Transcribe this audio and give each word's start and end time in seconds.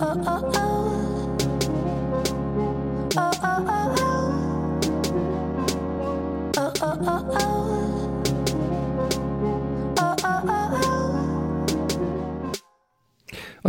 Und 0.00 0.06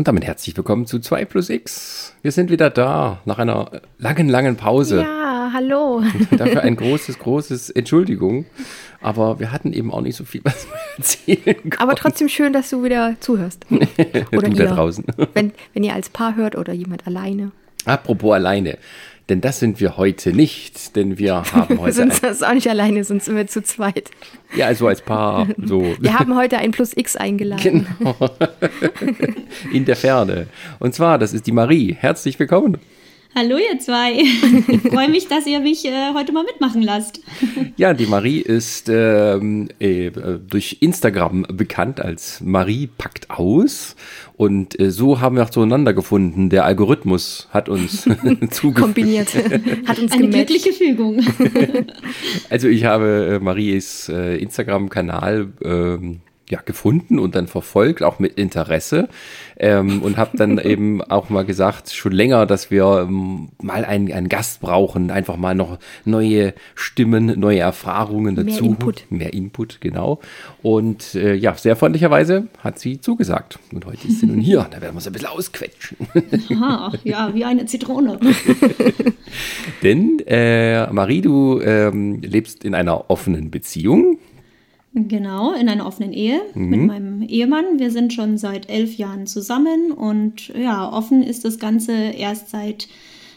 damit 0.07 0.23
herzlich 0.23 0.55
willkommen 0.55 0.85
zu 0.85 0.99
2 0.99 1.25
plus 1.25 1.49
X. 1.49 2.13
Wir 2.21 2.31
sind 2.31 2.51
wieder 2.51 2.69
da 2.69 3.21
nach 3.25 3.39
einer 3.39 3.71
langen, 3.97 4.29
langen 4.29 4.55
Pause. 4.55 5.01
Ja, 5.01 5.18
hallo. 5.53 6.03
Dafür 6.31 6.61
ein 6.61 6.75
großes, 6.75 7.19
großes 7.19 7.69
Entschuldigung. 7.69 8.45
Aber 9.01 9.39
wir 9.39 9.51
hatten 9.51 9.73
eben 9.73 9.91
auch 9.91 10.01
nicht 10.01 10.15
so 10.15 10.25
viel, 10.25 10.41
was 10.43 10.67
wir 10.67 10.97
erzählen 10.97 11.55
konnten. 11.55 11.77
Aber 11.77 11.95
trotzdem 11.95 12.29
schön, 12.29 12.53
dass 12.53 12.69
du 12.69 12.83
wieder 12.83 13.15
zuhörst. 13.19 13.65
Oder 13.69 14.49
du 14.49 14.55
da 14.55 14.65
draußen. 14.65 15.05
Wenn, 15.33 15.53
wenn 15.73 15.83
ihr 15.83 15.93
als 15.93 16.09
Paar 16.09 16.35
hört 16.35 16.55
oder 16.55 16.73
jemand 16.73 17.07
alleine. 17.07 17.51
Apropos 17.85 18.33
alleine. 18.33 18.77
Denn 19.29 19.41
das 19.41 19.59
sind 19.59 19.79
wir 19.79 19.95
heute 19.95 20.33
nicht, 20.33 20.95
denn 20.95 21.19
wir 21.19 21.43
haben 21.53 21.79
heute. 21.79 21.93
sind 21.93 22.23
das 22.23 22.41
auch 22.41 22.53
nicht 22.53 22.67
alleine, 22.67 23.03
sonst 23.03 23.25
sind 23.25 23.35
wir 23.35 23.45
zu 23.45 23.61
zweit. 23.61 24.09
Ja, 24.55 24.65
also 24.65 24.87
als 24.87 25.01
Paar. 25.01 25.47
So. 25.63 25.95
Wir 25.99 26.17
haben 26.17 26.35
heute 26.35 26.57
ein 26.57 26.71
Plus 26.71 26.97
X 26.97 27.15
eingeladen. 27.15 27.87
Genau. 27.99 28.15
In 29.71 29.85
der 29.85 29.95
Ferne. 29.95 30.47
Und 30.79 30.95
zwar, 30.95 31.19
das 31.19 31.33
ist 31.33 31.45
die 31.45 31.51
Marie. 31.51 31.95
Herzlich 31.97 32.39
willkommen. 32.39 32.79
Hallo 33.35 33.57
ihr 33.57 33.79
zwei. 33.79 34.13
Ich 34.13 34.81
freue 34.91 35.07
mich, 35.07 35.27
dass 35.27 35.45
ihr 35.45 35.59
mich 35.59 35.85
äh, 35.85 36.13
heute 36.15 36.31
mal 36.33 36.43
mitmachen 36.43 36.81
lasst. 36.81 37.21
Ja, 37.77 37.93
die 37.93 38.07
Marie 38.07 38.39
ist 38.39 38.89
ähm, 38.89 39.69
äh, 39.79 40.09
durch 40.09 40.77
Instagram 40.81 41.45
bekannt 41.53 42.01
als 42.01 42.41
Marie 42.41 42.87
packt 42.87 43.29
aus. 43.29 43.95
Und 44.35 44.79
äh, 44.79 44.89
so 44.89 45.21
haben 45.21 45.35
wir 45.35 45.43
auch 45.43 45.51
zueinander 45.51 45.93
gefunden. 45.93 46.49
Der 46.49 46.65
Algorithmus 46.65 47.47
hat 47.51 47.69
uns 47.69 48.09
kombiniert, 48.75 49.29
hat 49.85 49.99
uns 49.99 50.11
Eine 50.11 50.27
gematcht. 50.27 50.47
glückliche 50.47 50.73
Fügung. 50.73 51.21
Also 52.49 52.67
ich 52.67 52.85
habe 52.85 53.35
äh, 53.39 53.43
Maries 53.43 54.09
äh, 54.09 54.37
Instagram-Kanal 54.37 55.49
ähm, 55.63 56.21
ja, 56.49 56.61
gefunden 56.63 57.19
und 57.19 57.35
dann 57.35 57.47
verfolgt, 57.47 58.03
auch 58.03 58.19
mit 58.19 58.33
Interesse. 58.37 59.09
Ähm, 59.57 60.01
und 60.01 60.17
habe 60.17 60.37
dann 60.37 60.57
eben 60.63 61.01
auch 61.01 61.29
mal 61.29 61.45
gesagt, 61.45 61.91
schon 61.91 62.11
länger, 62.11 62.45
dass 62.45 62.71
wir 62.71 63.05
ähm, 63.07 63.49
mal 63.61 63.85
einen, 63.85 64.11
einen 64.11 64.29
Gast 64.29 64.61
brauchen, 64.61 65.11
einfach 65.11 65.37
mal 65.37 65.55
noch 65.55 65.77
neue 66.05 66.53
Stimmen, 66.75 67.39
neue 67.39 67.59
Erfahrungen 67.59 68.35
Mehr 68.35 68.45
dazu. 68.45 68.65
Input. 68.65 69.05
Mehr 69.09 69.33
Input, 69.33 69.81
genau. 69.81 70.19
Und 70.61 71.15
äh, 71.15 71.35
ja, 71.35 71.55
sehr 71.55 71.75
freundlicherweise 71.75 72.47
hat 72.59 72.79
sie 72.79 73.01
zugesagt. 73.01 73.59
Und 73.71 73.85
heute 73.85 74.07
ist 74.07 74.19
sie 74.19 74.25
nun 74.25 74.39
hier. 74.39 74.67
Da 74.69 74.81
werden 74.81 74.95
wir 74.95 75.01
sie 75.01 75.09
ein 75.09 75.13
bisschen 75.13 75.29
ausquetschen. 75.29 75.97
Aha, 76.51 76.93
ja, 77.03 77.33
wie 77.33 77.45
eine 77.45 77.65
Zitrone. 77.65 78.19
Denn 79.83 80.19
äh, 80.25 80.91
Marie, 80.91 81.21
du 81.21 81.61
ähm, 81.61 82.21
lebst 82.21 82.63
in 82.65 82.75
einer 82.75 83.09
offenen 83.09 83.51
Beziehung. 83.51 84.18
Genau, 84.93 85.53
in 85.53 85.69
einer 85.69 85.85
offenen 85.85 86.13
Ehe 86.13 86.41
mit 86.55 86.81
meinem 86.81 87.21
Ehemann. 87.21 87.77
Wir 87.77 87.91
sind 87.91 88.11
schon 88.11 88.37
seit 88.37 88.69
elf 88.69 88.97
Jahren 88.97 89.27
zusammen 89.27 89.91
und 89.91 90.47
ja, 90.49 90.91
offen 90.91 91.21
ist 91.21 91.45
das 91.45 91.59
Ganze 91.59 91.93
erst 91.93 92.49
seit, 92.49 92.87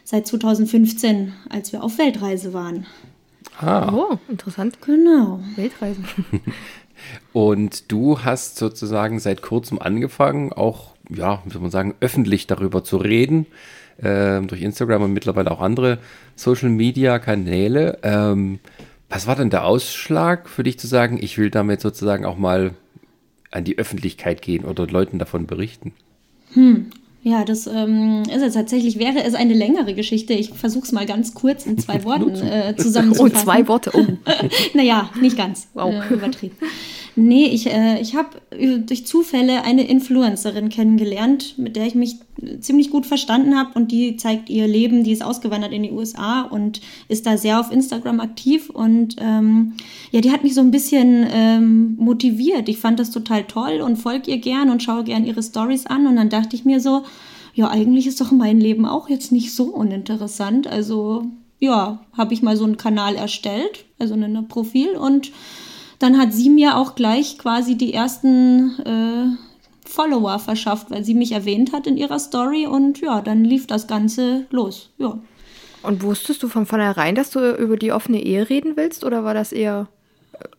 seit 0.02 0.26
2015, 0.26 1.34
als 1.50 1.72
wir 1.72 1.84
auf 1.84 1.98
Weltreise 1.98 2.54
waren. 2.54 2.86
Ah. 3.60 3.92
Oh, 3.92 4.18
interessant. 4.28 4.78
Genau. 4.80 5.40
Weltreisen. 5.56 6.04
Und 7.32 7.90
du 7.90 8.20
hast 8.20 8.56
sozusagen 8.56 9.18
seit 9.18 9.42
kurzem 9.42 9.78
angefangen, 9.78 10.52
auch, 10.52 10.92
ja, 11.08 11.42
wie 11.44 11.52
soll 11.52 11.62
man 11.62 11.70
sagen, 11.70 11.94
öffentlich 12.00 12.46
darüber 12.46 12.84
zu 12.84 12.96
reden, 12.96 13.46
ähm, 14.02 14.46
durch 14.46 14.62
Instagram 14.62 15.02
und 15.02 15.12
mittlerweile 15.12 15.50
auch 15.50 15.60
andere 15.60 15.98
Social-Media-Kanäle. 16.36 17.98
Ähm, 18.02 18.60
was 19.12 19.26
war 19.26 19.36
denn 19.36 19.50
der 19.50 19.66
Ausschlag 19.66 20.48
für 20.48 20.62
dich 20.62 20.78
zu 20.78 20.86
sagen, 20.86 21.18
ich 21.22 21.36
will 21.36 21.50
damit 21.50 21.82
sozusagen 21.82 22.24
auch 22.24 22.38
mal 22.38 22.74
an 23.50 23.64
die 23.64 23.76
Öffentlichkeit 23.76 24.40
gehen 24.40 24.64
oder 24.64 24.86
Leuten 24.86 25.18
davon 25.18 25.46
berichten? 25.46 25.92
Ja, 27.22 27.44
das 27.44 27.66
ähm, 27.66 28.22
ist 28.24 28.42
es 28.42 28.54
tatsächlich, 28.54 28.98
wäre 28.98 29.22
es 29.22 29.34
eine 29.34 29.52
längere 29.52 29.94
Geschichte. 29.94 30.32
Ich 30.32 30.50
versuche 30.50 30.84
es 30.84 30.92
mal 30.92 31.06
ganz 31.06 31.34
kurz 31.34 31.66
in 31.66 31.78
zwei 31.78 32.02
Worten 32.04 32.34
äh, 32.36 32.74
Oh, 32.78 32.82
zusammenzufassen. 32.82 33.36
zwei 33.36 33.68
Worte. 33.68 33.90
Oh. 33.94 34.06
naja, 34.74 35.10
nicht 35.20 35.36
ganz. 35.36 35.68
Wow. 35.74 35.94
Äh, 36.10 36.14
übertrieben. 36.14 36.56
Nee, 37.14 37.46
ich, 37.46 37.66
äh, 37.66 38.00
ich 38.00 38.14
habe 38.14 38.40
durch 38.86 39.06
Zufälle 39.06 39.64
eine 39.64 39.86
Influencerin 39.86 40.70
kennengelernt, 40.70 41.58
mit 41.58 41.76
der 41.76 41.86
ich 41.86 41.94
mich 41.94 42.16
ziemlich 42.60 42.90
gut 42.90 43.04
verstanden 43.04 43.56
habe 43.56 43.72
und 43.74 43.92
die 43.92 44.16
zeigt 44.16 44.48
ihr 44.48 44.66
Leben, 44.66 45.04
die 45.04 45.12
ist 45.12 45.22
ausgewandert 45.22 45.72
in 45.72 45.82
die 45.82 45.90
USA 45.90 46.42
und 46.42 46.80
ist 47.08 47.26
da 47.26 47.36
sehr 47.36 47.60
auf 47.60 47.70
Instagram 47.70 48.20
aktiv 48.20 48.70
und 48.70 49.16
ähm, 49.20 49.74
ja, 50.10 50.22
die 50.22 50.30
hat 50.30 50.42
mich 50.42 50.54
so 50.54 50.62
ein 50.62 50.70
bisschen 50.70 51.26
ähm, 51.30 51.96
motiviert. 51.98 52.70
Ich 52.70 52.78
fand 52.78 52.98
das 52.98 53.10
total 53.10 53.44
toll 53.44 53.82
und 53.82 53.96
folge 53.96 54.30
ihr 54.30 54.38
gern 54.38 54.70
und 54.70 54.82
schaue 54.82 55.04
gern 55.04 55.26
ihre 55.26 55.42
Stories 55.42 55.84
an 55.84 56.06
und 56.06 56.16
dann 56.16 56.30
dachte 56.30 56.56
ich 56.56 56.64
mir 56.64 56.80
so, 56.80 57.02
ja, 57.54 57.68
eigentlich 57.68 58.06
ist 58.06 58.22
doch 58.22 58.32
mein 58.32 58.58
Leben 58.58 58.86
auch 58.86 59.10
jetzt 59.10 59.32
nicht 59.32 59.54
so 59.54 59.64
uninteressant. 59.64 60.66
Also 60.66 61.26
ja, 61.58 62.00
habe 62.16 62.32
ich 62.32 62.42
mal 62.42 62.56
so 62.56 62.64
einen 62.64 62.78
Kanal 62.78 63.16
erstellt, 63.16 63.84
also 63.98 64.14
ein 64.14 64.48
Profil 64.48 64.96
und 64.96 65.30
dann 66.02 66.18
hat 66.18 66.32
sie 66.32 66.50
mir 66.50 66.76
auch 66.76 66.94
gleich 66.94 67.38
quasi 67.38 67.76
die 67.76 67.94
ersten 67.94 68.80
äh, 68.80 69.88
Follower 69.88 70.38
verschafft, 70.38 70.90
weil 70.90 71.04
sie 71.04 71.14
mich 71.14 71.32
erwähnt 71.32 71.72
hat 71.72 71.86
in 71.86 71.96
ihrer 71.96 72.18
Story 72.18 72.66
und 72.66 73.00
ja, 73.00 73.20
dann 73.20 73.44
lief 73.44 73.66
das 73.66 73.86
Ganze 73.86 74.46
los. 74.50 74.90
Ja. 74.98 75.18
Und 75.82 76.02
wusstest 76.02 76.42
du 76.42 76.48
von 76.48 76.66
vornherein, 76.66 77.14
dass 77.14 77.30
du 77.30 77.54
über 77.56 77.76
die 77.76 77.92
offene 77.92 78.22
Ehe 78.22 78.48
reden 78.48 78.76
willst 78.76 79.04
oder 79.04 79.24
war 79.24 79.34
das 79.34 79.52
eher 79.52 79.88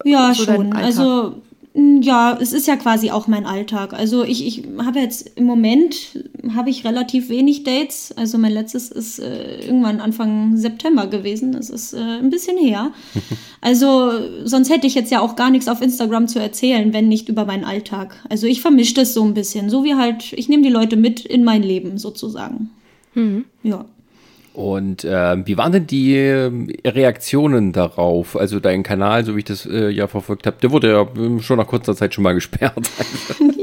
Ja, 0.03 0.33
so 0.33 0.43
schon. 0.43 0.73
Also 0.73 1.41
ja, 1.75 2.37
es 2.39 2.53
ist 2.53 2.67
ja 2.67 2.75
quasi 2.75 3.09
auch 3.09 3.25
mein 3.25 3.47
Alltag. 3.47 3.93
Also 3.93 4.23
ich, 4.23 4.45
ich 4.45 4.63
habe 4.77 4.99
jetzt 4.99 5.31
im 5.35 5.45
Moment 5.45 6.19
habe 6.55 6.69
ich 6.69 6.85
relativ 6.85 7.29
wenig 7.29 7.63
Dates. 7.63 8.13
Also 8.15 8.37
mein 8.37 8.51
letztes 8.51 8.91
ist 8.91 9.17
äh, 9.17 9.61
irgendwann 9.61 9.99
Anfang 9.99 10.55
September 10.55 11.07
gewesen. 11.07 11.51
Das 11.51 11.71
ist 11.71 11.93
äh, 11.93 11.97
ein 11.97 12.29
bisschen 12.29 12.57
her. 12.57 12.91
Also 13.65 14.11
sonst 14.43 14.69
hätte 14.69 14.87
ich 14.87 14.93
jetzt 14.93 15.09
ja 15.09 15.21
auch 15.21 15.37
gar 15.37 15.49
nichts 15.49 15.69
auf 15.69 15.81
Instagram 15.81 16.27
zu 16.27 16.37
erzählen, 16.37 16.91
wenn 16.91 17.07
nicht 17.07 17.29
über 17.29 17.45
meinen 17.45 17.63
Alltag. 17.63 18.21
Also 18.27 18.45
ich 18.45 18.59
vermische 18.59 18.95
das 18.95 19.13
so 19.13 19.23
ein 19.23 19.33
bisschen. 19.33 19.69
So 19.69 19.85
wie 19.85 19.95
halt, 19.95 20.33
ich 20.33 20.49
nehme 20.49 20.63
die 20.63 20.69
Leute 20.69 20.97
mit 20.97 21.25
in 21.25 21.45
mein 21.45 21.63
Leben 21.63 21.97
sozusagen. 21.97 22.71
Mhm. 23.13 23.45
Ja. 23.63 23.85
Und 24.53 25.05
ähm, 25.09 25.47
wie 25.47 25.57
waren 25.57 25.71
denn 25.71 25.87
die 25.87 26.15
ähm, 26.15 26.71
Reaktionen 26.85 27.73
darauf? 27.73 28.37
Also 28.37 28.59
dein 28.59 28.83
Kanal, 28.83 29.25
so 29.25 29.35
wie 29.35 29.39
ich 29.39 29.45
das 29.45 29.65
äh, 29.65 29.89
ja 29.89 30.07
verfolgt 30.07 30.45
habe, 30.45 30.57
der 30.61 30.69
wurde 30.69 30.91
ja 30.91 31.07
ähm, 31.17 31.41
schon 31.41 31.57
nach 31.57 31.65
kurzer 31.65 31.95
Zeit 31.95 32.13
schon 32.13 32.23
mal 32.23 32.33
gesperrt. 32.33 32.89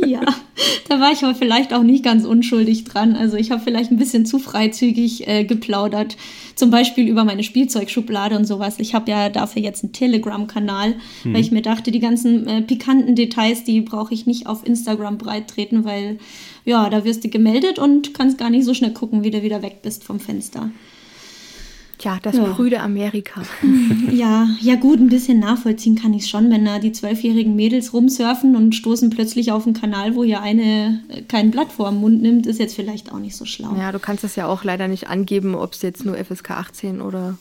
Ja, 0.06 0.22
da 0.88 1.00
war 1.00 1.12
ich 1.12 1.22
aber 1.24 1.34
vielleicht 1.34 1.72
auch 1.72 1.82
nicht 1.82 2.04
ganz 2.04 2.24
unschuldig 2.24 2.84
dran. 2.84 3.16
Also 3.16 3.36
ich 3.36 3.50
habe 3.50 3.62
vielleicht 3.62 3.90
ein 3.90 3.96
bisschen 3.96 4.26
zu 4.26 4.38
freizügig 4.38 5.26
äh, 5.26 5.44
geplaudert. 5.44 6.16
Zum 6.54 6.70
Beispiel 6.70 7.08
über 7.08 7.24
meine 7.24 7.42
Spielzeugschublade 7.42 8.36
und 8.36 8.44
sowas. 8.44 8.78
Ich 8.78 8.94
habe 8.94 9.10
ja 9.10 9.28
dafür 9.28 9.62
jetzt 9.62 9.84
einen 9.84 9.92
Telegram-Kanal, 9.92 10.94
weil 11.24 11.40
ich 11.40 11.50
mir 11.50 11.62
dachte, 11.62 11.90
die 11.90 12.00
ganzen 12.00 12.46
äh, 12.46 12.62
pikanten 12.62 13.14
Details, 13.14 13.64
die 13.64 13.80
brauche 13.80 14.12
ich 14.12 14.26
nicht 14.26 14.46
auf 14.46 14.66
Instagram 14.66 15.18
breit 15.18 15.48
treten, 15.48 15.84
weil 15.84 16.18
ja, 16.64 16.90
da 16.90 17.04
wirst 17.04 17.24
du 17.24 17.28
gemeldet 17.28 17.78
und 17.78 18.14
kannst 18.14 18.38
gar 18.38 18.50
nicht 18.50 18.64
so 18.64 18.74
schnell 18.74 18.92
gucken, 18.92 19.22
wie 19.24 19.30
du 19.30 19.42
wieder 19.42 19.62
weg 19.62 19.80
bist 19.82 20.04
vom 20.04 20.20
Fenster. 20.20 20.70
Tja, 22.00 22.18
das 22.22 22.34
Ja. 22.34 22.44
prüde 22.44 22.80
Amerika. 22.80 23.42
Ja, 24.10 24.48
ja 24.60 24.74
gut, 24.76 24.98
ein 24.98 25.08
bisschen 25.08 25.38
nachvollziehen 25.38 25.94
kann 25.96 26.14
ich 26.14 26.26
schon, 26.28 26.50
wenn 26.50 26.64
da 26.64 26.78
die 26.78 26.92
zwölfjährigen 26.92 27.54
Mädels 27.54 27.92
rumsurfen 27.92 28.56
und 28.56 28.74
stoßen 28.74 29.10
plötzlich 29.10 29.52
auf 29.52 29.66
einen 29.66 29.74
Kanal, 29.74 30.14
wo 30.16 30.24
ja 30.24 30.40
eine 30.40 31.02
äh, 31.08 31.22
kein 31.22 31.50
Blatt 31.50 31.70
vor 31.72 31.90
den 31.90 32.00
Mund 32.00 32.22
nimmt, 32.22 32.46
ist 32.46 32.58
jetzt 32.58 32.74
vielleicht 32.74 33.12
auch 33.12 33.18
nicht 33.18 33.36
so 33.36 33.44
schlau. 33.44 33.74
Ja, 33.78 33.92
du 33.92 33.98
kannst 33.98 34.24
das 34.24 34.34
ja 34.36 34.46
auch 34.46 34.64
leider 34.64 34.88
nicht 34.88 35.08
angeben, 35.08 35.54
ob 35.54 35.74
es 35.74 35.82
jetzt 35.82 36.04
nur 36.04 36.16
FSK 36.16 36.50
18 36.52 37.00
oder 37.02 37.36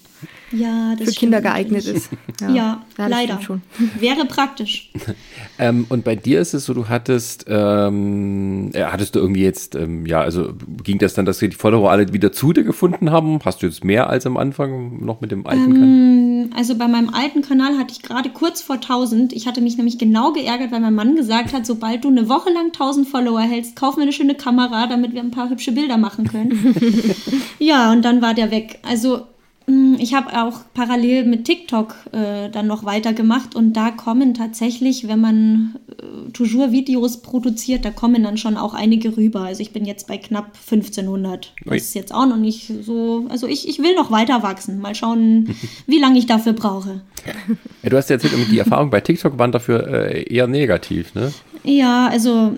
Ja, 0.51 0.95
das 0.95 1.09
für 1.09 1.19
Kinder 1.19 1.41
geeignet 1.41 1.85
natürlich. 1.85 2.03
ist. 2.03 2.11
Ja, 2.53 2.83
das 2.97 3.09
leider. 3.09 3.41
Schon. 3.41 3.61
Wäre 3.99 4.25
praktisch. 4.25 4.91
ähm, 5.59 5.85
und 5.89 6.03
bei 6.03 6.15
dir 6.15 6.41
ist 6.41 6.53
es 6.53 6.65
so, 6.65 6.73
du 6.73 6.89
hattest, 6.89 7.45
ähm, 7.47 8.71
äh, 8.73 8.83
hattest 8.83 9.15
du 9.15 9.19
irgendwie 9.19 9.43
jetzt, 9.43 9.75
ähm, 9.75 10.05
ja, 10.05 10.21
also 10.21 10.53
ging 10.83 10.97
das 10.97 11.13
dann, 11.13 11.25
dass 11.25 11.39
die 11.39 11.51
Follower 11.51 11.91
alle 11.91 12.11
wieder 12.13 12.31
zu 12.31 12.53
dir 12.53 12.63
gefunden 12.63 13.11
haben? 13.11 13.39
Hast 13.45 13.61
du 13.61 13.67
jetzt 13.67 13.83
mehr 13.83 14.09
als 14.09 14.25
am 14.25 14.37
Anfang 14.37 15.05
noch 15.05 15.21
mit 15.21 15.31
dem 15.31 15.45
alten 15.45 15.73
Kanal? 15.73 15.83
Ähm, 15.83 16.49
also 16.55 16.75
bei 16.75 16.87
meinem 16.87 17.09
alten 17.09 17.41
Kanal 17.41 17.77
hatte 17.77 17.93
ich 17.93 18.01
gerade 18.01 18.29
kurz 18.29 18.61
vor 18.61 18.75
1000. 18.75 19.33
Ich 19.33 19.47
hatte 19.47 19.61
mich 19.61 19.77
nämlich 19.77 19.97
genau 19.97 20.33
geärgert, 20.33 20.71
weil 20.71 20.79
mein 20.79 20.95
Mann 20.95 21.15
gesagt 21.15 21.53
hat, 21.53 21.65
sobald 21.65 22.03
du 22.03 22.07
eine 22.07 22.27
Woche 22.29 22.51
lang 22.51 22.67
1000 22.67 23.07
Follower 23.07 23.41
hältst, 23.41 23.75
kauf 23.75 23.97
mir 23.97 24.03
eine 24.03 24.13
schöne 24.13 24.35
Kamera, 24.35 24.87
damit 24.87 25.13
wir 25.13 25.21
ein 25.21 25.31
paar 25.31 25.49
hübsche 25.49 25.71
Bilder 25.71 25.97
machen 25.97 26.27
können. 26.27 26.75
ja, 27.59 27.91
und 27.91 28.03
dann 28.03 28.21
war 28.21 28.33
der 28.33 28.51
weg. 28.51 28.79
Also 28.87 29.27
ich 29.99 30.13
habe 30.13 30.41
auch 30.41 30.61
parallel 30.73 31.25
mit 31.25 31.45
TikTok 31.45 31.95
äh, 32.11 32.49
dann 32.49 32.67
noch 32.67 32.85
weitergemacht 32.85 33.55
und 33.55 33.73
da 33.73 33.91
kommen 33.91 34.33
tatsächlich, 34.33 35.07
wenn 35.07 35.21
man 35.21 35.75
äh, 35.89 36.31
toujours 36.31 36.71
Videos 36.71 37.21
produziert, 37.21 37.85
da 37.85 37.91
kommen 37.91 38.23
dann 38.23 38.37
schon 38.37 38.57
auch 38.57 38.73
einige 38.73 39.15
rüber. 39.17 39.41
Also 39.41 39.61
ich 39.61 39.71
bin 39.71 39.85
jetzt 39.85 40.07
bei 40.07 40.17
knapp 40.17 40.51
1500. 40.69 41.53
Das 41.65 41.77
ist 41.77 41.93
jetzt 41.93 42.13
auch 42.13 42.25
noch 42.25 42.37
nicht 42.37 42.71
so, 42.81 43.27
also 43.29 43.47
ich, 43.47 43.67
ich 43.67 43.79
will 43.79 43.95
noch 43.95 44.11
weiter 44.11 44.43
wachsen. 44.43 44.79
Mal 44.79 44.95
schauen, 44.95 45.55
wie 45.87 45.99
lange 45.99 46.17
ich 46.17 46.25
dafür 46.25 46.53
brauche. 46.53 47.01
Ja, 47.83 47.89
du 47.89 47.97
hast 47.97 48.09
ja 48.09 48.15
erzählt, 48.15 48.33
die 48.49 48.59
Erfahrungen 48.59 48.89
bei 48.89 49.01
TikTok 49.01 49.37
waren 49.37 49.51
dafür 49.51 49.87
äh, 49.87 50.23
eher 50.23 50.47
negativ, 50.47 51.13
ne? 51.15 51.33
Ja, 51.63 52.07
also 52.07 52.53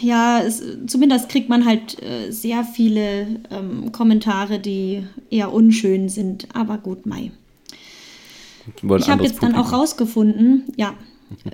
ja, 0.00 0.40
es, 0.40 0.62
zumindest 0.86 1.28
kriegt 1.28 1.48
man 1.48 1.64
halt 1.64 2.02
äh, 2.02 2.30
sehr 2.30 2.64
viele 2.64 3.40
ähm, 3.50 3.92
Kommentare, 3.92 4.58
die 4.58 5.04
eher 5.30 5.52
unschön 5.52 6.08
sind. 6.08 6.48
Aber 6.54 6.78
gut, 6.78 7.06
Mai. 7.06 7.32
Ich 8.66 9.08
habe 9.08 9.22
jetzt 9.22 9.38
Publikum. 9.38 9.38
dann 9.40 9.54
auch 9.54 9.72
rausgefunden, 9.72 10.64
ja, 10.76 10.94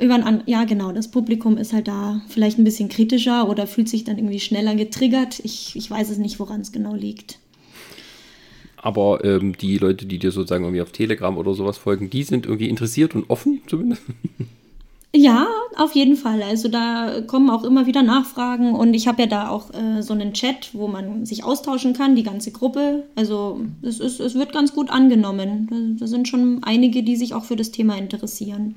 über 0.00 0.14
ein, 0.14 0.42
ja 0.46 0.64
genau, 0.64 0.92
das 0.92 1.10
Publikum 1.10 1.56
ist 1.56 1.72
halt 1.72 1.88
da 1.88 2.22
vielleicht 2.28 2.58
ein 2.58 2.64
bisschen 2.64 2.88
kritischer 2.88 3.48
oder 3.48 3.66
fühlt 3.66 3.88
sich 3.88 4.04
dann 4.04 4.18
irgendwie 4.18 4.40
schneller 4.40 4.74
getriggert. 4.74 5.40
Ich, 5.44 5.76
ich 5.76 5.90
weiß 5.90 6.10
es 6.10 6.18
nicht, 6.18 6.38
woran 6.38 6.60
es 6.60 6.72
genau 6.72 6.94
liegt. 6.94 7.38
Aber 8.76 9.24
ähm, 9.24 9.56
die 9.56 9.78
Leute, 9.78 10.06
die 10.06 10.18
dir 10.18 10.32
sozusagen 10.32 10.64
irgendwie 10.64 10.82
auf 10.82 10.92
Telegram 10.92 11.36
oder 11.38 11.54
sowas 11.54 11.78
folgen, 11.78 12.10
die 12.10 12.24
sind 12.24 12.46
irgendwie 12.46 12.68
interessiert 12.68 13.14
und 13.14 13.30
offen 13.30 13.62
zumindest. 13.66 14.02
Ja, 15.14 15.46
auf 15.76 15.94
jeden 15.94 16.16
Fall. 16.16 16.42
Also 16.42 16.68
da 16.68 17.20
kommen 17.26 17.50
auch 17.50 17.64
immer 17.64 17.84
wieder 17.84 18.02
Nachfragen 18.02 18.74
und 18.74 18.94
ich 18.94 19.06
habe 19.06 19.22
ja 19.22 19.28
da 19.28 19.48
auch 19.50 19.72
äh, 19.74 20.02
so 20.02 20.14
einen 20.14 20.32
Chat, 20.32 20.70
wo 20.72 20.88
man 20.88 21.26
sich 21.26 21.44
austauschen 21.44 21.92
kann, 21.92 22.16
die 22.16 22.22
ganze 22.22 22.50
Gruppe. 22.50 23.04
Also 23.14 23.60
es, 23.82 24.00
ist, 24.00 24.20
es 24.20 24.34
wird 24.34 24.52
ganz 24.52 24.72
gut 24.72 24.88
angenommen. 24.88 25.66
Da, 25.70 25.76
da 26.00 26.06
sind 26.06 26.28
schon 26.28 26.64
einige, 26.64 27.02
die 27.02 27.16
sich 27.16 27.34
auch 27.34 27.44
für 27.44 27.56
das 27.56 27.70
Thema 27.70 27.98
interessieren. 27.98 28.76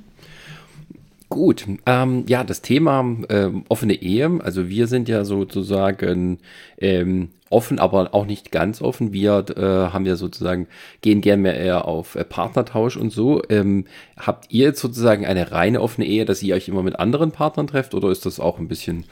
Gut, 1.36 1.66
ähm, 1.86 2.24
ja, 2.30 2.46
das 2.46 2.62
Thema 2.62 3.02
ähm, 3.28 3.66
offene 3.68 3.96
Ehe, 3.96 4.40
also 4.42 4.70
wir 4.70 4.88
sind 4.88 5.10
ja 5.10 5.26
sozusagen 5.26 6.40
ähm, 6.78 7.32
offen, 7.50 7.78
aber 7.78 8.14
auch 8.14 8.26
nicht 8.26 8.54
ganz 8.54 8.82
offen. 8.82 9.12
Wir 9.12 9.44
äh, 9.58 9.92
haben 9.92 10.06
ja 10.06 10.16
sozusagen, 10.16 10.68
gehen 11.02 11.20
gerne 11.20 11.42
mehr 11.42 11.58
eher 11.58 11.90
auf 11.90 12.16
äh, 12.16 12.24
Partnertausch 12.24 12.96
und 12.96 13.10
so. 13.10 13.42
Ähm, 13.50 13.84
habt 14.16 14.46
ihr 14.54 14.68
jetzt 14.68 14.80
sozusagen 14.80 15.26
eine 15.26 15.52
reine 15.52 15.82
offene 15.82 16.08
Ehe, 16.08 16.24
dass 16.24 16.42
ihr 16.42 16.56
euch 16.56 16.70
immer 16.70 16.84
mit 16.84 16.98
anderen 17.00 17.32
Partnern 17.32 17.68
trefft 17.68 17.94
oder 17.94 18.12
ist 18.12 18.26
das 18.26 18.40
auch 18.40 18.58
ein 18.58 18.70
bisschen 18.70 19.04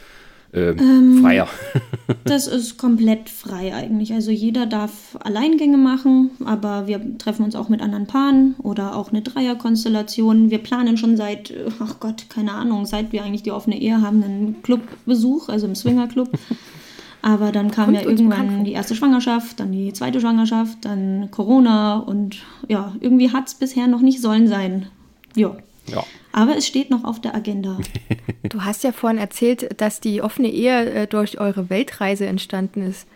ähm, 0.53 0.77
ähm, 0.79 1.21
freier. 1.21 1.47
das 2.25 2.47
ist 2.47 2.77
komplett 2.77 3.29
frei 3.29 3.73
eigentlich. 3.73 4.13
Also 4.13 4.31
jeder 4.31 4.65
darf 4.65 5.17
Alleingänge 5.19 5.77
machen, 5.77 6.31
aber 6.45 6.87
wir 6.87 7.17
treffen 7.17 7.43
uns 7.43 7.55
auch 7.55 7.69
mit 7.69 7.81
anderen 7.81 8.07
Paaren 8.07 8.55
oder 8.61 8.95
auch 8.95 9.11
eine 9.11 9.21
Dreierkonstellation. 9.21 10.51
Wir 10.51 10.59
planen 10.59 10.97
schon 10.97 11.17
seit, 11.17 11.53
ach 11.79 11.99
Gott, 11.99 12.29
keine 12.29 12.53
Ahnung, 12.53 12.85
seit 12.85 13.11
wir 13.11 13.23
eigentlich 13.23 13.43
die 13.43 13.51
offene 13.51 13.79
Ehe 13.79 14.01
haben, 14.01 14.23
einen 14.23 14.61
Clubbesuch, 14.61 15.49
also 15.49 15.65
im 15.65 15.75
Swingerclub. 15.75 16.29
Aber 17.23 17.53
dann 17.53 17.71
kam 17.71 17.89
und 17.89 17.95
ja 17.95 18.01
irgendwann 18.01 18.65
die 18.65 18.73
erste 18.73 18.95
Schwangerschaft, 18.95 19.61
dann 19.61 19.71
die 19.71 19.93
zweite 19.93 20.19
Schwangerschaft, 20.19 20.79
dann 20.81 21.31
Corona 21.31 21.97
und 21.99 22.39
ja, 22.67 22.93
irgendwie 22.99 23.31
hat 23.31 23.47
es 23.47 23.55
bisher 23.55 23.87
noch 23.87 24.01
nicht 24.01 24.21
sollen 24.21 24.47
sein. 24.47 24.87
Jo. 25.33 25.55
Ja. 25.87 26.03
Aber 26.31 26.57
es 26.57 26.67
steht 26.67 26.89
noch 26.89 27.03
auf 27.03 27.21
der 27.21 27.35
Agenda. 27.35 27.77
Du 28.49 28.61
hast 28.65 28.83
ja 28.83 28.91
vorhin 28.91 29.17
erzählt, 29.17 29.79
dass 29.79 30.01
die 30.01 30.21
offene 30.21 30.49
Ehe 30.49 30.91
äh, 30.91 31.07
durch 31.07 31.39
eure 31.39 31.69
Weltreise 31.69 32.25
entstanden 32.25 32.81
ist. 32.81 33.07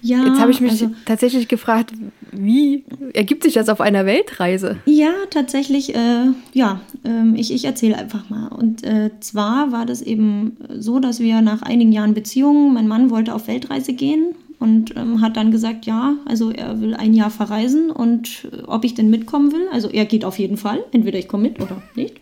Ja. 0.00 0.24
Jetzt 0.24 0.40
habe 0.40 0.52
ich 0.52 0.60
mich 0.60 0.70
also, 0.70 0.92
tatsächlich 1.04 1.48
gefragt, 1.48 1.92
wie 2.30 2.84
ergibt 3.12 3.42
sich 3.42 3.54
das 3.54 3.68
auf 3.68 3.80
einer 3.80 4.06
Weltreise? 4.06 4.78
Ja, 4.86 5.10
tatsächlich, 5.28 5.94
äh, 5.94 6.26
ja, 6.54 6.80
äh, 7.04 7.38
ich, 7.38 7.52
ich 7.52 7.64
erzähle 7.64 7.98
einfach 7.98 8.30
mal. 8.30 8.48
Und 8.48 8.84
äh, 8.84 9.10
zwar 9.20 9.72
war 9.72 9.84
das 9.84 10.00
eben 10.00 10.56
so, 10.78 11.00
dass 11.00 11.20
wir 11.20 11.42
nach 11.42 11.62
einigen 11.62 11.92
Jahren 11.92 12.14
Beziehungen, 12.14 12.72
mein 12.72 12.88
Mann 12.88 13.10
wollte 13.10 13.34
auf 13.34 13.48
Weltreise 13.48 13.92
gehen 13.92 14.36
und 14.60 14.94
ähm, 14.96 15.20
hat 15.20 15.36
dann 15.36 15.50
gesagt, 15.50 15.86
ja, 15.86 16.14
also 16.26 16.50
er 16.50 16.80
will 16.80 16.94
ein 16.94 17.14
Jahr 17.14 17.30
verreisen 17.30 17.90
und 17.90 18.46
äh, 18.52 18.62
ob 18.66 18.84
ich 18.84 18.94
denn 18.94 19.10
mitkommen 19.10 19.52
will. 19.52 19.66
Also 19.72 19.88
er 19.88 20.04
geht 20.04 20.24
auf 20.24 20.38
jeden 20.38 20.58
Fall, 20.58 20.84
entweder 20.92 21.18
ich 21.18 21.26
komme 21.26 21.44
mit 21.44 21.60
oder 21.60 21.82
nicht. 21.96 22.20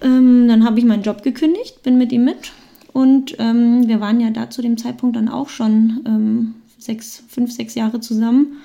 Ähm, 0.00 0.48
dann 0.48 0.64
habe 0.64 0.80
ich 0.80 0.84
meinen 0.84 1.02
Job 1.02 1.22
gekündigt, 1.22 1.82
bin 1.82 1.98
mit 1.98 2.10
ihm 2.10 2.24
mit 2.24 2.52
und 2.92 3.36
ähm, 3.38 3.86
wir 3.86 4.00
waren 4.00 4.20
ja 4.20 4.30
da 4.30 4.50
zu 4.50 4.62
dem 4.62 4.76
Zeitpunkt 4.78 5.14
dann 5.14 5.28
auch 5.28 5.50
schon 5.50 6.00
ähm, 6.06 6.54
sechs, 6.78 7.22
fünf, 7.28 7.52
sechs 7.52 7.74
Jahre 7.74 8.00
zusammen. 8.00 8.58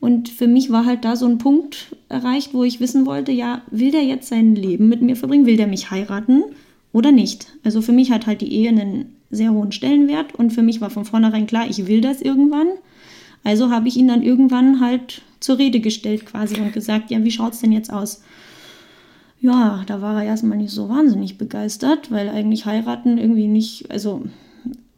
Und 0.00 0.28
für 0.28 0.48
mich 0.48 0.70
war 0.70 0.84
halt 0.84 1.04
da 1.04 1.14
so 1.14 1.26
ein 1.26 1.38
Punkt 1.38 1.94
erreicht, 2.08 2.54
wo 2.54 2.64
ich 2.64 2.80
wissen 2.80 3.06
wollte, 3.06 3.30
ja, 3.30 3.62
will 3.70 3.92
der 3.92 4.02
jetzt 4.02 4.28
sein 4.28 4.56
Leben 4.56 4.88
mit 4.88 5.00
mir 5.00 5.14
verbringen? 5.14 5.46
Will 5.46 5.56
der 5.56 5.68
mich 5.68 5.92
heiraten 5.92 6.42
oder 6.92 7.12
nicht? 7.12 7.46
Also 7.62 7.82
für 7.82 7.92
mich 7.92 8.10
hat 8.10 8.26
halt 8.26 8.40
die 8.40 8.52
Ehe 8.52 8.70
einen 8.70 9.14
sehr 9.32 9.52
hohen 9.52 9.72
Stellenwert 9.72 10.34
und 10.34 10.52
für 10.52 10.62
mich 10.62 10.80
war 10.80 10.90
von 10.90 11.04
vornherein 11.04 11.46
klar, 11.48 11.66
ich 11.68 11.86
will 11.88 12.00
das 12.00 12.22
irgendwann. 12.22 12.68
Also 13.42 13.70
habe 13.70 13.88
ich 13.88 13.96
ihn 13.96 14.06
dann 14.06 14.22
irgendwann 14.22 14.78
halt 14.78 15.22
zur 15.40 15.58
Rede 15.58 15.80
gestellt 15.80 16.26
quasi 16.26 16.60
und 16.60 16.72
gesagt, 16.72 17.10
ja, 17.10 17.24
wie 17.24 17.30
schaut 17.32 17.54
es 17.54 17.60
denn 17.60 17.72
jetzt 17.72 17.92
aus? 17.92 18.22
Ja, 19.40 19.82
da 19.86 20.00
war 20.00 20.22
er 20.22 20.28
erstmal 20.28 20.58
nicht 20.58 20.70
so 20.70 20.88
wahnsinnig 20.88 21.36
begeistert, 21.38 22.12
weil 22.12 22.28
eigentlich 22.28 22.64
heiraten 22.64 23.18
irgendwie 23.18 23.48
nicht, 23.48 23.90
also 23.90 24.22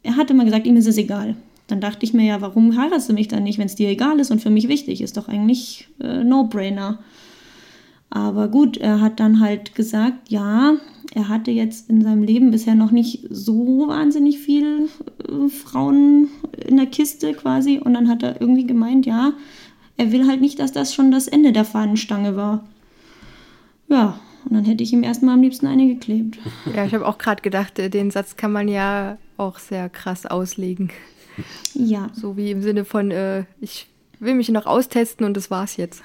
er 0.03 0.17
hat 0.17 0.29
immer 0.29 0.45
gesagt, 0.45 0.67
ihm 0.67 0.77
ist 0.77 0.85
es 0.85 0.97
egal. 0.97 1.35
Dann 1.65 1.81
dachte 1.81 2.05
ich 2.05 2.13
mir 2.13 2.25
ja, 2.25 2.41
warum 2.41 2.77
heiratest 2.77 3.09
du 3.09 3.13
mich 3.13 3.27
dann 3.27 3.41
nicht, 3.41 3.57
wenn 3.57 3.65
es 3.65 3.73
dir 3.73 3.89
egal 3.89 4.19
ist 4.19 4.29
und 4.29 4.41
für 4.41 4.51
mich 4.51 4.67
wichtig 4.67 5.01
ist? 5.01 5.17
Doch 5.17 5.27
eigentlich 5.27 5.87
äh, 5.99 6.23
No-Brainer. 6.23 6.99
Aber 8.11 8.47
gut, 8.49 8.77
er 8.77 9.01
hat 9.01 9.19
dann 9.19 9.39
halt 9.39 9.73
gesagt, 9.73 10.29
ja, 10.29 10.75
er 11.15 11.29
hatte 11.29 11.49
jetzt 11.49 11.89
in 11.89 12.01
seinem 12.01 12.23
Leben 12.23 12.51
bisher 12.51 12.75
noch 12.75 12.91
nicht 12.91 13.25
so 13.29 13.87
wahnsinnig 13.87 14.37
viel 14.37 14.89
äh, 15.27 15.47
Frauen 15.47 16.27
in 16.67 16.75
der 16.75 16.87
Kiste 16.87 17.33
quasi. 17.33 17.79
Und 17.79 17.93
dann 17.93 18.09
hat 18.09 18.21
er 18.21 18.41
irgendwie 18.41 18.67
gemeint, 18.67 19.05
ja, 19.05 19.31
er 19.95 20.11
will 20.11 20.27
halt 20.27 20.41
nicht, 20.41 20.59
dass 20.59 20.73
das 20.73 20.93
schon 20.93 21.11
das 21.11 21.29
Ende 21.29 21.53
der 21.53 21.63
Fahnenstange 21.63 22.35
war. 22.35 22.67
Ja, 23.87 24.19
und 24.43 24.53
dann 24.55 24.65
hätte 24.65 24.83
ich 24.83 24.91
ihm 24.91 25.03
erstmal 25.03 25.35
am 25.35 25.41
liebsten 25.41 25.67
eine 25.67 25.87
geklebt. 25.87 26.37
Ja, 26.75 26.85
ich 26.85 26.93
habe 26.93 27.07
auch 27.07 27.17
gerade 27.17 27.41
gedacht, 27.41 27.79
äh, 27.79 27.89
den 27.89 28.11
Satz 28.11 28.35
kann 28.35 28.51
man 28.51 28.67
ja 28.67 29.17
auch 29.37 29.57
sehr 29.57 29.89
krass 29.89 30.25
auslegen. 30.25 30.91
Ja. 31.73 32.09
So 32.13 32.35
wie 32.35 32.51
im 32.51 32.61
Sinne 32.61 32.83
von, 32.83 33.11
äh, 33.11 33.45
ich 33.61 33.87
will 34.19 34.35
mich 34.35 34.49
noch 34.49 34.65
austesten 34.65 35.25
und 35.25 35.37
das 35.37 35.49
war's 35.49 35.77
jetzt. 35.77 36.03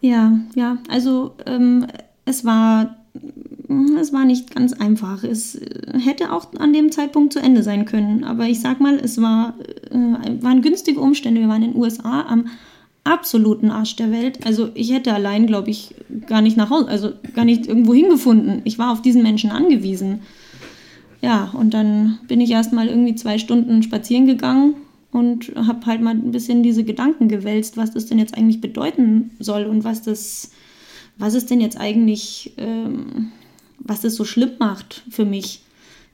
Ja, 0.00 0.38
ja, 0.54 0.76
also 0.90 1.34
ähm, 1.46 1.86
es 2.26 2.44
war 2.44 3.03
es 4.00 4.12
war 4.12 4.24
nicht 4.24 4.54
ganz 4.54 4.72
einfach. 4.72 5.24
Es 5.24 5.54
äh, 5.54 5.98
hätte 5.98 6.32
auch 6.32 6.52
an 6.58 6.72
dem 6.72 6.92
Zeitpunkt 6.92 7.32
zu 7.32 7.38
Ende 7.38 7.62
sein 7.62 7.84
können. 7.84 8.24
Aber 8.24 8.46
ich 8.46 8.60
sag 8.60 8.80
mal, 8.80 8.96
es 8.96 9.20
war, 9.20 9.54
äh, 9.90 10.42
waren 10.42 10.62
günstige 10.62 11.00
Umstände. 11.00 11.40
Wir 11.40 11.48
waren 11.48 11.62
in 11.62 11.72
den 11.72 11.80
USA 11.80 12.26
am 12.26 12.46
absoluten 13.04 13.70
Arsch 13.70 13.96
der 13.96 14.10
Welt. 14.10 14.46
Also 14.46 14.70
ich 14.74 14.92
hätte 14.92 15.12
allein, 15.12 15.46
glaube 15.46 15.70
ich, 15.70 15.94
gar 16.26 16.40
nicht 16.40 16.56
nach 16.56 16.70
Hause, 16.70 16.88
also 16.88 17.10
gar 17.34 17.44
nicht 17.44 17.66
irgendwo 17.66 17.94
hingefunden. 17.94 18.62
Ich 18.64 18.78
war 18.78 18.92
auf 18.92 19.02
diesen 19.02 19.22
Menschen 19.22 19.50
angewiesen. 19.50 20.20
Ja, 21.20 21.50
und 21.52 21.72
dann 21.74 22.18
bin 22.28 22.40
ich 22.40 22.50
erst 22.50 22.72
mal 22.72 22.88
irgendwie 22.88 23.14
zwei 23.14 23.38
Stunden 23.38 23.82
spazieren 23.82 24.26
gegangen 24.26 24.74
und 25.10 25.52
habe 25.54 25.86
halt 25.86 26.02
mal 26.02 26.14
ein 26.14 26.32
bisschen 26.32 26.62
diese 26.62 26.84
Gedanken 26.84 27.28
gewälzt, 27.28 27.76
was 27.76 27.92
das 27.92 28.06
denn 28.06 28.18
jetzt 28.18 28.36
eigentlich 28.36 28.60
bedeuten 28.60 29.30
soll 29.38 29.64
und 29.64 29.84
was 29.84 30.02
das, 30.02 30.50
was 31.16 31.34
es 31.34 31.46
denn 31.46 31.60
jetzt 31.60 31.78
eigentlich, 31.78 32.52
ähm, 32.56 33.32
was 33.78 34.00
das 34.00 34.14
so 34.14 34.24
schlimm 34.24 34.52
macht 34.58 35.02
für 35.10 35.24
mich. 35.24 35.60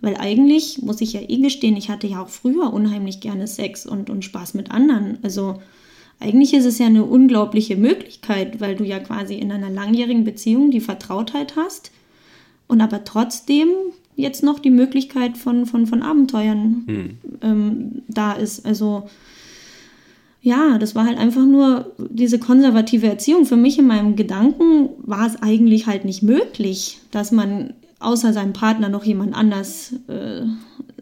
Weil 0.00 0.16
eigentlich, 0.16 0.80
muss 0.82 1.00
ich 1.00 1.12
ja 1.12 1.20
eh 1.20 1.38
gestehen, 1.38 1.76
ich 1.76 1.90
hatte 1.90 2.06
ja 2.06 2.22
auch 2.22 2.28
früher 2.28 2.72
unheimlich 2.72 3.20
gerne 3.20 3.46
Sex 3.46 3.84
und, 3.84 4.08
und 4.08 4.24
Spaß 4.24 4.54
mit 4.54 4.70
anderen. 4.70 5.18
Also 5.22 5.60
eigentlich 6.20 6.54
ist 6.54 6.64
es 6.64 6.78
ja 6.78 6.86
eine 6.86 7.04
unglaubliche 7.04 7.76
Möglichkeit, 7.76 8.60
weil 8.60 8.76
du 8.76 8.84
ja 8.84 8.98
quasi 8.98 9.34
in 9.34 9.52
einer 9.52 9.70
langjährigen 9.70 10.24
Beziehung 10.24 10.70
die 10.70 10.80
Vertrautheit 10.80 11.56
hast 11.56 11.90
und 12.66 12.80
aber 12.80 13.04
trotzdem 13.04 13.68
jetzt 14.16 14.42
noch 14.42 14.58
die 14.58 14.70
Möglichkeit 14.70 15.36
von, 15.36 15.66
von, 15.66 15.86
von 15.86 16.02
Abenteuern 16.02 16.84
hm. 16.86 17.18
ähm, 17.42 18.02
da 18.08 18.32
ist. 18.32 18.64
Also 18.66 19.08
ja, 20.42 20.78
das 20.78 20.94
war 20.94 21.06
halt 21.06 21.18
einfach 21.18 21.44
nur 21.44 21.92
diese 21.98 22.38
konservative 22.38 23.06
Erziehung. 23.06 23.44
Für 23.44 23.56
mich 23.56 23.78
in 23.78 23.86
meinem 23.86 24.16
Gedanken 24.16 24.90
war 24.98 25.26
es 25.26 25.40
eigentlich 25.42 25.86
halt 25.86 26.04
nicht 26.04 26.22
möglich, 26.22 27.00
dass 27.10 27.30
man 27.30 27.74
außer 27.98 28.32
seinem 28.32 28.54
Partner 28.54 28.88
noch 28.88 29.04
jemand 29.04 29.34
anders 29.34 29.94
äh, 30.08 30.42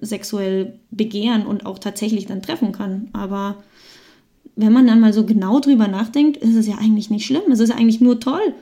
sexuell 0.00 0.80
begehren 0.90 1.47
und 1.47 1.66
auch 1.66 1.78
tatsächlich 1.78 2.26
dann 2.26 2.42
treffen 2.42 2.73
kann. 2.73 3.09
Aber 3.12 3.62
wenn 4.57 4.73
man 4.73 4.88
dann 4.88 4.99
mal 4.99 5.12
so 5.12 5.25
genau 5.25 5.61
drüber 5.61 5.87
nachdenkt, 5.87 6.37
ist 6.37 6.57
es 6.57 6.66
ja 6.66 6.76
eigentlich 6.76 7.11
nicht 7.11 7.25
schlimm. 7.25 7.52
Es 7.52 7.61
ist 7.61 7.71
eigentlich 7.71 8.00
nur 8.00 8.18
toll. 8.18 8.54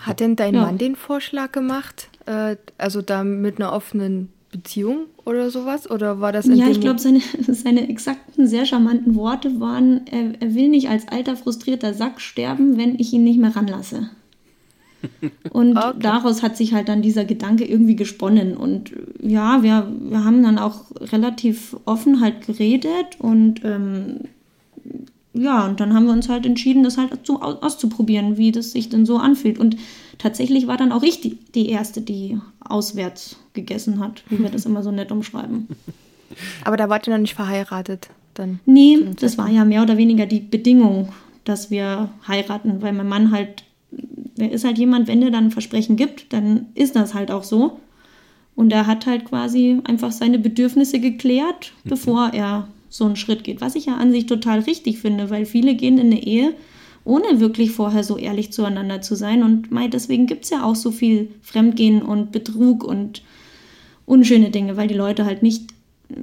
Hat 0.00 0.18
denn 0.18 0.34
dein 0.34 0.54
ja. 0.54 0.62
Mann 0.62 0.78
den 0.78 0.96
Vorschlag 0.96 1.52
gemacht, 1.52 2.08
äh, 2.26 2.56
also 2.78 3.00
da 3.00 3.22
mit 3.22 3.60
einer 3.60 3.72
offenen 3.72 4.30
Beziehung 4.54 5.06
oder 5.24 5.50
sowas? 5.50 5.90
Oder 5.90 6.20
war 6.20 6.30
das 6.30 6.46
Ja, 6.46 6.68
ich 6.68 6.80
glaube, 6.80 7.00
seine, 7.00 7.20
seine 7.48 7.88
exakten, 7.88 8.46
sehr 8.46 8.64
charmanten 8.64 9.16
Worte 9.16 9.60
waren, 9.60 10.06
er, 10.06 10.40
er 10.40 10.54
will 10.54 10.68
nicht 10.68 10.88
als 10.88 11.08
alter, 11.08 11.36
frustrierter 11.36 11.92
Sack 11.92 12.20
sterben, 12.20 12.78
wenn 12.78 12.98
ich 12.98 13.12
ihn 13.12 13.24
nicht 13.24 13.40
mehr 13.40 13.54
ranlasse. 13.54 14.10
Und 15.50 15.76
okay. 15.76 15.96
daraus 15.98 16.42
hat 16.42 16.56
sich 16.56 16.72
halt 16.72 16.88
dann 16.88 17.02
dieser 17.02 17.24
Gedanke 17.24 17.64
irgendwie 17.64 17.96
gesponnen. 17.96 18.56
Und 18.56 18.92
ja, 19.20 19.62
wir, 19.62 19.92
wir 20.00 20.24
haben 20.24 20.42
dann 20.44 20.58
auch 20.58 20.84
relativ 21.00 21.76
offen 21.84 22.20
halt 22.20 22.46
geredet 22.46 23.18
und 23.18 23.62
ähm, 23.64 24.20
ja, 25.34 25.66
und 25.66 25.80
dann 25.80 25.92
haben 25.92 26.06
wir 26.06 26.12
uns 26.12 26.28
halt 26.28 26.46
entschieden, 26.46 26.84
das 26.84 26.96
halt 26.96 27.26
zu, 27.26 27.42
auszuprobieren, 27.42 28.38
wie 28.38 28.52
das 28.52 28.70
sich 28.70 28.88
denn 28.88 29.04
so 29.04 29.18
anfühlt. 29.18 29.58
Und 29.58 29.76
tatsächlich 30.16 30.68
war 30.68 30.76
dann 30.76 30.92
auch 30.92 31.02
ich 31.02 31.20
die, 31.20 31.38
die 31.54 31.68
Erste, 31.68 32.00
die 32.00 32.38
auswärts 32.60 33.36
gegessen 33.54 34.00
hat, 34.00 34.22
wie 34.28 34.38
wir 34.38 34.50
das 34.50 34.66
immer 34.66 34.82
so 34.82 34.90
nett 34.90 35.10
umschreiben. 35.10 35.68
Aber 36.64 36.76
da 36.76 36.88
wart 36.88 37.06
ihr 37.06 37.12
noch 37.12 37.20
nicht 37.20 37.34
verheiratet 37.34 38.10
dann? 38.34 38.60
Nee, 38.66 38.98
das 39.18 39.38
war 39.38 39.48
ja 39.48 39.64
mehr 39.64 39.82
oder 39.82 39.96
weniger 39.96 40.26
die 40.26 40.40
Bedingung, 40.40 41.10
dass 41.44 41.70
wir 41.70 42.10
heiraten, 42.26 42.82
weil 42.82 42.92
mein 42.92 43.08
Mann 43.08 43.30
halt, 43.30 43.64
der 43.90 44.50
ist 44.50 44.64
halt 44.64 44.78
jemand, 44.78 45.08
wenn 45.08 45.20
der 45.20 45.30
dann 45.30 45.46
ein 45.46 45.50
Versprechen 45.50 45.96
gibt, 45.96 46.32
dann 46.32 46.66
ist 46.74 46.96
das 46.96 47.14
halt 47.14 47.30
auch 47.30 47.44
so. 47.44 47.78
Und 48.56 48.72
er 48.72 48.86
hat 48.86 49.06
halt 49.06 49.24
quasi 49.24 49.80
einfach 49.84 50.12
seine 50.12 50.38
Bedürfnisse 50.38 51.00
geklärt, 51.00 51.72
mhm. 51.84 51.88
bevor 51.88 52.30
er 52.32 52.68
so 52.88 53.04
einen 53.04 53.16
Schritt 53.16 53.42
geht. 53.42 53.60
Was 53.60 53.74
ich 53.74 53.86
ja 53.86 53.96
an 53.96 54.12
sich 54.12 54.26
total 54.26 54.60
richtig 54.60 54.98
finde, 54.98 55.30
weil 55.30 55.46
viele 55.46 55.74
gehen 55.74 55.98
in 55.98 56.12
eine 56.12 56.22
Ehe, 56.22 56.54
ohne 57.04 57.40
wirklich 57.40 57.72
vorher 57.72 58.04
so 58.04 58.16
ehrlich 58.16 58.52
zueinander 58.52 59.02
zu 59.02 59.16
sein. 59.16 59.42
Und 59.42 59.70
mei, 59.72 59.88
deswegen 59.88 60.26
gibt 60.26 60.44
es 60.44 60.50
ja 60.50 60.64
auch 60.64 60.76
so 60.76 60.90
viel 60.90 61.30
Fremdgehen 61.42 62.02
und 62.02 62.30
Betrug 62.32 62.84
und 62.84 63.22
unschöne 64.06 64.50
Dinge, 64.50 64.76
weil 64.76 64.88
die 64.88 64.94
Leute 64.94 65.24
halt 65.24 65.42
nicht 65.42 65.72
äh, 66.10 66.14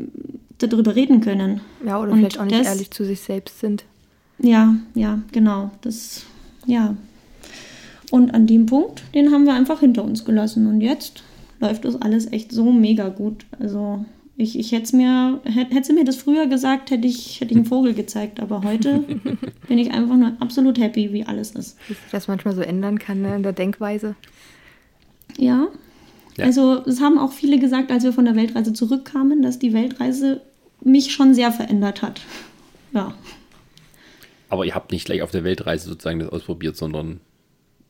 darüber 0.58 0.96
reden 0.96 1.22
können. 1.22 1.62
Ja, 1.86 2.00
oder 2.00 2.12
und 2.12 2.20
vielleicht 2.20 2.40
auch 2.40 2.46
nicht 2.46 2.60
das, 2.60 2.68
ehrlich 2.68 2.92
zu 2.92 3.06
sich 3.06 3.22
selbst 3.22 3.60
sind. 3.60 3.86
Ja, 4.40 4.76
ja, 4.96 5.20
genau. 5.32 5.72
Das, 5.82 6.24
ja. 6.66 6.96
Und 8.12 8.34
an 8.34 8.48
dem 8.48 8.66
Punkt, 8.66 9.04
den 9.14 9.32
haben 9.32 9.46
wir 9.46 9.54
einfach 9.54 9.80
hinter 9.80 10.04
uns 10.04 10.26
gelassen. 10.26 10.68
Und 10.68 10.82
jetzt 10.82 11.24
läuft 11.60 11.86
das 11.86 12.02
alles 12.02 12.32
echt 12.32 12.52
so 12.52 12.72
mega 12.72 13.10
gut. 13.10 13.46
Also 13.60 14.06
ich, 14.36 14.58
ich 14.58 14.72
hätte 14.72 14.96
mir, 14.96 15.40
hätte, 15.46 15.74
hätte 15.74 15.94
mir 15.94 16.04
das 16.04 16.18
früher 16.18 16.48
gesagt, 16.48 16.92
hätte 16.92 17.08
ich, 17.08 17.40
hätte 17.40 17.52
ich 17.52 17.58
einen 17.58 17.66
Vogel 17.66 17.94
gezeigt. 17.94 18.40
Aber 18.40 18.64
heute 18.64 19.00
bin 19.68 19.78
ich 19.78 19.92
einfach 19.92 20.18
nur 20.18 20.34
absolut 20.40 20.80
happy, 20.80 21.14
wie 21.14 21.24
alles 21.24 21.52
ist. 21.52 21.78
Wie 21.88 21.94
sich 21.94 22.04
das 22.12 22.28
manchmal 22.28 22.56
so 22.56 22.62
ändern 22.62 23.00
kann 23.00 23.22
ne, 23.22 23.36
in 23.36 23.44
der 23.44 23.54
Denkweise. 23.54 24.16
Ja. 25.38 25.68
Ja. 26.38 26.46
Also 26.46 26.84
es 26.86 27.02
haben 27.02 27.18
auch 27.18 27.32
viele 27.32 27.60
gesagt, 27.60 27.92
als 27.92 28.04
wir 28.04 28.14
von 28.14 28.26
der 28.26 28.36
Weltreise 28.36 28.74
zurückkamen, 28.74 29.42
dass 29.42 29.60
die 29.60 29.74
Weltreise 29.74 30.42
mich 30.84 31.12
schon 31.12 31.34
sehr 31.34 31.52
verändert 31.52 32.02
hat. 32.02 32.22
Ja. 32.94 33.14
Aber 34.50 34.66
ihr 34.66 34.76
habt 34.76 34.92
nicht 34.92 35.06
gleich 35.06 35.22
auf 35.22 35.32
der 35.32 35.44
Weltreise 35.44 35.88
sozusagen 35.88 36.20
das 36.20 36.30
ausprobiert, 36.30 36.76
sondern. 36.76 37.22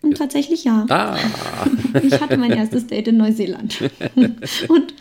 Und 0.02 0.18
tatsächlich 0.18 0.64
ja. 0.64 0.86
Ah. 0.90 1.18
Ich 2.04 2.20
hatte 2.20 2.38
mein 2.38 2.52
erstes 2.52 2.88
Date 2.88 3.10
in 3.10 3.18
Neuseeland. 3.18 3.78
Und 4.68 4.94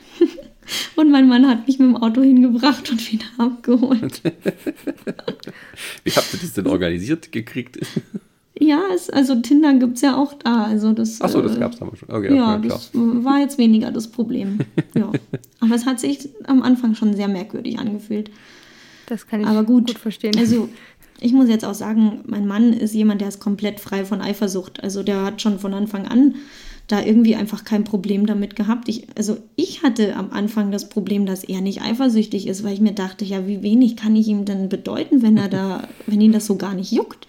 und 0.96 1.10
mein 1.10 1.28
Mann 1.28 1.48
hat 1.48 1.66
mich 1.66 1.78
mit 1.78 1.88
dem 1.88 1.96
Auto 1.96 2.22
hingebracht 2.22 2.90
und 2.90 3.12
wieder 3.12 3.24
abgeholt. 3.38 4.22
Wie 6.04 6.10
habt 6.10 6.34
ihr 6.34 6.40
das 6.40 6.52
denn 6.54 6.66
organisiert 6.66 7.32
gekriegt? 7.32 7.78
Ja, 8.58 8.82
es, 8.94 9.08
also 9.08 9.36
Tinder 9.36 9.74
gibt 9.74 9.96
es 9.96 10.02
ja 10.02 10.16
auch 10.16 10.34
da. 10.34 10.64
Also 10.64 10.92
das, 10.92 11.20
Achso, 11.20 11.40
das 11.40 11.58
gab 11.58 11.72
es 11.72 11.78
damals 11.78 11.98
schon. 11.98 12.10
Okay, 12.10 12.34
ja, 12.34 12.58
das 12.58 12.90
war 12.92 13.38
jetzt 13.38 13.58
weniger 13.58 13.90
das 13.90 14.08
Problem. 14.08 14.58
ja. 14.94 15.10
Aber 15.60 15.74
es 15.74 15.86
hat 15.86 16.00
sich 16.00 16.28
am 16.44 16.62
Anfang 16.62 16.94
schon 16.94 17.14
sehr 17.14 17.28
merkwürdig 17.28 17.78
angefühlt. 17.78 18.30
Das 19.06 19.26
kann 19.26 19.40
ich 19.40 19.46
Aber 19.46 19.64
gut, 19.64 19.86
gut 19.88 19.98
verstehen. 19.98 20.36
Also 20.38 20.68
ich 21.20 21.32
muss 21.32 21.48
jetzt 21.48 21.64
auch 21.64 21.74
sagen, 21.74 22.20
mein 22.26 22.46
Mann 22.46 22.72
ist 22.72 22.94
jemand, 22.94 23.20
der 23.20 23.28
ist 23.28 23.40
komplett 23.40 23.80
frei 23.80 24.04
von 24.04 24.20
Eifersucht. 24.20 24.82
Also 24.82 25.02
der 25.02 25.22
hat 25.22 25.40
schon 25.40 25.58
von 25.58 25.72
Anfang 25.72 26.06
an 26.06 26.34
da 26.90 27.00
irgendwie 27.00 27.36
einfach 27.36 27.62
kein 27.62 27.84
Problem 27.84 28.26
damit 28.26 28.56
gehabt. 28.56 28.88
Ich, 28.88 29.06
also 29.16 29.36
ich 29.54 29.84
hatte 29.84 30.16
am 30.16 30.32
Anfang 30.32 30.72
das 30.72 30.88
Problem, 30.88 31.24
dass 31.24 31.44
er 31.44 31.60
nicht 31.60 31.82
eifersüchtig 31.82 32.48
ist, 32.48 32.64
weil 32.64 32.74
ich 32.74 32.80
mir 32.80 32.92
dachte, 32.92 33.24
ja, 33.24 33.46
wie 33.46 33.62
wenig 33.62 33.96
kann 33.96 34.16
ich 34.16 34.26
ihm 34.26 34.44
denn 34.44 34.68
bedeuten, 34.68 35.22
wenn 35.22 35.36
er 35.36 35.48
da, 35.48 35.88
wenn 36.06 36.20
ihn 36.20 36.32
das 36.32 36.46
so 36.46 36.56
gar 36.56 36.74
nicht 36.74 36.90
juckt. 36.90 37.28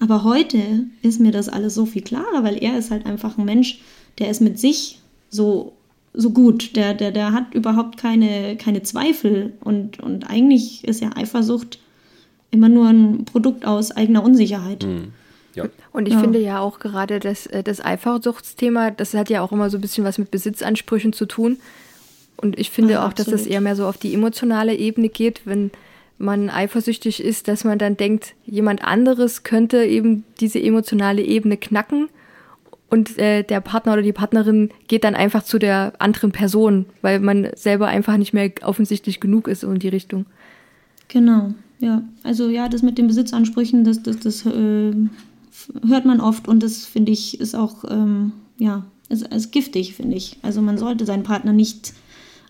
Aber 0.00 0.24
heute 0.24 0.58
ist 1.02 1.20
mir 1.20 1.32
das 1.32 1.48
alles 1.48 1.74
so 1.74 1.86
viel 1.86 2.02
klarer, 2.02 2.44
weil 2.44 2.62
er 2.62 2.78
ist 2.78 2.90
halt 2.90 3.06
einfach 3.06 3.36
ein 3.36 3.44
Mensch, 3.44 3.80
der 4.18 4.30
ist 4.30 4.40
mit 4.40 4.58
sich 4.58 5.00
so, 5.28 5.72
so 6.14 6.30
gut. 6.30 6.76
Der, 6.76 6.94
der, 6.94 7.10
der 7.10 7.32
hat 7.32 7.54
überhaupt 7.54 7.98
keine, 7.98 8.56
keine 8.56 8.82
Zweifel. 8.82 9.54
Und, 9.60 10.00
und 10.00 10.30
eigentlich 10.30 10.84
ist 10.84 11.00
ja 11.00 11.10
Eifersucht 11.16 11.78
immer 12.50 12.68
nur 12.68 12.88
ein 12.88 13.24
Produkt 13.24 13.66
aus 13.66 13.90
eigener 13.90 14.22
Unsicherheit. 14.22 14.84
Mhm. 14.84 15.12
Ja. 15.54 15.64
Und 15.92 16.06
ich 16.06 16.14
ja. 16.14 16.20
finde 16.20 16.38
ja 16.38 16.60
auch 16.60 16.78
gerade 16.78 17.18
das, 17.18 17.46
äh, 17.46 17.64
das 17.64 17.84
Eifersuchtsthema, 17.84 18.90
das 18.92 19.14
hat 19.14 19.28
ja 19.28 19.42
auch 19.42 19.50
immer 19.50 19.70
so 19.70 19.78
ein 19.78 19.80
bisschen 19.80 20.04
was 20.04 20.18
mit 20.18 20.30
Besitzansprüchen 20.30 21.12
zu 21.12 21.26
tun. 21.26 21.58
Und 22.36 22.58
ich 22.58 22.70
finde 22.70 23.00
Ach, 23.00 23.04
auch, 23.04 23.10
absolut. 23.10 23.32
dass 23.32 23.42
das 23.42 23.50
eher 23.50 23.60
mehr 23.60 23.74
so 23.74 23.86
auf 23.86 23.98
die 23.98 24.14
emotionale 24.14 24.76
Ebene 24.76 25.08
geht, 25.08 25.42
wenn 25.44 25.72
man 26.18 26.50
eifersüchtig 26.50 27.22
ist, 27.22 27.48
dass 27.48 27.64
man 27.64 27.78
dann 27.78 27.96
denkt, 27.96 28.34
jemand 28.44 28.84
anderes 28.84 29.44
könnte 29.44 29.84
eben 29.84 30.24
diese 30.40 30.60
emotionale 30.60 31.22
Ebene 31.22 31.56
knacken 31.56 32.08
und 32.90 33.18
äh, 33.18 33.42
der 33.42 33.60
Partner 33.60 33.92
oder 33.92 34.02
die 34.02 34.12
Partnerin 34.12 34.70
geht 34.88 35.04
dann 35.04 35.14
einfach 35.14 35.44
zu 35.44 35.58
der 35.58 35.92
anderen 35.98 36.32
Person, 36.32 36.86
weil 37.02 37.20
man 37.20 37.48
selber 37.54 37.86
einfach 37.86 38.16
nicht 38.16 38.32
mehr 38.32 38.50
offensichtlich 38.62 39.20
genug 39.20 39.46
ist 39.46 39.62
in 39.62 39.78
die 39.78 39.88
Richtung. 39.88 40.26
Genau, 41.08 41.52
ja. 41.78 42.02
Also 42.22 42.48
ja, 42.48 42.68
das 42.68 42.82
mit 42.82 42.98
den 42.98 43.06
Besitzansprüchen, 43.06 43.84
das, 43.84 44.02
das, 44.02 44.18
das 44.18 44.46
äh, 44.46 44.92
hört 45.86 46.04
man 46.04 46.20
oft 46.20 46.48
und 46.48 46.62
das 46.62 46.86
finde 46.86 47.12
ich 47.12 47.40
ist 47.40 47.54
auch, 47.54 47.84
ähm, 47.88 48.32
ja, 48.58 48.86
ist, 49.08 49.26
ist 49.26 49.52
giftig, 49.52 49.94
finde 49.94 50.16
ich. 50.16 50.38
Also 50.42 50.62
man 50.62 50.78
sollte 50.78 51.04
seinen 51.04 51.22
Partner 51.22 51.52
nicht 51.52 51.92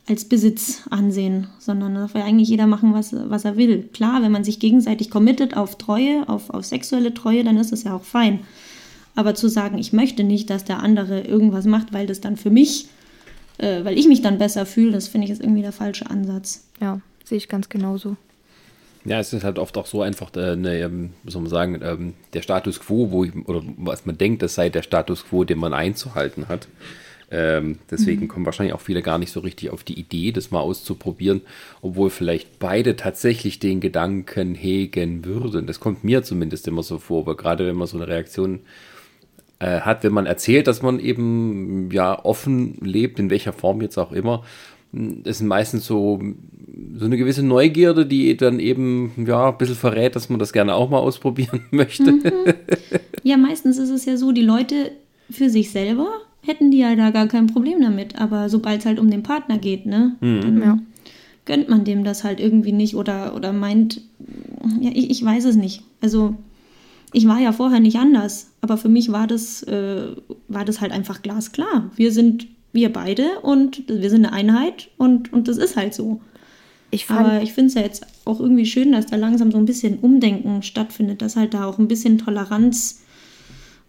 als 0.09 0.25
Besitz 0.25 0.83
ansehen, 0.91 1.49
sondern 1.59 1.95
darf 1.95 2.15
ja 2.15 2.25
eigentlich 2.25 2.49
jeder 2.49 2.67
machen, 2.67 2.95
was, 2.95 3.13
was 3.13 3.45
er 3.45 3.57
will. 3.57 3.83
Klar, 3.93 4.23
wenn 4.23 4.33
man 4.33 4.45
sich 4.45 4.59
gegenseitig 4.59 5.11
committet 5.11 5.57
auf 5.57 5.77
Treue, 5.77 6.27
auf, 6.29 6.51
auf 6.51 6.65
sexuelle 6.65 7.13
Treue, 7.13 7.45
dann 7.45 7.59
ist 7.59 7.73
das 7.73 7.85
ja 7.85 7.95
auch 7.95 8.05
fein. 8.05 8.41
Aber 9.15 9.35
zu 9.35 9.49
sagen, 9.49 9.79
ich 9.79 9.93
möchte 9.93 10.25
nicht, 10.25 10.49
dass 10.49 10.65
der 10.65 10.83
andere 10.83 11.21
irgendwas 11.21 11.67
macht, 11.67 11.93
weil 11.93 12.07
das 12.07 12.21
dann 12.21 12.37
für 12.37 12.51
mich, 12.51 12.89
äh, 13.59 13.85
weil 13.85 13.99
ich 13.99 14.09
mich 14.09 14.23
dann 14.23 14.39
besser 14.39 14.65
fühle, 14.65 14.93
das 14.93 15.09
finde 15.09 15.27
ich 15.27 15.33
ist 15.33 15.43
irgendwie 15.43 15.63
der 15.63 15.73
falsche 15.73 16.09
Ansatz. 16.09 16.65
Ja, 16.81 17.01
sehe 17.25 17.39
ich 17.39 17.49
ganz 17.49 17.69
genauso. 17.69 18.17
Ja, 19.05 19.21
es 19.21 19.33
ist 19.33 19.45
halt 19.45 19.59
oft 19.59 19.77
auch 19.77 19.87
so 19.87 20.03
einfach, 20.03 20.35
äh, 20.37 20.57
ne, 20.57 20.81
ähm, 20.81 21.11
wie 21.23 21.31
soll 21.31 21.43
man 21.43 21.51
sagen, 21.51 21.81
ähm, 21.83 22.15
der 22.33 22.43
Status 22.43 22.81
quo, 22.81 23.11
wo 23.11 23.25
ich, 23.25 23.35
oder 23.47 23.63
was 23.77 24.07
man 24.07 24.17
denkt, 24.17 24.43
das 24.43 24.55
sei 24.55 24.71
der 24.71 24.83
Status 24.83 25.25
quo, 25.27 25.45
den 25.45 25.59
man 25.59 25.75
einzuhalten 25.75 26.49
hat. 26.49 26.69
Ähm, 27.31 27.79
deswegen 27.91 28.23
mhm. 28.23 28.29
kommen 28.29 28.47
wahrscheinlich 28.47 28.75
auch 28.75 28.81
viele 28.81 29.03
gar 29.03 29.19
nicht 29.19 29.33
so 29.33 29.41
richtig 29.41 29.71
auf 29.71 29.85
die 29.85 29.99
Idee, 29.99 30.33
das 30.33 30.51
mal 30.51 30.61
auszuprobieren, 30.61 31.43
obwohl 31.83 32.09
vielleicht 32.09 32.59
beide 32.59 32.97
tatsächlich 32.97 33.59
den 33.59 33.81
Gedanken 33.81 34.55
hegen 34.55 35.25
würden. 35.25 35.67
Das 35.67 35.79
kommt 35.79 36.05
mir 36.05 36.23
zumindest 36.23 36.67
immer 36.69 36.83
so 36.83 36.99
vor, 36.99 37.23
aber 37.23 37.37
gerade 37.37 37.67
wenn 37.67 37.77
man 37.77 37.87
so 37.87 37.99
eine 37.99 38.09
Reaktion 38.09 38.61
äh, 39.59 39.81
hat, 39.81 40.05
wenn 40.05 40.13
man 40.13 40.25
erzählt, 40.25 40.67
dass 40.67 40.81
man 40.81 41.01
eben 41.01 41.91
ja 41.93 42.25
offen 42.25 42.79
lebt, 42.81 43.19
in 43.19 43.29
welcher 43.29 43.53
Form 43.53 43.83
jetzt 43.83 43.99
auch 43.99 44.13
immer, 44.13 44.43
das 44.91 45.39
sind 45.39 45.49
meistens 45.49 45.85
so, 45.85 46.23
so 46.97 47.05
eine 47.05 47.19
gewisse 47.19 47.43
Neugierde, 47.43 48.07
die 48.07 48.35
dann 48.39 48.59
eben 48.59 49.13
ja 49.27 49.51
ein 49.51 49.59
bisschen 49.59 49.75
verrät, 49.75 50.17
dass 50.17 50.31
man 50.31 50.39
das 50.39 50.55
gerne 50.55 50.75
auch 50.75 50.89
mal 50.89 50.99
ausprobieren 50.99 51.67
möchte. 51.71 52.11
Mhm. 52.11 52.23
Ja, 53.23 53.37
meistens 53.37 53.77
ist 53.77 53.91
es 53.91 54.07
ja 54.07 54.17
so, 54.17 54.33
die 54.33 54.43
Leute 54.43 54.93
für 55.31 55.51
sich 55.51 55.71
selber 55.71 56.09
hätten 56.43 56.71
die 56.71 56.79
ja 56.79 56.95
da 56.97 57.11
gar 57.11 57.27
kein 57.27 57.47
Problem 57.47 57.81
damit, 57.81 58.19
aber 58.19 58.49
sobald 58.49 58.81
es 58.81 58.87
halt 58.87 58.99
um 58.99 59.11
den 59.11 59.23
Partner 59.23 59.59
geht, 59.59 59.87
ne, 59.87 60.17
mhm. 60.21 60.41
dann 60.41 60.63
ja. 60.63 60.79
gönnt 61.45 61.69
man 61.69 61.85
dem 61.85 62.05
das 62.05 62.25
halt 62.25 62.41
irgendwie 62.41 62.73
nicht 62.73 62.95
oder, 62.95 63.35
oder 63.35 63.53
meint, 63.53 64.03
ja, 64.81 64.91
ich, 64.95 65.11
ich 65.11 65.25
weiß 65.25 65.45
es 65.45 65.57
nicht. 65.57 65.83
Also 66.01 66.35
ich 67.13 67.27
war 67.27 67.39
ja 67.39 67.53
vorher 67.53 67.81
nicht 67.81 67.99
anders, 67.99 68.51
aber 68.61 68.77
für 68.77 68.89
mich 68.89 69.13
war 69.13 69.27
das, 69.27 69.63
äh, 69.65 70.09
war 70.49 70.65
das 70.65 70.81
halt 70.81 70.93
einfach 70.93 71.23
glasklar. 71.23 71.91
Wir 71.97 72.13
sind 72.13 72.47
wir 72.73 72.93
beide 72.93 73.41
und 73.43 73.83
wir 73.89 74.11
sind 74.11 74.27
eine 74.27 74.35
Einheit 74.35 74.91
und, 74.99 75.33
und 75.33 75.49
das 75.49 75.57
ist 75.57 75.77
halt 75.77 75.95
so. 75.95 76.21
Ich 76.91 77.11
Aber 77.11 77.43
ich 77.43 77.53
finde 77.53 77.69
es 77.69 77.75
ja 77.75 77.83
jetzt 77.83 78.07
auch 78.25 78.41
irgendwie 78.41 78.65
schön, 78.65 78.93
dass 78.93 79.07
da 79.07 79.17
langsam 79.17 79.53
so 79.53 79.59
ein 79.59 79.67
bisschen 79.67 79.99
Umdenken 79.99 80.63
stattfindet, 80.63 81.21
dass 81.21 81.37
halt 81.37 81.53
da 81.53 81.67
auch 81.67 81.79
ein 81.79 81.89
bisschen 81.89 82.17
Toleranz 82.17 83.03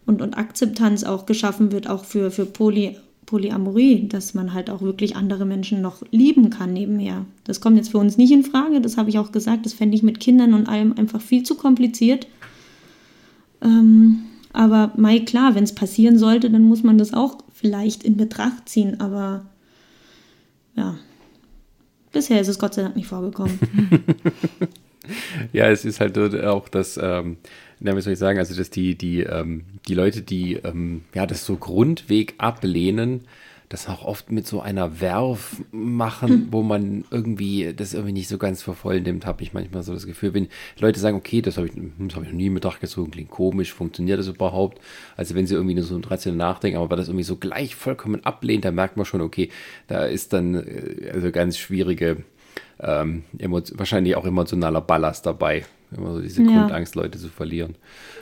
und, 0.10 0.24
und 0.24 0.38
Akzeptanz 0.39 1.04
auch 1.04 1.28
geschaffen 1.28 1.72
wird, 1.72 1.88
auch 1.88 2.04
für, 2.04 2.32
für 2.32 2.46
Poly, 2.46 2.98
Polyamorie, 3.28 4.08
dass 4.10 4.34
man 4.34 4.56
halt 4.56 4.72
auch 4.72 4.82
wirklich 4.82 5.16
andere 5.16 5.46
Menschen 5.46 5.84
noch 5.84 6.01
lieben 6.10 6.50
kann 6.50 6.74
nebenher. 6.74 7.28
Das 7.44 7.62
kommt 7.62 7.78
jetzt 7.78 7.92
für 7.92 8.00
uns 8.00 8.18
nicht 8.18 8.32
in 8.32 8.44
Frage, 8.44 8.82
das 8.82 8.98
habe 8.98 9.10
ich 9.10 9.20
auch 9.20 9.32
gesagt, 9.32 9.68
das 9.68 9.74
fände 9.74 9.96
ich 9.96 10.01
mit 10.01 10.20
Kindern 10.20 10.56
und 10.56 10.68
allem 10.68 10.96
einfach 10.98 11.22
viel 11.22 11.44
zu 11.44 11.54
kompliziert. 11.54 12.25
Ähm, 13.62 14.24
aber 14.51 14.94
Mai, 14.98 15.20
klar, 15.20 15.54
wenn 15.54 15.63
es 15.63 15.75
passieren 15.75 16.18
sollte, 16.18 16.50
dann 16.50 16.63
muss 16.63 16.82
man 16.82 16.98
das 16.98 17.13
auch 17.13 17.38
vielleicht 17.54 18.04
in 18.04 18.18
Betracht 18.18 18.68
ziehen. 18.68 19.00
Aber 19.00 19.46
ja, 20.75 20.98
bisher 22.12 22.42
ist 22.42 22.48
es 22.48 22.58
Gott 22.58 22.74
sei 22.74 22.82
Dank 22.82 22.96
nicht 22.96 23.08
vorgekommen. 23.08 23.60
ja, 25.54 25.70
es 25.70 25.86
ist 25.86 26.00
halt 26.00 26.18
auch 26.18 26.68
das, 26.68 27.00
ähm, 27.00 27.38
na, 27.79 27.95
wie 27.95 28.01
soll 28.01 28.13
ich 28.13 28.19
sagen, 28.19 28.39
also 28.39 28.55
dass 28.55 28.69
die, 28.69 28.95
die, 28.95 29.21
ähm, 29.21 29.65
die 29.88 29.93
Leute, 29.93 30.21
die 30.21 30.55
ähm, 30.55 31.03
ja 31.13 31.25
das 31.25 31.45
so 31.45 31.55
Grundweg 31.55 32.36
ablehnen, 32.38 33.21
das 33.69 33.88
auch 33.88 34.03
oft 34.03 34.31
mit 34.31 34.48
so 34.48 34.62
einer 34.62 35.00
Werf 35.00 35.57
machen, 35.71 36.29
hm. 36.29 36.48
wo 36.51 36.63
man 36.63 37.05
irgendwie 37.12 37.71
das 37.74 37.93
irgendwie 37.93 38.13
nicht 38.13 38.27
so 38.27 38.39
ganz 38.39 38.63
für 38.63 38.74
voll 38.74 39.00
nimmt, 39.00 39.27
habe 39.27 39.43
ich 39.43 39.53
manchmal 39.53 39.83
so 39.83 39.93
das 39.93 40.07
Gefühl, 40.07 40.33
wenn 40.33 40.48
Leute 40.79 41.00
sagen, 41.00 41.15
okay, 41.15 41.41
das 41.41 41.57
habe 41.57 41.67
ich, 41.67 41.74
das 41.74 42.15
hab 42.15 42.24
ich 42.24 42.29
noch 42.29 42.36
nie 42.36 42.48
in 42.48 42.55
Betracht 42.55 42.81
gezogen, 42.81 43.12
klingt 43.12 43.29
komisch, 43.29 43.71
funktioniert 43.71 44.19
das 44.19 44.27
überhaupt? 44.27 44.81
Also 45.15 45.36
wenn 45.36 45.45
sie 45.45 45.53
irgendwie 45.53 45.75
nur 45.75 45.83
so 45.83 45.98
rational 45.98 46.38
nachdenken, 46.38 46.79
aber 46.79 46.95
das 46.95 47.09
irgendwie 47.09 47.24
so 47.24 47.36
gleich 47.36 47.75
vollkommen 47.75 48.25
ablehnt, 48.25 48.65
dann 48.65 48.74
merkt 48.74 48.98
man 48.98 49.05
schon, 49.05 49.21
okay, 49.21 49.50
da 49.88 50.03
ist 50.03 50.33
dann 50.33 50.55
äh, 50.55 51.12
also 51.13 51.31
ganz 51.31 51.57
schwierige, 51.57 52.24
ähm, 52.79 53.24
wahrscheinlich 53.31 54.15
auch 54.15 54.25
emotionaler 54.25 54.81
Ballast 54.81 55.27
dabei, 55.27 55.63
immer 55.96 56.13
so 56.13 56.22
diese 56.22 56.43
ja. 56.43 56.51
Grundangst, 56.51 56.96
Leute 56.96 57.17
zu 57.17 57.29
verlieren. 57.29 57.75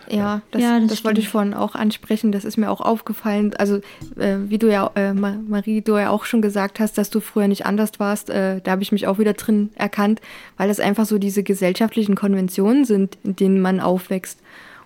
Ja, 0.10 0.42
das, 0.52 0.62
ja, 0.62 0.80
das, 0.80 0.90
das 0.90 1.04
wollte 1.04 1.20
ich 1.20 1.30
vorhin 1.30 1.54
auch 1.54 1.76
ansprechen. 1.76 2.32
Das 2.32 2.46
ist 2.46 2.58
mir 2.58 2.72
auch 2.72 2.82
aufgefallen. 2.82 3.54
Also, 3.58 3.78
äh, 4.18 4.38
wie 4.48 4.58
du 4.58 4.72
ja, 4.72 4.90
äh, 4.96 5.14
Marie, 5.14 5.82
du 5.82 5.98
ja 5.98 6.10
auch 6.10 6.26
schon 6.26 6.42
gesagt 6.42 6.80
hast, 6.80 6.98
dass 6.98 7.10
du 7.10 7.20
früher 7.20 7.48
nicht 7.48 7.66
anders 7.66 8.00
warst, 8.00 8.30
äh, 8.30 8.62
da 8.62 8.72
habe 8.72 8.84
ich 8.84 8.92
mich 8.92 9.08
auch 9.08 9.20
wieder 9.20 9.34
drin 9.34 9.70
erkannt, 9.76 10.22
weil 10.56 10.70
das 10.70 10.80
einfach 10.80 11.06
so 11.06 11.18
diese 11.18 11.44
gesellschaftlichen 11.44 12.16
Konventionen 12.16 12.86
sind, 12.86 13.18
in 13.24 13.36
denen 13.36 13.62
man 13.62 13.80
aufwächst. 13.80 14.40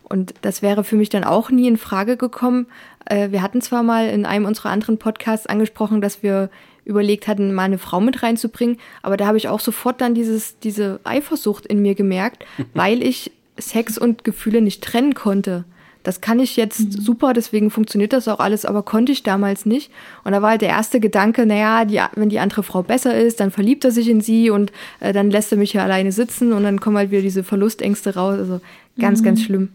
Und 0.04 0.34
das 0.42 0.62
wäre 0.62 0.84
für 0.84 0.98
mich 0.98 1.10
dann 1.10 1.24
auch 1.24 1.52
nie 1.52 1.68
in 1.68 1.78
Frage 1.78 2.18
gekommen. 2.18 2.68
Äh, 3.06 3.32
wir 3.32 3.42
hatten 3.42 3.62
zwar 3.62 3.84
mal 3.84 4.10
in 4.10 4.26
einem 4.26 4.46
unserer 4.46 4.70
anderen 4.70 4.98
Podcasts 4.98 5.48
angesprochen, 5.48 6.02
dass 6.02 6.24
wir 6.24 6.50
überlegt 6.86 7.28
hatten, 7.28 7.54
mal 7.54 7.64
eine 7.64 7.78
Frau 7.78 8.02
mit 8.02 8.24
reinzubringen, 8.24 8.78
aber 9.02 9.18
da 9.18 9.28
habe 9.28 9.38
ich 9.38 9.48
auch 9.48 9.60
sofort 9.60 10.02
dann 10.02 10.16
dieses, 10.16 10.60
diese 10.60 11.00
Eifersucht 11.04 11.66
in 11.66 11.82
mir 11.82 11.96
gemerkt, 11.96 12.46
weil 12.74 13.04
ich 13.04 13.32
Sex 13.58 13.98
und 13.98 14.24
Gefühle 14.24 14.62
nicht 14.62 14.84
trennen 14.84 15.14
konnte. 15.14 15.66
Das 16.04 16.20
kann 16.20 16.40
ich 16.40 16.58
jetzt 16.58 16.80
mhm. 16.80 16.92
super, 16.92 17.34
deswegen 17.34 17.70
funktioniert 17.70 18.14
das 18.14 18.28
auch 18.28 18.40
alles, 18.40 18.66
aber 18.66 18.82
konnte 18.82 19.12
ich 19.12 19.22
damals 19.22 19.66
nicht. 19.68 19.92
Und 20.24 20.32
da 20.32 20.42
war 20.42 20.52
halt 20.52 20.62
der 20.62 20.70
erste 20.70 21.00
Gedanke, 21.00 21.46
naja, 21.46 21.86
die, 21.86 22.02
wenn 22.16 22.30
die 22.30 22.40
andere 22.40 22.64
Frau 22.64 22.82
besser 22.82 23.16
ist, 23.16 23.40
dann 23.40 23.52
verliebt 23.52 23.86
er 23.86 23.92
sich 23.92 24.10
in 24.10 24.22
sie 24.22 24.50
und 24.50 24.72
äh, 25.00 25.14
dann 25.14 25.30
lässt 25.30 25.52
er 25.52 25.60
mich 25.60 25.74
ja 25.74 25.84
alleine 25.84 26.12
sitzen 26.12 26.54
und 26.54 26.64
dann 26.64 26.80
kommen 26.80 26.98
halt 26.98 27.12
wieder 27.12 27.22
diese 27.22 27.44
Verlustängste 27.44 28.16
raus. 28.16 28.40
Also 28.40 28.62
ganz, 29.00 29.22
mhm. 29.22 29.26
ganz 29.26 29.44
schlimm. 29.44 29.70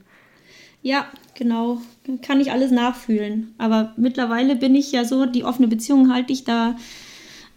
Ja, 0.86 1.06
genau. 1.34 1.80
Kann 2.22 2.40
ich 2.40 2.52
alles 2.52 2.70
nachfühlen. 2.70 3.52
Aber 3.58 3.92
mittlerweile 3.96 4.54
bin 4.54 4.76
ich 4.76 4.92
ja 4.92 5.04
so, 5.04 5.26
die 5.26 5.42
offene 5.42 5.66
Beziehung 5.66 6.12
halte 6.14 6.32
ich 6.32 6.44
da 6.44 6.76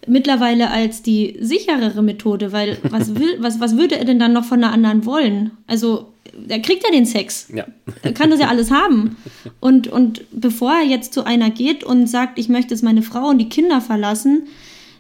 mittlerweile 0.08 0.72
als 0.72 1.04
die 1.04 1.38
sicherere 1.40 2.02
Methode, 2.02 2.52
weil 2.54 2.80
was 2.90 3.14
will, 3.14 3.38
was, 3.38 3.60
was 3.60 3.78
würde 3.78 4.00
er 4.00 4.06
denn 4.06 4.18
dann 4.18 4.34
noch 4.34 4.46
von 4.46 4.64
einer 4.64 4.74
anderen 4.74 5.06
wollen? 5.06 5.52
Also, 5.68 6.12
er 6.48 6.60
kriegt 6.60 6.84
ja 6.84 6.90
den 6.90 7.06
Sex. 7.06 7.50
Ja. 7.54 7.68
Er 8.02 8.14
kann 8.14 8.32
das 8.32 8.40
ja 8.40 8.48
alles 8.48 8.72
haben. 8.72 9.16
Und, 9.60 9.88
und 9.90 10.24
bevor 10.32 10.72
er 10.72 10.86
jetzt 10.86 11.14
zu 11.14 11.24
einer 11.24 11.52
geht 11.52 11.84
und 11.84 12.08
sagt, 12.08 12.40
ich 12.40 12.50
möchte 12.50 12.74
jetzt 12.74 12.82
meine 12.82 13.04
Frau 13.04 13.28
und 13.28 13.40
die 13.40 13.50
Kinder 13.50 13.82
verlassen, 13.82 14.48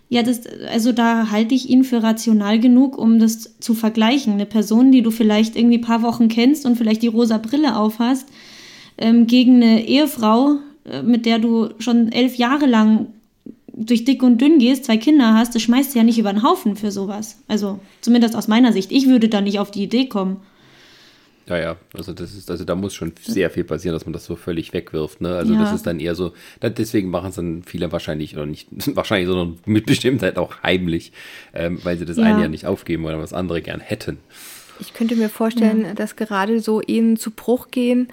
ja, 0.10 0.24
das, 0.24 0.42
also 0.72 0.92
da 0.92 1.30
halte 1.30 1.54
ich 1.54 1.70
ihn 1.70 1.84
für 1.84 2.01
rational 2.01 2.60
genug, 2.60 2.98
um 2.98 3.20
das 3.20 3.60
zu 3.60 3.75
vergleichen. 3.75 4.34
Eine 4.34 4.48
Person, 4.48 4.92
die 4.92 5.04
du 5.04 5.12
vielleicht 5.12 5.56
irgendwie 5.56 5.78
ein 5.78 5.84
paar 5.84 6.01
Wochen 6.01 6.30
kennst 6.30 6.66
und 6.66 6.78
vielleicht 6.78 7.04
die 7.04 7.08
rosa 7.08 7.38
Brille 7.38 7.78
aufhast, 7.78 8.28
ähm, 8.98 9.28
gegen 9.28 9.58
eine 9.58 9.86
Ehefrau, 9.86 10.56
äh, 10.92 11.04
mit 11.04 11.28
der 11.28 11.38
du 11.38 11.70
schon 11.78 12.12
elf 12.12 12.36
Jahre 12.36 12.66
lang 12.66 13.08
durch 13.72 14.04
dick 14.04 14.24
und 14.24 14.42
dünn 14.42 14.58
gehst, 14.58 14.86
zwei 14.86 14.98
Kinder 14.98 15.36
hast, 15.36 15.54
das 15.56 15.62
schmeißt 15.62 15.94
du 15.94 16.00
ja 16.00 16.04
nicht 16.04 16.18
über 16.18 16.34
den 16.34 16.44
Haufen 16.44 16.75
für 16.75 16.92
sowas. 16.92 17.38
Also 17.48 17.80
zumindest 18.01 18.36
aus 18.36 18.48
meiner 18.48 18.74
Sicht. 18.74 18.92
Ich 18.92 19.08
würde 19.08 19.30
da 19.30 19.42
nicht 19.42 19.60
auf 19.60 19.72
die 19.72 19.84
Idee 19.84 20.08
kommen. 20.08 20.38
Ja, 21.50 21.58
ja, 21.58 21.75
also 21.96 22.13
das 22.13 22.36
ist, 22.36 22.51
also 22.51 22.63
da 22.63 22.75
muss 22.75 22.94
schon 22.94 23.12
sehr 23.20 23.50
viel 23.50 23.63
passieren, 23.63 23.96
dass 23.96 24.06
man 24.06 24.13
das 24.13 24.25
so 24.25 24.36
völlig 24.36 24.72
wegwirft. 24.72 25.20
Ne? 25.20 25.35
Also 25.35 25.53
ja. 25.53 25.62
das 25.62 25.74
ist 25.74 25.88
dann 25.88 26.00
eher 26.00 26.14
so, 26.14 26.33
deswegen 26.62 27.09
machen 27.09 27.29
es 27.29 27.35
dann 27.35 27.64
viele 27.64 27.92
wahrscheinlich, 27.92 28.35
oder 28.35 28.46
nicht 28.46 28.68
wahrscheinlich, 28.96 29.27
sondern 29.27 29.57
mit 29.66 29.88
Bestimmtheit 29.88 30.38
auch 30.38 30.62
heimlich, 30.62 31.12
ähm, 31.53 31.79
weil 31.83 31.98
sie 31.98 32.05
das 32.05 32.18
ja. 32.18 32.24
eine 32.24 32.44
ja 32.44 32.48
nicht 32.48 32.68
aufgeben 32.68 33.05
oder 33.05 33.20
was 33.20 33.33
andere 33.33 33.64
gern 33.64 33.79
hätten. 33.79 34.20
Ich 34.79 34.94
könnte 34.94 35.16
mir 35.16 35.29
vorstellen, 35.29 35.83
ja. 35.83 35.94
dass 35.94 36.16
gerade 36.16 36.59
so 36.59 36.81
Ehen 36.81 37.18
zu 37.18 37.31
Bruch 37.31 37.70
gehen, 37.72 38.09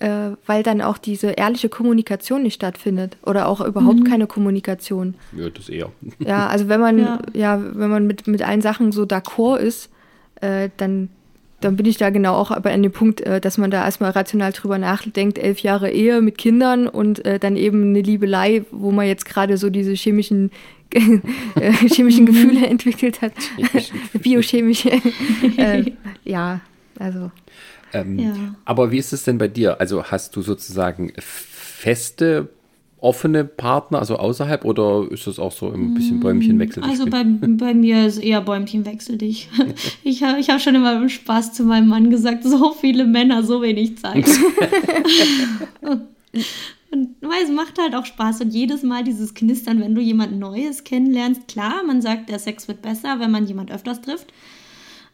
äh, 0.00 0.30
weil 0.46 0.62
dann 0.62 0.80
auch 0.80 0.96
diese 0.96 1.32
ehrliche 1.32 1.68
Kommunikation 1.68 2.42
nicht 2.42 2.54
stattfindet 2.54 3.18
oder 3.22 3.46
auch 3.46 3.60
überhaupt 3.60 4.00
mhm. 4.00 4.04
keine 4.04 4.26
Kommunikation. 4.26 5.14
Ja, 5.36 5.50
das 5.50 5.68
eher. 5.68 5.92
Ja, 6.18 6.46
also 6.46 6.68
wenn 6.68 6.80
man, 6.80 6.98
ja, 6.98 7.20
ja 7.34 7.62
wenn 7.62 7.90
man 7.90 8.06
mit, 8.06 8.26
mit 8.26 8.42
allen 8.42 8.62
Sachen 8.62 8.90
so 8.90 9.02
d'accord 9.02 9.58
ist, 9.58 9.90
äh, 10.40 10.70
dann, 10.78 11.10
dann 11.60 11.76
bin 11.76 11.86
ich 11.86 11.98
da 11.98 12.10
genau 12.10 12.34
auch 12.34 12.50
aber 12.50 12.70
an 12.70 12.82
dem 12.82 12.92
Punkt, 12.92 13.20
äh, 13.20 13.40
dass 13.40 13.58
man 13.58 13.70
da 13.70 13.84
erstmal 13.84 14.10
rational 14.10 14.52
drüber 14.52 14.78
nachdenkt, 14.78 15.38
elf 15.38 15.60
Jahre 15.60 15.90
Ehe 15.90 16.20
mit 16.20 16.38
Kindern 16.38 16.86
und 16.88 17.24
äh, 17.24 17.38
dann 17.38 17.56
eben 17.56 17.90
eine 17.90 18.00
Liebelei, 18.00 18.64
wo 18.70 18.90
man 18.90 19.06
jetzt 19.06 19.26
gerade 19.26 19.56
so 19.56 19.70
diese 19.70 19.92
chemischen 19.92 20.50
äh, 20.92 21.72
chemischen 21.88 22.26
Gefühle 22.26 22.66
entwickelt 22.66 23.22
hat. 23.22 23.32
Biochemische. 24.14 24.90
äh, 25.56 25.92
ja, 26.24 26.60
also. 26.98 27.30
Ähm, 27.92 28.18
ja. 28.18 28.34
Aber 28.64 28.90
wie 28.90 28.98
ist 28.98 29.12
es 29.12 29.24
denn 29.24 29.38
bei 29.38 29.48
dir? 29.48 29.80
Also 29.80 30.04
hast 30.04 30.34
du 30.36 30.42
sozusagen 30.42 31.12
feste, 31.18 32.48
offene 33.00 33.44
Partner, 33.44 33.98
also 33.98 34.16
außerhalb, 34.16 34.64
oder 34.64 35.06
ist 35.10 35.26
das 35.26 35.38
auch 35.38 35.52
so 35.52 35.70
ein 35.70 35.94
bisschen 35.94 36.18
mm, 36.18 36.20
Bäumchenwechsel? 36.20 36.82
Also 36.82 37.06
bei, 37.06 37.24
bei 37.24 37.74
mir 37.74 38.06
ist 38.06 38.18
eher 38.18 38.40
Bäumchenwechsel 38.40 39.18
dich. 39.18 39.48
Ich 40.02 40.22
habe 40.22 40.38
ich 40.40 40.50
hab 40.50 40.60
schon 40.60 40.74
immer 40.74 41.00
im 41.00 41.08
Spaß 41.08 41.52
zu 41.52 41.64
meinem 41.64 41.88
Mann 41.88 42.10
gesagt, 42.10 42.44
so 42.44 42.72
viele 42.72 43.04
Männer, 43.06 43.42
so 43.42 43.62
wenig 43.62 43.98
Zeit. 43.98 44.26
und, 45.80 46.02
und 46.90 47.16
es 47.42 47.50
macht 47.50 47.78
halt 47.80 47.94
auch 47.94 48.04
Spaß 48.04 48.40
und 48.42 48.50
jedes 48.50 48.82
Mal 48.82 49.04
dieses 49.04 49.34
Knistern, 49.34 49.80
wenn 49.80 49.94
du 49.94 50.00
jemand 50.00 50.38
Neues 50.38 50.84
kennenlernst. 50.84 51.48
Klar, 51.48 51.82
man 51.86 52.02
sagt, 52.02 52.28
der 52.28 52.38
Sex 52.38 52.68
wird 52.68 52.82
besser, 52.82 53.20
wenn 53.20 53.30
man 53.30 53.46
jemand 53.46 53.70
öfters 53.70 54.00
trifft. 54.02 54.32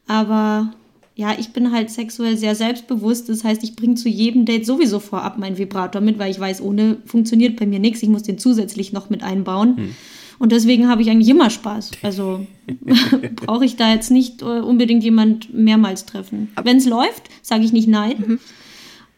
Aber 0.07 0.72
ja, 1.18 1.35
ich 1.38 1.48
bin 1.55 1.72
halt 1.72 1.90
sexuell 1.90 2.37
sehr 2.37 2.55
selbstbewusst. 2.55 3.31
Das 3.31 3.42
heißt, 3.42 3.64
ich 3.64 3.74
bringe 3.74 3.94
zu 3.94 4.09
jedem 4.09 4.44
Date 4.44 4.66
sowieso 4.66 5.00
vorab 5.00 5.38
meinen 5.38 5.57
Vibrator 5.57 6.02
mit, 6.02 6.18
weil 6.18 6.31
ich 6.31 6.38
weiß, 6.38 6.61
ohne 6.61 6.98
funktioniert 7.07 7.57
bei 7.57 7.64
mir 7.64 7.79
nichts. 7.79 8.02
Ich 8.02 8.11
muss 8.11 8.22
den 8.22 8.38
zusätzlich 8.38 8.92
noch 8.92 9.09
mit 9.09 9.22
einbauen. 9.22 9.76
Hm. 9.79 9.96
Und 10.38 10.52
deswegen 10.52 10.88
habe 10.88 11.00
ich 11.00 11.09
eigentlich 11.09 11.31
immer 11.31 11.48
Spaß. 11.48 11.92
Also 12.02 12.46
brauche 13.37 13.64
ich 13.64 13.76
da 13.76 13.94
jetzt 13.94 14.11
nicht 14.11 14.42
äh, 14.42 14.44
unbedingt 14.44 15.02
jemand 15.02 15.55
mehrmals 15.55 16.05
treffen. 16.05 16.52
Wenn 16.62 16.76
es 16.76 16.87
läuft, 16.87 17.31
sage 17.40 17.64
ich 17.64 17.72
nicht 17.72 17.88
nein. 17.88 18.16
Mhm. 18.18 18.40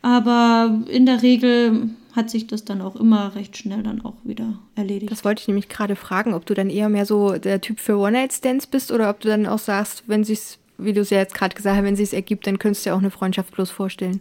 Aber 0.01 0.85
in 0.89 1.05
der 1.05 1.23
Regel 1.23 1.91
hat 2.13 2.31
sich 2.31 2.47
das 2.47 2.65
dann 2.65 2.81
auch 2.81 2.95
immer 2.95 3.35
recht 3.35 3.57
schnell 3.57 3.83
dann 3.83 4.05
auch 4.05 4.15
wieder 4.23 4.61
erledigt. 4.77 5.11
Das 5.11 5.25
wollte 5.25 5.41
ich 5.41 5.49
nämlich 5.49 5.69
gerade 5.69 5.97
fragen, 5.97 6.33
ob 6.33 6.47
du 6.47 6.55
dann 6.55 6.71
eher 6.71 6.89
mehr 6.89 7.07
so 7.07 7.33
der 7.33 7.61
Typ 7.61 7.81
für 7.81 7.99
One-Night-Stands 7.99 8.69
bist 8.69 8.93
oder 8.93 9.11
ob 9.11 9.19
du 9.19 9.29
dann 9.29 9.47
auch 9.47 9.59
sagst, 9.59 10.05
wenn 10.07 10.23
sich's 10.23 10.59
wie 10.79 10.93
du 10.93 11.01
es 11.01 11.11
ja 11.11 11.19
jetzt 11.19 11.35
gerade 11.35 11.55
gesagt 11.55 11.77
hast, 11.77 11.85
wenn 11.85 11.95
es 11.95 12.01
sich 12.01 12.15
ergibt, 12.15 12.47
dann 12.47 12.59
könntest 12.59 12.87
du 12.87 12.91
dir 12.91 12.95
auch 12.95 13.01
eine 13.01 13.11
Freundschaft 13.11 13.55
bloß 13.55 13.71
vorstellen. 13.71 14.21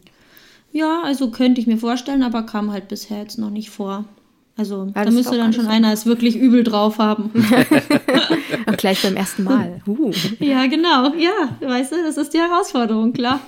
Ja, 0.71 1.01
also 1.03 1.31
könnte 1.31 1.61
ich 1.61 1.67
mir 1.67 1.77
vorstellen, 1.77 2.23
aber 2.23 2.43
kam 2.43 2.71
halt 2.71 2.87
bisher 2.87 3.19
jetzt 3.19 3.37
noch 3.37 3.49
nicht 3.49 3.69
vor. 3.69 4.05
Also 4.57 4.91
ja, 4.95 5.05
da 5.05 5.11
müsste 5.11 5.37
dann 5.37 5.53
schon 5.53 5.67
einer 5.67 5.93
es 5.93 6.07
wirklich 6.07 6.35
übel 6.35 6.63
drauf 6.63 6.97
haben. 6.97 7.31
Und 8.65 8.77
gleich 8.77 9.01
beim 9.03 9.15
ersten 9.15 9.43
Mal. 9.43 9.81
Uh. 9.87 10.11
Ja, 10.39 10.65
genau. 10.65 11.13
Ja, 11.15 11.31
weißt 11.61 11.91
du, 11.91 11.95
das 12.03 12.17
ist 12.17 12.33
die 12.33 12.39
Herausforderung, 12.39 13.13
klar. 13.13 13.39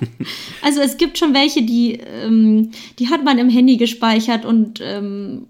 Also 0.61 0.81
es 0.81 0.97
gibt 0.97 1.17
schon 1.17 1.33
welche, 1.33 1.63
die, 1.63 1.93
ähm, 1.93 2.71
die 2.99 3.09
hat 3.09 3.23
man 3.23 3.39
im 3.39 3.49
Handy 3.49 3.77
gespeichert 3.77 4.45
und 4.45 4.79
ähm, 4.83 5.47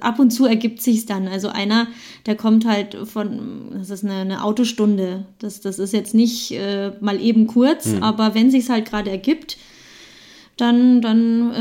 ab 0.00 0.18
und 0.18 0.30
zu 0.30 0.46
ergibt 0.46 0.82
sich 0.82 1.06
dann. 1.06 1.28
Also 1.28 1.48
einer, 1.48 1.86
der 2.26 2.36
kommt 2.36 2.66
halt 2.66 2.96
von, 3.04 3.70
das 3.72 3.90
ist 3.90 4.04
eine, 4.04 4.16
eine 4.16 4.44
Autostunde. 4.44 5.26
Das, 5.38 5.60
das 5.60 5.78
ist 5.78 5.92
jetzt 5.92 6.14
nicht 6.14 6.52
äh, 6.52 6.92
mal 7.00 7.20
eben 7.20 7.46
kurz, 7.46 7.86
mhm. 7.86 8.02
aber 8.02 8.34
wenn 8.34 8.50
sich 8.50 8.68
halt 8.70 8.88
gerade 8.88 9.10
ergibt, 9.10 9.56
dann, 10.56 11.00
dann 11.02 11.52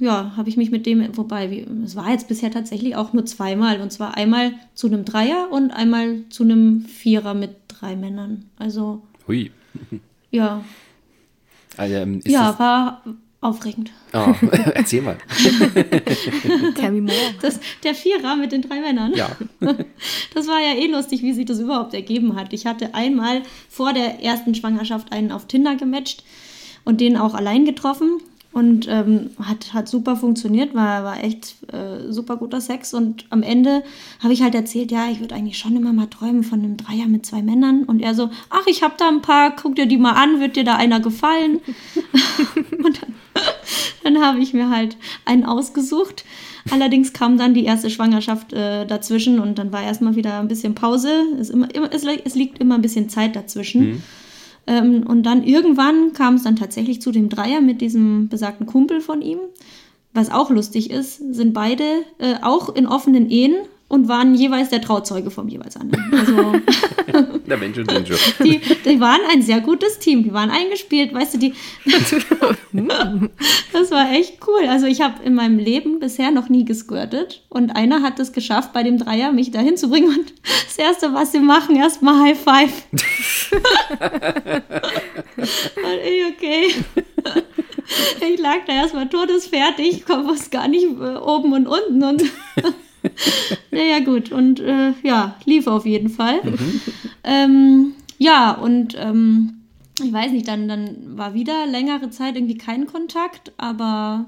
äh, 0.00 0.04
ja, 0.04 0.32
habe 0.36 0.48
ich 0.48 0.56
mich 0.56 0.70
mit 0.70 0.86
dem, 0.86 1.16
wobei, 1.16 1.66
es 1.84 1.96
war 1.96 2.10
jetzt 2.10 2.28
bisher 2.28 2.50
tatsächlich 2.50 2.96
auch 2.96 3.12
nur 3.12 3.26
zweimal. 3.26 3.80
Und 3.80 3.92
zwar 3.92 4.16
einmal 4.16 4.52
zu 4.74 4.86
einem 4.86 5.04
Dreier 5.04 5.48
und 5.50 5.70
einmal 5.72 6.22
zu 6.30 6.44
einem 6.44 6.82
Vierer 6.82 7.34
mit 7.34 7.50
drei 7.68 7.96
Männern. 7.96 8.46
Also. 8.56 9.02
Hui. 9.26 9.50
Ja. 10.30 10.64
Also, 11.76 11.94
ähm, 11.94 12.20
ja, 12.24 12.56
war, 12.58 13.02
aufregend. 13.40 13.90
Oh, 14.12 14.34
erzähl 14.74 15.02
mal. 15.02 15.16
Tell 16.74 16.92
me 16.92 17.00
more. 17.00 17.16
Das, 17.40 17.58
der 17.82 17.94
Vierer 17.94 18.36
mit 18.36 18.52
den 18.52 18.62
drei 18.62 18.80
Männern. 18.80 19.14
Ja. 19.14 19.30
Das 20.34 20.46
war 20.46 20.60
ja 20.60 20.74
eh 20.80 20.86
lustig, 20.86 21.22
wie 21.22 21.32
sich 21.32 21.44
das 21.44 21.58
überhaupt 21.58 21.92
ergeben 21.92 22.36
hat. 22.36 22.52
Ich 22.52 22.64
hatte 22.64 22.94
einmal 22.94 23.42
vor 23.68 23.92
der 23.92 24.22
ersten 24.22 24.54
Schwangerschaft 24.54 25.12
einen 25.12 25.32
auf 25.32 25.46
Tinder 25.46 25.74
gematcht 25.74 26.22
und 26.84 27.00
den 27.00 27.16
auch 27.16 27.34
allein 27.34 27.64
getroffen. 27.64 28.20
Und 28.52 28.88
ähm, 28.88 29.30
hat, 29.40 29.74
hat 29.74 29.88
super 29.88 30.16
funktioniert, 30.16 30.74
war, 30.74 31.04
war 31.04 31.22
echt 31.22 31.56
äh, 31.72 32.10
super 32.10 32.36
guter 32.36 32.60
Sex. 32.60 32.94
Und 32.94 33.26
am 33.30 33.44
Ende 33.44 33.84
habe 34.20 34.32
ich 34.32 34.42
halt 34.42 34.56
erzählt, 34.56 34.90
ja, 34.90 35.08
ich 35.08 35.20
würde 35.20 35.36
eigentlich 35.36 35.56
schon 35.56 35.76
immer 35.76 35.92
mal 35.92 36.06
träumen 36.06 36.42
von 36.42 36.58
einem 36.58 36.76
Dreier 36.76 37.06
mit 37.06 37.24
zwei 37.24 37.42
Männern. 37.42 37.84
Und 37.84 38.00
er 38.00 38.14
so, 38.14 38.30
ach, 38.48 38.66
ich 38.66 38.82
habe 38.82 38.94
da 38.98 39.08
ein 39.08 39.22
paar, 39.22 39.54
guck 39.54 39.76
dir 39.76 39.86
die 39.86 39.98
mal 39.98 40.14
an, 40.14 40.40
wird 40.40 40.56
dir 40.56 40.64
da 40.64 40.74
einer 40.74 40.98
gefallen? 40.98 41.60
und 42.84 43.02
dann, 43.02 43.14
dann 44.04 44.22
habe 44.22 44.40
ich 44.40 44.52
mir 44.52 44.70
halt 44.70 44.96
einen 45.24 45.44
ausgesucht. 45.44 46.24
Allerdings 46.70 47.12
kam 47.12 47.38
dann 47.38 47.54
die 47.54 47.64
erste 47.64 47.90
Schwangerschaft 47.90 48.52
äh, 48.52 48.86
dazwischen 48.86 49.38
und 49.38 49.58
dann 49.58 49.72
war 49.72 49.82
erstmal 49.82 50.16
wieder 50.16 50.40
ein 50.40 50.48
bisschen 50.48 50.74
Pause. 50.74 51.10
Es, 51.38 51.50
immer, 51.50 51.74
immer, 51.74 51.92
es, 51.92 52.04
es 52.04 52.34
liegt 52.34 52.58
immer 52.58 52.76
ein 52.76 52.82
bisschen 52.82 53.08
Zeit 53.08 53.34
dazwischen. 53.34 53.80
Mhm. 53.80 54.02
Ähm, 54.66 55.06
und 55.06 55.24
dann 55.24 55.42
irgendwann 55.42 56.12
kam 56.12 56.34
es 56.34 56.42
dann 56.42 56.56
tatsächlich 56.56 57.00
zu 57.00 57.12
dem 57.12 57.28
Dreier 57.28 57.60
mit 57.60 57.80
diesem 57.80 58.28
besagten 58.28 58.66
Kumpel 58.66 59.00
von 59.00 59.22
ihm. 59.22 59.38
Was 60.12 60.30
auch 60.30 60.50
lustig 60.50 60.90
ist, 60.90 61.18
sind 61.34 61.54
beide 61.54 61.84
äh, 62.18 62.34
auch 62.42 62.74
in 62.74 62.86
offenen 62.86 63.30
Ehen 63.30 63.54
und 63.88 64.08
waren 64.08 64.34
jeweils 64.34 64.68
der 64.68 64.80
Trauzeuge 64.80 65.30
vom 65.30 65.48
jeweils 65.48 65.76
anderen. 65.76 66.12
Also, 66.12 66.52
der 67.50 67.58
Mensch 67.58 67.76
und 67.78 67.90
den 67.90 68.04
die, 68.04 68.60
die 68.84 69.00
waren 69.00 69.20
ein 69.30 69.42
sehr 69.42 69.60
gutes 69.60 69.98
Team, 69.98 70.22
die 70.22 70.32
waren 70.32 70.50
eingespielt, 70.50 71.12
weißt 71.12 71.34
du, 71.34 71.38
die. 71.38 71.54
das 73.72 73.90
war 73.90 74.12
echt 74.12 74.38
cool. 74.46 74.68
Also 74.68 74.86
ich 74.86 75.00
habe 75.00 75.22
in 75.24 75.34
meinem 75.34 75.58
Leben 75.58 76.00
bisher 76.00 76.30
noch 76.30 76.48
nie 76.48 76.64
gesquirtet 76.64 77.42
und 77.48 77.76
einer 77.76 78.02
hat 78.02 78.18
es 78.18 78.32
geschafft, 78.32 78.72
bei 78.72 78.82
dem 78.82 78.98
Dreier 78.98 79.32
mich 79.32 79.50
dahin 79.50 79.76
zu 79.76 79.90
bringen 79.90 80.08
und 80.08 80.32
das 80.44 80.78
Erste, 80.78 81.12
was 81.12 81.32
sie 81.32 81.40
machen, 81.40 81.76
erstmal 81.76 82.22
High 82.22 82.38
Five. 82.38 82.84
und 85.76 86.00
ich, 86.06 86.24
okay. 86.32 86.74
Ich 88.20 88.38
lag 88.38 88.58
da 88.66 88.72
erstmal 88.72 89.08
todesfertig, 89.08 90.08
wusste 90.08 90.50
gar 90.50 90.68
nicht 90.68 90.84
äh, 90.84 91.16
oben 91.16 91.52
und 91.52 91.66
unten 91.66 92.04
und 92.04 92.22
naja, 93.70 94.00
gut. 94.00 94.32
Und 94.32 94.60
äh, 94.60 94.92
ja, 95.02 95.36
lief 95.44 95.66
auf 95.66 95.86
jeden 95.86 96.08
Fall. 96.08 96.40
Mhm. 96.42 96.80
Ähm, 97.24 97.92
ja, 98.18 98.52
und 98.52 98.96
ähm, 98.98 99.60
ich 100.02 100.12
weiß 100.12 100.32
nicht, 100.32 100.48
dann, 100.48 100.68
dann 100.68 100.96
war 101.16 101.34
wieder 101.34 101.66
längere 101.66 102.10
Zeit 102.10 102.36
irgendwie 102.36 102.58
kein 102.58 102.86
Kontakt, 102.86 103.52
aber 103.56 104.26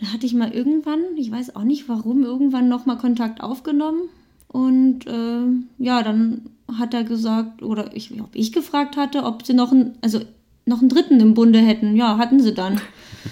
da 0.00 0.12
hatte 0.12 0.26
ich 0.26 0.34
mal 0.34 0.52
irgendwann, 0.52 1.00
ich 1.16 1.30
weiß 1.30 1.56
auch 1.56 1.64
nicht 1.64 1.88
warum, 1.88 2.24
irgendwann 2.24 2.68
nochmal 2.68 2.98
Kontakt 2.98 3.42
aufgenommen. 3.42 4.02
Und 4.46 5.06
äh, 5.06 5.84
ja, 5.84 6.02
dann 6.02 6.50
hat 6.78 6.94
er 6.94 7.04
gesagt, 7.04 7.62
oder 7.62 7.94
ich, 7.94 8.20
ob 8.20 8.30
ich 8.34 8.52
gefragt 8.52 8.96
hatte, 8.96 9.24
ob 9.24 9.44
sie 9.44 9.54
noch 9.54 9.72
einen, 9.72 9.98
also 10.00 10.20
noch 10.64 10.80
einen 10.80 10.88
dritten 10.88 11.20
im 11.20 11.34
Bunde 11.34 11.58
hätten. 11.58 11.96
Ja, 11.96 12.18
hatten 12.18 12.40
sie 12.40 12.54
dann. 12.54 12.80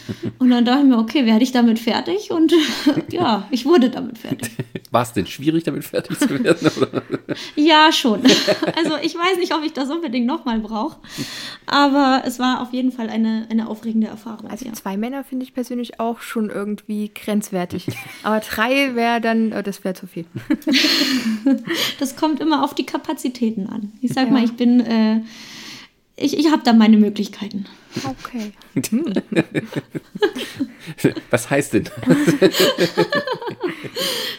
Und 0.39 0.51
dann 0.51 0.65
dachte 0.65 0.81
ich 0.81 0.87
mir, 0.87 0.99
okay, 0.99 1.27
werde 1.27 1.43
ich 1.43 1.53
damit 1.53 1.79
fertig? 1.79 2.31
Und 2.31 2.53
ja, 3.11 3.47
ich 3.51 3.65
wurde 3.65 3.91
damit 3.91 4.19
fertig. 4.19 4.51
War 4.91 5.03
es 5.03 5.13
denn 5.13 5.27
schwierig, 5.27 5.65
damit 5.65 5.85
fertig 5.85 6.19
zu 6.19 6.29
werden? 6.43 6.71
Oder? 6.77 7.03
ja, 7.57 7.91
schon. 7.93 8.23
Also 8.77 8.97
ich 9.03 9.15
weiß 9.15 9.39
nicht, 9.39 9.55
ob 9.55 9.63
ich 9.65 9.73
das 9.73 9.91
unbedingt 9.91 10.27
nochmal 10.27 10.61
brauche. 10.61 10.99
Aber 11.67 12.23
es 12.25 12.39
war 12.39 12.61
auf 12.61 12.73
jeden 12.73 12.93
Fall 12.93 13.09
eine, 13.09 13.47
eine 13.51 13.69
aufregende 13.69 14.07
Erfahrung. 14.09 14.51
Also 14.51 14.67
ja. 14.67 14.73
zwei 14.73 14.97
Männer 14.97 15.25
finde 15.25 15.45
ich 15.45 15.55
persönlich 15.55 16.01
auch 16.01 16.21
schon 16.21 16.51
irgendwie 16.51 17.11
grenzwertig. 17.15 17.87
Aber 18.23 18.41
drei 18.41 18.95
wäre 18.95 19.21
dann, 19.21 19.53
oh, 19.53 19.63
das 19.63 19.85
wäre 19.85 19.95
zu 19.95 20.07
viel. 20.07 20.25
das 21.99 22.17
kommt 22.17 22.41
immer 22.41 22.65
auf 22.65 22.75
die 22.75 22.87
Kapazitäten 22.87 23.67
an. 23.67 23.93
Ich 24.01 24.13
sag 24.13 24.27
ja. 24.27 24.33
mal, 24.33 24.45
ich 24.45 24.53
bin. 24.53 24.81
Äh, 24.81 25.21
ich, 26.17 26.39
ich 26.39 26.51
habe 26.51 26.63
da 26.65 26.73
meine 26.73 26.97
Möglichkeiten. 26.97 27.67
Okay. 28.05 28.53
Was 31.31 31.51
heißt 31.51 31.75
denn? 31.75 31.89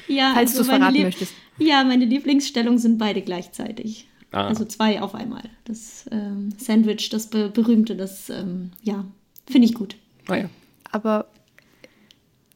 ja, 0.08 0.32
Falls 0.34 0.52
also 0.52 0.56
du 0.56 0.62
es 0.62 0.68
verraten 0.68 1.02
möchtest. 1.02 1.34
Ja, 1.58 1.84
meine 1.84 2.06
Lieblingsstellungen 2.06 2.80
sind 2.80 2.98
beide 2.98 3.22
gleichzeitig. 3.22 4.08
Ah. 4.32 4.48
Also 4.48 4.66
zwei 4.66 5.02
auf 5.02 5.16
einmal. 5.16 5.44
Das 5.66 6.06
ähm, 6.12 6.50
Sandwich, 6.58 7.10
das 7.10 7.28
be 7.28 7.50
berühmte, 7.50 7.96
das, 7.96 8.30
ähm, 8.30 8.72
ja, 8.82 9.06
finde 9.50 9.68
ich 9.68 9.74
gut. 9.74 9.96
Ah, 10.28 10.36
ja. 10.36 10.50
Aber 10.92 11.28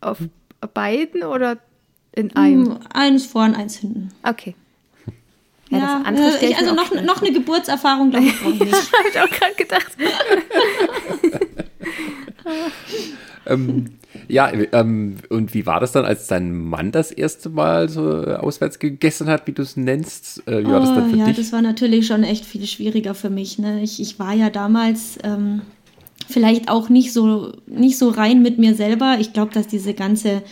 auf 0.02 0.20
beiden 0.74 1.24
oder 1.24 1.58
in 2.14 2.36
einem? 2.36 2.76
Hm, 2.76 2.80
eins 2.94 3.26
vorn, 3.26 3.56
eins 3.56 3.78
hinten. 3.78 4.10
Okay. 4.24 4.56
Ja, 5.72 5.78
ja 5.78 6.02
andere 6.06 6.40
äh, 6.40 6.50
ich, 6.50 6.58
also 6.58 6.76
noch, 6.76 6.94
noch 7.02 7.22
eine 7.22 7.32
Geburtserfahrung, 7.32 8.12
glaube 8.12 8.28
ich, 8.28 8.40
brauche 8.40 8.54
ich 8.54 8.60
nicht. 8.60 8.74
Habe 8.94 9.10
ich 9.10 9.20
auch 9.20 9.30
gerade 9.30 9.56
gedacht. 9.56 9.98
ähm, 13.48 13.86
ja, 14.28 14.52
ähm, 14.74 15.18
und 15.30 15.54
wie 15.54 15.66
war 15.66 15.80
das 15.80 15.94
dann, 15.94 16.06
als 16.06 16.28
dein 16.28 16.54
Mann 16.54 16.92
das 16.92 17.12
erste 17.12 17.50
Mal 17.50 17.90
so 17.90 18.04
auswärts 18.04 18.80
gegessen 18.80 19.28
hat, 19.28 19.48
wie 19.48 19.54
du 19.54 19.62
es 19.62 19.78
nennst? 19.78 20.46
Äh, 20.48 20.64
wie 20.64 20.68
war 20.68 20.78
oh, 20.78 20.86
das 20.86 20.94
dann 20.94 21.10
für 21.10 21.18
ja, 21.18 21.26
dich? 21.26 21.38
das 21.38 21.54
war 21.54 21.62
natürlich 21.62 22.08
schon 22.08 22.24
echt 22.24 22.46
viel 22.46 22.66
schwieriger 22.68 23.16
für 23.16 23.30
mich. 23.30 23.58
Ne? 23.58 23.82
Ich, 23.82 24.02
ich 24.02 24.20
war 24.20 24.34
ja 24.34 24.50
damals 24.50 25.18
ähm, 25.24 25.62
vielleicht 26.28 26.70
auch 26.70 26.90
nicht 26.90 27.14
so, 27.14 27.54
nicht 27.66 27.98
so 27.98 28.10
rein 28.10 28.42
mit 28.42 28.58
mir 28.58 28.76
selber. 28.76 29.18
Ich 29.20 29.32
glaube, 29.32 29.54
dass 29.54 29.68
diese 29.68 29.94
ganze 29.94 30.44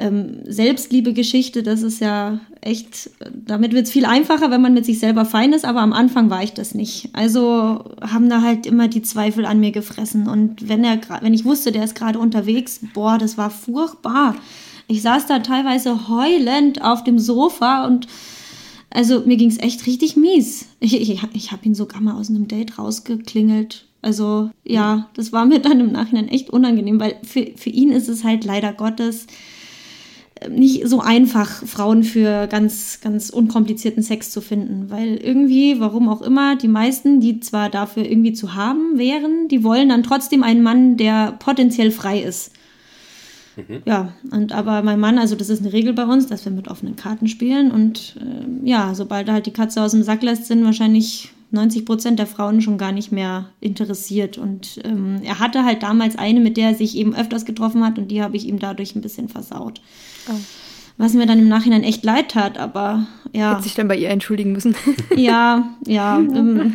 ähm, 0.00 0.40
Selbstliebe-Geschichte, 0.46 1.62
das 1.62 1.82
ist 1.82 2.00
ja 2.00 2.40
echt, 2.62 3.10
damit 3.34 3.72
wird 3.72 3.86
es 3.86 3.92
viel 3.92 4.06
einfacher, 4.06 4.50
wenn 4.50 4.62
man 4.62 4.74
mit 4.74 4.86
sich 4.86 4.98
selber 4.98 5.24
fein 5.24 5.52
ist, 5.52 5.64
aber 5.64 5.80
am 5.80 5.92
Anfang 5.92 6.30
war 6.30 6.42
ich 6.42 6.52
das 6.52 6.74
nicht. 6.74 7.10
Also 7.12 7.84
haben 8.00 8.28
da 8.28 8.42
halt 8.42 8.66
immer 8.66 8.88
die 8.88 9.02
Zweifel 9.02 9.44
an 9.44 9.60
mir 9.60 9.72
gefressen. 9.72 10.28
Und 10.28 10.68
wenn 10.68 10.84
er 10.84 10.98
wenn 11.20 11.34
ich 11.34 11.44
wusste, 11.44 11.70
der 11.70 11.84
ist 11.84 11.94
gerade 11.94 12.18
unterwegs, 12.18 12.80
boah, 12.94 13.18
das 13.18 13.38
war 13.38 13.50
furchtbar. 13.50 14.36
Ich 14.88 15.02
saß 15.02 15.26
da 15.26 15.38
teilweise 15.38 16.08
heulend 16.08 16.82
auf 16.82 17.04
dem 17.04 17.18
Sofa 17.18 17.86
und 17.86 18.08
also 18.92 19.22
mir 19.24 19.36
ging 19.36 19.50
es 19.50 19.58
echt 19.58 19.86
richtig 19.86 20.16
mies. 20.16 20.66
Ich, 20.80 21.00
ich, 21.00 21.22
ich 21.32 21.52
habe 21.52 21.64
ihn 21.64 21.74
sogar 21.74 22.00
mal 22.00 22.14
aus 22.14 22.30
einem 22.30 22.48
Date 22.48 22.78
rausgeklingelt. 22.78 23.86
Also 24.02 24.50
ja, 24.64 25.08
das 25.14 25.32
war 25.32 25.44
mir 25.44 25.60
dann 25.60 25.78
im 25.78 25.92
Nachhinein 25.92 26.28
echt 26.28 26.50
unangenehm, 26.50 26.98
weil 26.98 27.16
für, 27.22 27.52
für 27.56 27.70
ihn 27.70 27.92
ist 27.92 28.08
es 28.08 28.24
halt 28.24 28.44
leider 28.44 28.72
Gottes 28.72 29.26
nicht 30.48 30.86
so 30.88 31.00
einfach, 31.00 31.48
Frauen 31.66 32.02
für 32.02 32.46
ganz, 32.46 33.00
ganz 33.02 33.30
unkomplizierten 33.30 34.02
Sex 34.02 34.30
zu 34.30 34.40
finden. 34.40 34.90
Weil 34.90 35.16
irgendwie, 35.16 35.80
warum 35.80 36.08
auch 36.08 36.22
immer, 36.22 36.56
die 36.56 36.68
meisten, 36.68 37.20
die 37.20 37.40
zwar 37.40 37.68
dafür 37.68 38.04
irgendwie 38.04 38.32
zu 38.32 38.54
haben 38.54 38.98
wären, 38.98 39.48
die 39.48 39.62
wollen 39.62 39.88
dann 39.88 40.02
trotzdem 40.02 40.42
einen 40.42 40.62
Mann, 40.62 40.96
der 40.96 41.32
potenziell 41.38 41.90
frei 41.90 42.20
ist. 42.20 42.52
Mhm. 43.56 43.82
Ja, 43.84 44.14
und 44.30 44.52
aber 44.52 44.82
mein 44.82 45.00
Mann, 45.00 45.18
also 45.18 45.36
das 45.36 45.50
ist 45.50 45.60
eine 45.60 45.72
Regel 45.72 45.92
bei 45.92 46.04
uns, 46.04 46.26
dass 46.26 46.44
wir 46.44 46.52
mit 46.52 46.68
offenen 46.68 46.96
Karten 46.96 47.28
spielen. 47.28 47.70
Und 47.70 48.16
äh, 48.20 48.68
ja, 48.68 48.94
sobald 48.94 49.28
er 49.28 49.34
halt 49.34 49.46
die 49.46 49.52
Katze 49.52 49.82
aus 49.82 49.92
dem 49.92 50.02
Sack 50.02 50.22
lässt, 50.22 50.46
sind 50.46 50.64
wahrscheinlich 50.64 51.30
90 51.50 51.84
Prozent 51.84 52.18
der 52.18 52.26
Frauen 52.26 52.62
schon 52.62 52.78
gar 52.78 52.92
nicht 52.92 53.12
mehr 53.12 53.50
interessiert. 53.60 54.38
Und 54.38 54.80
ähm, 54.84 55.20
er 55.22 55.38
hatte 55.38 55.64
halt 55.64 55.82
damals 55.82 56.16
eine, 56.16 56.40
mit 56.40 56.56
der 56.56 56.70
er 56.70 56.74
sich 56.74 56.96
eben 56.96 57.14
öfters 57.14 57.44
getroffen 57.44 57.84
hat 57.84 57.98
und 57.98 58.08
die 58.08 58.22
habe 58.22 58.36
ich 58.36 58.46
ihm 58.46 58.58
dadurch 58.58 58.94
ein 58.94 59.02
bisschen 59.02 59.28
versaut. 59.28 59.80
Oh. 60.30 60.34
Was 60.96 61.14
mir 61.14 61.26
dann 61.26 61.38
im 61.38 61.48
Nachhinein 61.48 61.82
echt 61.82 62.04
leid 62.04 62.32
tat, 62.32 62.58
aber 62.58 63.06
ja. 63.32 63.52
Hätte 63.52 63.62
sich 63.62 63.74
dann 63.74 63.88
bei 63.88 63.96
ihr 63.96 64.10
entschuldigen 64.10 64.52
müssen. 64.52 64.74
ja, 65.16 65.68
ja. 65.86 66.18
Ähm, 66.34 66.74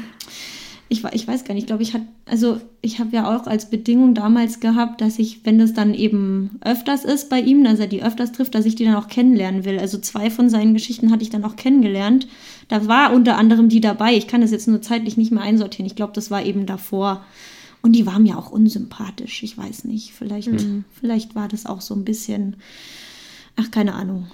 ich, 0.87 1.03
ich 1.03 1.27
weiß 1.27 1.45
gar 1.45 1.55
nicht, 1.55 1.63
ich 1.63 1.67
glaube, 1.67 1.81
ich 1.81 1.93
hatte, 1.93 2.05
also 2.25 2.61
ich 2.81 2.99
habe 2.99 3.15
ja 3.15 3.35
auch 3.35 3.47
als 3.47 3.71
Bedingung 3.71 4.13
damals 4.13 4.59
gehabt, 4.59 5.01
dass 5.01 5.17
ich, 5.17 5.43
wenn 5.43 5.57
das 5.57 5.73
dann 5.73 5.95
eben 5.95 6.59
öfters 6.61 7.05
ist 7.05 7.29
bei 7.29 7.39
ihm, 7.39 7.63
dass 7.63 7.79
er 7.79 7.87
die 7.87 8.03
öfters 8.03 8.31
trifft, 8.31 8.53
dass 8.53 8.65
ich 8.65 8.75
die 8.75 8.85
dann 8.85 8.95
auch 8.95 9.07
kennenlernen 9.07 9.65
will. 9.65 9.79
Also 9.79 9.97
zwei 9.97 10.29
von 10.29 10.49
seinen 10.49 10.75
Geschichten 10.75 11.11
hatte 11.11 11.23
ich 11.23 11.31
dann 11.31 11.43
auch 11.43 11.55
kennengelernt. 11.55 12.27
Da 12.67 12.87
war 12.87 13.13
unter 13.13 13.37
anderem 13.37 13.67
die 13.67 13.81
dabei. 13.81 14.15
Ich 14.15 14.27
kann 14.27 14.41
das 14.41 14.51
jetzt 14.51 14.67
nur 14.67 14.81
zeitlich 14.81 15.17
nicht 15.17 15.31
mehr 15.31 15.43
einsortieren. 15.43 15.87
Ich 15.87 15.95
glaube, 15.95 16.13
das 16.13 16.29
war 16.29 16.45
eben 16.45 16.67
davor. 16.67 17.25
Und 17.81 17.93
die 17.93 18.05
war 18.05 18.19
mir 18.19 18.37
auch 18.37 18.51
unsympathisch. 18.51 19.41
Ich 19.41 19.57
weiß 19.57 19.85
nicht. 19.85 20.13
Vielleicht, 20.13 20.51
mhm. 20.51 20.85
vielleicht 20.91 21.35
war 21.35 21.47
das 21.47 21.65
auch 21.65 21.81
so 21.81 21.95
ein 21.95 22.05
bisschen 22.05 22.57
Ach, 23.55 23.71
keine 23.71 23.93
Ahnung. 23.93 24.27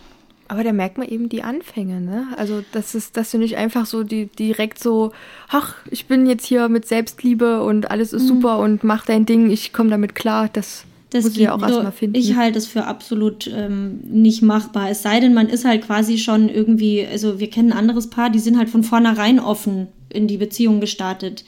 Aber 0.47 0.65
da 0.65 0.73
merkt 0.73 0.97
man 0.97 1.07
eben 1.07 1.29
die 1.29 1.43
Anfänge, 1.43 2.01
ne? 2.01 2.27
Also, 2.35 2.61
das 2.73 2.93
ist, 2.93 3.15
dass 3.15 3.31
du 3.31 3.37
nicht 3.37 3.55
einfach 3.55 3.85
so 3.85 4.03
die, 4.03 4.25
direkt 4.25 4.79
so, 4.79 5.13
ach, 5.47 5.75
ich 5.89 6.07
bin 6.07 6.25
jetzt 6.25 6.45
hier 6.45 6.67
mit 6.67 6.85
Selbstliebe 6.85 7.63
und 7.63 7.89
alles 7.89 8.11
ist 8.11 8.23
mhm. 8.23 8.27
super 8.27 8.59
und 8.59 8.83
mach 8.83 9.05
dein 9.05 9.25
Ding, 9.25 9.49
ich 9.49 9.71
komme 9.71 9.89
damit 9.89 10.13
klar. 10.13 10.49
Das, 10.51 10.83
das 11.09 11.23
muss 11.23 11.33
ich 11.33 11.39
ja 11.39 11.55
auch 11.55 11.61
erstmal 11.61 11.93
finden. 11.93 12.17
Ich 12.17 12.35
halte 12.35 12.57
es 12.57 12.67
für 12.67 12.83
absolut 12.83 13.47
ähm, 13.47 13.99
nicht 14.03 14.41
machbar. 14.41 14.89
Es 14.89 15.03
sei 15.03 15.21
denn, 15.21 15.33
man 15.33 15.47
ist 15.47 15.63
halt 15.63 15.85
quasi 15.85 16.17
schon 16.17 16.49
irgendwie, 16.49 17.07
also 17.09 17.39
wir 17.39 17.49
kennen 17.49 17.71
ein 17.71 17.77
anderes 17.77 18.09
Paar, 18.09 18.29
die 18.29 18.39
sind 18.39 18.57
halt 18.57 18.69
von 18.69 18.83
vornherein 18.83 19.39
offen 19.39 19.87
in 20.09 20.27
die 20.27 20.37
Beziehung 20.37 20.81
gestartet. 20.81 21.45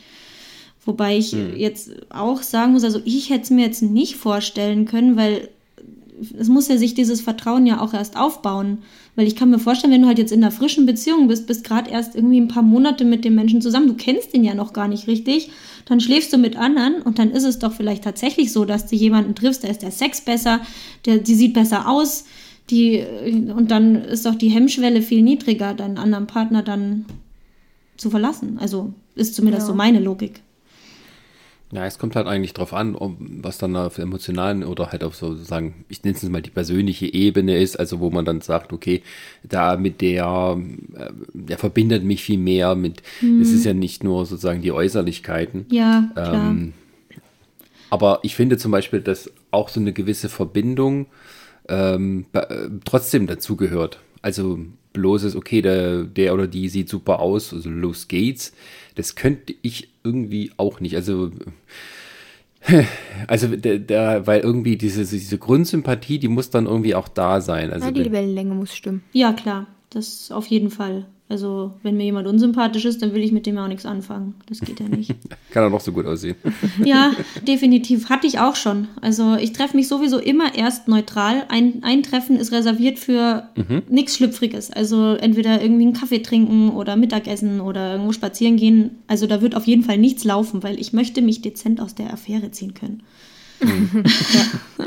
Wobei 0.85 1.17
ich 1.17 1.33
mhm. 1.33 1.57
jetzt 1.57 1.91
auch 2.09 2.41
sagen 2.41 2.71
muss, 2.71 2.85
also 2.85 3.01
ich 3.03 3.29
hätte 3.29 3.43
es 3.43 3.49
mir 3.49 3.65
jetzt 3.65 3.81
nicht 3.81 4.15
vorstellen 4.15 4.85
können, 4.85 5.17
weil 5.17 5.49
es 6.37 6.47
muss 6.47 6.67
ja 6.67 6.77
sich 6.77 6.93
dieses 6.93 7.21
Vertrauen 7.21 7.65
ja 7.65 7.81
auch 7.81 7.93
erst 7.93 8.17
aufbauen. 8.17 8.79
Weil 9.15 9.27
ich 9.27 9.35
kann 9.35 9.49
mir 9.49 9.59
vorstellen, 9.59 9.93
wenn 9.93 10.01
du 10.01 10.07
halt 10.07 10.17
jetzt 10.17 10.31
in 10.31 10.43
einer 10.43 10.51
frischen 10.51 10.85
Beziehung 10.85 11.27
bist, 11.27 11.45
bist 11.45 11.63
gerade 11.63 11.89
erst 11.89 12.15
irgendwie 12.15 12.41
ein 12.41 12.47
paar 12.47 12.63
Monate 12.63 13.05
mit 13.05 13.23
dem 13.25 13.35
Menschen 13.35 13.61
zusammen, 13.61 13.87
du 13.87 13.93
kennst 13.93 14.33
ihn 14.33 14.43
ja 14.43 14.55
noch 14.55 14.73
gar 14.73 14.87
nicht 14.87 15.07
richtig, 15.07 15.51
dann 15.85 15.99
schläfst 15.99 16.33
du 16.33 16.37
mit 16.37 16.55
anderen 16.55 17.01
und 17.01 17.19
dann 17.19 17.31
ist 17.31 17.43
es 17.43 17.59
doch 17.59 17.73
vielleicht 17.73 18.03
tatsächlich 18.03 18.51
so, 18.51 18.65
dass 18.65 18.87
du 18.87 18.95
jemanden 18.95 19.35
triffst, 19.35 19.63
da 19.63 19.67
ist 19.67 19.83
der 19.83 19.91
Sex 19.91 20.21
besser, 20.21 20.61
der, 21.05 21.19
die 21.19 21.35
sieht 21.35 21.53
besser 21.53 21.87
aus, 21.87 22.25
die, 22.69 23.03
und 23.55 23.69
dann 23.69 23.95
ist 23.95 24.25
doch 24.25 24.35
die 24.35 24.49
Hemmschwelle 24.49 25.01
viel 25.01 25.21
niedriger, 25.21 25.73
deinen 25.73 25.97
anderen 25.97 26.27
Partner 26.27 26.63
dann 26.63 27.05
zu 27.97 28.09
verlassen. 28.09 28.57
Also 28.59 28.93
ist 29.15 29.35
zumindest 29.35 29.67
ja. 29.67 29.73
so 29.73 29.75
meine 29.75 29.99
Logik. 29.99 30.41
Ja, 31.73 31.87
es 31.87 31.97
kommt 31.97 32.15
halt 32.15 32.27
eigentlich 32.27 32.53
drauf 32.53 32.71
an, 32.71 32.95
was 33.41 33.57
dann 33.57 33.75
auf 33.75 33.97
emotionalen 33.97 34.63
oder 34.63 34.91
halt 34.91 35.03
auf 35.03 35.15
sozusagen, 35.15 35.85
ich 35.89 36.03
nenne 36.03 36.15
es 36.15 36.23
mal 36.29 36.41
die 36.41 36.51
persönliche 36.51 37.11
Ebene 37.11 37.57
ist, 37.57 37.79
also 37.79 37.99
wo 37.99 38.11
man 38.11 38.25
dann 38.25 38.41
sagt, 38.41 38.71
okay, 38.73 39.01
da 39.41 39.75
mit 39.75 40.01
der, 40.01 40.55
äh, 40.95 41.09
der 41.33 41.57
verbindet 41.57 42.03
mich 42.03 42.23
viel 42.23 42.37
mehr 42.37 42.75
mit, 42.75 43.01
mhm. 43.21 43.41
es 43.41 43.51
ist 43.51 43.65
ja 43.65 43.73
nicht 43.73 44.03
nur 44.03 44.27
sozusagen 44.27 44.61
die 44.61 44.71
Äußerlichkeiten. 44.71 45.65
Ja, 45.71 46.11
klar. 46.13 46.51
Ähm, 46.51 46.73
aber 47.89 48.19
ich 48.21 48.35
finde 48.35 48.57
zum 48.57 48.71
Beispiel, 48.71 49.01
dass 49.01 49.31
auch 49.49 49.69
so 49.69 49.79
eine 49.79 49.93
gewisse 49.93 50.29
Verbindung 50.29 51.07
ähm, 51.69 52.25
äh, 52.33 52.69
trotzdem 52.85 53.25
dazugehört. 53.25 53.99
Also 54.21 54.59
bloßes, 54.93 55.35
okay, 55.35 55.61
der, 55.61 56.03
der 56.03 56.33
oder 56.33 56.47
die 56.47 56.69
sieht 56.69 56.87
super 56.87 57.19
aus, 57.19 57.53
also 57.53 57.69
los 57.69 58.07
geht's. 58.07 58.53
Das 58.95 59.15
könnte 59.15 59.53
ich 59.61 59.89
irgendwie 60.03 60.51
auch 60.57 60.79
nicht. 60.79 60.95
Also, 60.95 61.31
also 63.27 63.47
der, 63.47 63.79
der, 63.79 64.27
weil 64.27 64.41
irgendwie 64.41 64.77
diese, 64.77 65.05
diese 65.05 65.37
Grundsympathie, 65.37 66.19
die 66.19 66.27
muss 66.27 66.49
dann 66.49 66.65
irgendwie 66.65 66.95
auch 66.95 67.07
da 67.07 67.41
sein. 67.41 67.71
Also 67.71 67.87
ja, 67.87 67.91
die 67.91 68.11
Wellenlänge 68.11 68.53
muss 68.53 68.75
stimmen. 68.75 69.03
Ja, 69.13 69.33
klar, 69.33 69.67
das 69.89 70.31
auf 70.31 70.47
jeden 70.47 70.69
Fall. 70.69 71.05
Also, 71.33 71.73
wenn 71.81 71.97
mir 71.97 72.03
jemand 72.03 72.27
unsympathisch 72.27 72.85
ist, 72.85 73.01
dann 73.01 73.15
will 73.15 73.23
ich 73.23 73.31
mit 73.31 73.47
dem 73.47 73.57
auch 73.57 73.67
nichts 73.67 73.87
anfangen. 73.87 74.35
Das 74.45 74.59
geht 74.59 74.79
ja 74.79 74.87
nicht. 74.87 75.15
Kann 75.51 75.63
er 75.63 75.71
noch 75.71 75.81
so 75.81 75.91
gut 75.91 76.05
aussehen. 76.05 76.35
ja, 76.85 77.11
definitiv. 77.41 78.11
Hatte 78.11 78.27
ich 78.27 78.37
auch 78.37 78.55
schon. 78.55 78.87
Also, 79.01 79.33
ich 79.33 79.51
treffe 79.51 79.75
mich 79.75 79.87
sowieso 79.87 80.19
immer 80.19 80.53
erst 80.53 80.87
neutral. 80.87 81.45
Ein, 81.49 81.81
ein 81.81 82.03
Treffen 82.03 82.35
ist 82.35 82.51
reserviert 82.51 82.99
für 82.99 83.49
mhm. 83.55 83.81
nichts 83.89 84.15
Schlüpfriges. 84.15 84.69
Also, 84.69 85.15
entweder 85.15 85.59
irgendwie 85.59 85.85
einen 85.85 85.93
Kaffee 85.93 86.21
trinken 86.21 86.69
oder 86.69 86.97
Mittagessen 86.97 87.61
oder 87.61 87.93
irgendwo 87.93 88.11
spazieren 88.11 88.55
gehen. 88.55 88.91
Also, 89.07 89.25
da 89.25 89.41
wird 89.41 89.55
auf 89.55 89.65
jeden 89.65 89.81
Fall 89.81 89.97
nichts 89.97 90.23
laufen, 90.25 90.61
weil 90.61 90.79
ich 90.79 90.93
möchte 90.93 91.23
mich 91.23 91.41
dezent 91.41 91.81
aus 91.81 91.95
der 91.95 92.13
Affäre 92.13 92.51
ziehen 92.51 92.75
können. 92.75 93.01
Mhm. 93.59 94.03
ja. 94.33 94.85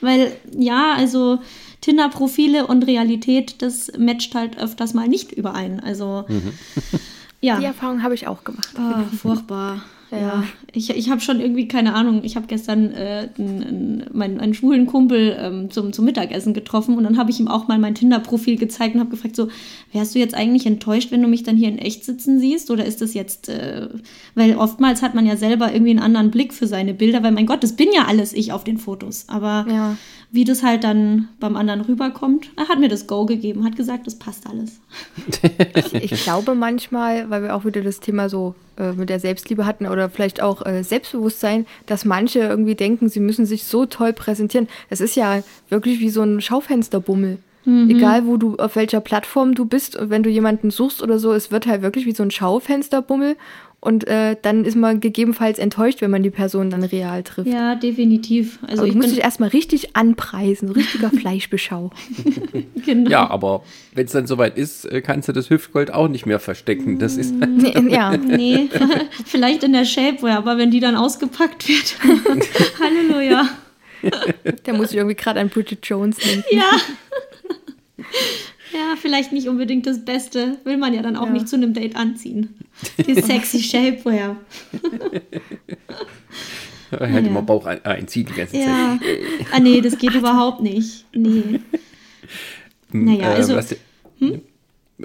Weil, 0.00 0.30
ja, 0.56 0.94
also 0.96 1.40
Tinder-Profile 1.88 2.66
und 2.66 2.86
Realität, 2.86 3.62
das 3.62 3.90
matcht 3.98 4.34
halt 4.34 4.58
öfters 4.58 4.92
mal 4.92 5.08
nicht 5.08 5.32
überein. 5.32 5.80
Also, 5.80 6.26
mhm. 6.28 6.52
ja. 7.40 7.58
Die 7.58 7.64
Erfahrung 7.64 8.02
habe 8.02 8.14
ich 8.14 8.28
auch 8.28 8.44
gemacht. 8.44 8.68
Oh, 8.76 9.16
furchtbar. 9.16 9.80
Ja, 10.10 10.18
ja. 10.18 10.44
ich, 10.72 10.88
ich 10.90 11.10
habe 11.10 11.20
schon 11.20 11.40
irgendwie, 11.40 11.68
keine 11.68 11.94
Ahnung, 11.94 12.20
ich 12.24 12.36
habe 12.36 12.46
gestern 12.46 12.92
äh, 12.92 13.28
einen, 13.38 14.06
meinen, 14.12 14.40
einen 14.40 14.54
schwulen 14.54 14.86
Kumpel 14.86 15.36
ähm, 15.38 15.70
zum, 15.70 15.92
zum 15.92 16.06
Mittagessen 16.06 16.54
getroffen 16.54 16.96
und 16.96 17.04
dann 17.04 17.18
habe 17.18 17.30
ich 17.30 17.40
ihm 17.40 17.48
auch 17.48 17.68
mal 17.68 17.78
mein 17.78 17.94
Tinder-Profil 17.94 18.56
gezeigt 18.56 18.94
und 18.94 19.00
habe 19.00 19.10
gefragt, 19.10 19.36
so, 19.36 19.48
wärst 19.92 20.14
du 20.14 20.18
jetzt 20.18 20.34
eigentlich 20.34 20.64
enttäuscht, 20.66 21.10
wenn 21.10 21.20
du 21.20 21.28
mich 21.28 21.42
dann 21.42 21.56
hier 21.56 21.68
in 21.68 21.78
echt 21.78 22.04
sitzen 22.04 22.40
siehst 22.40 22.70
oder 22.70 22.86
ist 22.86 23.02
das 23.02 23.12
jetzt, 23.12 23.50
äh, 23.50 23.88
weil 24.34 24.56
oftmals 24.56 25.02
hat 25.02 25.14
man 25.14 25.26
ja 25.26 25.36
selber 25.36 25.72
irgendwie 25.72 25.90
einen 25.90 25.98
anderen 25.98 26.30
Blick 26.30 26.54
für 26.54 26.66
seine 26.66 26.94
Bilder, 26.94 27.22
weil 27.22 27.32
mein 27.32 27.46
Gott, 27.46 27.62
das 27.62 27.76
bin 27.76 27.88
ja 27.94 28.06
alles 28.06 28.32
ich 28.32 28.52
auf 28.52 28.64
den 28.64 28.78
Fotos, 28.78 29.26
aber 29.28 29.66
ja. 29.70 29.96
Wie 30.30 30.44
das 30.44 30.62
halt 30.62 30.84
dann 30.84 31.28
beim 31.40 31.56
anderen 31.56 31.80
rüberkommt, 31.80 32.50
er 32.56 32.68
hat 32.68 32.78
mir 32.78 32.88
das 32.88 33.06
Go 33.06 33.24
gegeben, 33.24 33.64
hat 33.64 33.76
gesagt, 33.76 34.06
das 34.06 34.18
passt 34.18 34.46
alles. 34.46 34.80
ich 35.92 36.10
glaube 36.24 36.54
manchmal, 36.54 37.30
weil 37.30 37.42
wir 37.42 37.54
auch 37.54 37.64
wieder 37.64 37.80
das 37.80 38.00
Thema 38.00 38.28
so 38.28 38.54
äh, 38.76 38.92
mit 38.92 39.08
der 39.08 39.20
Selbstliebe 39.20 39.64
hatten 39.64 39.86
oder 39.86 40.10
vielleicht 40.10 40.42
auch 40.42 40.66
äh, 40.66 40.84
Selbstbewusstsein, 40.84 41.66
dass 41.86 42.04
manche 42.04 42.40
irgendwie 42.40 42.74
denken, 42.74 43.08
sie 43.08 43.20
müssen 43.20 43.46
sich 43.46 43.64
so 43.64 43.86
toll 43.86 44.12
präsentieren. 44.12 44.68
Es 44.90 45.00
ist 45.00 45.16
ja 45.16 45.42
wirklich 45.70 46.00
wie 46.00 46.10
so 46.10 46.22
ein 46.22 46.40
Schaufensterbummel. 46.42 47.38
Mhm. 47.64 47.90
Egal, 47.90 48.26
wo 48.26 48.36
du, 48.36 48.56
auf 48.56 48.76
welcher 48.76 49.00
Plattform 49.00 49.54
du 49.54 49.64
bist 49.64 49.96
und 49.96 50.10
wenn 50.10 50.22
du 50.22 50.30
jemanden 50.30 50.70
suchst 50.70 51.02
oder 51.02 51.18
so, 51.18 51.32
es 51.32 51.50
wird 51.50 51.66
halt 51.66 51.82
wirklich 51.82 52.06
wie 52.06 52.14
so 52.14 52.22
ein 52.22 52.30
Schaufensterbummel 52.30 53.36
und 53.80 54.08
äh, 54.08 54.34
dann 54.42 54.64
ist 54.64 54.74
man 54.74 54.98
gegebenenfalls 54.98 55.60
enttäuscht, 55.60 56.00
wenn 56.00 56.10
man 56.10 56.24
die 56.24 56.30
Person 56.30 56.68
dann 56.68 56.82
real 56.82 57.22
trifft. 57.22 57.48
Ja, 57.48 57.76
definitiv. 57.76 58.58
Also 58.66 58.82
aber 58.82 58.88
ich 58.88 58.96
muss 58.96 59.06
dich 59.06 59.20
erstmal 59.20 59.50
richtig 59.50 59.94
anpreisen, 59.94 60.66
so 60.66 60.74
richtiger 60.74 61.10
Fleischbeschau. 61.16 61.90
genau. 62.84 63.08
Ja, 63.08 63.30
aber 63.30 63.62
wenn 63.94 64.06
es 64.06 64.12
dann 64.12 64.26
soweit 64.26 64.58
ist, 64.58 64.84
äh, 64.84 65.00
kannst 65.00 65.28
du 65.28 65.32
das 65.32 65.48
Hüftgold 65.48 65.92
auch 65.92 66.08
nicht 66.08 66.26
mehr 66.26 66.40
verstecken. 66.40 66.98
Das 66.98 67.16
ist 67.16 67.32
nee, 67.34 67.72
ja, 67.88 68.16
nee. 68.16 68.68
Vielleicht 69.24 69.62
in 69.62 69.72
der 69.72 69.84
Shapewear, 69.84 70.38
aber 70.38 70.58
wenn 70.58 70.72
die 70.72 70.80
dann 70.80 70.96
ausgepackt 70.96 71.68
wird. 71.68 71.96
Halleluja. 72.80 73.48
Da 74.64 74.72
muss 74.72 74.90
ich 74.90 74.96
irgendwie 74.96 75.16
gerade 75.16 75.38
an 75.38 75.50
Bridget 75.50 75.86
Jones 75.86 76.16
denken. 76.16 76.44
Ja. 76.50 76.70
Ja, 78.72 78.96
vielleicht 79.00 79.32
nicht 79.32 79.48
unbedingt 79.48 79.86
das 79.86 80.04
Beste. 80.04 80.58
Will 80.64 80.76
man 80.76 80.92
ja 80.92 81.02
dann 81.02 81.16
auch 81.16 81.26
ja. 81.26 81.32
nicht 81.32 81.48
zu 81.48 81.56
einem 81.56 81.72
Date 81.74 81.96
anziehen. 81.96 82.54
Die 83.06 83.14
sexy 83.14 83.62
Shapewear. 83.62 84.36
Er 86.90 87.06
hätte 87.06 87.26
ja. 87.26 87.32
mal 87.32 87.42
Bauch 87.42 87.66
einziehen 87.66 88.26
die 88.26 88.34
ganze 88.34 88.58
ja. 88.58 88.98
Zeit. 89.00 89.08
Ah, 89.52 89.60
nee, 89.60 89.80
das 89.80 89.98
geht 89.98 90.14
überhaupt 90.14 90.62
nicht. 90.62 91.06
Nee. 91.14 91.60
Hm, 92.90 93.04
naja, 93.04 93.32
äh, 93.32 93.34
also. 93.34 93.54
Was, 93.54 93.76
hm? 94.18 94.40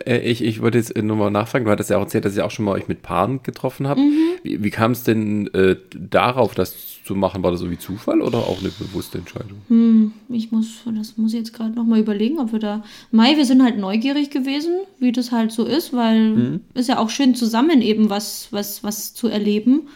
Äh, 0.06 0.20
ich, 0.20 0.44
ich 0.44 0.62
wollte 0.62 0.78
jetzt 0.78 0.96
nur 0.98 1.16
mal 1.16 1.30
nachfragen, 1.30 1.66
du 1.66 1.72
hattest 1.72 1.90
ja 1.90 1.98
auch 1.98 2.02
erzählt, 2.02 2.26
dass 2.26 2.36
ihr 2.36 2.46
auch 2.46 2.52
schon 2.52 2.66
mal 2.66 2.72
euch 2.72 2.88
mit 2.88 3.02
Paaren 3.02 3.44
getroffen 3.44 3.88
habt. 3.88 4.00
Mhm. 4.00 4.18
Wie, 4.44 4.64
wie 4.64 4.70
kam 4.70 4.92
es 4.92 5.04
denn 5.04 5.48
äh, 5.54 5.76
darauf, 5.96 6.56
das 6.56 7.04
zu 7.04 7.16
machen? 7.16 7.44
War 7.44 7.52
das 7.52 7.60
so 7.60 7.70
wie 7.70 7.78
Zufall 7.78 8.22
oder 8.22 8.40
auch 8.40 8.60
eine 8.60 8.70
bewusste 8.70 9.18
Entscheidung? 9.18 9.62
Hm, 9.68 10.14
ich 10.30 10.52
muss, 10.52 10.84
das 10.86 11.18
muss 11.18 11.34
ich 11.34 11.40
jetzt 11.40 11.54
gerade 11.54 11.74
nochmal 11.74 12.00
überlegen, 12.00 12.40
ob 12.40 12.52
wir 12.52 12.60
da. 12.60 12.84
Mai, 13.12 13.36
wir 13.38 13.46
sind 13.46 13.64
halt 13.64 13.78
neugierig 13.78 14.30
gewesen, 14.30 14.74
wie 15.00 15.12
das 15.12 15.32
halt 15.32 15.52
so 15.52 15.66
ist, 15.66 15.94
weil 15.94 16.30
mhm. 16.30 16.62
ist 16.74 16.90
ja 16.90 16.98
auch 16.98 17.10
schön 17.10 17.36
zusammen 17.36 17.82
eben 17.82 18.10
was, 18.10 18.48
was, 18.52 18.84
was 18.84 19.14
zu 19.14 19.28
erleben. 19.28 19.88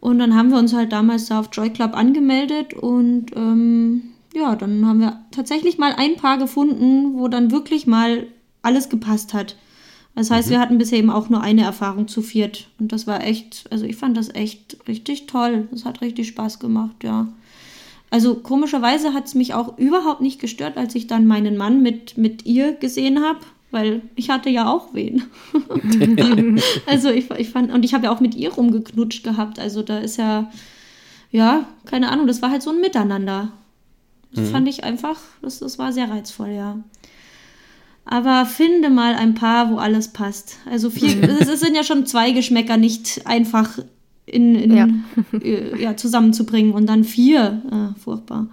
Und 0.00 0.18
dann 0.18 0.34
haben 0.34 0.50
wir 0.50 0.58
uns 0.58 0.74
halt 0.74 0.92
damals 0.92 1.26
da 1.26 1.40
auf 1.40 1.48
Joy 1.50 1.70
Club 1.70 1.96
angemeldet 1.96 2.74
und 2.74 3.34
ähm, 3.34 4.02
ja, 4.34 4.54
dann 4.54 4.86
haben 4.86 5.00
wir 5.00 5.24
tatsächlich 5.30 5.78
mal 5.78 5.94
ein 5.96 6.16
Paar 6.16 6.36
gefunden, 6.36 7.14
wo 7.14 7.28
dann 7.28 7.50
wirklich 7.50 7.86
mal 7.86 8.26
alles 8.64 8.88
gepasst 8.88 9.34
hat. 9.34 9.56
Das 10.14 10.30
heißt, 10.30 10.48
mhm. 10.48 10.52
wir 10.52 10.60
hatten 10.60 10.78
bisher 10.78 10.98
eben 10.98 11.10
auch 11.10 11.28
nur 11.28 11.40
eine 11.40 11.62
Erfahrung 11.62 12.06
zu 12.06 12.22
viert. 12.22 12.68
Und 12.78 12.92
das 12.92 13.06
war 13.06 13.24
echt, 13.24 13.64
also 13.70 13.84
ich 13.84 13.96
fand 13.96 14.16
das 14.16 14.32
echt 14.34 14.76
richtig 14.86 15.26
toll. 15.26 15.68
Das 15.70 15.84
hat 15.84 16.00
richtig 16.00 16.28
Spaß 16.28 16.60
gemacht, 16.60 17.02
ja. 17.02 17.28
Also 18.10 18.36
komischerweise 18.36 19.12
hat 19.12 19.26
es 19.26 19.34
mich 19.34 19.54
auch 19.54 19.76
überhaupt 19.76 20.20
nicht 20.20 20.40
gestört, 20.40 20.76
als 20.76 20.94
ich 20.94 21.08
dann 21.08 21.26
meinen 21.26 21.56
Mann 21.56 21.82
mit, 21.82 22.16
mit 22.16 22.46
ihr 22.46 22.74
gesehen 22.74 23.24
habe, 23.24 23.40
weil 23.72 24.02
ich 24.14 24.30
hatte 24.30 24.50
ja 24.50 24.70
auch 24.70 24.94
wen. 24.94 25.24
also 26.86 27.10
ich, 27.10 27.28
ich 27.32 27.50
fand, 27.50 27.72
und 27.72 27.84
ich 27.84 27.92
habe 27.92 28.04
ja 28.04 28.14
auch 28.14 28.20
mit 28.20 28.36
ihr 28.36 28.52
rumgeknutscht 28.52 29.24
gehabt. 29.24 29.58
Also 29.58 29.82
da 29.82 29.98
ist 29.98 30.16
ja, 30.16 30.48
ja, 31.32 31.66
keine 31.86 32.08
Ahnung, 32.08 32.28
das 32.28 32.40
war 32.40 32.52
halt 32.52 32.62
so 32.62 32.70
ein 32.70 32.80
Miteinander. 32.80 33.50
Das 34.32 34.48
mhm. 34.48 34.52
fand 34.52 34.68
ich 34.68 34.84
einfach, 34.84 35.18
das, 35.42 35.58
das 35.58 35.80
war 35.80 35.92
sehr 35.92 36.08
reizvoll, 36.08 36.50
ja. 36.50 36.78
Aber 38.06 38.44
finde 38.46 38.90
mal 38.90 39.14
ein 39.14 39.34
paar, 39.34 39.70
wo 39.70 39.76
alles 39.76 40.08
passt. 40.08 40.58
Also 40.70 40.90
vier, 40.90 41.22
es 41.40 41.60
sind 41.60 41.74
ja 41.74 41.84
schon 41.84 42.06
zwei 42.06 42.32
Geschmäcker 42.32 42.76
nicht 42.76 43.26
einfach 43.26 43.78
in, 44.26 44.54
in 44.54 44.76
ja. 44.76 44.88
Äh, 45.32 45.82
ja. 45.82 45.96
zusammenzubringen 45.96 46.72
und 46.72 46.86
dann 46.86 47.04
vier. 47.04 47.62
Ah, 47.70 47.94
furchtbar. 48.02 48.46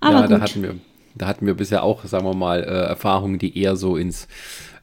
Aber 0.00 0.20
ja, 0.20 0.26
da 0.26 0.40
hatten 0.40 0.62
wir, 0.62 0.74
da 1.14 1.26
hatten 1.26 1.46
wir 1.46 1.54
bisher 1.54 1.82
auch, 1.82 2.04
sagen 2.04 2.26
wir 2.26 2.34
mal, 2.34 2.60
äh, 2.60 2.66
Erfahrungen, 2.66 3.38
die 3.38 3.58
eher 3.58 3.76
so 3.76 3.96
ins 3.96 4.28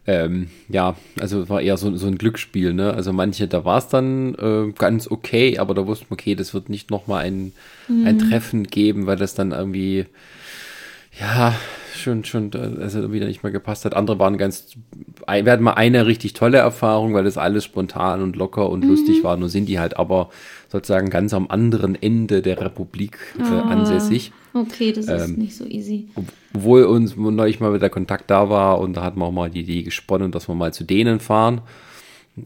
ähm, 0.07 0.47
ja, 0.67 0.95
also 1.19 1.47
war 1.47 1.61
eher 1.61 1.77
so, 1.77 1.95
so 1.95 2.07
ein 2.07 2.17
Glücksspiel, 2.17 2.73
ne? 2.73 2.93
Also 2.93 3.13
manche, 3.13 3.47
da 3.47 3.65
war 3.65 3.77
es 3.77 3.87
dann 3.87 4.33
äh, 4.35 4.71
ganz 4.75 5.09
okay, 5.09 5.59
aber 5.59 5.75
da 5.75 5.85
wusste 5.85 6.07
man, 6.09 6.13
okay, 6.19 6.33
das 6.33 6.55
wird 6.55 6.69
nicht 6.69 6.89
nochmal 6.89 7.25
ein, 7.25 7.53
mhm. 7.87 8.07
ein 8.07 8.17
Treffen 8.17 8.63
geben, 8.63 9.05
weil 9.05 9.17
das 9.17 9.35
dann 9.35 9.51
irgendwie, 9.51 10.07
ja, 11.19 11.53
schon, 12.01 12.23
schon, 12.25 12.51
also 12.81 13.11
wieder 13.11 13.27
nicht 13.27 13.43
mehr 13.43 13.51
gepasst 13.51 13.85
hat. 13.85 13.95
Andere 13.95 14.19
waren 14.19 14.37
ganz, 14.37 14.75
wir 15.27 15.51
hatten 15.51 15.63
mal 15.63 15.73
eine 15.73 16.05
richtig 16.05 16.33
tolle 16.33 16.57
Erfahrung, 16.57 17.13
weil 17.13 17.23
das 17.23 17.37
alles 17.37 17.63
spontan 17.63 18.21
und 18.21 18.35
locker 18.35 18.69
und 18.69 18.83
mhm. 18.83 18.89
lustig 18.89 19.23
war. 19.23 19.37
Nur 19.37 19.49
sind 19.49 19.67
die 19.67 19.79
halt 19.79 19.97
aber 19.97 20.29
sozusagen 20.69 21.09
ganz 21.09 21.33
am 21.33 21.47
anderen 21.47 22.01
Ende 22.01 22.41
der 22.41 22.59
Republik 22.59 23.17
äh, 23.39 23.43
ah, 23.43 23.61
ansässig. 23.69 24.31
Okay, 24.53 24.91
das 24.91 25.05
ist 25.05 25.29
ähm, 25.29 25.35
nicht 25.35 25.55
so 25.55 25.65
easy. 25.65 26.09
Obwohl 26.53 26.83
uns 26.83 27.15
neulich 27.15 27.59
mal 27.59 27.73
wieder 27.73 27.89
Kontakt 27.89 28.29
da 28.29 28.49
war 28.49 28.79
und 28.79 28.93
da 28.97 29.03
hatten 29.03 29.19
wir 29.19 29.25
auch 29.25 29.31
mal 29.31 29.49
die 29.49 29.61
Idee 29.61 29.83
gesponnen, 29.83 30.31
dass 30.31 30.47
wir 30.47 30.55
mal 30.55 30.73
zu 30.73 30.83
denen 30.83 31.19
fahren. 31.19 31.61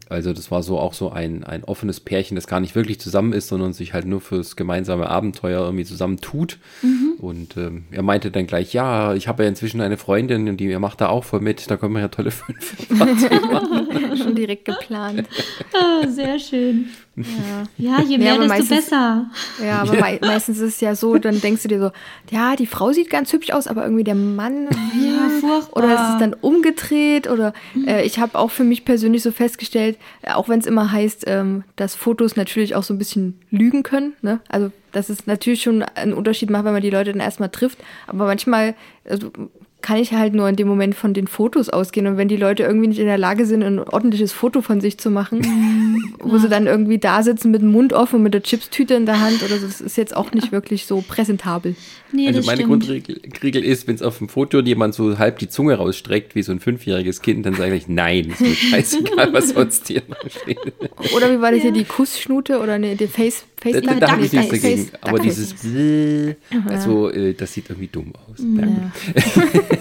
Also 0.08 0.32
das 0.32 0.50
war 0.50 0.64
so 0.64 0.78
auch 0.78 0.94
so 0.94 1.10
ein, 1.10 1.44
ein 1.44 1.62
offenes 1.62 2.00
Pärchen, 2.00 2.34
das 2.34 2.48
gar 2.48 2.58
nicht 2.58 2.74
wirklich 2.74 2.98
zusammen 2.98 3.32
ist, 3.32 3.48
sondern 3.48 3.72
sich 3.72 3.92
halt 3.92 4.04
nur 4.04 4.20
fürs 4.20 4.56
gemeinsame 4.56 5.08
Abenteuer 5.08 5.64
irgendwie 5.64 5.84
zusammen 5.84 6.16
tut. 6.18 6.58
Mhm. 6.82 7.14
Und 7.18 7.56
ähm, 7.56 7.84
er 7.92 8.02
meinte 8.02 8.32
dann 8.32 8.46
gleich, 8.46 8.72
ja, 8.72 9.14
ich 9.14 9.28
habe 9.28 9.44
ja 9.44 9.48
inzwischen 9.48 9.80
eine 9.80 9.96
Freundin 9.96 10.48
und 10.48 10.56
die 10.56 10.76
macht 10.78 11.00
da 11.00 11.08
auch 11.08 11.22
voll 11.22 11.40
mit, 11.40 11.70
da 11.70 11.76
können 11.76 11.94
wir 11.94 12.00
ja 12.00 12.08
tolle 12.08 12.30
fünf 12.32 12.90
machen. 12.90 14.16
Schon 14.16 14.34
direkt 14.34 14.64
geplant. 14.64 15.28
Oh, 15.72 16.06
sehr 16.08 16.38
schön. 16.40 16.88
Ja, 17.16 17.64
ja 17.78 18.02
je 18.02 18.18
mehr, 18.18 18.34
ja, 18.34 18.38
desto 18.38 18.48
meistens, 18.48 18.68
besser. 18.68 19.30
Ja, 19.64 19.82
aber 19.82 19.92
me 19.94 20.18
meistens 20.20 20.58
ist 20.58 20.74
es 20.74 20.80
ja 20.80 20.94
so, 20.94 21.16
dann 21.18 21.40
denkst 21.40 21.62
du 21.62 21.68
dir 21.68 21.80
so, 21.80 21.90
ja, 22.30 22.56
die 22.56 22.66
Frau 22.66 22.92
sieht 22.92 23.10
ganz 23.10 23.32
hübsch 23.32 23.50
aus, 23.50 23.66
aber 23.66 23.84
irgendwie 23.84 24.04
der 24.04 24.14
Mann, 24.14 24.68
ja, 24.94 25.28
furchtbar. 25.40 25.76
Oder 25.76 25.94
ist 25.94 26.12
es 26.14 26.18
dann 26.18 26.34
umgedreht 26.34 27.28
oder 27.28 27.54
mhm. 27.74 27.88
äh, 27.88 28.02
ich 28.02 28.18
habe 28.18 28.38
auch 28.38 28.50
für 28.50 28.64
mich 28.64 28.84
persönlich 28.84 29.22
so 29.22 29.32
festgestellt, 29.32 29.98
äh, 30.22 30.32
auch 30.32 30.48
wenn 30.48 30.60
es 30.60 30.66
immer 30.66 30.92
heißt, 30.92 31.24
ähm, 31.26 31.64
dass 31.76 31.94
Fotos 31.94 32.36
natürlich 32.36 32.74
auch 32.74 32.82
so 32.82 32.92
ein 32.92 32.98
bisschen 32.98 33.40
lügen 33.50 33.82
können, 33.82 34.14
ne? 34.22 34.40
Also 34.48 34.70
dass 34.92 35.10
es 35.10 35.26
natürlich 35.26 35.62
schon 35.62 35.82
einen 35.82 36.14
Unterschied 36.14 36.48
macht, 36.48 36.64
wenn 36.64 36.72
man 36.72 36.80
die 36.80 36.90
Leute 36.90 37.12
dann 37.12 37.20
erstmal 37.20 37.50
trifft, 37.50 37.78
aber 38.06 38.24
manchmal 38.24 38.74
also, 39.08 39.30
kann 39.82 39.98
ich 39.98 40.12
halt 40.12 40.34
nur 40.34 40.48
in 40.48 40.56
dem 40.56 40.66
Moment 40.66 40.94
von 40.94 41.14
den 41.14 41.28
Fotos 41.28 41.68
ausgehen. 41.68 42.06
Und 42.06 42.16
wenn 42.16 42.28
die 42.28 42.36
Leute 42.36 42.64
irgendwie 42.64 42.88
nicht 42.88 42.98
in 42.98 43.06
der 43.06 43.18
Lage 43.18 43.46
sind, 43.46 43.62
ein 43.62 43.78
ordentliches 43.78 44.32
Foto 44.32 44.60
von 44.60 44.80
sich 44.80 44.98
zu 44.98 45.10
machen, 45.10 45.38
mhm. 45.40 46.14
wo 46.18 46.36
ja. 46.36 46.38
sie 46.38 46.48
dann 46.48 46.66
irgendwie 46.66 46.98
da 46.98 47.22
sitzen 47.22 47.50
mit 47.50 47.62
dem 47.62 47.70
Mund 47.70 47.92
offen 47.92 48.16
und 48.16 48.22
mit 48.22 48.34
der 48.34 48.42
Chipstüte 48.42 48.94
in 48.94 49.06
der 49.06 49.20
Hand 49.20 49.42
oder 49.44 49.58
so, 49.58 49.66
das 49.66 49.80
ist 49.80 49.96
jetzt 49.96 50.16
auch 50.16 50.32
nicht 50.32 50.50
wirklich 50.50 50.86
so 50.86 51.04
präsentabel. 51.06 51.76
Nee, 52.10 52.28
also 52.28 52.42
meine 52.42 52.62
stimmt. 52.62 52.84
Grundregel 52.86 53.64
ist, 53.64 53.86
wenn 53.86 53.94
es 53.94 54.02
auf 54.02 54.18
dem 54.18 54.28
Foto 54.28 54.60
jemand 54.60 54.94
so 54.94 55.18
halb 55.18 55.38
die 55.38 55.48
Zunge 55.48 55.74
rausstreckt, 55.74 56.34
wie 56.34 56.42
so 56.42 56.52
ein 56.52 56.60
fünfjähriges 56.60 57.20
Kind, 57.20 57.46
dann 57.46 57.54
sage 57.54 57.74
ich 57.74 57.86
nein, 57.86 58.30
ist 58.30 58.40
mir 58.40 58.54
scheißegal, 58.54 59.32
was 59.32 59.50
sonst 59.50 59.88
hier 59.88 60.02
noch 60.08 60.30
steht. 60.30 60.58
Oder 61.14 61.32
wie 61.32 61.40
war 61.40 61.50
das 61.50 61.58
ja. 61.58 61.64
hier, 61.64 61.72
die 61.72 61.84
Kussschnute 61.84 62.60
oder 62.60 62.78
ne, 62.78 62.96
die 62.96 63.06
Face, 63.06 63.44
Face 63.72 63.82
Da, 63.82 63.94
da, 63.94 64.00
da 64.00 64.12
habe 64.12 64.24
ich 64.24 64.32
nichts 64.32 64.50
dagegen. 64.50 64.90
Aber 65.00 65.18
dieses 65.18 65.54
also 66.68 67.10
äh, 67.10 67.34
das 67.34 67.52
sieht 67.52 67.68
irgendwie 67.70 67.88
dumm 67.88 68.12
aus. 68.14 68.38
Ja. 68.40 68.92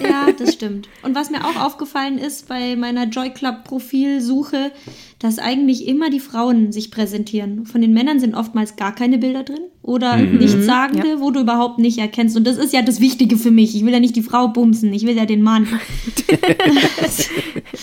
Ja, 0.10 0.28
das 0.32 0.54
stimmt. 0.54 0.89
Und 1.04 1.15
was 1.15 1.30
mir 1.30 1.43
auch 1.45 1.56
aufgefallen 1.63 2.17
ist 2.17 2.48
bei 2.48 2.76
meiner 2.76 3.06
Joy 3.06 3.32
Club 3.32 3.63
Profilsuche, 3.63 4.71
dass 5.19 5.39
eigentlich 5.39 5.88
immer 5.88 6.10
die 6.10 6.19
Frauen 6.19 6.73
sich 6.73 6.91
präsentieren. 6.91 7.65
Von 7.65 7.82
den 7.82 7.93
Männern 7.93 8.19
sind 8.19 8.36
oftmals 8.36 8.75
gar 8.75 8.93
keine 8.93 9.17
Bilder 9.17 9.43
drin 9.43 9.62
oder 9.82 10.17
mhm. 10.17 10.39
nichtssagende, 10.39 11.08
ja. 11.08 11.19
wo 11.21 11.32
du 11.32 11.39
überhaupt 11.39 11.80
nicht 11.80 11.97
erkennst. 11.99 12.36
Und 12.36 12.45
das 12.45 12.58
ist 12.58 12.73
ja 12.73 12.82
das 12.82 12.99
Wichtige 12.99 13.38
für 13.38 13.51
mich. 13.51 13.75
Ich 13.75 13.86
will 13.86 13.93
ja 13.93 14.01
nicht 14.01 14.15
die 14.17 14.21
Frau 14.21 14.49
bumsen, 14.49 14.91
ich 14.93 15.06
will 15.06 15.15
ja 15.15 15.25
den 15.25 15.41
Mann. 15.41 15.67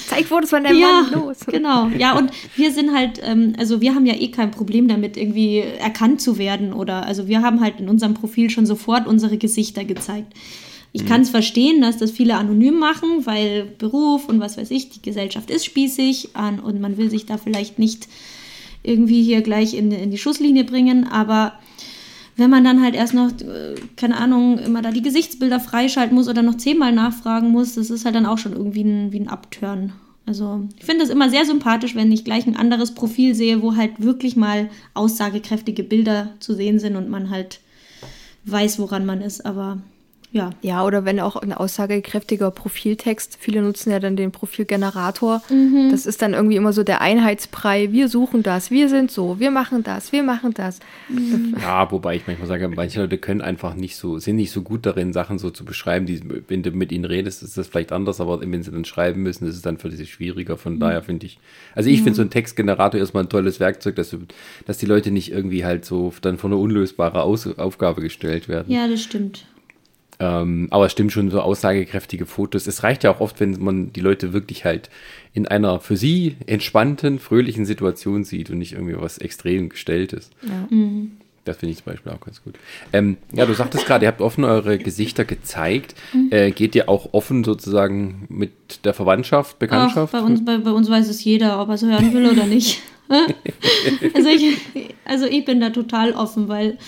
Zeig 0.09 0.27
Fotos 0.27 0.51
von 0.51 0.63
der 0.63 0.75
ja, 0.75 1.09
Mann 1.11 1.13
los. 1.13 1.39
Genau. 1.47 1.89
Ja, 1.97 2.19
und 2.19 2.31
wir 2.55 2.71
sind 2.71 2.95
halt, 2.95 3.21
ähm, 3.25 3.55
also 3.59 3.81
wir 3.81 3.95
haben 3.95 4.05
ja 4.05 4.15
eh 4.15 4.29
kein 4.31 4.51
Problem 4.51 4.87
damit, 4.87 5.17
irgendwie 5.17 5.61
erkannt 5.61 6.21
zu 6.21 6.37
werden 6.37 6.75
oder, 6.75 7.07
also 7.07 7.29
wir 7.29 7.41
haben 7.41 7.61
halt 7.61 7.81
in 7.81 7.89
unserem 7.89 8.13
Profil 8.13 8.51
schon 8.51 8.67
sofort 8.67 9.07
unsere 9.07 9.39
Gesichter 9.39 9.85
gezeigt. 9.85 10.35
Ich 10.93 11.05
mhm. 11.05 11.09
kann 11.09 11.21
es 11.23 11.31
verstehen, 11.31 11.81
dass 11.81 11.97
das 11.99 12.11
viele 12.11 12.37
anonym 12.37 12.79
machen, 12.79 13.25
weil 13.25 13.65
Beruf 13.79 14.29
und 14.29 14.41
was 14.41 14.59
weiß 14.59 14.71
ich, 14.71 14.91
die 14.91 15.03
Gesellschaft 15.03 15.51
ist 15.51 15.65
spießig 15.65 16.31
und 16.65 16.81
man 16.81 16.97
will 16.97 17.11
sich 17.11 17.27
da 17.27 17.39
vielleicht 17.39 17.79
nicht 17.79 18.09
irgendwie 18.83 19.23
hier 19.23 19.43
gleich 19.43 19.75
in, 19.75 19.91
in 19.93 20.11
die 20.11 20.19
Schusslinie 20.19 20.65
bringen, 20.65 21.07
aber 21.07 21.55
wenn 22.37 22.51
man 22.51 22.65
dann 22.65 22.83
halt 22.83 22.95
erst 22.95 23.15
noch, 23.15 23.31
äh, 23.31 23.75
keine 23.97 24.17
Ahnung, 24.17 24.59
immer 24.59 24.83
da 24.83 24.91
die 24.91 25.03
Gesichtsbilder 25.03 25.61
freischalten 25.61 26.15
muss 26.15 26.29
oder 26.29 26.43
noch 26.43 26.57
zehnmal 26.57 26.93
nachfragen 26.93 27.51
muss, 27.51 27.75
das 27.75 27.91
ist 27.91 28.05
halt 28.05 28.15
dann 28.15 28.27
auch 28.27 28.39
schon 28.39 28.53
irgendwie 28.53 28.83
ein, 28.83 29.13
wie 29.13 29.21
ein 29.21 29.29
Abturn. 29.29 29.93
Also 30.25 30.63
ich 30.79 30.85
finde 30.85 31.03
das 31.03 31.11
immer 31.11 31.29
sehr 31.29 31.45
sympathisch, 31.45 31.95
wenn 31.95 32.13
ich 32.13 32.25
gleich 32.25 32.47
ein 32.47 32.57
anderes 32.57 32.95
Profil 32.95 33.35
sehe, 33.35 33.61
wo 33.61 33.77
halt 33.77 34.01
wirklich 34.01 34.37
mal 34.37 34.71
aussagekräftige 34.95 35.83
Bilder 35.83 36.31
zu 36.39 36.55
sehen 36.55 36.79
sind 36.79 36.97
und 36.97 37.11
man 37.11 37.29
halt 37.29 37.61
weiß, 38.45 38.79
woran 38.79 39.05
man 39.05 39.21
ist. 39.21 39.45
Aber 39.45 39.79
ja. 40.33 40.51
Ja, 40.63 40.85
oder 40.85 41.05
wenn 41.05 41.21
auch 41.21 41.37
ein 41.37 41.53
aussagekräftiger 41.53 42.51
Profiltext, 42.51 43.37
viele 43.39 43.61
nutzen 43.61 43.91
ja 43.91 44.01
dann 44.01 44.17
den 44.17 44.33
Profilgenerator. 44.33 45.43
Mhm. 45.51 45.91
Das 45.91 46.07
ist 46.07 46.23
dann 46.23 46.33
irgendwie 46.33 46.57
immer 46.57 46.73
so 46.73 46.83
der 46.83 47.03
Einheitsbrei. 47.03 47.93
Wir 47.93 48.09
suchen 48.09 48.43
das, 48.43 48.71
wir 48.71 48.89
sind 48.89 49.11
so, 49.11 49.39
wir 49.39 49.51
machen 49.51 49.83
das, 49.83 50.11
wir 50.11 50.23
machen 50.23 50.55
das. 50.55 50.81
Mhm. 51.11 51.55
Ja, 51.61 51.91
wobei 51.93 52.17
ich 52.17 52.27
manchmal 52.27 52.49
sage, 52.49 52.67
manche 52.69 53.03
Leute 53.03 53.19
können 53.19 53.43
einfach 53.43 53.75
nicht 53.75 53.97
so, 53.97 54.19
sind 54.19 54.37
nicht 54.37 54.53
so 54.53 54.63
gut 54.63 54.87
darin, 54.87 55.13
Sachen 55.13 55.39
so 55.39 55.51
zu 55.51 55.67
beschreiben. 55.67 56.07
Die, 56.07 56.23
wenn 56.49 56.63
du 56.63 56.71
mit 56.71 56.93
ihnen 56.93 57.05
redest, 57.05 57.43
ist 57.43 57.59
das 57.59 57.69
vielleicht 57.69 57.93
anders, 57.93 58.19
aber 58.19 58.41
wenn 58.41 58.63
sie 58.63 58.71
dann 58.71 58.87
schreiben 58.87 59.23
müssen, 59.23 59.47
ist 59.47 59.57
es 59.57 59.63
dann 59.63 59.77
für 59.77 59.91
sie 59.91 60.07
schwieriger. 60.07 60.57
Von 60.57 60.77
mhm. 60.77 60.81
daher 60.81 61.03
finde 61.03 61.27
ich, 61.27 61.39
also 61.75 61.91
ich 61.91 61.99
finde 61.99 62.15
so 62.15 62.23
ein 62.23 62.31
Textgenerator 62.31 62.99
erstmal 62.99 63.25
ein 63.25 63.29
tolles 63.29 63.61
Werkzeug, 63.61 63.97
dass, 63.97 64.17
dass 64.65 64.79
die 64.79 64.87
Leute 64.87 65.11
nicht 65.11 65.31
irgendwie 65.31 65.67
halt 65.67 65.85
so 65.85 66.11
dann 66.23 66.39
vor 66.39 66.49
eine 66.49 66.57
unlösbare 66.57 67.23
Aus 67.23 67.47
Aufgabe 67.59 68.01
gestellt 68.01 68.49
werden. 68.49 68.73
Ja, 68.73 68.89
das 68.89 69.03
stimmt. 69.03 69.45
Ähm, 70.23 70.69
aber 70.71 70.87
es 70.87 70.93
stimmt 70.93 71.11
schon, 71.11 71.31
so 71.31 71.41
aussagekräftige 71.41 72.27
Fotos. 72.27 72.69
Es 72.69 72.85
reicht 72.85 73.03
ja 73.03 73.11
auch 73.11 73.19
oft, 73.19 73.41
wenn 73.41 73.61
man 73.61 73.93
die 73.93 74.01
Leute 74.01 74.33
wirklich 74.33 74.65
halt 74.65 74.89
in 75.35 75.49
einer 75.49 75.81
für 75.81 75.97
sie 75.97 76.37
entspannten, 76.47 77.19
fröhlichen 77.19 77.67
Situation 77.67 78.23
sieht 78.23 78.49
und 78.49 78.59
nicht 78.59 78.75
irgendwie 78.75 78.95
was 78.97 79.19
extrem 79.19 79.69
gestelltes. 79.69 80.31
Ja. 80.43 80.69
Mhm. 80.71 81.13
Das 81.45 81.57
finde 81.57 81.73
ich 81.73 81.79
zum 81.79 81.93
Beispiel 81.93 82.13
auch 82.13 82.21
ganz 82.21 82.41
gut. 82.45 82.55
Ähm, 82.93 83.17
ja, 83.33 83.47
du 83.47 83.55
sagtest 83.55 83.85
gerade, 83.85 84.05
ihr 84.05 84.09
habt 84.09 84.21
offen 84.21 84.45
eure 84.45 84.79
Gesichter 84.79 85.25
gezeigt. 85.25 85.97
Mhm. 86.13 86.29
Äh, 86.31 86.51
geht 86.53 86.77
ihr 86.77 86.89
auch 86.89 87.15
offen 87.15 87.43
sozusagen 87.43 88.27
mit 88.29 88.85
der 88.85 88.95
Verwandtschaft, 88.95 89.59
Bekanntschaft? 89.59 90.15
Ach, 90.15 90.21
bei, 90.21 90.25
uns, 90.25 90.45
bei, 90.45 90.59
bei 90.59 90.71
uns 90.71 90.89
weiß 90.89 91.09
es 91.09 91.25
jeder, 91.25 91.61
ob 91.61 91.69
er 91.69 91.75
es 91.75 91.83
hören 91.83 92.15
will 92.15 92.31
oder 92.31 92.47
nicht. 92.47 92.81
also, 94.15 94.29
ich, 94.29 94.57
also 95.05 95.27
ich 95.27 95.45
bin 95.45 95.61
da 95.61 95.71
total 95.71 96.13
offen, 96.13 96.47
weil 96.47 96.79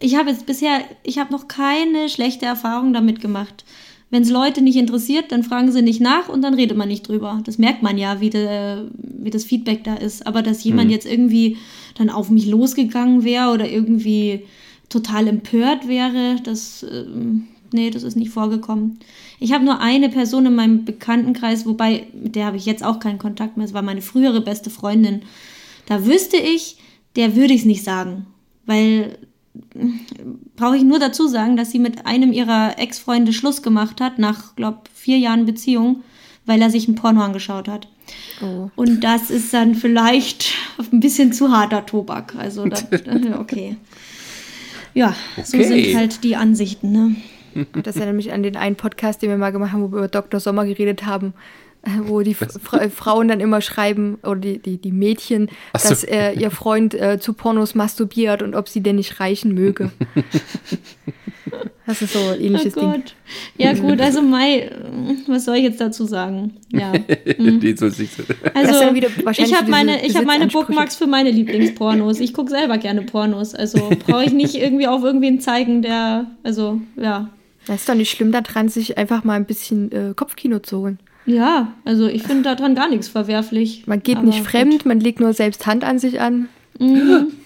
ich 0.00 0.16
habe 0.16 0.30
jetzt 0.30 0.46
bisher, 0.46 0.80
ich 1.02 1.18
habe 1.18 1.32
noch 1.32 1.46
keine 1.46 2.08
schlechte 2.08 2.46
Erfahrung 2.46 2.92
damit 2.92 3.20
gemacht. 3.20 3.64
Wenn 4.08 4.22
es 4.22 4.30
Leute 4.30 4.60
nicht 4.60 4.76
interessiert, 4.76 5.30
dann 5.30 5.44
fragen 5.44 5.70
sie 5.70 5.82
nicht 5.82 6.00
nach 6.00 6.28
und 6.28 6.42
dann 6.42 6.54
redet 6.54 6.76
man 6.76 6.88
nicht 6.88 7.06
drüber. 7.06 7.40
Das 7.44 7.58
merkt 7.58 7.82
man 7.82 7.96
ja, 7.96 8.20
wie, 8.20 8.30
de, 8.30 8.86
wie 8.94 9.30
das 9.30 9.44
Feedback 9.44 9.84
da 9.84 9.94
ist. 9.94 10.26
Aber 10.26 10.42
dass 10.42 10.64
jemand 10.64 10.86
hm. 10.86 10.90
jetzt 10.90 11.06
irgendwie 11.06 11.58
dann 11.96 12.10
auf 12.10 12.28
mich 12.28 12.46
losgegangen 12.46 13.22
wäre 13.22 13.50
oder 13.50 13.68
irgendwie 13.68 14.46
total 14.88 15.28
empört 15.28 15.86
wäre, 15.86 16.36
das, 16.42 16.82
äh, 16.82 17.04
nee, 17.72 17.90
das 17.90 18.02
ist 18.02 18.16
nicht 18.16 18.30
vorgekommen. 18.30 18.98
Ich 19.38 19.52
habe 19.52 19.64
nur 19.64 19.78
eine 19.78 20.08
Person 20.08 20.46
in 20.46 20.56
meinem 20.56 20.84
Bekanntenkreis, 20.84 21.64
wobei, 21.64 22.08
mit 22.12 22.34
der 22.34 22.46
habe 22.46 22.56
ich 22.56 22.66
jetzt 22.66 22.84
auch 22.84 22.98
keinen 22.98 23.18
Kontakt 23.18 23.56
mehr. 23.56 23.66
Es 23.66 23.74
war 23.74 23.82
meine 23.82 24.02
frühere 24.02 24.40
beste 24.40 24.70
Freundin. 24.70 25.22
Da 25.86 26.04
wüsste 26.04 26.36
ich, 26.36 26.78
der 27.14 27.36
würde 27.36 27.54
ich 27.54 27.60
es 27.60 27.66
nicht 27.66 27.84
sagen. 27.84 28.26
Weil 28.66 29.18
brauche 30.56 30.76
ich 30.76 30.84
nur 30.84 30.98
dazu 30.98 31.26
sagen, 31.26 31.56
dass 31.56 31.70
sie 31.70 31.78
mit 31.78 32.06
einem 32.06 32.32
ihrer 32.32 32.78
Ex-Freunde 32.78 33.32
Schluss 33.32 33.62
gemacht 33.62 34.00
hat, 34.00 34.18
nach, 34.18 34.54
glaube 34.56 34.80
vier 34.94 35.18
Jahren 35.18 35.46
Beziehung, 35.46 36.02
weil 36.46 36.62
er 36.62 36.70
sich 36.70 36.88
ein 36.88 36.94
Porno 36.94 37.22
angeschaut 37.22 37.68
hat. 37.68 37.88
Oh. 38.42 38.70
Und 38.76 39.02
das 39.02 39.30
ist 39.30 39.52
dann 39.52 39.74
vielleicht 39.74 40.52
ein 40.92 41.00
bisschen 41.00 41.32
zu 41.32 41.50
harter 41.50 41.86
Tobak. 41.86 42.34
Also, 42.36 42.66
das, 42.66 42.86
okay. 43.38 43.76
Ja, 44.94 45.14
okay. 45.36 45.44
so 45.44 45.62
sind 45.62 45.96
halt 45.96 46.24
die 46.24 46.36
Ansichten. 46.36 46.92
Ne? 46.92 47.16
Das 47.82 47.96
erinnert 47.96 48.16
mich 48.16 48.32
an 48.32 48.42
den 48.42 48.56
einen 48.56 48.76
Podcast, 48.76 49.22
den 49.22 49.30
wir 49.30 49.36
mal 49.36 49.50
gemacht 49.50 49.72
haben, 49.72 49.82
wo 49.82 49.92
wir 49.92 49.98
über 49.98 50.08
Dr. 50.08 50.40
Sommer 50.40 50.64
geredet 50.64 51.06
haben 51.06 51.34
wo 52.04 52.20
die 52.22 52.34
Fra 52.34 52.48
Frauen 52.90 53.28
dann 53.28 53.40
immer 53.40 53.60
schreiben, 53.60 54.18
oder 54.22 54.40
die, 54.40 54.58
die, 54.58 54.78
die 54.78 54.92
Mädchen, 54.92 55.48
so. 55.76 55.88
dass 55.88 56.04
äh, 56.04 56.32
ihr 56.32 56.50
Freund 56.50 56.94
äh, 56.94 57.18
zu 57.18 57.32
Pornos 57.32 57.74
masturbiert 57.74 58.42
und 58.42 58.54
ob 58.54 58.68
sie 58.68 58.82
denn 58.82 58.96
nicht 58.96 59.20
reichen 59.20 59.54
möge. 59.54 59.90
Das 61.86 62.02
ist 62.02 62.12
so 62.12 62.20
ein 62.20 62.40
ähnliches 62.40 62.76
oh 62.76 62.80
Ding. 62.80 63.02
Ja 63.56 63.72
gut, 63.72 64.00
also 64.00 64.22
Mai, 64.22 64.70
was 65.26 65.44
soll 65.44 65.56
ich 65.56 65.64
jetzt 65.64 65.80
dazu 65.80 66.04
sagen? 66.04 66.54
Ja. 66.72 66.92
Hm. 67.40 67.60
also 67.78 68.02
ich 69.42 69.54
habe 69.54 69.70
meine, 69.70 69.92
hab 69.92 70.24
meine 70.24 70.46
Bookmarks 70.46 70.94
für 70.94 71.06
meine 71.06 71.30
Lieblingspornos. 71.30 72.20
Ich 72.20 72.34
gucke 72.34 72.50
selber 72.50 72.78
gerne 72.78 73.02
Pornos. 73.02 73.54
Also 73.54 73.90
brauche 74.06 74.24
ich 74.24 74.32
nicht 74.32 74.54
irgendwie 74.54 74.86
auf 74.86 75.02
irgendwen 75.02 75.40
zeigen, 75.40 75.82
der, 75.82 76.26
also 76.42 76.80
ja. 76.96 77.30
Das 77.66 77.80
ist 77.80 77.88
doch 77.88 77.94
nicht 77.94 78.10
schlimm 78.10 78.30
daran, 78.30 78.68
sich 78.68 78.98
einfach 78.98 79.24
mal 79.24 79.34
ein 79.34 79.46
bisschen 79.46 79.90
äh, 79.92 80.14
Kopfkino 80.14 80.60
zu 80.60 80.78
holen. 80.78 80.98
Ja, 81.30 81.72
also 81.84 82.06
ich 82.06 82.22
finde 82.22 82.42
daran 82.42 82.74
gar 82.74 82.88
nichts 82.88 83.08
verwerflich. 83.08 83.84
Man 83.86 84.02
geht 84.02 84.22
nicht 84.22 84.42
fremd, 84.42 84.72
gut. 84.72 84.86
man 84.86 85.00
legt 85.00 85.20
nur 85.20 85.32
selbst 85.32 85.66
Hand 85.66 85.84
an 85.84 85.98
sich 85.98 86.20
an. 86.20 86.48
Mhm. 86.78 87.28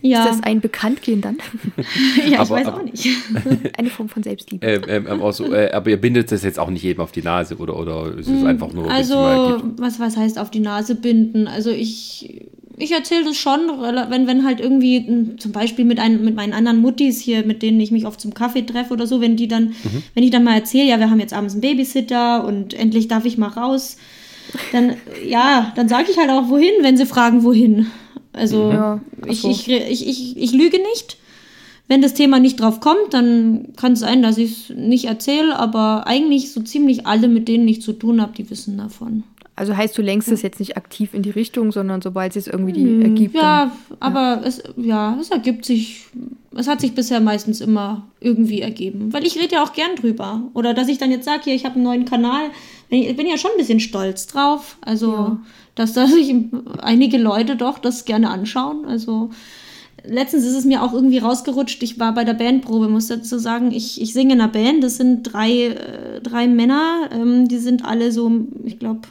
Ja. 0.00 0.22
Ist 0.22 0.36
das 0.36 0.42
ein 0.44 0.60
Bekanntgehen 0.60 1.20
dann? 1.20 1.38
ja, 2.28 2.38
aber, 2.38 2.44
ich 2.44 2.50
weiß 2.50 2.66
aber, 2.68 2.76
auch 2.76 2.82
nicht. 2.84 3.08
Eine 3.76 3.90
Form 3.90 4.08
von 4.08 4.22
Selbstliebe. 4.22 4.64
Ähm, 4.64 5.06
ähm, 5.08 5.20
also, 5.20 5.52
äh, 5.52 5.72
aber 5.72 5.90
ihr 5.90 6.00
bindet 6.00 6.30
das 6.30 6.44
jetzt 6.44 6.60
auch 6.60 6.70
nicht 6.70 6.84
jedem 6.84 7.00
auf 7.00 7.10
die 7.10 7.22
Nase, 7.22 7.56
oder, 7.56 7.76
oder 7.76 8.16
ist 8.16 8.28
es 8.28 8.42
mm, 8.42 8.46
einfach 8.46 8.72
nur. 8.72 8.88
Also, 8.88 9.16
was, 9.78 9.98
was 9.98 10.16
heißt 10.16 10.38
auf 10.38 10.52
die 10.52 10.60
Nase 10.60 10.94
binden? 10.94 11.48
Also, 11.48 11.70
ich 11.70 12.46
ich 12.76 12.92
erzähle 12.92 13.24
das 13.24 13.36
schon, 13.36 13.60
wenn, 14.08 14.26
wenn 14.26 14.44
halt 14.44 14.60
irgendwie 14.60 15.36
zum 15.38 15.52
Beispiel 15.52 15.84
mit, 15.84 15.98
ein, 15.98 16.24
mit 16.24 16.34
meinen 16.34 16.52
anderen 16.52 16.80
Muttis 16.80 17.20
hier, 17.20 17.44
mit 17.44 17.62
denen 17.62 17.80
ich 17.80 17.90
mich 17.90 18.06
oft 18.06 18.20
zum 18.20 18.34
Kaffee 18.34 18.62
treffe 18.62 18.92
oder 18.92 19.06
so, 19.06 19.20
wenn 19.20 19.36
die 19.36 19.48
dann, 19.48 19.74
mhm. 19.82 20.02
wenn 20.14 20.24
ich 20.24 20.30
dann 20.30 20.44
mal 20.44 20.54
erzähle, 20.54 20.88
ja, 20.88 20.98
wir 20.98 21.10
haben 21.10 21.20
jetzt 21.20 21.34
abends 21.34 21.54
einen 21.54 21.60
Babysitter 21.60 22.44
und 22.44 22.74
endlich 22.74 23.08
darf 23.08 23.24
ich 23.24 23.38
mal 23.38 23.48
raus, 23.48 23.96
dann, 24.72 24.96
ja, 25.26 25.72
dann 25.76 25.88
sage 25.88 26.10
ich 26.10 26.18
halt 26.18 26.30
auch 26.30 26.48
wohin, 26.48 26.72
wenn 26.82 26.96
sie 26.96 27.06
fragen, 27.06 27.44
wohin. 27.44 27.86
Also 28.32 28.70
ja, 28.70 29.00
ich, 29.26 29.44
ich, 29.44 29.68
ich, 29.68 30.08
ich, 30.08 30.36
ich 30.36 30.52
lüge 30.52 30.78
nicht. 30.78 31.18
Wenn 31.88 32.00
das 32.00 32.14
Thema 32.14 32.40
nicht 32.40 32.60
drauf 32.60 32.80
kommt, 32.80 33.12
dann 33.12 33.74
kann 33.76 33.92
es 33.92 34.00
sein, 34.00 34.22
dass 34.22 34.38
ich 34.38 34.70
es 34.70 34.76
nicht 34.76 35.06
erzähle, 35.06 35.58
aber 35.58 36.06
eigentlich 36.06 36.52
so 36.52 36.62
ziemlich 36.62 37.06
alle, 37.06 37.28
mit 37.28 37.48
denen 37.48 37.68
ich 37.68 37.82
zu 37.82 37.92
tun 37.92 38.22
habe, 38.22 38.32
die 38.32 38.48
wissen 38.48 38.78
davon. 38.78 39.24
Also 39.62 39.76
heißt, 39.76 39.96
du 39.96 40.02
lenkst 40.02 40.28
es 40.32 40.42
jetzt 40.42 40.58
nicht 40.58 40.76
aktiv 40.76 41.14
in 41.14 41.22
die 41.22 41.30
Richtung, 41.30 41.70
sondern 41.70 42.02
sobald 42.02 42.34
es 42.34 42.48
irgendwie 42.48 42.72
die 42.72 42.82
hm, 42.82 43.02
ergibt. 43.02 43.36
Ja, 43.36 43.70
dann, 43.88 43.96
aber 44.00 44.40
ja. 44.42 44.42
es 44.44 44.62
ja, 44.76 45.16
es 45.20 45.30
ergibt 45.30 45.64
sich, 45.64 46.06
es 46.56 46.66
hat 46.66 46.80
sich 46.80 46.96
bisher 46.96 47.20
meistens 47.20 47.60
immer 47.60 48.08
irgendwie 48.18 48.60
ergeben. 48.60 49.12
Weil 49.12 49.24
ich 49.24 49.40
rede 49.40 49.54
ja 49.54 49.62
auch 49.62 49.72
gern 49.72 49.94
drüber. 49.94 50.42
Oder 50.54 50.74
dass 50.74 50.88
ich 50.88 50.98
dann 50.98 51.12
jetzt 51.12 51.26
sage, 51.26 51.42
hier, 51.44 51.54
ich 51.54 51.64
habe 51.64 51.76
einen 51.76 51.84
neuen 51.84 52.06
Kanal. 52.06 52.46
Ich 52.88 53.16
bin 53.16 53.28
ja 53.28 53.38
schon 53.38 53.52
ein 53.52 53.56
bisschen 53.56 53.78
stolz 53.78 54.26
drauf. 54.26 54.78
Also, 54.80 55.12
ja. 55.12 55.40
dass 55.76 55.92
da 55.92 56.08
sich 56.08 56.34
einige 56.78 57.18
Leute 57.18 57.54
doch 57.54 57.78
das 57.78 58.04
gerne 58.04 58.30
anschauen. 58.30 58.84
Also 58.84 59.30
letztens 60.04 60.44
ist 60.44 60.56
es 60.56 60.64
mir 60.64 60.82
auch 60.82 60.92
irgendwie 60.92 61.18
rausgerutscht. 61.18 61.80
Ich 61.84 62.00
war 62.00 62.12
bei 62.14 62.24
der 62.24 62.34
Bandprobe, 62.34 62.88
muss 62.88 63.06
dazu 63.06 63.38
sagen, 63.38 63.70
ich, 63.70 64.02
ich 64.02 64.12
singe 64.12 64.34
in 64.34 64.40
einer 64.40 64.50
Band. 64.50 64.82
Das 64.82 64.96
sind 64.96 65.22
drei, 65.22 65.66
äh, 65.66 66.20
drei 66.20 66.48
Männer. 66.48 67.10
Ähm, 67.12 67.46
die 67.46 67.58
sind 67.58 67.84
alle 67.84 68.10
so, 68.10 68.28
ich 68.64 68.80
glaube, 68.80 69.02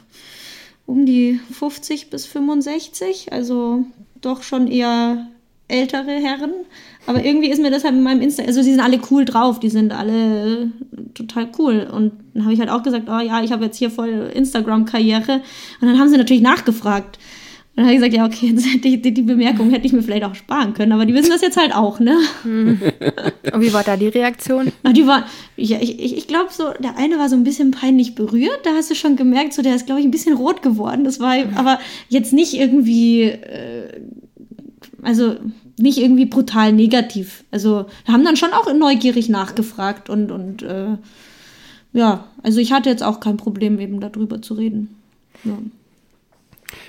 um 0.92 1.06
die 1.06 1.40
50 1.52 2.10
bis 2.10 2.26
65, 2.26 3.32
also 3.32 3.86
doch 4.20 4.42
schon 4.42 4.68
eher 4.68 5.26
ältere 5.66 6.10
Herren. 6.10 6.52
Aber 7.06 7.24
irgendwie 7.24 7.50
ist 7.50 7.62
mir 7.62 7.70
das 7.70 7.82
halt 7.82 7.94
in 7.94 8.02
meinem 8.02 8.20
Insta, 8.20 8.42
also 8.44 8.62
die 8.62 8.70
sind 8.70 8.80
alle 8.80 9.00
cool 9.10 9.24
drauf, 9.24 9.58
die 9.58 9.70
sind 9.70 9.90
alle 9.90 10.70
total 11.14 11.48
cool. 11.58 11.88
Und 11.90 12.12
dann 12.34 12.44
habe 12.44 12.52
ich 12.52 12.60
halt 12.60 12.68
auch 12.68 12.82
gesagt, 12.82 13.08
oh 13.08 13.20
ja, 13.20 13.42
ich 13.42 13.52
habe 13.52 13.64
jetzt 13.64 13.78
hier 13.78 13.90
voll 13.90 14.30
Instagram-Karriere. 14.34 15.40
Und 15.80 15.88
dann 15.88 15.98
haben 15.98 16.10
sie 16.10 16.18
natürlich 16.18 16.42
nachgefragt. 16.42 17.18
Dann 17.74 17.86
habe 17.86 17.94
ich 17.94 18.00
gesagt, 18.00 18.14
ja, 18.14 18.26
okay, 18.26 18.48
jetzt 18.48 18.66
hätte 18.66 18.86
ich, 18.86 19.00
die, 19.00 19.14
die 19.14 19.22
Bemerkung 19.22 19.70
hätte 19.70 19.86
ich 19.86 19.94
mir 19.94 20.02
vielleicht 20.02 20.24
auch 20.24 20.34
sparen 20.34 20.74
können, 20.74 20.92
aber 20.92 21.06
die 21.06 21.14
wissen 21.14 21.30
das 21.30 21.40
jetzt 21.40 21.56
halt 21.56 21.74
auch, 21.74 22.00
ne? 22.00 22.18
Und 22.44 23.60
wie 23.60 23.72
war 23.72 23.82
da 23.82 23.96
die 23.96 24.08
Reaktion? 24.08 24.70
Ach, 24.82 24.92
die 24.92 25.06
war, 25.06 25.24
ja, 25.56 25.78
ich, 25.80 25.98
ich, 25.98 26.18
ich 26.18 26.26
glaube 26.26 26.50
so, 26.50 26.64
der 26.80 26.98
eine 26.98 27.18
war 27.18 27.30
so 27.30 27.36
ein 27.36 27.44
bisschen 27.44 27.70
peinlich 27.70 28.14
berührt, 28.14 28.60
da 28.64 28.74
hast 28.74 28.90
du 28.90 28.94
schon 28.94 29.16
gemerkt, 29.16 29.54
so 29.54 29.62
der 29.62 29.74
ist, 29.74 29.86
glaube 29.86 30.00
ich, 30.00 30.06
ein 30.06 30.10
bisschen 30.10 30.36
rot 30.36 30.60
geworden. 30.60 31.04
Das 31.04 31.18
war 31.18 31.34
aber 31.54 31.78
jetzt 32.10 32.34
nicht 32.34 32.52
irgendwie, 32.52 33.22
äh, 33.22 34.02
also 35.00 35.36
nicht 35.78 35.96
irgendwie 35.96 36.26
brutal 36.26 36.74
negativ. 36.74 37.44
Also 37.50 37.86
da 38.06 38.12
haben 38.12 38.24
dann 38.24 38.36
schon 38.36 38.52
auch 38.52 38.70
neugierig 38.74 39.30
nachgefragt 39.30 40.10
und, 40.10 40.30
und 40.30 40.62
äh, 40.62 40.98
ja, 41.94 42.24
also 42.42 42.60
ich 42.60 42.72
hatte 42.72 42.90
jetzt 42.90 43.02
auch 43.02 43.20
kein 43.20 43.38
Problem, 43.38 43.78
eben 43.78 43.98
darüber 44.00 44.42
zu 44.42 44.54
reden. 44.54 44.94
Ja. 45.44 45.56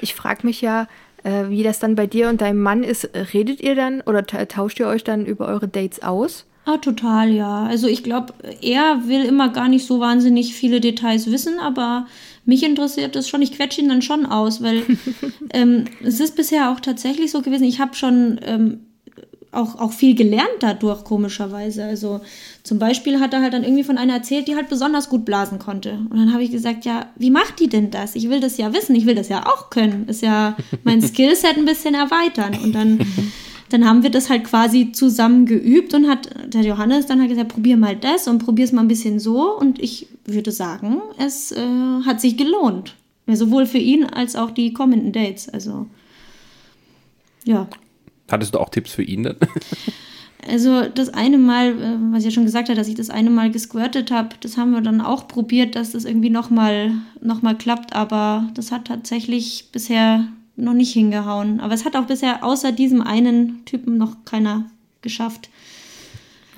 Ich 0.02 0.16
frage 0.16 0.46
mich 0.46 0.62
ja, 0.62 0.88
äh, 1.24 1.50
wie 1.50 1.64
das 1.64 1.80
dann 1.80 1.96
bei 1.96 2.08
dir 2.08 2.30
und 2.30 2.42
deinem 2.42 2.62
Mann 2.62 2.84
ist. 2.84 3.10
Redet 3.34 3.62
ihr 3.62 3.76
dann 3.76 4.02
oder 4.02 4.26
tauscht 4.26 4.80
ihr 4.80 4.88
euch 4.88 5.04
dann 5.04 5.26
über 5.26 5.48
eure 5.48 5.68
Dates 5.68 6.04
aus? 6.04 6.46
Ah, 6.66 6.78
total, 6.78 7.32
ja. 7.32 7.66
Also 7.66 7.88
ich 7.88 8.04
glaube, 8.04 8.34
er 8.62 9.08
will 9.08 9.26
immer 9.26 9.50
gar 9.50 9.68
nicht 9.68 9.86
so 9.86 10.00
wahnsinnig 10.00 10.56
viele 10.56 10.80
Details 10.80 11.30
wissen, 11.30 11.60
aber 11.60 12.08
mich 12.46 12.64
interessiert 12.64 13.16
das 13.16 13.28
schon. 13.28 13.42
Ich 13.42 13.52
quetsche 13.52 13.82
ihn 13.82 13.90
dann 13.90 14.02
schon 14.02 14.26
aus, 14.26 14.64
weil 14.64 14.84
ähm, 15.54 15.86
es 16.02 16.22
ist 16.22 16.36
bisher 16.36 16.72
auch 16.72 16.80
tatsächlich 16.80 17.32
so 17.32 17.42
gewesen. 17.42 17.66
Ich 17.66 17.82
habe 17.82 17.96
schon 17.96 18.40
ähm, 18.44 18.80
auch, 19.54 19.80
auch 19.80 19.92
viel 19.92 20.16
gelernt 20.16 20.50
dadurch, 20.60 21.04
komischerweise. 21.04 21.84
Also 21.84 22.22
zum 22.64 22.80
Beispiel 22.80 23.20
hat 23.20 23.34
er 23.34 23.42
halt 23.42 23.54
dann 23.54 23.64
irgendwie 23.64 23.84
von 23.84 23.98
einer 23.98 24.14
erzählt, 24.14 24.48
die 24.48 24.56
halt 24.56 24.70
besonders 24.70 25.10
gut 25.10 25.26
blasen 25.26 25.60
konnte. 25.60 26.00
Und 26.10 26.18
dann 26.18 26.34
habe 26.34 26.44
ich 26.44 26.52
gesagt, 26.52 26.86
ja, 26.86 27.08
wie 27.16 27.30
macht 27.30 27.60
die 27.60 27.70
denn 27.70 27.92
das? 27.92 28.16
Ich 28.16 28.30
will 28.30 28.40
das 28.40 28.58
ja 28.58 28.74
wissen, 28.74 28.96
ich 28.96 29.06
will 29.06 29.16
das 29.16 29.30
ja 29.30 29.46
auch 29.46 29.70
können. 29.70 30.08
Ist 30.08 30.22
ja 30.22 30.56
mein 30.84 31.02
Skillset 31.08 31.58
ein 31.58 31.66
bisschen 31.66 31.94
erweitern. 31.94 32.58
Und 32.64 32.74
dann, 32.74 33.00
dann 33.70 33.86
haben 33.86 34.04
wir 34.04 34.12
das 34.12 34.30
halt 34.30 34.44
quasi 34.44 34.92
zusammen 34.92 35.46
geübt 35.46 35.94
und 35.94 36.08
hat 36.08 36.30
der 36.48 36.62
Johannes 36.62 37.06
dann 37.06 37.20
halt 37.20 37.30
gesagt, 37.30 37.50
probier 37.50 37.78
mal 37.78 37.96
das 37.96 38.28
und 38.28 38.40
probier 38.40 38.66
es 38.66 38.72
mal 38.72 38.82
ein 38.82 38.88
bisschen 38.88 39.20
so. 39.20 39.58
Und 39.58 39.80
ich 39.82 40.08
würde 40.26 40.52
sagen, 40.52 41.02
es 41.18 41.52
äh, 41.52 42.02
hat 42.06 42.22
sich 42.22 42.38
gelohnt. 42.38 42.96
Ja, 43.28 43.36
sowohl 43.36 43.66
für 43.66 43.78
ihn 43.78 44.04
als 44.06 44.36
auch 44.36 44.52
die 44.52 44.74
kommenden 44.74 45.12
Dates. 45.12 45.48
Also 45.48 45.88
ja. 47.46 47.68
Hattest 48.34 48.56
du 48.56 48.60
auch 48.60 48.70
Tipps 48.70 48.92
für 48.92 49.04
ihn 49.04 49.24
dann? 49.24 49.38
Also 50.46 50.90
das 50.90 51.08
eine 51.08 51.38
Mal, 51.38 51.70
äh, 51.70 51.98
was 52.12 52.20
ich 52.20 52.26
ja 52.26 52.32
schon 52.32 52.44
gesagt 52.44 52.68
habe, 52.68 52.76
dass 52.76 52.90
ich 52.90 52.96
das 52.96 53.10
eine 53.10 53.30
Mal 53.30 53.50
gesquirtet 53.50 54.12
habe, 54.12 54.36
das 54.42 54.58
haben 54.58 54.72
wir 54.72 54.82
dann 54.82 55.00
auch 55.00 55.30
probiert, 55.30 55.78
dass 55.78 55.92
das 55.92 56.04
irgendwie 56.04 56.30
nochmal 56.30 56.92
noch 57.22 57.42
mal 57.42 57.58
klappt, 57.58 57.96
aber 57.96 58.50
das 58.54 58.74
hat 58.74 58.84
tatsächlich 58.86 59.70
bisher 59.72 60.28
noch 60.58 60.74
nicht 60.74 60.92
hingehauen. 60.92 61.62
Aber 61.62 61.74
es 61.74 61.86
hat 61.86 61.96
auch 61.96 62.08
bisher 62.08 62.44
außer 62.44 62.74
diesem 62.74 63.02
einen 63.02 63.64
Typen 63.64 63.98
noch 63.98 64.26
keiner 64.26 64.66
geschafft. 65.02 65.50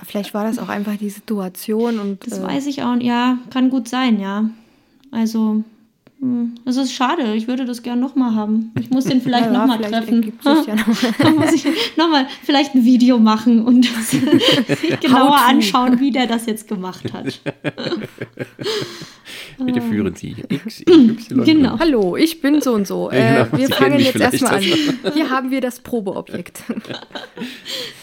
Vielleicht 0.04 0.34
war 0.34 0.46
das 0.46 0.58
auch 0.58 0.70
einfach 0.70 0.98
die 0.98 1.12
Situation 1.12 2.00
und. 2.00 2.26
Das 2.26 2.40
äh, 2.40 2.44
weiß 2.44 2.66
ich 2.66 2.82
auch, 2.82 2.96
ja, 3.00 3.38
kann 3.52 3.70
gut 3.70 3.88
sein, 3.88 4.20
ja. 4.20 4.50
Also 5.12 5.64
das 6.66 6.78
ist 6.78 6.94
schade. 6.94 7.36
Ich 7.36 7.48
würde 7.48 7.66
das 7.66 7.84
gerne 7.84 8.02
nochmal 8.02 8.36
haben. 8.36 8.72
Ich 8.80 8.90
muss 8.90 9.06
den 9.06 9.22
vielleicht 9.24 9.46
ja, 9.46 9.52
nochmal 9.52 9.80
treffen. 9.80 10.34
Ja 10.44 10.76
noch. 10.76 10.88
Dann 11.20 11.36
muss 11.36 11.54
ich 11.54 11.66
nochmal 11.98 12.28
vielleicht 12.44 12.74
ein 12.74 12.86
Video 12.86 13.20
machen 13.20 13.64
und 13.64 13.86
sich 14.02 15.00
genauer 15.02 15.38
anschauen, 15.46 16.00
wie 16.00 16.12
der 16.12 16.26
das 16.26 16.46
jetzt 16.46 16.68
gemacht 16.68 17.14
hat. 17.14 17.42
Bitte 19.58 19.82
führen 19.82 20.16
Sie 20.16 20.36
X, 20.50 20.82
Y. 20.88 21.44
Genau. 21.44 21.80
Hallo, 21.80 22.16
ich 22.16 22.42
bin 22.42 22.62
so 22.62 22.74
und 22.74 22.88
so. 22.88 23.10
Äh, 23.12 23.46
genau, 23.46 23.58
wir 23.58 23.70
fangen 23.70 24.00
jetzt 24.00 24.20
erstmal 24.20 24.56
an. 24.56 24.64
Hier 25.14 25.30
haben 25.30 25.52
wir 25.52 25.62
das 25.62 25.80
Probeobjekt. 25.80 26.64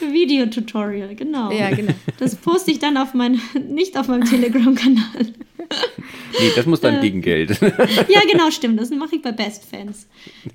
Videotutorial, 0.00 1.14
genau. 1.14 1.50
Ja, 1.50 1.70
genau. 1.70 1.92
Das 2.18 2.36
poste 2.36 2.70
ich 2.70 2.78
dann 2.78 2.96
auf 2.96 3.14
mein, 3.14 3.40
nicht 3.68 3.96
auf 3.96 4.08
meinem 4.08 4.24
Telegram-Kanal. 4.24 5.32
Nee, 6.40 6.50
das 6.56 6.66
muss 6.66 6.80
dann 6.80 7.00
gegen 7.00 7.20
Geld. 7.20 7.60
Ja, 8.08 8.20
genau, 8.30 8.50
stimmt. 8.50 8.80
Das 8.80 8.90
mache 8.90 9.16
ich 9.16 9.22
bei 9.22 9.32
Best 9.32 9.64
Fans. 9.64 10.06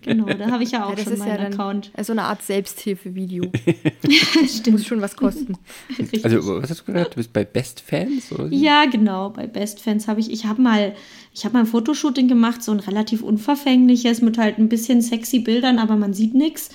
Genau, 0.02 0.26
da 0.26 0.50
habe 0.52 0.64
ich 0.64 0.72
ja 0.72 0.86
auch 0.86 0.98
ja, 0.98 1.04
schon 1.04 1.18
meinen 1.18 1.40
ja 1.40 1.48
Account. 1.48 1.92
So 2.02 2.14
eine 2.14 2.24
Art 2.24 2.42
Selbsthilfe-Video. 2.42 3.52
stimmt. 4.48 4.78
Muss 4.78 4.86
schon 4.86 5.02
was 5.02 5.16
kosten. 5.16 5.58
Richtig. 5.98 6.26
Also, 6.26 6.62
was 6.62 6.70
hast 6.70 6.82
du 6.82 6.86
gesagt? 6.86 7.14
Du 7.14 7.18
bist 7.18 7.32
bei 7.32 7.46
Best 7.46 7.82
Fans? 7.82 8.32
Oder? 8.32 8.48
Ja, 8.50 8.86
genau. 8.86 9.30
Bei 9.30 9.48
Best 9.48 9.82
Fans 9.82 10.08
habe 10.08 10.20
ich, 10.20 10.32
ich 10.32 10.46
habe 10.46 10.62
mal, 10.62 10.96
ich 11.34 11.46
habe 11.46 11.54
mal 11.54 11.62
ein 11.62 11.68
Fotoshooting 11.68 12.28
gemacht, 12.28 12.64
so 12.64 12.72
ein 12.72 12.80
relativ 12.80 13.22
unverfängliches 13.22 14.22
mit 14.22 14.38
halt 14.38 14.58
ein 14.58 14.70
bisschen 14.70 15.02
sexy 15.02 15.40
Bildern, 15.40 15.80
aber 15.80 15.96
man 15.96 16.14
sieht 16.14 16.34
nichts. 16.34 16.70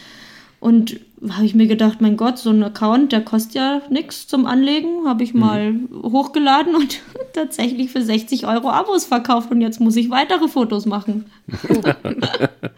Und 0.62 1.00
habe 1.28 1.44
ich 1.44 1.56
mir 1.56 1.66
gedacht, 1.66 2.00
mein 2.00 2.16
Gott, 2.16 2.38
so 2.38 2.50
ein 2.50 2.62
Account, 2.62 3.10
der 3.10 3.22
kostet 3.22 3.54
ja 3.54 3.82
nichts 3.90 4.28
zum 4.28 4.46
Anlegen. 4.46 5.08
Habe 5.08 5.24
ich 5.24 5.34
mhm. 5.34 5.40
mal 5.40 5.74
hochgeladen 6.04 6.76
und 6.76 7.00
tatsächlich 7.32 7.90
für 7.90 8.00
60 8.00 8.46
Euro 8.46 8.70
Abos 8.70 9.04
verkauft 9.04 9.50
und 9.50 9.60
jetzt 9.60 9.80
muss 9.80 9.96
ich 9.96 10.08
weitere 10.08 10.46
Fotos 10.46 10.86
machen. 10.86 11.26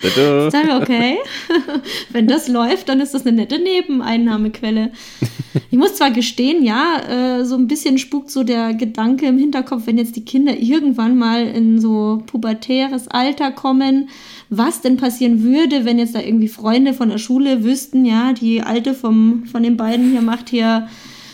Sagen 0.00 0.68
wir, 0.68 0.80
okay, 0.80 1.18
wenn 2.10 2.26
das 2.26 2.48
läuft, 2.48 2.88
dann 2.88 3.00
ist 3.00 3.12
das 3.12 3.26
eine 3.26 3.36
nette 3.36 3.58
Nebeneinnahmequelle. 3.58 4.90
Ich 5.70 5.76
muss 5.76 5.96
zwar 5.96 6.10
gestehen, 6.10 6.64
ja, 6.64 7.00
äh, 7.06 7.44
so 7.44 7.56
ein 7.56 7.68
bisschen 7.68 7.98
spukt 7.98 8.30
so 8.30 8.44
der 8.44 8.72
Gedanke 8.72 9.26
im 9.26 9.36
Hinterkopf, 9.36 9.82
wenn 9.86 9.98
jetzt 9.98 10.16
die 10.16 10.24
Kinder 10.24 10.56
irgendwann 10.56 11.18
mal 11.18 11.46
in 11.46 11.82
so 11.82 12.22
pubertäres 12.24 13.08
Alter 13.08 13.52
kommen, 13.52 14.08
was 14.58 14.80
denn 14.80 14.96
passieren 14.96 15.42
würde, 15.42 15.84
wenn 15.84 15.98
jetzt 15.98 16.14
da 16.14 16.20
irgendwie 16.20 16.48
Freunde 16.48 16.94
von 16.94 17.08
der 17.08 17.18
Schule 17.18 17.64
wüssten, 17.64 18.04
ja, 18.04 18.32
die 18.32 18.62
Alte 18.62 18.94
vom, 18.94 19.44
von 19.46 19.62
den 19.62 19.76
beiden 19.76 20.10
hier 20.10 20.22
macht 20.22 20.50
hier 20.50 20.88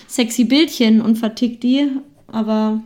sexy 0.07 0.45
Bildchen 0.45 1.01
und 1.01 1.17
vertickt 1.17 1.63
die. 1.63 1.89
Aber 2.27 2.83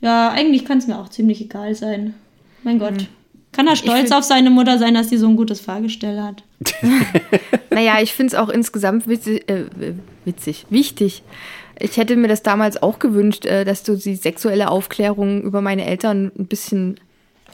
ja, 0.00 0.30
eigentlich 0.30 0.64
kann 0.64 0.78
es 0.78 0.86
mir 0.86 0.98
auch 0.98 1.08
ziemlich 1.08 1.40
egal 1.40 1.74
sein. 1.74 2.14
Mein 2.62 2.78
Gott. 2.78 2.92
Mhm. 2.92 3.06
Kann 3.52 3.68
er 3.68 3.76
stolz 3.76 4.10
auf 4.12 4.24
seine 4.24 4.48
Mutter 4.48 4.78
sein, 4.78 4.94
dass 4.94 5.10
sie 5.10 5.18
so 5.18 5.28
ein 5.28 5.36
gutes 5.36 5.60
Fahrgestell 5.60 6.22
hat? 6.22 6.42
naja, 7.70 8.00
ich 8.00 8.14
finde 8.14 8.34
es 8.34 8.40
auch 8.40 8.48
insgesamt 8.48 9.06
witzig, 9.06 9.46
äh, 9.50 9.66
witzig, 10.24 10.64
wichtig. 10.70 11.22
Ich 11.78 11.98
hätte 11.98 12.16
mir 12.16 12.28
das 12.28 12.42
damals 12.42 12.82
auch 12.82 12.98
gewünscht, 12.98 13.44
äh, 13.44 13.66
dass 13.66 13.82
du 13.82 13.96
die 13.96 14.16
sexuelle 14.16 14.70
Aufklärung 14.70 15.42
über 15.42 15.60
meine 15.60 15.84
Eltern 15.84 16.32
ein 16.38 16.46
bisschen 16.46 16.98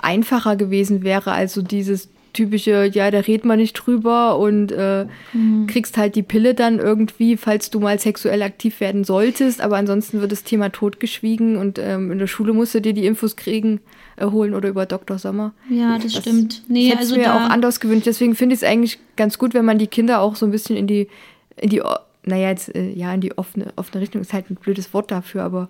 einfacher 0.02 0.56
gewesen 0.56 1.02
wäre, 1.02 1.32
also 1.32 1.62
dieses 1.62 2.08
typische, 2.32 2.84
ja, 2.92 3.10
da 3.10 3.18
redet 3.20 3.44
man 3.44 3.58
nicht 3.58 3.74
drüber 3.74 4.38
und 4.38 4.70
äh, 4.70 5.06
mhm. 5.32 5.66
kriegst 5.66 5.96
halt 5.96 6.14
die 6.14 6.22
Pille 6.22 6.54
dann 6.54 6.78
irgendwie, 6.78 7.36
falls 7.36 7.70
du 7.70 7.80
mal 7.80 7.98
sexuell 7.98 8.42
aktiv 8.42 8.80
werden 8.80 9.04
solltest, 9.04 9.60
aber 9.60 9.76
ansonsten 9.76 10.20
wird 10.20 10.30
das 10.30 10.44
Thema 10.44 10.70
totgeschwiegen 10.70 11.56
und 11.56 11.78
ähm, 11.78 12.12
in 12.12 12.18
der 12.18 12.26
Schule 12.26 12.52
musst 12.52 12.74
du 12.74 12.80
dir 12.80 12.92
die 12.92 13.06
Infos 13.06 13.36
kriegen, 13.36 13.80
äh, 14.16 14.26
holen 14.26 14.54
oder 14.54 14.68
über 14.68 14.86
Dr. 14.86 15.18
Sommer. 15.18 15.52
Ja, 15.68 15.98
das, 15.98 16.12
das 16.12 16.22
stimmt. 16.22 16.62
Nee, 16.68 16.90
das 16.90 17.00
also 17.00 17.16
mir 17.16 17.34
auch 17.34 17.50
anders 17.50 17.80
gewünscht. 17.80 18.06
Deswegen 18.06 18.34
finde 18.34 18.54
ich 18.54 18.62
es 18.62 18.68
eigentlich 18.68 18.98
ganz 19.16 19.38
gut, 19.38 19.54
wenn 19.54 19.64
man 19.64 19.78
die 19.78 19.88
Kinder 19.88 20.20
auch 20.20 20.36
so 20.36 20.46
ein 20.46 20.52
bisschen 20.52 20.76
in 20.76 20.86
die, 20.86 21.08
in 21.56 21.70
die, 21.70 21.82
naja, 22.24 22.50
jetzt, 22.50 22.74
äh, 22.74 22.90
ja, 22.90 23.12
in 23.12 23.20
die 23.20 23.36
offene, 23.36 23.72
offene 23.76 24.02
Richtung 24.02 24.20
ist 24.20 24.32
halt 24.32 24.50
ein 24.50 24.56
blödes 24.56 24.94
Wort 24.94 25.10
dafür, 25.10 25.42
aber 25.42 25.68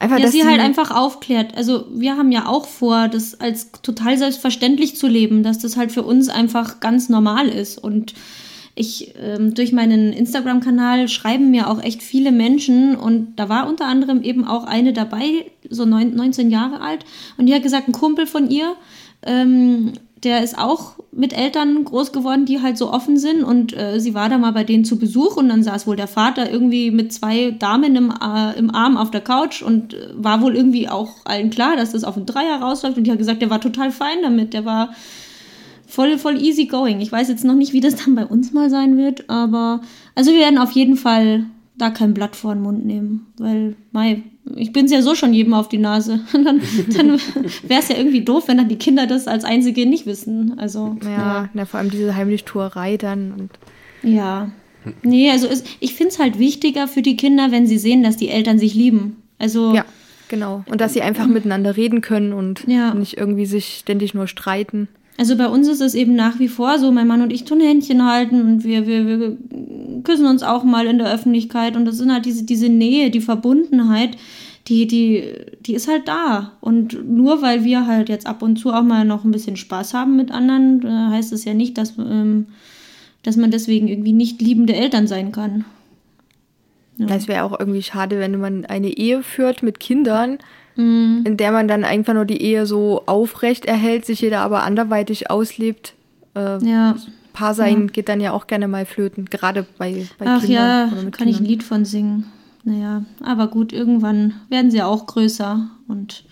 Einfach, 0.00 0.18
ja, 0.18 0.22
dass 0.22 0.32
sie 0.32 0.44
halt 0.44 0.60
einfach 0.60 0.92
aufklärt. 0.92 1.56
Also 1.56 1.86
wir 1.90 2.16
haben 2.16 2.30
ja 2.30 2.46
auch 2.46 2.66
vor, 2.66 3.08
das 3.08 3.40
als 3.40 3.72
total 3.82 4.16
selbstverständlich 4.16 4.94
zu 4.96 5.08
leben, 5.08 5.42
dass 5.42 5.58
das 5.58 5.76
halt 5.76 5.90
für 5.90 6.04
uns 6.04 6.28
einfach 6.28 6.78
ganz 6.78 7.08
normal 7.08 7.48
ist. 7.48 7.78
Und 7.78 8.14
ich 8.76 9.14
ähm, 9.20 9.54
durch 9.54 9.72
meinen 9.72 10.12
Instagram-Kanal 10.12 11.08
schreiben 11.08 11.50
mir 11.50 11.68
auch 11.68 11.82
echt 11.82 12.00
viele 12.00 12.30
Menschen 12.30 12.94
und 12.94 13.34
da 13.34 13.48
war 13.48 13.68
unter 13.68 13.86
anderem 13.86 14.22
eben 14.22 14.46
auch 14.46 14.64
eine 14.64 14.92
dabei, 14.92 15.50
so 15.68 15.84
neun, 15.84 16.14
19 16.14 16.48
Jahre 16.48 16.80
alt. 16.80 17.04
Und 17.36 17.46
die 17.46 17.54
hat 17.54 17.64
gesagt, 17.64 17.88
ein 17.88 17.92
Kumpel 17.92 18.28
von 18.28 18.48
ihr, 18.48 18.76
ähm, 19.22 19.94
der 20.24 20.42
ist 20.42 20.58
auch 20.58 20.94
mit 21.12 21.32
Eltern 21.32 21.84
groß 21.84 22.12
geworden, 22.12 22.44
die 22.44 22.60
halt 22.60 22.76
so 22.76 22.92
offen 22.92 23.16
sind. 23.16 23.42
Und 23.44 23.76
äh, 23.76 24.00
sie 24.00 24.14
war 24.14 24.28
da 24.28 24.38
mal 24.38 24.52
bei 24.52 24.64
denen 24.64 24.84
zu 24.84 24.98
Besuch 24.98 25.36
und 25.36 25.48
dann 25.48 25.62
saß 25.62 25.86
wohl 25.86 25.96
der 25.96 26.08
Vater 26.08 26.50
irgendwie 26.50 26.90
mit 26.90 27.12
zwei 27.12 27.52
Damen 27.52 27.96
im, 27.96 28.10
äh, 28.10 28.58
im 28.58 28.74
Arm 28.74 28.96
auf 28.96 29.10
der 29.10 29.20
Couch 29.20 29.62
und 29.62 29.94
äh, 29.94 30.08
war 30.14 30.40
wohl 30.40 30.56
irgendwie 30.56 30.88
auch 30.88 31.24
allen 31.24 31.50
klar, 31.50 31.76
dass 31.76 31.92
das 31.92 32.04
auf 32.04 32.16
einen 32.16 32.26
Dreier 32.26 32.60
rausläuft. 32.60 32.98
Und 32.98 33.04
die 33.04 33.10
hat 33.10 33.18
gesagt, 33.18 33.42
der 33.42 33.50
war 33.50 33.60
total 33.60 33.90
fein 33.90 34.18
damit. 34.22 34.54
Der 34.54 34.64
war 34.64 34.90
voll, 35.86 36.18
voll 36.18 36.40
easy 36.40 36.66
going. 36.66 37.00
Ich 37.00 37.10
weiß 37.10 37.28
jetzt 37.28 37.44
noch 37.44 37.54
nicht, 37.54 37.72
wie 37.72 37.80
das 37.80 37.96
dann 37.96 38.14
bei 38.14 38.26
uns 38.26 38.52
mal 38.52 38.70
sein 38.70 38.96
wird, 38.96 39.28
aber 39.30 39.80
also 40.14 40.32
wir 40.32 40.40
werden 40.40 40.58
auf 40.58 40.72
jeden 40.72 40.96
Fall 40.96 41.46
da 41.76 41.90
kein 41.90 42.12
Blatt 42.12 42.36
vor 42.36 42.54
den 42.54 42.62
Mund 42.62 42.84
nehmen, 42.84 43.26
weil, 43.38 43.76
mei, 43.92 44.22
ich 44.56 44.72
bin 44.72 44.86
es 44.86 44.92
ja 44.92 45.02
so 45.02 45.14
schon 45.14 45.32
jedem 45.32 45.54
auf 45.54 45.68
die 45.68 45.78
Nase. 45.78 46.20
dann, 46.32 46.60
dann 46.96 47.20
wäre 47.62 47.80
es 47.80 47.88
ja 47.88 47.96
irgendwie 47.96 48.22
doof, 48.22 48.44
wenn 48.46 48.58
dann 48.58 48.68
die 48.68 48.76
Kinder 48.76 49.06
das 49.06 49.26
als 49.26 49.44
einzige 49.44 49.86
nicht 49.86 50.06
wissen. 50.06 50.58
Also, 50.58 50.96
ja, 51.02 51.10
ja. 51.10 51.48
Na, 51.54 51.64
vor 51.64 51.80
allem 51.80 51.90
diese 51.90 52.14
heimlich 52.14 52.44
Tuerei 52.44 52.96
dann. 52.96 53.32
Und 53.32 53.50
ja. 54.02 54.50
Nee, 55.02 55.30
also 55.30 55.48
es, 55.48 55.64
ich 55.80 55.94
finde 55.94 56.12
es 56.12 56.18
halt 56.18 56.38
wichtiger 56.38 56.88
für 56.88 57.02
die 57.02 57.16
Kinder, 57.16 57.50
wenn 57.50 57.66
sie 57.66 57.78
sehen, 57.78 58.02
dass 58.02 58.16
die 58.16 58.28
Eltern 58.28 58.58
sich 58.58 58.74
lieben. 58.74 59.22
Also. 59.38 59.74
Ja, 59.74 59.84
genau. 60.28 60.64
Und 60.66 60.80
dass 60.80 60.92
sie 60.92 61.02
einfach 61.02 61.26
miteinander 61.26 61.76
reden 61.76 62.00
können 62.00 62.32
und 62.32 62.64
ja. 62.66 62.94
nicht 62.94 63.16
irgendwie 63.16 63.46
sich 63.46 63.78
ständig 63.80 64.14
nur 64.14 64.26
streiten. 64.26 64.88
Also 65.18 65.36
bei 65.36 65.48
uns 65.48 65.66
ist 65.66 65.80
es 65.80 65.96
eben 65.96 66.14
nach 66.14 66.38
wie 66.38 66.46
vor 66.46 66.78
so, 66.78 66.92
mein 66.92 67.08
Mann 67.08 67.22
und 67.22 67.32
ich 67.32 67.44
tun 67.44 67.60
Händchen 67.60 68.06
halten 68.06 68.40
und 68.40 68.62
wir, 68.62 68.86
wir, 68.86 69.04
wir 69.04 69.36
küssen 70.04 70.26
uns 70.26 70.44
auch 70.44 70.62
mal 70.62 70.86
in 70.86 70.98
der 70.98 71.12
Öffentlichkeit 71.12 71.76
und 71.76 71.86
das 71.86 71.98
sind 71.98 72.12
halt 72.12 72.24
diese, 72.24 72.44
diese 72.44 72.68
Nähe, 72.68 73.10
die 73.10 73.20
Verbundenheit, 73.20 74.16
die, 74.68 74.86
die, 74.86 75.24
die 75.60 75.74
ist 75.74 75.88
halt 75.88 76.06
da. 76.06 76.52
Und 76.60 77.04
nur 77.04 77.42
weil 77.42 77.64
wir 77.64 77.88
halt 77.88 78.08
jetzt 78.08 78.28
ab 78.28 78.42
und 78.42 78.60
zu 78.60 78.72
auch 78.72 78.84
mal 78.84 79.04
noch 79.04 79.24
ein 79.24 79.32
bisschen 79.32 79.56
Spaß 79.56 79.92
haben 79.92 80.14
mit 80.14 80.30
anderen, 80.30 80.86
äh, 80.86 81.10
heißt 81.10 81.32
es 81.32 81.44
ja 81.44 81.52
nicht, 81.52 81.78
dass, 81.78 81.98
ähm, 81.98 82.46
dass 83.24 83.36
man 83.36 83.50
deswegen 83.50 83.88
irgendwie 83.88 84.12
nicht 84.12 84.40
liebende 84.40 84.76
Eltern 84.76 85.08
sein 85.08 85.32
kann. 85.32 85.64
Ja. 86.96 87.06
Das 87.06 87.26
wäre 87.26 87.42
auch 87.42 87.58
irgendwie 87.58 87.82
schade, 87.82 88.20
wenn 88.20 88.38
man 88.38 88.66
eine 88.66 88.96
Ehe 88.96 89.24
führt 89.24 89.64
mit 89.64 89.80
Kindern 89.80 90.38
mhm. 90.78 91.24
in 91.26 91.36
der 91.36 91.52
man 91.52 91.68
dann 91.68 91.84
einfach 91.84 92.14
nur 92.14 92.24
die 92.24 92.40
Ehe 92.40 92.64
so 92.64 93.02
aufrecht 93.04 93.66
erhält, 93.66 94.06
sich 94.06 94.22
jeder 94.22 94.40
aber 94.40 94.62
anderweitig 94.62 95.30
auslebt. 95.30 95.94
Äh, 96.34 96.64
ja. 96.64 96.96
Paar 97.34 97.54
sein 97.54 97.82
ja. 97.82 97.86
geht 97.86 98.08
dann 98.08 98.20
ja 98.20 98.32
auch 98.32 98.46
gerne 98.46 98.66
mal 98.66 98.86
flöten, 98.86 99.26
gerade 99.26 99.66
bei, 99.76 100.06
bei 100.18 100.26
Ach 100.26 100.40
Kindern. 100.40 100.50
ja, 100.50 100.88
kann 100.88 101.10
Kindern. 101.10 101.28
ich 101.28 101.40
ein 101.40 101.44
Lied 101.44 101.62
von 101.62 101.84
singen. 101.84 102.24
Naja, 102.64 103.04
aber 103.22 103.48
gut, 103.48 103.72
irgendwann 103.72 104.34
werden 104.48 104.70
sie 104.70 104.82
auch 104.82 105.06
größer 105.06 105.68
und 105.86 106.24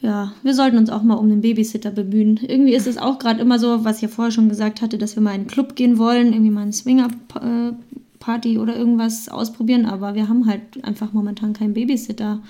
ja, 0.00 0.32
wir 0.42 0.54
sollten 0.54 0.78
uns 0.78 0.90
auch 0.90 1.02
mal 1.02 1.14
um 1.14 1.28
den 1.28 1.42
Babysitter 1.42 1.90
bemühen. 1.90 2.40
Irgendwie 2.42 2.74
ist 2.74 2.86
es 2.86 2.98
auch 2.98 3.18
gerade 3.18 3.40
immer 3.40 3.58
so, 3.58 3.84
was 3.84 3.96
ich 3.96 4.02
ja 4.02 4.08
vorher 4.08 4.32
schon 4.32 4.48
gesagt 4.48 4.80
hatte, 4.80 4.96
dass 4.98 5.14
wir 5.14 5.22
mal 5.22 5.30
in 5.30 5.42
einen 5.42 5.46
Club 5.46 5.76
gehen 5.76 5.98
wollen, 5.98 6.32
irgendwie 6.32 6.50
mal 6.50 6.62
eine 6.62 6.72
Swinger-Party 6.72 8.58
oder 8.58 8.76
irgendwas 8.76 9.28
ausprobieren, 9.28 9.86
aber 9.86 10.14
wir 10.14 10.28
haben 10.28 10.46
halt 10.46 10.82
einfach 10.82 11.12
momentan 11.12 11.52
keinen 11.52 11.74
Babysitter. 11.74 12.40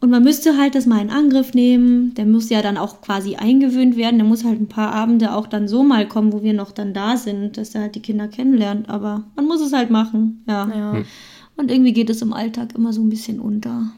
Und 0.00 0.08
man 0.08 0.22
müsste 0.22 0.56
halt 0.56 0.74
das 0.74 0.86
mal 0.86 1.02
in 1.02 1.10
Angriff 1.10 1.52
nehmen. 1.52 2.14
Der 2.14 2.24
muss 2.24 2.48
ja 2.48 2.62
dann 2.62 2.78
auch 2.78 3.02
quasi 3.02 3.36
eingewöhnt 3.36 3.98
werden. 3.98 4.18
Der 4.18 4.26
muss 4.26 4.44
halt 4.44 4.58
ein 4.58 4.68
paar 4.68 4.92
Abende 4.94 5.34
auch 5.34 5.46
dann 5.46 5.68
so 5.68 5.82
mal 5.82 6.08
kommen, 6.08 6.32
wo 6.32 6.42
wir 6.42 6.54
noch 6.54 6.72
dann 6.72 6.94
da 6.94 7.18
sind, 7.18 7.58
dass 7.58 7.74
er 7.74 7.82
halt 7.82 7.94
die 7.94 8.02
Kinder 8.02 8.26
kennenlernt. 8.26 8.88
Aber 8.88 9.24
man 9.36 9.46
muss 9.46 9.60
es 9.60 9.74
halt 9.74 9.90
machen, 9.90 10.42
ja. 10.48 10.68
ja. 10.74 10.92
Hm. 10.94 11.04
Und 11.56 11.70
irgendwie 11.70 11.92
geht 11.92 12.08
es 12.08 12.22
im 12.22 12.32
Alltag 12.32 12.74
immer 12.74 12.94
so 12.94 13.02
ein 13.02 13.10
bisschen 13.10 13.40
unter. 13.40 13.92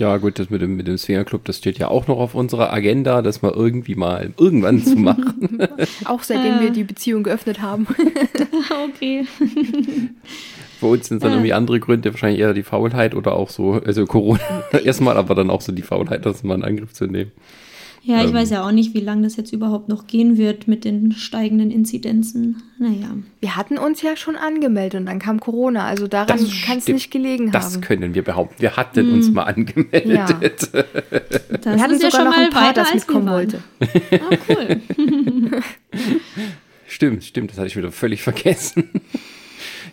Ja, 0.00 0.16
gut, 0.16 0.38
das 0.38 0.48
mit 0.48 0.62
dem, 0.62 0.76
mit 0.76 0.86
dem 0.86 0.96
Swingerclub, 0.96 1.44
das 1.44 1.58
steht 1.58 1.78
ja 1.78 1.88
auch 1.88 2.06
noch 2.06 2.18
auf 2.18 2.34
unserer 2.34 2.72
Agenda, 2.72 3.20
das 3.20 3.42
mal 3.42 3.52
irgendwie 3.52 3.96
mal 3.96 4.32
irgendwann 4.38 4.82
zu 4.82 4.96
machen. 4.96 5.58
auch 6.04 6.22
seitdem 6.22 6.58
äh. 6.58 6.60
wir 6.60 6.70
die 6.70 6.84
Beziehung 6.84 7.24
geöffnet 7.24 7.60
haben. 7.60 7.88
okay. 8.88 9.26
Bei 10.80 10.88
uns 10.88 11.08
sind 11.08 11.18
es 11.18 11.22
dann 11.22 11.32
ja. 11.32 11.36
irgendwie 11.36 11.52
andere 11.52 11.80
Gründe, 11.80 12.12
wahrscheinlich 12.12 12.40
eher 12.40 12.54
die 12.54 12.62
Faulheit 12.62 13.14
oder 13.14 13.34
auch 13.34 13.50
so, 13.50 13.72
also 13.72 14.06
Corona 14.06 14.40
erstmal, 14.84 15.16
aber 15.16 15.34
dann 15.34 15.50
auch 15.50 15.60
so 15.60 15.72
die 15.72 15.82
Faulheit, 15.82 16.26
das 16.26 16.42
mal 16.42 16.54
in 16.54 16.64
Angriff 16.64 16.92
zu 16.92 17.06
nehmen. 17.06 17.32
Ja, 18.02 18.22
ich 18.22 18.28
ähm. 18.28 18.34
weiß 18.34 18.50
ja 18.50 18.66
auch 18.66 18.72
nicht, 18.72 18.94
wie 18.94 19.00
lange 19.00 19.22
das 19.22 19.36
jetzt 19.36 19.52
überhaupt 19.52 19.88
noch 19.88 20.06
gehen 20.06 20.38
wird 20.38 20.66
mit 20.66 20.84
den 20.84 21.12
steigenden 21.12 21.70
Inzidenzen. 21.70 22.62
Naja. 22.78 23.08
Wir 23.40 23.56
hatten 23.56 23.76
uns 23.76 24.00
ja 24.00 24.16
schon 24.16 24.36
angemeldet 24.36 25.00
und 25.00 25.06
dann 25.06 25.18
kam 25.18 25.38
Corona. 25.38 25.84
Also 25.84 26.08
daran 26.08 26.38
kann 26.64 26.78
es 26.78 26.88
nicht 26.88 27.10
gelegen 27.10 27.50
das 27.50 27.66
haben. 27.66 27.80
Das 27.80 27.82
können 27.82 28.14
wir 28.14 28.24
behaupten. 28.24 28.54
Wir 28.58 28.76
hatten 28.76 29.06
hm. 29.06 29.14
uns 29.14 29.30
mal 29.30 29.42
angemeldet. 29.42 30.06
Ja. 30.06 30.26
Das 30.32 30.72
wir 30.72 31.82
hatten 31.82 31.98
sogar 31.98 32.00
ja 32.00 32.10
schon 32.10 32.24
noch 32.24 32.36
ein 32.36 32.50
Paar, 32.50 32.72
das 32.72 32.94
mitkommen 32.94 33.28
wollte. 33.28 33.62
Ah, 33.80 34.36
cool. 34.48 34.80
stimmt, 36.86 37.24
stimmt. 37.24 37.50
Das 37.50 37.58
hatte 37.58 37.68
ich 37.68 37.76
wieder 37.76 37.92
völlig 37.92 38.22
vergessen. 38.22 38.88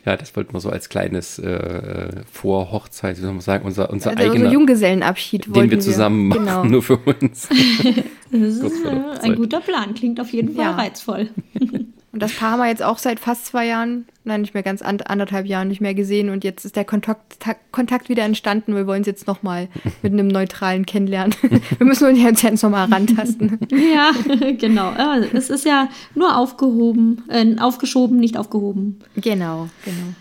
Ja, 0.08 0.16
das 0.16 0.34
wollten 0.38 0.54
wir 0.54 0.62
so 0.62 0.70
als 0.70 0.88
kleines 0.88 1.38
äh, 1.38 2.24
Vorhochzeit, 2.32 3.18
wie 3.18 3.22
soll 3.22 3.34
man 3.34 3.42
sagen, 3.42 3.66
unser, 3.66 3.90
unser 3.90 4.12
also 4.12 4.32
eigener. 4.32 4.50
Junggesellenabschied 4.54 5.54
Den 5.54 5.70
wir 5.70 5.82
zusammen 5.82 6.30
machen, 6.30 6.46
genau. 6.46 6.64
nur 6.64 6.82
für 6.82 6.96
uns. 6.96 7.50
das 8.32 8.42
ist 8.42 8.86
ein 9.22 9.36
guter 9.36 9.60
Plan, 9.60 9.96
klingt 9.96 10.22
auf 10.22 10.32
jeden 10.32 10.56
Fall 10.56 10.64
ja. 10.64 10.76
reizvoll. 10.78 11.28
Und 12.18 12.24
das 12.24 12.34
Paar 12.34 12.54
haben 12.54 12.60
wir 12.62 12.68
jetzt 12.68 12.82
auch 12.82 12.98
seit 12.98 13.20
fast 13.20 13.46
zwei 13.46 13.68
Jahren, 13.68 14.08
nein, 14.24 14.42
nicht 14.42 14.56
mehr 14.56 14.64
ganz 14.64 14.82
anderthalb 14.82 15.46
Jahren 15.46 15.68
nicht 15.68 15.82
mehr 15.82 15.94
gesehen. 15.94 16.32
Und 16.32 16.44
jetzt 16.44 16.66
ist 16.66 16.76
der 16.76 16.84
Kontakt, 16.84 17.38
Kontakt 17.72 18.10
wieder 18.10 18.24
entstanden. 18.24 18.74
Wir 18.74 18.88
wollen 18.88 19.02
es 19.02 19.08
jetzt 19.08 19.28
nochmal 19.28 19.68
mit 20.02 20.14
einem 20.14 20.28
neutralen 20.28 20.88
kennenlernen. 20.88 21.36
Wir 21.78 21.86
müssen 21.86 22.08
uns 22.08 22.42
jetzt 22.42 22.64
nochmal 22.64 22.88
rantasten. 22.92 23.60
Ja, 23.70 24.14
genau. 24.54 24.94
Es 25.32 25.52
ist 25.52 25.64
ja 25.64 25.90
nur 26.16 26.36
aufgehoben, 26.36 27.22
äh, 27.28 27.56
aufgeschoben, 27.60 28.20
nicht 28.20 28.36
aufgehoben. 28.36 28.98
Genau, 29.16 29.70
genau. 29.86 30.16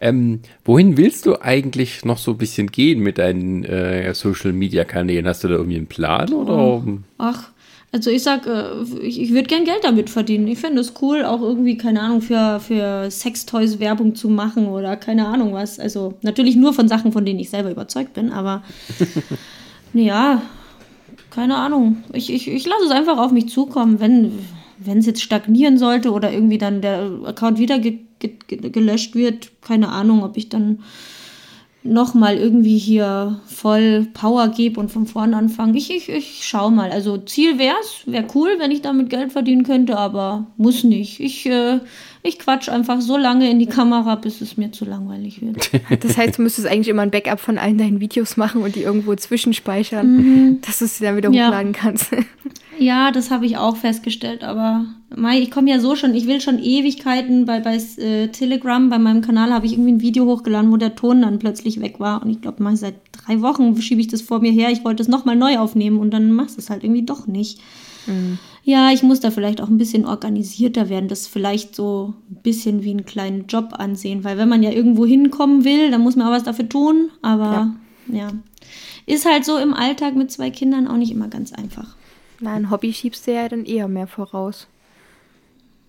Ähm, 0.00 0.40
wohin 0.64 0.96
willst 0.96 1.26
du 1.26 1.42
eigentlich 1.42 2.02
noch 2.06 2.16
so 2.16 2.30
ein 2.30 2.38
bisschen 2.38 2.68
gehen 2.68 3.00
mit 3.00 3.18
deinen 3.18 3.62
äh, 3.64 4.14
Social 4.14 4.54
Media 4.54 4.84
Kanälen? 4.84 5.28
Hast 5.28 5.44
du 5.44 5.48
da 5.48 5.56
irgendwie 5.56 5.76
einen 5.76 5.86
Plan? 5.86 6.32
Oder? 6.32 6.56
Oh. 6.56 6.82
Ach, 7.18 7.51
also 7.92 8.10
ich 8.10 8.22
sag, 8.22 8.46
äh, 8.46 8.82
ich, 9.02 9.20
ich 9.20 9.30
würde 9.32 9.48
gern 9.48 9.64
Geld 9.64 9.84
damit 9.84 10.08
verdienen. 10.08 10.48
Ich 10.48 10.58
finde 10.58 10.80
es 10.80 10.94
cool, 11.02 11.24
auch 11.24 11.42
irgendwie, 11.42 11.76
keine 11.76 12.00
Ahnung, 12.00 12.22
für, 12.22 12.58
für 12.58 13.10
Sextoys 13.10 13.78
Werbung 13.78 14.14
zu 14.14 14.30
machen 14.30 14.66
oder 14.66 14.96
keine 14.96 15.26
Ahnung 15.26 15.52
was. 15.52 15.78
Also 15.78 16.14
natürlich 16.22 16.56
nur 16.56 16.72
von 16.72 16.88
Sachen, 16.88 17.12
von 17.12 17.26
denen 17.26 17.38
ich 17.38 17.50
selber 17.50 17.70
überzeugt 17.70 18.14
bin, 18.14 18.32
aber 18.32 18.62
ja, 19.92 20.40
keine 21.30 21.56
Ahnung. 21.56 22.02
Ich, 22.14 22.32
ich, 22.32 22.48
ich 22.48 22.66
lasse 22.66 22.86
es 22.86 22.90
einfach 22.90 23.18
auf 23.18 23.30
mich 23.30 23.48
zukommen, 23.50 24.00
wenn 24.00 24.38
wenn 24.84 24.98
es 24.98 25.06
jetzt 25.06 25.22
stagnieren 25.22 25.78
sollte 25.78 26.10
oder 26.10 26.32
irgendwie 26.32 26.58
dann 26.58 26.80
der 26.80 27.08
Account 27.24 27.58
wieder 27.58 27.78
ge 27.78 28.00
ge 28.18 28.36
gelöscht 28.48 29.14
wird, 29.14 29.50
keine 29.62 29.88
Ahnung, 29.88 30.22
ob 30.24 30.36
ich 30.36 30.48
dann 30.48 30.80
nochmal 31.84 32.36
irgendwie 32.36 32.78
hier 32.78 33.40
voll 33.46 34.06
Power 34.14 34.48
gebe 34.48 34.78
und 34.78 34.90
von 34.90 35.06
vorne 35.06 35.36
anfange. 35.36 35.76
Ich, 35.76 35.90
ich, 35.90 36.08
ich 36.08 36.40
schau 36.44 36.70
mal. 36.70 36.90
Also 36.90 37.18
Ziel 37.18 37.58
wäre 37.58 37.74
es, 37.80 38.02
wäre 38.06 38.26
cool, 38.34 38.56
wenn 38.58 38.70
ich 38.70 38.82
damit 38.82 39.10
Geld 39.10 39.32
verdienen 39.32 39.64
könnte, 39.64 39.98
aber 39.98 40.46
muss 40.56 40.84
nicht. 40.84 41.18
Ich, 41.18 41.46
äh, 41.46 41.80
ich 42.22 42.38
quatsch 42.38 42.68
einfach 42.68 43.00
so 43.00 43.16
lange 43.16 43.50
in 43.50 43.58
die 43.58 43.66
Kamera, 43.66 44.14
bis 44.14 44.40
es 44.40 44.56
mir 44.56 44.70
zu 44.70 44.84
langweilig 44.84 45.42
wird. 45.42 45.70
Das 46.00 46.16
heißt, 46.16 46.38
du 46.38 46.42
müsstest 46.42 46.66
eigentlich 46.66 46.88
immer 46.88 47.02
ein 47.02 47.10
Backup 47.10 47.40
von 47.40 47.58
allen 47.58 47.78
deinen 47.78 48.00
Videos 48.00 48.36
machen 48.36 48.62
und 48.62 48.76
die 48.76 48.82
irgendwo 48.82 49.14
zwischenspeichern, 49.14 50.16
mhm. 50.16 50.60
dass 50.62 50.78
du 50.78 50.86
sie 50.86 51.04
dann 51.04 51.16
wieder 51.16 51.28
hochladen 51.28 51.72
ja. 51.72 51.78
kannst. 51.78 52.10
Ja, 52.82 53.12
das 53.12 53.30
habe 53.30 53.46
ich 53.46 53.56
auch 53.58 53.76
festgestellt, 53.76 54.42
aber 54.42 54.86
Mai, 55.14 55.38
ich 55.38 55.52
komme 55.52 55.70
ja 55.70 55.78
so 55.78 55.94
schon, 55.94 56.14
ich 56.14 56.26
will 56.26 56.40
schon 56.40 56.58
Ewigkeiten 56.58 57.44
bei, 57.44 57.60
bei 57.60 57.76
äh, 57.76 58.26
Telegram, 58.28 58.88
bei 58.88 58.98
meinem 58.98 59.22
Kanal 59.22 59.52
habe 59.52 59.66
ich 59.66 59.74
irgendwie 59.74 59.92
ein 59.92 60.00
Video 60.00 60.26
hochgeladen, 60.26 60.72
wo 60.72 60.76
der 60.76 60.96
Ton 60.96 61.22
dann 61.22 61.38
plötzlich 61.38 61.80
weg 61.80 62.00
war. 62.00 62.22
Und 62.22 62.30
ich 62.30 62.40
glaube, 62.40 62.64
seit 62.76 62.96
drei 63.12 63.40
Wochen 63.40 63.80
schiebe 63.80 64.00
ich 64.00 64.08
das 64.08 64.20
vor 64.20 64.40
mir 64.40 64.50
her. 64.50 64.70
Ich 64.70 64.84
wollte 64.84 65.00
es 65.00 65.08
nochmal 65.08 65.36
neu 65.36 65.58
aufnehmen 65.58 65.98
und 65.98 66.10
dann 66.10 66.32
machst 66.32 66.56
du 66.56 66.60
es 66.60 66.70
halt 66.70 66.82
irgendwie 66.82 67.04
doch 67.04 67.28
nicht. 67.28 67.60
Mhm. 68.08 68.38
Ja, 68.64 68.90
ich 68.90 69.04
muss 69.04 69.20
da 69.20 69.30
vielleicht 69.30 69.60
auch 69.60 69.68
ein 69.68 69.78
bisschen 69.78 70.04
organisierter 70.04 70.88
werden, 70.88 71.08
das 71.08 71.28
vielleicht 71.28 71.76
so 71.76 72.14
ein 72.30 72.42
bisschen 72.42 72.82
wie 72.82 72.90
einen 72.90 73.06
kleinen 73.06 73.46
Job 73.46 73.74
ansehen, 73.78 74.24
weil 74.24 74.38
wenn 74.38 74.48
man 74.48 74.62
ja 74.64 74.70
irgendwo 74.70 75.06
hinkommen 75.06 75.64
will, 75.64 75.92
dann 75.92 76.00
muss 76.00 76.16
man 76.16 76.26
auch 76.26 76.32
was 76.32 76.44
dafür 76.44 76.68
tun. 76.68 77.10
Aber 77.22 77.74
ja, 78.08 78.18
ja. 78.18 78.28
ist 79.06 79.24
halt 79.24 79.44
so 79.44 79.56
im 79.58 79.72
Alltag 79.72 80.16
mit 80.16 80.32
zwei 80.32 80.50
Kindern 80.50 80.88
auch 80.88 80.96
nicht 80.96 81.12
immer 81.12 81.28
ganz 81.28 81.52
einfach. 81.52 81.96
Na, 82.42 82.54
ein 82.54 82.70
Hobby 82.70 82.92
schiebst 82.92 83.26
du 83.26 83.32
ja 83.32 83.48
dann 83.48 83.64
eher 83.64 83.86
mehr 83.86 84.08
voraus. 84.08 84.66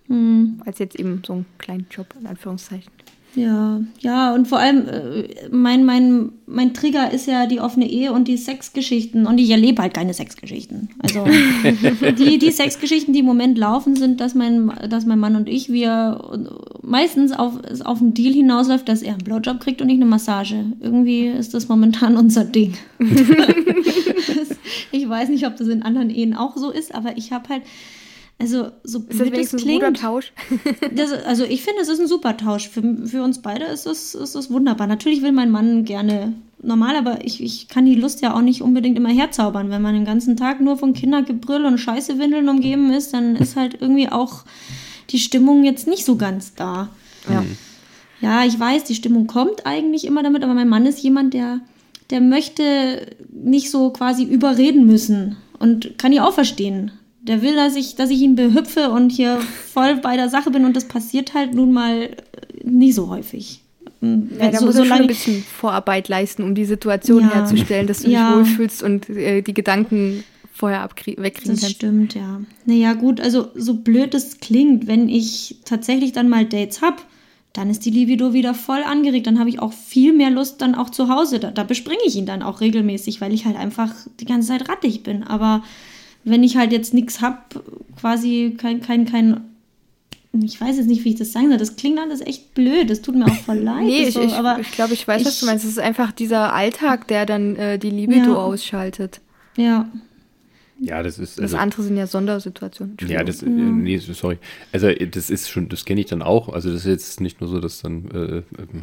Hm. 0.06 0.62
Als 0.64 0.78
jetzt 0.78 0.98
eben 0.98 1.22
so 1.26 1.32
einen 1.32 1.46
kleinen 1.58 1.86
Job, 1.90 2.14
in 2.18 2.26
Anführungszeichen. 2.26 2.92
Ja, 3.34 3.80
ja, 3.98 4.32
und 4.32 4.46
vor 4.46 4.58
allem, 4.58 4.86
äh, 4.88 5.48
mein, 5.50 5.84
mein, 5.84 6.30
mein 6.46 6.72
Trigger 6.72 7.10
ist 7.10 7.26
ja 7.26 7.46
die 7.46 7.58
offene 7.58 7.90
Ehe 7.90 8.12
und 8.12 8.28
die 8.28 8.36
Sexgeschichten. 8.36 9.26
Und 9.26 9.38
ich 9.38 9.50
erlebe 9.50 9.82
halt 9.82 9.94
keine 9.94 10.14
Sexgeschichten. 10.14 10.90
Also 11.00 11.24
die, 12.18 12.38
die 12.38 12.50
Sexgeschichten, 12.52 13.12
die 13.12 13.20
im 13.20 13.26
Moment 13.26 13.58
laufen, 13.58 13.96
sind, 13.96 14.20
dass 14.20 14.36
mein, 14.36 14.70
dass 14.88 15.04
mein 15.04 15.18
Mann 15.18 15.34
und 15.34 15.48
ich, 15.48 15.72
wir 15.72 16.20
meistens 16.82 17.32
auf, 17.32 17.54
auf 17.84 18.00
einen 18.00 18.14
Deal 18.14 18.32
hinausläuft, 18.32 18.88
dass 18.88 19.02
er 19.02 19.14
einen 19.14 19.24
Blowjob 19.24 19.58
kriegt 19.58 19.82
und 19.82 19.88
ich 19.88 19.96
eine 19.96 20.06
Massage. 20.06 20.66
Irgendwie 20.80 21.26
ist 21.26 21.54
das 21.54 21.68
momentan 21.68 22.16
unser 22.16 22.44
Ding. 22.44 22.74
ich 24.94 25.08
weiß 25.08 25.28
nicht, 25.28 25.46
ob 25.46 25.56
das 25.56 25.68
in 25.68 25.82
anderen 25.82 26.10
Ehen 26.10 26.34
auch 26.34 26.56
so 26.56 26.70
ist, 26.70 26.94
aber 26.94 27.16
ich 27.16 27.32
habe 27.32 27.48
halt 27.48 27.62
also 28.38 28.72
so 28.82 28.98
ist 29.08 29.20
das, 29.20 29.30
das 29.30 29.62
klingt. 29.62 29.84
Ein 29.84 29.92
guter 29.92 30.02
Tausch? 30.06 30.32
das, 30.94 31.12
also 31.12 31.44
ich 31.44 31.62
finde, 31.62 31.82
es 31.82 31.88
ist 31.88 32.00
ein 32.00 32.08
super 32.08 32.36
Tausch. 32.36 32.68
Für, 32.68 32.82
für 33.06 33.22
uns 33.22 33.40
beide 33.40 33.64
ist 33.64 33.86
es, 33.86 34.14
ist 34.14 34.34
es 34.34 34.50
wunderbar. 34.50 34.86
Natürlich 34.86 35.22
will 35.22 35.30
mein 35.32 35.52
Mann 35.52 35.84
gerne 35.84 36.32
normal, 36.60 36.96
aber 36.96 37.24
ich, 37.24 37.42
ich 37.42 37.68
kann 37.68 37.84
die 37.84 37.94
Lust 37.94 38.22
ja 38.22 38.34
auch 38.34 38.40
nicht 38.40 38.60
unbedingt 38.60 38.98
immer 38.98 39.10
herzaubern. 39.10 39.70
Wenn 39.70 39.82
man 39.82 39.94
den 39.94 40.04
ganzen 40.04 40.36
Tag 40.36 40.60
nur 40.60 40.76
von 40.76 40.94
Kindergebrüll 40.94 41.64
und 41.64 41.78
Scheißewindeln 41.78 42.48
umgeben 42.48 42.92
ist, 42.92 43.14
dann 43.14 43.36
ist 43.36 43.54
halt 43.54 43.80
irgendwie 43.80 44.08
auch 44.08 44.44
die 45.10 45.18
Stimmung 45.18 45.62
jetzt 45.64 45.86
nicht 45.86 46.04
so 46.04 46.16
ganz 46.16 46.54
da. 46.54 46.88
Ja. 47.28 47.42
Mhm. 47.42 47.56
Ja, 48.20 48.44
ich 48.44 48.58
weiß, 48.58 48.84
die 48.84 48.94
Stimmung 48.94 49.26
kommt 49.26 49.66
eigentlich 49.66 50.06
immer 50.06 50.22
damit, 50.22 50.42
aber 50.42 50.54
mein 50.54 50.68
Mann 50.68 50.86
ist 50.86 51.02
jemand, 51.02 51.34
der, 51.34 51.60
der 52.10 52.20
möchte 52.20 53.16
nicht 53.32 53.70
so 53.70 53.90
quasi 53.90 54.24
überreden 54.24 54.86
müssen. 54.86 55.36
Und 55.58 55.98
kann 55.98 56.12
ich 56.12 56.20
auch 56.20 56.34
verstehen. 56.34 56.90
Der 57.22 57.40
will, 57.40 57.54
dass 57.54 57.74
ich, 57.74 57.96
dass 57.96 58.10
ich 58.10 58.20
ihn 58.20 58.34
behüpfe 58.34 58.90
und 58.90 59.10
hier 59.10 59.38
voll 59.72 59.96
bei 59.96 60.16
der 60.16 60.28
Sache 60.28 60.50
bin 60.50 60.64
und 60.64 60.76
das 60.76 60.84
passiert 60.84 61.32
halt 61.32 61.54
nun 61.54 61.72
mal 61.72 62.10
nie 62.62 62.92
so 62.92 63.08
häufig. 63.08 63.62
Hm, 64.00 64.30
ja, 64.38 64.50
da 64.50 64.58
so, 64.58 64.66
muss 64.66 64.76
so 64.76 64.84
schon 64.84 64.98
ein 64.98 65.06
bisschen 65.06 65.42
Vorarbeit 65.42 66.08
leisten, 66.08 66.42
um 66.42 66.54
die 66.54 66.66
Situation 66.66 67.22
ja, 67.22 67.34
herzustellen, 67.34 67.86
dass 67.86 67.98
du 68.00 68.04
dich 68.04 68.14
ja. 68.14 68.36
wohlfühlst 68.36 68.82
und 68.82 69.08
äh, 69.08 69.40
die 69.40 69.54
Gedanken 69.54 70.24
vorher 70.52 70.84
wegkriegen 70.84 71.24
das 71.24 71.44
kannst. 71.44 71.62
Das 71.62 71.70
stimmt, 71.70 72.14
ja. 72.14 72.42
Naja, 72.66 72.92
gut, 72.92 73.20
also 73.20 73.48
so 73.54 73.74
blöd 73.74 74.14
es 74.14 74.40
klingt, 74.40 74.86
wenn 74.86 75.08
ich 75.08 75.56
tatsächlich 75.64 76.12
dann 76.12 76.28
mal 76.28 76.44
Dates 76.44 76.82
habe, 76.82 76.96
dann 77.54 77.70
ist 77.70 77.86
die 77.86 77.90
Libido 77.90 78.32
wieder 78.32 78.52
voll 78.52 78.82
angeregt. 78.82 79.28
Dann 79.28 79.38
habe 79.38 79.48
ich 79.48 79.60
auch 79.60 79.72
viel 79.72 80.12
mehr 80.12 80.28
Lust 80.28 80.60
dann 80.60 80.74
auch 80.74 80.90
zu 80.90 81.08
Hause. 81.08 81.38
Da, 81.38 81.52
da 81.52 81.62
bespringe 81.62 82.02
ich 82.04 82.16
ihn 82.16 82.26
dann 82.26 82.42
auch 82.42 82.60
regelmäßig, 82.60 83.20
weil 83.20 83.32
ich 83.32 83.46
halt 83.46 83.56
einfach 83.56 83.94
die 84.18 84.24
ganze 84.24 84.48
Zeit 84.48 84.68
rattig 84.68 85.04
bin. 85.04 85.22
Aber 85.22 85.62
wenn 86.24 86.42
ich 86.42 86.56
halt 86.56 86.72
jetzt 86.72 86.92
nichts 86.92 87.20
habe, 87.20 87.38
quasi 87.98 88.56
kein, 88.58 88.80
kein, 88.80 89.04
kein, 89.04 89.42
ich 90.32 90.60
weiß 90.60 90.78
jetzt 90.78 90.88
nicht, 90.88 91.04
wie 91.04 91.10
ich 91.10 91.14
das 91.14 91.32
sagen 91.32 91.48
soll. 91.48 91.58
Das 91.58 91.76
klingt 91.76 92.00
alles 92.00 92.20
echt 92.22 92.54
blöd. 92.54 92.90
Das 92.90 93.02
tut 93.02 93.14
mir 93.14 93.26
auch 93.26 93.36
voll 93.36 93.58
leid. 93.60 93.84
nee, 93.84 94.10
so, 94.10 94.20
ich, 94.20 94.26
ich, 94.26 94.34
aber 94.34 94.58
ich 94.58 94.72
glaube, 94.72 94.92
ich 94.92 95.06
weiß, 95.06 95.20
ich, 95.20 95.26
was 95.28 95.38
du 95.38 95.46
meinst. 95.46 95.64
Es 95.64 95.70
ist 95.70 95.78
einfach 95.78 96.10
dieser 96.10 96.52
Alltag, 96.52 97.06
der 97.06 97.24
dann 97.24 97.54
äh, 97.54 97.78
die 97.78 97.90
Libido 97.90 98.32
ja. 98.32 98.36
ausschaltet. 98.36 99.20
Ja. 99.56 99.88
Ja, 100.80 101.02
das 101.02 101.18
ist. 101.18 101.40
Also, 101.40 101.54
das 101.54 101.60
andere 101.60 101.82
sind 101.82 101.96
ja 101.96 102.06
Sondersituationen. 102.06 102.96
Ja, 103.06 103.22
das, 103.22 103.42
äh, 103.42 103.48
nee, 103.48 103.98
sorry. 103.98 104.38
Also, 104.72 104.92
das 104.92 105.30
ist 105.30 105.48
schon, 105.48 105.68
das 105.68 105.84
kenne 105.84 106.00
ich 106.00 106.06
dann 106.06 106.20
auch. 106.20 106.48
Also, 106.48 106.70
das 106.70 106.80
ist 106.80 106.86
jetzt 106.86 107.20
nicht 107.20 107.40
nur 107.40 107.48
so, 107.48 107.60
dass 107.60 107.82
dann, 107.82 108.10
äh, 108.10 108.38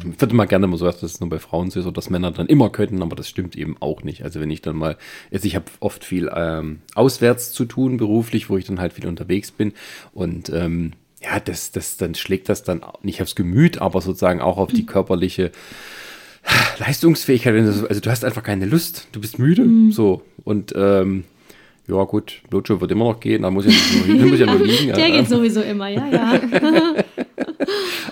ich 0.08 0.20
würde 0.20 0.34
mal 0.34 0.46
gerne 0.46 0.66
mal 0.66 0.78
so, 0.78 0.86
dass 0.86 1.02
es 1.02 1.20
nur 1.20 1.28
bei 1.28 1.38
Frauen 1.38 1.70
so 1.70 1.80
ist 1.80 1.86
oder 1.86 1.94
dass 1.94 2.10
Männer 2.10 2.30
dann 2.30 2.46
immer 2.46 2.70
könnten, 2.70 3.02
aber 3.02 3.14
das 3.14 3.28
stimmt 3.28 3.56
eben 3.56 3.76
auch 3.80 4.02
nicht. 4.02 4.24
Also, 4.24 4.40
wenn 4.40 4.50
ich 4.50 4.62
dann 4.62 4.76
mal, 4.76 4.96
also 5.30 5.46
ich 5.46 5.54
habe 5.54 5.66
oft 5.80 6.04
viel 6.04 6.30
ähm, 6.34 6.80
auswärts 6.94 7.52
zu 7.52 7.66
tun, 7.66 7.98
beruflich, 7.98 8.48
wo 8.48 8.56
ich 8.56 8.64
dann 8.64 8.80
halt 8.80 8.94
viel 8.94 9.06
unterwegs 9.06 9.50
bin 9.50 9.72
und, 10.12 10.50
ähm, 10.50 10.92
ja, 11.22 11.38
das, 11.38 11.70
das, 11.70 11.98
dann 11.98 12.16
schlägt 12.16 12.48
das 12.48 12.64
dann 12.64 12.82
nicht 13.02 13.22
aufs 13.22 13.36
Gemüt, 13.36 13.78
aber 13.78 14.00
sozusagen 14.00 14.40
auch 14.40 14.56
auf 14.56 14.72
die 14.72 14.86
körperliche 14.86 15.52
Leistungsfähigkeit. 16.78 17.54
Also 17.54 18.00
du 18.00 18.10
hast 18.10 18.24
einfach 18.24 18.42
keine 18.42 18.66
Lust, 18.66 19.06
du 19.12 19.20
bist 19.20 19.38
müde, 19.38 19.62
mhm. 19.62 19.92
so 19.92 20.22
und 20.42 20.72
ähm, 20.76 21.22
ja 21.88 22.04
gut, 22.04 22.42
Blutjob 22.48 22.80
wird 22.80 22.92
immer 22.92 23.06
noch 23.06 23.20
gehen, 23.20 23.42
da 23.42 23.50
muss 23.50 23.66
ja, 23.66 23.72
nur, 24.06 24.26
muss 24.28 24.38
ja 24.38 24.46
nur 24.46 24.58
liegen. 24.66 24.92
Der 24.92 25.10
geht 25.10 25.28
sowieso 25.28 25.60
immer, 25.62 25.88
ja, 25.88 26.06
ja. 26.08 26.40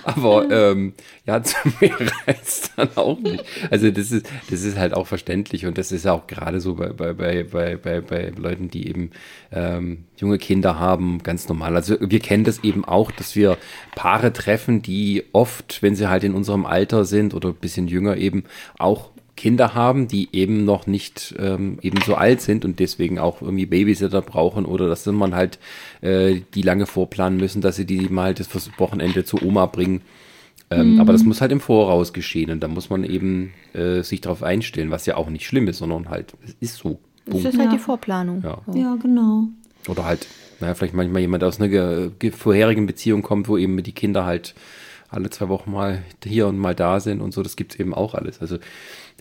Aber 0.03 0.49
ähm, 0.49 0.93
ja, 1.25 1.41
zu 1.43 1.55
mehr 1.79 1.95
reizt 2.27 2.73
dann 2.75 2.89
auch 2.95 3.19
nicht. 3.19 3.43
Also 3.69 3.91
das 3.91 4.11
ist, 4.11 4.29
das 4.49 4.63
ist 4.63 4.77
halt 4.77 4.93
auch 4.93 5.07
verständlich 5.07 5.65
und 5.65 5.77
das 5.77 5.91
ist 5.91 6.07
auch 6.07 6.27
gerade 6.27 6.59
so 6.59 6.75
bei, 6.75 6.89
bei, 6.89 7.13
bei, 7.13 7.43
bei, 7.43 7.75
bei, 7.75 8.01
bei 8.01 8.31
Leuten, 8.35 8.69
die 8.69 8.87
eben 8.87 9.11
ähm, 9.51 10.05
junge 10.17 10.37
Kinder 10.37 10.79
haben, 10.79 11.23
ganz 11.23 11.47
normal. 11.47 11.75
Also 11.75 11.97
wir 11.99 12.19
kennen 12.19 12.43
das 12.43 12.63
eben 12.63 12.85
auch, 12.85 13.11
dass 13.11 13.35
wir 13.35 13.57
Paare 13.95 14.33
treffen, 14.33 14.81
die 14.81 15.23
oft, 15.31 15.81
wenn 15.81 15.95
sie 15.95 16.09
halt 16.09 16.23
in 16.23 16.33
unserem 16.33 16.65
Alter 16.65 17.05
sind 17.05 17.33
oder 17.33 17.49
ein 17.49 17.55
bisschen 17.55 17.87
jünger 17.87 18.17
eben, 18.17 18.43
auch 18.77 19.10
Kinder 19.41 19.73
haben, 19.73 20.07
die 20.07 20.29
eben 20.33 20.65
noch 20.65 20.85
nicht 20.85 21.33
ähm, 21.39 21.79
eben 21.81 21.99
so 22.05 22.13
alt 22.13 22.41
sind 22.41 22.63
und 22.63 22.77
deswegen 22.77 23.17
auch 23.17 23.41
irgendwie 23.41 23.65
Babysitter 23.65 24.21
brauchen 24.21 24.65
oder 24.65 24.87
dass 24.87 25.07
man 25.07 25.33
halt 25.33 25.57
äh, 26.01 26.41
die 26.53 26.61
lange 26.61 26.85
vorplanen 26.85 27.39
müssen, 27.39 27.59
dass 27.59 27.75
sie 27.75 27.87
die 27.87 28.01
mal 28.09 28.35
das 28.35 28.49
Wochenende 28.77 29.25
zu 29.25 29.41
Oma 29.41 29.65
bringen. 29.65 30.01
Ähm, 30.69 30.93
mhm. 30.93 31.01
Aber 31.01 31.11
das 31.11 31.23
muss 31.23 31.41
halt 31.41 31.51
im 31.51 31.59
Voraus 31.59 32.13
geschehen 32.13 32.51
und 32.51 32.59
da 32.59 32.67
muss 32.67 32.91
man 32.91 33.03
eben 33.03 33.51
äh, 33.73 34.03
sich 34.03 34.21
darauf 34.21 34.43
einstellen, 34.43 34.91
was 34.91 35.07
ja 35.07 35.17
auch 35.17 35.31
nicht 35.31 35.47
schlimm 35.47 35.67
ist, 35.67 35.79
sondern 35.79 36.09
halt, 36.09 36.35
es 36.45 36.55
ist 36.59 36.75
so. 36.75 36.99
Das 37.25 37.39
ist 37.39 37.57
halt 37.57 37.71
ja. 37.71 37.71
die 37.71 37.79
Vorplanung. 37.79 38.43
Ja. 38.43 38.59
ja, 38.75 38.95
genau. 39.01 39.47
Oder 39.87 40.05
halt, 40.05 40.27
naja, 40.59 40.75
vielleicht 40.75 40.93
manchmal 40.93 41.21
jemand 41.21 41.43
aus 41.43 41.59
einer 41.59 42.11
vorherigen 42.31 42.85
Beziehung 42.85 43.23
kommt, 43.23 43.47
wo 43.47 43.57
eben 43.57 43.81
die 43.81 43.91
Kinder 43.91 44.23
halt 44.23 44.53
alle 45.11 45.29
zwei 45.29 45.49
Wochen 45.49 45.71
mal 45.71 46.03
hier 46.23 46.47
und 46.47 46.57
mal 46.57 46.73
da 46.73 46.99
sind 46.99 47.21
und 47.21 47.33
so, 47.33 47.43
das 47.43 47.57
gibt 47.57 47.73
es 47.73 47.79
eben 47.79 47.93
auch 47.93 48.15
alles. 48.15 48.39
Also 48.39 48.59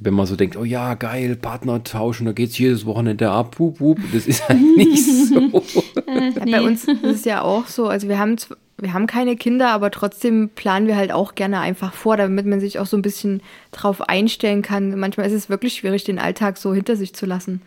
wenn 0.01 0.15
man 0.15 0.27
so 0.27 0.37
denkt, 0.37 0.57
oh 0.57 0.65
ja, 0.65 0.95
geil, 0.95 1.37
Partner 1.37 1.85
tauschen, 1.85 2.27
da 2.27 2.33
geht 2.33 2.51
es 2.51 2.59
jedes 2.59 2.87
Wochenende 2.87 3.31
ab, 3.31 3.59
wup, 3.59 3.81
wup. 3.81 3.99
Das 4.13 4.27
ist 4.27 4.49
halt 4.49 4.61
nicht 4.77 5.05
so. 5.05 5.63
äh, 6.07 6.31
nee. 6.45 6.53
Bei 6.53 6.63
uns 6.63 6.85
ist 6.85 7.05
es 7.05 7.25
ja 7.25 7.43
auch 7.43 7.67
so, 7.67 7.89
also 7.89 8.09
wir 8.09 8.19
haben, 8.19 8.37
wir 8.79 8.93
haben 8.93 9.07
keine 9.07 9.37
Kinder, 9.37 9.69
aber 9.69 9.91
trotzdem 9.91 10.51
planen 10.55 10.87
wir 10.87 10.97
halt 10.97 11.13
auch 11.13 11.35
gerne 11.35 11.61
einfach 11.61 11.93
vor, 11.93 12.17
damit 12.17 12.47
man 12.47 12.61
sich 12.61 12.79
auch 12.79 12.87
so 12.87 12.97
ein 12.97 13.03
bisschen 13.03 13.43
drauf 13.73 14.01
einstellen 14.09 14.63
kann. 14.63 14.99
Manchmal 14.99 15.27
ist 15.27 15.35
es 15.35 15.51
wirklich 15.51 15.75
schwierig, 15.75 16.05
den 16.05 16.19
Alltag 16.19 16.57
so 16.57 16.75
hinter 16.75 16.97
sich 16.97 17.15
zu 17.15 17.27
lassen. 17.27 17.63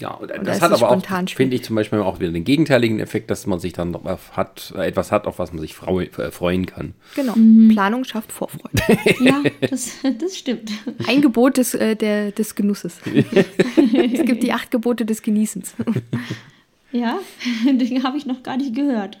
Ja, 0.00 0.10
und, 0.10 0.30
und 0.30 0.46
das 0.46 0.60
hat 0.60 0.70
aber 0.70 0.90
auch, 0.90 1.02
finde 1.28 1.56
ich 1.56 1.64
zum 1.64 1.74
Beispiel 1.74 1.98
auch 1.98 2.20
wieder 2.20 2.30
den 2.30 2.44
gegenteiligen 2.44 3.00
Effekt, 3.00 3.30
dass 3.30 3.46
man 3.46 3.58
sich 3.58 3.72
dann 3.72 3.96
hat, 4.32 4.72
etwas 4.76 5.10
hat, 5.10 5.26
auf 5.26 5.40
was 5.40 5.52
man 5.52 5.60
sich 5.60 5.74
äh, 5.76 6.30
freuen 6.30 6.66
kann. 6.66 6.94
Genau. 7.16 7.34
Mhm. 7.34 7.68
Planung 7.68 8.04
schafft 8.04 8.30
Vorfreude. 8.30 8.80
ja, 9.20 9.42
das, 9.60 9.90
das 10.20 10.36
stimmt. 10.36 10.70
Ein 11.08 11.20
Gebot 11.20 11.56
des, 11.56 11.74
äh, 11.74 11.96
der, 11.96 12.30
des 12.30 12.54
Genusses. 12.54 13.00
es 13.04 14.24
gibt 14.24 14.44
die 14.44 14.52
acht 14.52 14.70
Gebote 14.70 15.04
des 15.04 15.22
Genießens. 15.22 15.74
ja, 16.92 17.18
den 17.64 18.02
habe 18.04 18.18
ich 18.18 18.26
noch 18.26 18.44
gar 18.44 18.56
nicht 18.56 18.76
gehört 18.76 19.18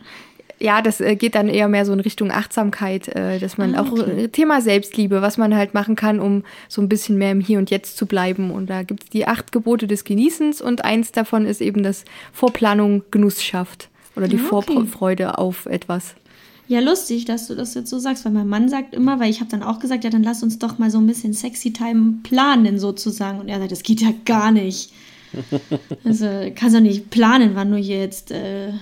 ja, 0.60 0.82
das 0.82 1.00
äh, 1.00 1.16
geht 1.16 1.34
dann 1.34 1.48
eher 1.48 1.68
mehr 1.68 1.84
so 1.84 1.92
in 1.92 2.00
Richtung 2.00 2.30
Achtsamkeit, 2.30 3.08
äh, 3.08 3.38
dass 3.38 3.58
man 3.58 3.74
ah, 3.74 3.82
okay. 3.82 4.26
auch 4.26 4.30
Thema 4.32 4.60
Selbstliebe, 4.60 5.22
was 5.22 5.38
man 5.38 5.54
halt 5.54 5.74
machen 5.74 5.96
kann, 5.96 6.20
um 6.20 6.44
so 6.68 6.82
ein 6.82 6.88
bisschen 6.88 7.16
mehr 7.16 7.32
im 7.32 7.40
Hier 7.40 7.58
und 7.58 7.70
Jetzt 7.70 7.96
zu 7.96 8.06
bleiben. 8.06 8.50
Und 8.50 8.68
da 8.68 8.82
gibt 8.82 9.04
es 9.04 9.10
die 9.10 9.26
acht 9.26 9.52
Gebote 9.52 9.86
des 9.86 10.04
Genießens 10.04 10.60
und 10.60 10.84
eins 10.84 11.12
davon 11.12 11.46
ist 11.46 11.60
eben, 11.60 11.82
dass 11.82 12.04
Vorplanung 12.32 13.02
Genuss 13.10 13.42
schafft 13.42 13.88
oder 14.16 14.28
die 14.28 14.36
ah, 14.36 14.52
okay. 14.52 14.72
Vorfreude 14.72 15.38
auf 15.38 15.66
etwas. 15.66 16.14
Ja, 16.66 16.80
lustig, 16.80 17.24
dass 17.24 17.46
du 17.46 17.54
das 17.54 17.72
jetzt 17.74 17.88
so 17.88 17.98
sagst, 17.98 18.26
weil 18.26 18.32
mein 18.32 18.46
Mann 18.48 18.68
sagt 18.68 18.94
immer, 18.94 19.18
weil 19.18 19.30
ich 19.30 19.40
habe 19.40 19.50
dann 19.50 19.62
auch 19.62 19.78
gesagt, 19.78 20.04
ja, 20.04 20.10
dann 20.10 20.22
lass 20.22 20.42
uns 20.42 20.58
doch 20.58 20.78
mal 20.78 20.90
so 20.90 20.98
ein 20.98 21.06
bisschen 21.06 21.32
Sexy 21.32 21.72
Time 21.72 22.18
planen 22.24 22.78
sozusagen. 22.78 23.40
Und 23.40 23.48
er 23.48 23.58
sagt, 23.58 23.72
das 23.72 23.82
geht 23.82 24.02
ja 24.02 24.12
gar 24.24 24.50
nicht. 24.52 24.92
Also 26.04 26.26
kannst 26.54 26.74
du 26.74 26.80
nicht 26.80 27.10
planen, 27.10 27.50
wann 27.52 27.70
du 27.70 27.76
hier 27.76 27.98
jetzt 27.98 28.30
äh, 28.30 28.72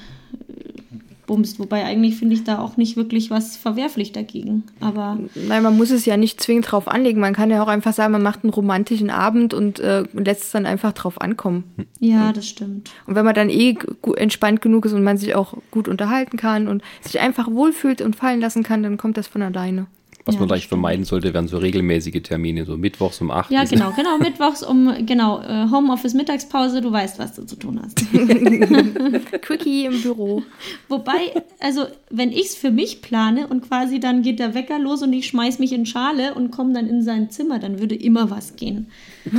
bumst. 1.26 1.58
Wobei 1.58 1.84
eigentlich 1.84 2.16
finde 2.16 2.34
ich 2.34 2.44
da 2.44 2.58
auch 2.58 2.76
nicht 2.76 2.96
wirklich 2.96 3.30
was 3.30 3.56
verwerflich 3.56 4.12
dagegen. 4.12 4.64
Aber 4.80 5.18
Nein, 5.34 5.62
man 5.62 5.76
muss 5.76 5.90
es 5.90 6.06
ja 6.06 6.16
nicht 6.16 6.40
zwingend 6.40 6.70
drauf 6.70 6.88
anlegen. 6.88 7.20
Man 7.20 7.34
kann 7.34 7.50
ja 7.50 7.62
auch 7.62 7.68
einfach 7.68 7.92
sagen, 7.92 8.12
man 8.12 8.22
macht 8.22 8.44
einen 8.44 8.52
romantischen 8.52 9.10
Abend 9.10 9.54
und 9.54 9.80
äh, 9.80 10.04
lässt 10.12 10.44
es 10.44 10.50
dann 10.52 10.66
einfach 10.66 10.92
drauf 10.92 11.20
ankommen. 11.20 11.64
Ja, 12.00 12.32
das 12.32 12.48
stimmt. 12.48 12.90
Und 13.06 13.14
wenn 13.14 13.24
man 13.24 13.34
dann 13.34 13.50
eh 13.50 13.76
entspannt 14.16 14.62
genug 14.62 14.86
ist 14.86 14.92
und 14.92 15.02
man 15.02 15.18
sich 15.18 15.34
auch 15.34 15.54
gut 15.70 15.88
unterhalten 15.88 16.36
kann 16.36 16.68
und 16.68 16.82
sich 17.00 17.20
einfach 17.20 17.50
wohlfühlt 17.50 18.00
und 18.00 18.16
fallen 18.16 18.40
lassen 18.40 18.62
kann, 18.62 18.82
dann 18.82 18.96
kommt 18.96 19.16
das 19.16 19.26
von 19.26 19.42
alleine. 19.42 19.86
Was 20.26 20.34
ja, 20.34 20.40
man 20.40 20.48
gleich 20.48 20.66
vermeiden 20.66 21.04
sollte, 21.04 21.32
wären 21.32 21.46
so 21.46 21.56
regelmäßige 21.56 22.20
Termine, 22.20 22.64
so 22.64 22.76
mittwochs 22.76 23.20
um 23.20 23.30
8 23.30 23.52
Ja, 23.52 23.62
genau, 23.62 23.92
genau, 23.96 24.18
mittwochs 24.18 24.64
um, 24.64 25.06
genau, 25.06 25.40
äh, 25.40 25.70
Homeoffice 25.70 26.14
Mittagspause, 26.14 26.80
du 26.80 26.90
weißt, 26.90 27.20
was 27.20 27.34
du 27.34 27.46
zu 27.46 27.54
tun 27.54 27.80
hast. 27.80 27.96
Quickie 29.42 29.84
im 29.84 30.02
Büro. 30.02 30.42
Wobei, 30.88 31.44
also, 31.60 31.86
wenn 32.10 32.32
ich 32.32 32.46
es 32.46 32.56
für 32.56 32.72
mich 32.72 33.02
plane 33.02 33.46
und 33.46 33.68
quasi 33.68 34.00
dann 34.00 34.22
geht 34.22 34.40
der 34.40 34.54
Wecker 34.54 34.80
los 34.80 35.00
und 35.02 35.12
ich 35.12 35.28
schmeiß 35.28 35.60
mich 35.60 35.72
in 35.72 35.86
Schale 35.86 36.34
und 36.34 36.50
komme 36.50 36.72
dann 36.72 36.88
in 36.88 37.04
sein 37.04 37.30
Zimmer, 37.30 37.60
dann 37.60 37.78
würde 37.78 37.94
immer 37.94 38.28
was 38.28 38.56
gehen. 38.56 38.88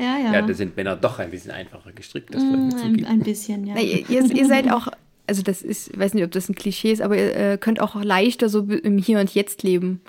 ja, 0.00 0.18
ja. 0.18 0.32
Ja, 0.32 0.42
da 0.42 0.54
sind 0.54 0.76
Männer 0.76 0.96
doch 0.96 1.20
ein 1.20 1.30
bisschen 1.30 1.52
einfacher 1.52 1.92
gestrickt, 1.92 2.34
das 2.34 2.42
mm, 2.42 2.70
ein, 2.82 3.04
ein 3.06 3.20
bisschen, 3.20 3.64
ja. 3.64 3.74
Na, 3.76 3.80
ihr, 3.80 4.10
ihr, 4.10 4.46
seid 4.46 4.72
auch 4.72 4.88
also 5.26 5.42
das 5.42 5.62
ist, 5.62 5.90
ich 5.92 5.98
weiß 5.98 6.14
nicht, 6.14 6.24
ob 6.24 6.30
das 6.30 6.48
ein 6.48 6.54
Klischee 6.54 6.92
ist, 6.92 7.02
aber 7.02 7.16
ihr 7.16 7.36
äh, 7.36 7.58
könnt 7.58 7.80
auch 7.80 7.94
leichter 8.02 8.48
so 8.48 8.60
im 8.60 8.98
Hier 8.98 9.20
und 9.20 9.34
Jetzt 9.34 9.62
leben. 9.62 10.00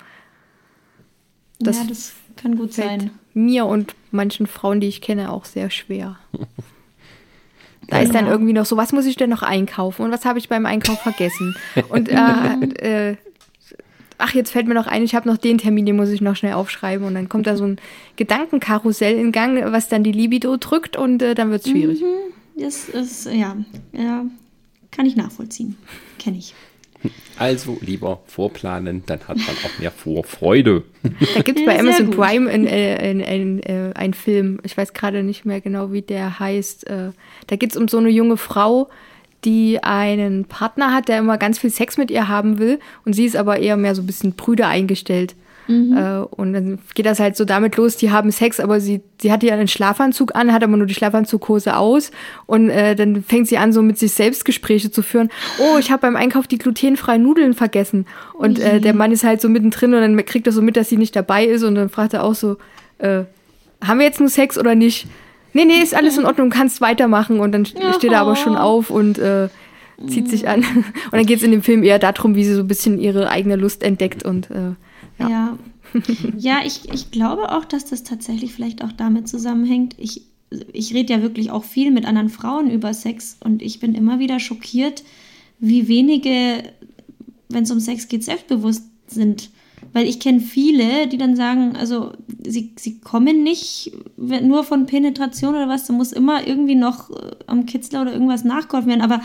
Das 1.58 1.78
ja, 1.78 1.84
das 1.88 2.12
kann 2.36 2.56
gut 2.56 2.72
sein. 2.72 3.10
Mir 3.34 3.66
und 3.66 3.94
manchen 4.10 4.46
Frauen, 4.46 4.80
die 4.80 4.88
ich 4.88 5.00
kenne, 5.00 5.32
auch 5.32 5.44
sehr 5.44 5.70
schwer. 5.70 6.18
Da 7.88 8.00
ist 8.00 8.14
dann 8.14 8.26
irgendwie 8.26 8.52
noch 8.52 8.66
so, 8.66 8.76
was 8.76 8.92
muss 8.92 9.06
ich 9.06 9.16
denn 9.16 9.30
noch 9.30 9.42
einkaufen 9.42 10.02
und 10.02 10.12
was 10.12 10.24
habe 10.24 10.38
ich 10.38 10.48
beim 10.48 10.66
Einkauf 10.66 11.00
vergessen? 11.00 11.56
Und 11.88 12.10
äh, 12.10 13.10
äh, 13.10 13.16
ach, 14.18 14.34
jetzt 14.34 14.50
fällt 14.50 14.66
mir 14.66 14.74
noch 14.74 14.86
ein, 14.86 15.02
ich 15.02 15.14
habe 15.14 15.28
noch 15.28 15.38
den 15.38 15.58
Termin, 15.58 15.86
den 15.86 15.96
muss 15.96 16.10
ich 16.10 16.20
noch 16.20 16.36
schnell 16.36 16.52
aufschreiben. 16.52 17.06
Und 17.06 17.14
dann 17.14 17.28
kommt 17.28 17.46
da 17.46 17.56
so 17.56 17.64
ein 17.64 17.80
Gedankenkarussell 18.16 19.16
in 19.16 19.32
Gang, 19.32 19.72
was 19.72 19.88
dann 19.88 20.04
die 20.04 20.12
Libido 20.12 20.56
drückt 20.58 20.96
und 20.96 21.22
äh, 21.22 21.34
dann 21.34 21.50
wird 21.50 21.64
es 21.64 21.70
schwierig. 21.70 22.02
Mhm, 22.02 22.62
das 22.62 22.88
ist, 22.88 23.26
ja, 23.26 23.56
ja, 23.92 24.26
kann 24.90 25.06
ich 25.06 25.16
nachvollziehen. 25.16 25.76
Kenne 26.18 26.38
ich. 26.38 26.54
Also 27.38 27.78
lieber 27.80 28.20
vorplanen, 28.26 29.04
dann 29.06 29.20
hat 29.28 29.36
man 29.36 29.56
auch 29.64 29.78
mehr 29.78 29.92
Vorfreude. 29.92 30.82
Da 31.34 31.42
gibt 31.42 31.60
es 31.60 31.64
bei 31.64 31.74
ja, 31.74 31.80
Amazon 31.80 32.10
Prime 32.10 32.50
einen 32.50 32.66
ein, 32.66 33.22
ein, 33.22 33.62
ein, 33.64 33.92
ein, 33.94 34.14
Film, 34.14 34.58
ich 34.64 34.76
weiß 34.76 34.92
gerade 34.94 35.22
nicht 35.22 35.44
mehr 35.44 35.60
genau, 35.60 35.92
wie 35.92 36.02
der 36.02 36.40
heißt. 36.40 36.88
Äh, 36.88 37.10
da 37.46 37.56
geht 37.56 37.70
es 37.70 37.76
um 37.76 37.86
so 37.86 37.98
eine 37.98 38.08
junge 38.08 38.36
Frau, 38.36 38.88
die 39.44 39.82
einen 39.82 40.46
Partner 40.46 40.92
hat, 40.92 41.08
der 41.08 41.18
immer 41.18 41.38
ganz 41.38 41.60
viel 41.60 41.70
Sex 41.70 41.96
mit 41.96 42.10
ihr 42.10 42.26
haben 42.26 42.58
will 42.58 42.80
und 43.04 43.12
sie 43.12 43.24
ist 43.24 43.36
aber 43.36 43.60
eher 43.60 43.76
mehr 43.76 43.94
so 43.94 44.02
ein 44.02 44.06
bisschen 44.06 44.34
prüde 44.34 44.66
eingestellt. 44.66 45.36
Mhm. 45.68 45.96
Äh, 45.96 46.18
und 46.20 46.52
dann 46.54 46.78
geht 46.94 47.06
das 47.06 47.20
halt 47.20 47.36
so 47.36 47.44
damit 47.44 47.76
los, 47.76 47.96
die 47.96 48.10
haben 48.10 48.30
Sex, 48.30 48.58
aber 48.58 48.80
sie, 48.80 49.02
sie 49.20 49.30
hat 49.30 49.42
ja 49.42 49.54
einen 49.54 49.68
Schlafanzug 49.68 50.34
an, 50.34 50.52
hat 50.52 50.64
aber 50.64 50.76
nur 50.76 50.86
die 50.86 50.94
Schlafanzughose 50.94 51.76
aus 51.76 52.10
und 52.46 52.70
äh, 52.70 52.96
dann 52.96 53.22
fängt 53.22 53.46
sie 53.48 53.58
an, 53.58 53.72
so 53.72 53.82
mit 53.82 53.98
sich 53.98 54.12
selbst 54.12 54.44
Gespräche 54.44 54.90
zu 54.90 55.02
führen. 55.02 55.28
Oh, 55.58 55.78
ich 55.78 55.90
habe 55.90 56.00
beim 56.00 56.16
Einkauf 56.16 56.46
die 56.46 56.58
glutenfreien 56.58 57.22
Nudeln 57.22 57.54
vergessen. 57.54 58.06
Und 58.32 58.58
äh, 58.58 58.80
der 58.80 58.94
Mann 58.94 59.12
ist 59.12 59.24
halt 59.24 59.40
so 59.40 59.48
mittendrin 59.48 59.94
und 59.94 60.00
dann 60.00 60.24
kriegt 60.24 60.46
er 60.46 60.52
so 60.52 60.62
mit, 60.62 60.76
dass 60.76 60.88
sie 60.88 60.96
nicht 60.96 61.14
dabei 61.14 61.44
ist 61.44 61.62
und 61.62 61.74
dann 61.74 61.90
fragt 61.90 62.14
er 62.14 62.24
auch 62.24 62.34
so, 62.34 62.56
äh, 62.98 63.24
haben 63.84 63.98
wir 63.98 64.06
jetzt 64.06 64.20
nur 64.20 64.28
Sex 64.28 64.58
oder 64.58 64.74
nicht? 64.74 65.06
Nee, 65.52 65.64
nee, 65.64 65.82
ist 65.82 65.94
alles 65.94 66.18
in 66.18 66.24
Ordnung, 66.24 66.50
kannst 66.50 66.80
weitermachen 66.80 67.40
und 67.40 67.52
dann 67.52 67.66
steht 67.66 68.12
er 68.12 68.20
aber 68.20 68.36
schon 68.36 68.56
auf 68.56 68.90
und 68.90 69.18
äh, 69.18 69.48
zieht 70.06 70.28
sich 70.28 70.48
an. 70.48 70.60
Und 71.10 71.12
dann 71.12 71.26
geht 71.26 71.38
es 71.38 71.42
in 71.42 71.50
dem 71.50 71.62
Film 71.62 71.82
eher 71.82 71.98
darum, 71.98 72.36
wie 72.36 72.44
sie 72.44 72.54
so 72.54 72.60
ein 72.60 72.68
bisschen 72.68 72.98
ihre 72.98 73.30
eigene 73.30 73.56
Lust 73.56 73.82
entdeckt 73.82 74.24
und 74.24 74.50
äh, 74.50 74.74
ja. 75.18 75.28
Ja, 75.28 75.58
ja 76.38 76.60
ich, 76.64 76.88
ich 76.92 77.10
glaube 77.10 77.52
auch, 77.52 77.64
dass 77.64 77.84
das 77.84 78.04
tatsächlich 78.04 78.52
vielleicht 78.52 78.82
auch 78.82 78.92
damit 78.92 79.28
zusammenhängt. 79.28 79.94
Ich, 79.98 80.22
ich 80.72 80.94
rede 80.94 81.12
ja 81.12 81.22
wirklich 81.22 81.50
auch 81.50 81.64
viel 81.64 81.90
mit 81.90 82.06
anderen 82.06 82.28
Frauen 82.28 82.70
über 82.70 82.94
Sex 82.94 83.36
und 83.42 83.62
ich 83.62 83.80
bin 83.80 83.94
immer 83.94 84.18
wieder 84.18 84.40
schockiert, 84.40 85.02
wie 85.58 85.88
wenige, 85.88 86.62
wenn 87.48 87.64
es 87.64 87.70
um 87.70 87.80
Sex 87.80 88.08
geht, 88.08 88.24
selbstbewusst 88.24 88.84
sind. 89.06 89.50
Weil 89.92 90.06
ich 90.06 90.20
kenne 90.20 90.40
viele, 90.40 91.06
die 91.06 91.18
dann 91.18 91.36
sagen, 91.36 91.76
also 91.76 92.12
sie, 92.46 92.72
sie 92.76 92.98
kommen 93.00 93.42
nicht 93.42 93.92
nur 94.16 94.64
von 94.64 94.86
Penetration 94.86 95.54
oder 95.54 95.68
was, 95.68 95.86
da 95.86 95.92
muss 95.92 96.12
immer 96.12 96.46
irgendwie 96.46 96.74
noch 96.74 97.10
äh, 97.10 97.36
am 97.46 97.64
Kitzler 97.64 98.02
oder 98.02 98.12
irgendwas 98.12 98.44
nachgeholfen 98.44 98.90
werden. 98.90 99.02
Aber 99.02 99.22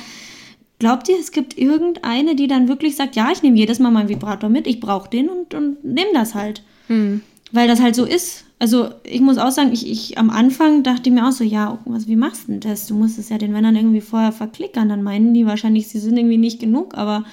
Glaubt 0.79 1.07
ihr, 1.07 1.19
es 1.19 1.31
gibt 1.31 1.57
irgendeine, 1.57 2.35
die 2.35 2.47
dann 2.47 2.67
wirklich 2.67 2.95
sagt, 2.95 3.15
ja, 3.15 3.31
ich 3.31 3.41
nehme 3.41 3.57
jedes 3.57 3.79
Mal 3.79 3.91
meinen 3.91 4.09
Vibrator 4.09 4.49
mit, 4.49 4.67
ich 4.67 4.79
brauche 4.79 5.09
den 5.09 5.29
und, 5.29 5.53
und 5.53 5.83
nehme 5.83 6.11
das 6.13 6.35
halt. 6.35 6.63
Hm. 6.87 7.21
Weil 7.51 7.67
das 7.67 7.81
halt 7.81 7.95
so 7.95 8.05
ist. 8.05 8.45
Also 8.59 8.89
ich 9.03 9.21
muss 9.21 9.37
auch 9.37 9.51
sagen, 9.51 9.71
ich, 9.71 9.89
ich 9.89 10.17
am 10.17 10.29
Anfang 10.29 10.83
dachte 10.83 11.11
mir 11.11 11.27
auch 11.27 11.31
so, 11.31 11.43
ja, 11.43 11.79
was, 11.85 12.07
wie 12.07 12.15
machst 12.15 12.47
du 12.47 12.53
denn 12.53 12.61
das? 12.61 12.87
Du 12.87 12.95
musst 12.95 13.19
es 13.19 13.29
ja 13.29 13.37
den 13.37 13.51
Männern 13.51 13.75
irgendwie 13.75 14.01
vorher 14.01 14.31
verklickern. 14.31 14.89
Dann 14.89 15.03
meinen 15.03 15.33
die 15.33 15.45
wahrscheinlich, 15.45 15.87
sie 15.87 15.99
sind 15.99 16.17
irgendwie 16.17 16.37
nicht 16.37 16.59
genug, 16.59 16.97
aber 16.97 17.23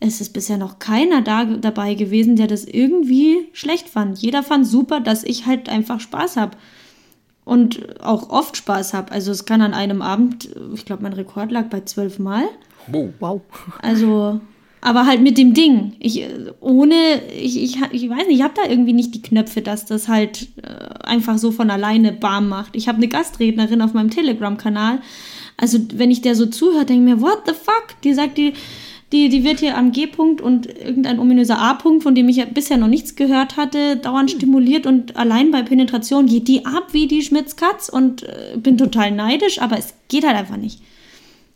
es 0.00 0.20
ist 0.20 0.32
bisher 0.32 0.58
noch 0.58 0.78
keiner 0.78 1.22
da, 1.22 1.44
dabei 1.44 1.94
gewesen, 1.94 2.36
der 2.36 2.46
das 2.46 2.64
irgendwie 2.64 3.48
schlecht 3.52 3.88
fand. 3.88 4.18
Jeder 4.18 4.42
fand 4.42 4.66
super, 4.66 5.00
dass 5.00 5.24
ich 5.24 5.46
halt 5.46 5.68
einfach 5.68 6.00
Spaß 6.00 6.36
habe 6.36 6.56
und 7.44 8.00
auch 8.02 8.30
oft 8.30 8.56
Spaß 8.56 8.94
habe. 8.94 9.12
Also 9.12 9.30
es 9.30 9.44
kann 9.44 9.62
an 9.62 9.74
einem 9.74 10.02
Abend, 10.02 10.48
ich 10.74 10.84
glaube, 10.84 11.02
mein 11.02 11.12
Rekord 11.12 11.50
lag 11.52 11.66
bei 11.66 11.80
zwölf 11.80 12.18
Mal. 12.18 12.44
Oh. 12.92 13.08
Wow. 13.20 13.40
Also, 13.82 14.40
aber 14.80 15.06
halt 15.06 15.22
mit 15.22 15.38
dem 15.38 15.54
Ding. 15.54 15.94
Ich, 15.98 16.26
ohne, 16.60 16.94
ich, 17.32 17.62
ich, 17.62 17.78
ich 17.92 18.10
weiß 18.10 18.26
nicht, 18.26 18.36
ich 18.36 18.42
habe 18.42 18.54
da 18.54 18.68
irgendwie 18.68 18.92
nicht 18.92 19.14
die 19.14 19.22
Knöpfe, 19.22 19.62
dass 19.62 19.86
das 19.86 20.08
halt 20.08 20.48
äh, 20.62 21.04
einfach 21.04 21.38
so 21.38 21.50
von 21.50 21.70
alleine 21.70 22.12
Bam 22.12 22.48
macht. 22.48 22.76
Ich 22.76 22.88
habe 22.88 22.98
eine 22.98 23.08
Gastrednerin 23.08 23.82
auf 23.82 23.94
meinem 23.94 24.10
Telegram-Kanal. 24.10 25.00
Also, 25.56 25.78
wenn 25.94 26.10
ich 26.10 26.20
der 26.20 26.34
so 26.34 26.46
zuhöre, 26.46 26.84
denke 26.84 27.10
ich 27.10 27.16
mir, 27.16 27.22
what 27.22 27.42
the 27.46 27.52
fuck? 27.52 28.00
Die 28.02 28.12
sagt, 28.12 28.36
die, 28.38 28.54
die, 29.12 29.28
die 29.28 29.44
wird 29.44 29.60
hier 29.60 29.76
am 29.76 29.92
G-Punkt 29.92 30.40
und 30.40 30.66
irgendein 30.66 31.18
ominöser 31.18 31.58
A-Punkt, 31.58 32.02
von 32.02 32.14
dem 32.14 32.28
ich 32.28 32.36
ja 32.36 32.46
bisher 32.46 32.76
noch 32.76 32.88
nichts 32.88 33.16
gehört 33.16 33.56
hatte, 33.56 33.96
dauernd 33.96 34.30
hm. 34.30 34.38
stimuliert 34.38 34.86
und 34.86 35.16
allein 35.16 35.50
bei 35.50 35.62
Penetration 35.62 36.26
geht 36.26 36.48
die 36.48 36.66
ab 36.66 36.88
wie 36.92 37.06
die 37.06 37.22
Schmitz-Katz 37.22 37.88
und 37.88 38.22
äh, 38.24 38.56
bin 38.56 38.78
total 38.78 39.10
neidisch, 39.12 39.60
aber 39.60 39.78
es 39.78 39.94
geht 40.08 40.26
halt 40.26 40.36
einfach 40.36 40.56
nicht. 40.56 40.80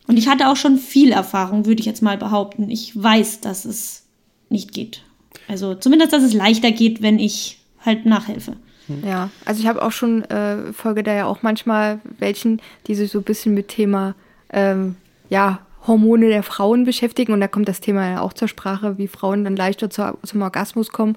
Und 0.07 0.17
ich 0.17 0.29
hatte 0.29 0.49
auch 0.49 0.57
schon 0.57 0.79
viel 0.79 1.13
Erfahrung, 1.13 1.67
würde 1.67 1.81
ich 1.81 1.87
jetzt 1.87 2.03
mal 2.03 2.17
behaupten. 2.17 2.71
Ich 2.71 2.93
weiß, 3.01 3.41
dass 3.41 3.67
es 3.67 4.05
nicht 4.49 4.73
geht. 4.73 5.03
Also 5.49 5.75
zumindest, 5.75 6.13
dass 6.13 6.23
es 6.23 6.33
leichter 6.33 6.73
geht, 6.73 7.03
wenn 7.03 7.19
ich 7.19 7.59
halt 7.85 8.07
nachhelfe. 8.07 8.57
Ja, 9.05 9.31
also 9.45 9.61
ich 9.61 9.67
habe 9.67 9.83
auch 9.83 9.93
schon, 9.93 10.25
äh, 10.25 10.73
folge 10.73 11.03
da 11.03 11.13
ja 11.13 11.27
auch 11.27 11.43
manchmal 11.43 12.01
welchen, 12.19 12.63
die 12.87 12.95
sich 12.95 13.11
so 13.11 13.19
ein 13.19 13.25
bisschen 13.25 13.53
mit 13.53 13.69
Thema, 13.69 14.15
ähm, 14.51 14.97
ja, 15.29 15.61
Hormone 15.89 16.29
der 16.29 16.43
Frauen 16.43 16.85
beschäftigen. 16.85 17.33
Und 17.33 17.41
da 17.41 17.49
kommt 17.49 17.69
das 17.69 17.81
Thema 17.81 18.09
ja 18.09 18.21
auch 18.21 18.33
zur 18.33 18.49
Sprache, 18.49 18.99
wie 18.99 19.09
Frauen 19.09 19.45
dann 19.45 19.57
leichter 19.57 19.91
zu, 19.91 20.17
zum 20.23 20.43
Orgasmus 20.43 20.93
kommen. 20.93 21.17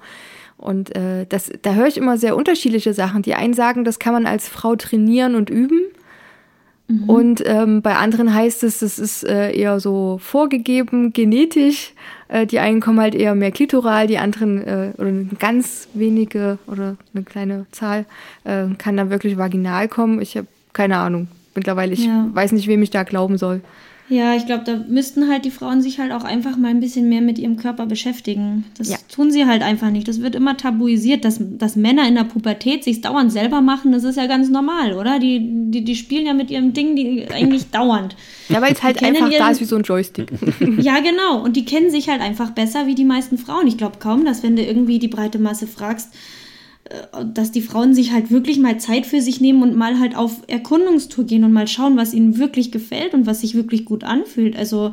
Und 0.56 0.94
äh, 0.96 1.26
das, 1.28 1.50
da 1.62 1.74
höre 1.74 1.88
ich 1.88 1.96
immer 1.96 2.18
sehr 2.18 2.36
unterschiedliche 2.36 2.94
Sachen. 2.94 3.22
Die 3.22 3.34
einen 3.34 3.54
sagen, 3.54 3.84
das 3.84 3.98
kann 3.98 4.12
man 4.12 4.26
als 4.26 4.48
Frau 4.48 4.76
trainieren 4.76 5.34
und 5.34 5.50
üben. 5.50 5.80
Mhm. 6.88 7.04
Und 7.08 7.42
ähm, 7.46 7.82
bei 7.82 7.96
anderen 7.96 8.32
heißt 8.32 8.62
es, 8.62 8.80
das 8.80 8.98
ist 8.98 9.24
äh, 9.24 9.52
eher 9.52 9.80
so 9.80 10.18
vorgegeben, 10.22 11.12
genetisch. 11.12 11.94
Äh, 12.28 12.46
die 12.46 12.58
einen 12.58 12.80
kommen 12.80 13.00
halt 13.00 13.14
eher 13.14 13.34
mehr 13.34 13.50
klitoral, 13.50 14.06
die 14.06 14.18
anderen 14.18 14.62
äh, 14.62 14.92
oder 14.98 15.12
ganz 15.38 15.88
wenige 15.94 16.58
oder 16.66 16.96
eine 17.14 17.24
kleine 17.24 17.66
Zahl 17.72 18.04
äh, 18.44 18.66
kann 18.78 18.96
dann 18.96 19.10
wirklich 19.10 19.38
vaginal 19.38 19.88
kommen. 19.88 20.20
Ich 20.20 20.36
habe 20.36 20.46
keine 20.72 20.96
Ahnung. 20.98 21.28
Mittlerweile, 21.54 21.92
ich 21.92 22.06
ja. 22.06 22.28
weiß 22.32 22.52
nicht, 22.52 22.66
wem 22.66 22.82
ich 22.82 22.90
da 22.90 23.02
glauben 23.02 23.36
soll. 23.36 23.60
Ja, 24.08 24.34
ich 24.34 24.46
glaube, 24.46 24.64
da 24.64 24.84
müssten 24.88 25.28
halt 25.28 25.44
die 25.44 25.50
Frauen 25.50 25.80
sich 25.80 25.98
halt 25.98 26.12
auch 26.12 26.24
einfach 26.24 26.56
mal 26.56 26.68
ein 26.68 26.80
bisschen 26.80 27.08
mehr 27.08 27.20
mit 27.20 27.38
ihrem 27.38 27.56
Körper 27.56 27.86
beschäftigen. 27.86 28.64
Das 28.76 28.90
ja. 28.90 28.96
tun 29.14 29.30
sie 29.30 29.46
halt 29.46 29.62
einfach 29.62 29.90
nicht. 29.90 30.06
Das 30.06 30.20
wird 30.20 30.34
immer 30.34 30.56
tabuisiert, 30.56 31.24
dass, 31.24 31.38
dass 31.40 31.76
Männer 31.76 32.06
in 32.06 32.16
der 32.16 32.24
Pubertät 32.24 32.84
sich 32.84 33.00
dauernd 33.00 33.32
selber 33.32 33.60
machen. 33.60 33.92
Das 33.92 34.04
ist 34.04 34.16
ja 34.16 34.26
ganz 34.26 34.50
normal, 34.50 34.94
oder? 34.94 35.18
Die, 35.18 35.40
die, 35.42 35.84
die 35.84 35.96
spielen 35.96 36.26
ja 36.26 36.34
mit 36.34 36.50
ihrem 36.50 36.72
Ding 36.72 36.96
die 36.96 37.26
eigentlich 37.32 37.70
dauernd. 37.70 38.16
Ja, 38.48 38.60
weil 38.60 38.72
es 38.72 38.82
halt 38.82 39.02
einfach 39.02 39.30
ihren, 39.30 39.38
da 39.38 39.50
ist 39.50 39.60
wie 39.60 39.66
so 39.66 39.76
ein 39.76 39.82
Joystick. 39.82 40.30
ja, 40.78 41.00
genau. 41.00 41.42
Und 41.42 41.56
die 41.56 41.64
kennen 41.64 41.90
sich 41.90 42.08
halt 42.08 42.20
einfach 42.20 42.50
besser 42.50 42.86
wie 42.86 42.94
die 42.94 43.04
meisten 43.04 43.38
Frauen. 43.38 43.66
Ich 43.66 43.78
glaube 43.78 43.98
kaum, 43.98 44.24
dass 44.24 44.42
wenn 44.42 44.56
du 44.56 44.62
irgendwie 44.62 44.98
die 44.98 45.08
breite 45.08 45.38
Masse 45.38 45.66
fragst, 45.66 46.12
dass 47.34 47.52
die 47.52 47.62
Frauen 47.62 47.94
sich 47.94 48.12
halt 48.12 48.30
wirklich 48.30 48.58
mal 48.58 48.78
Zeit 48.78 49.06
für 49.06 49.20
sich 49.20 49.40
nehmen 49.40 49.62
und 49.62 49.76
mal 49.76 49.98
halt 49.98 50.16
auf 50.16 50.42
Erkundungstour 50.46 51.24
gehen 51.24 51.44
und 51.44 51.52
mal 51.52 51.68
schauen, 51.68 51.96
was 51.96 52.14
ihnen 52.14 52.38
wirklich 52.38 52.72
gefällt 52.72 53.14
und 53.14 53.26
was 53.26 53.40
sich 53.40 53.54
wirklich 53.54 53.84
gut 53.84 54.04
anfühlt. 54.04 54.56
Also 54.56 54.92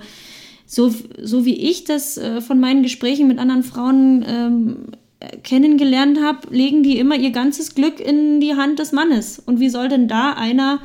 so, 0.66 0.94
so 1.22 1.46
wie 1.46 1.56
ich 1.56 1.84
das 1.84 2.18
äh, 2.18 2.42
von 2.42 2.60
meinen 2.60 2.84
Gesprächen 2.84 3.28
mit 3.28 3.40
anderen 3.40 3.64
Frauen 3.64 4.24
ähm, 4.28 4.76
kennengelernt 5.44 6.20
habe, 6.22 6.54
legen 6.56 6.84
die 6.84 6.98
immer 6.98 7.16
ihr 7.16 7.32
ganzes 7.32 7.76
Glück 7.76 8.00
in 8.00 8.40
die 8.40 8.56
Hand 8.56 8.80
des 8.80 8.92
Mannes. 8.92 9.40
Und 9.40 9.60
wie 9.60 9.70
soll 9.70 9.90
denn 9.90 10.08
da 10.08 10.34
einer 10.34 10.80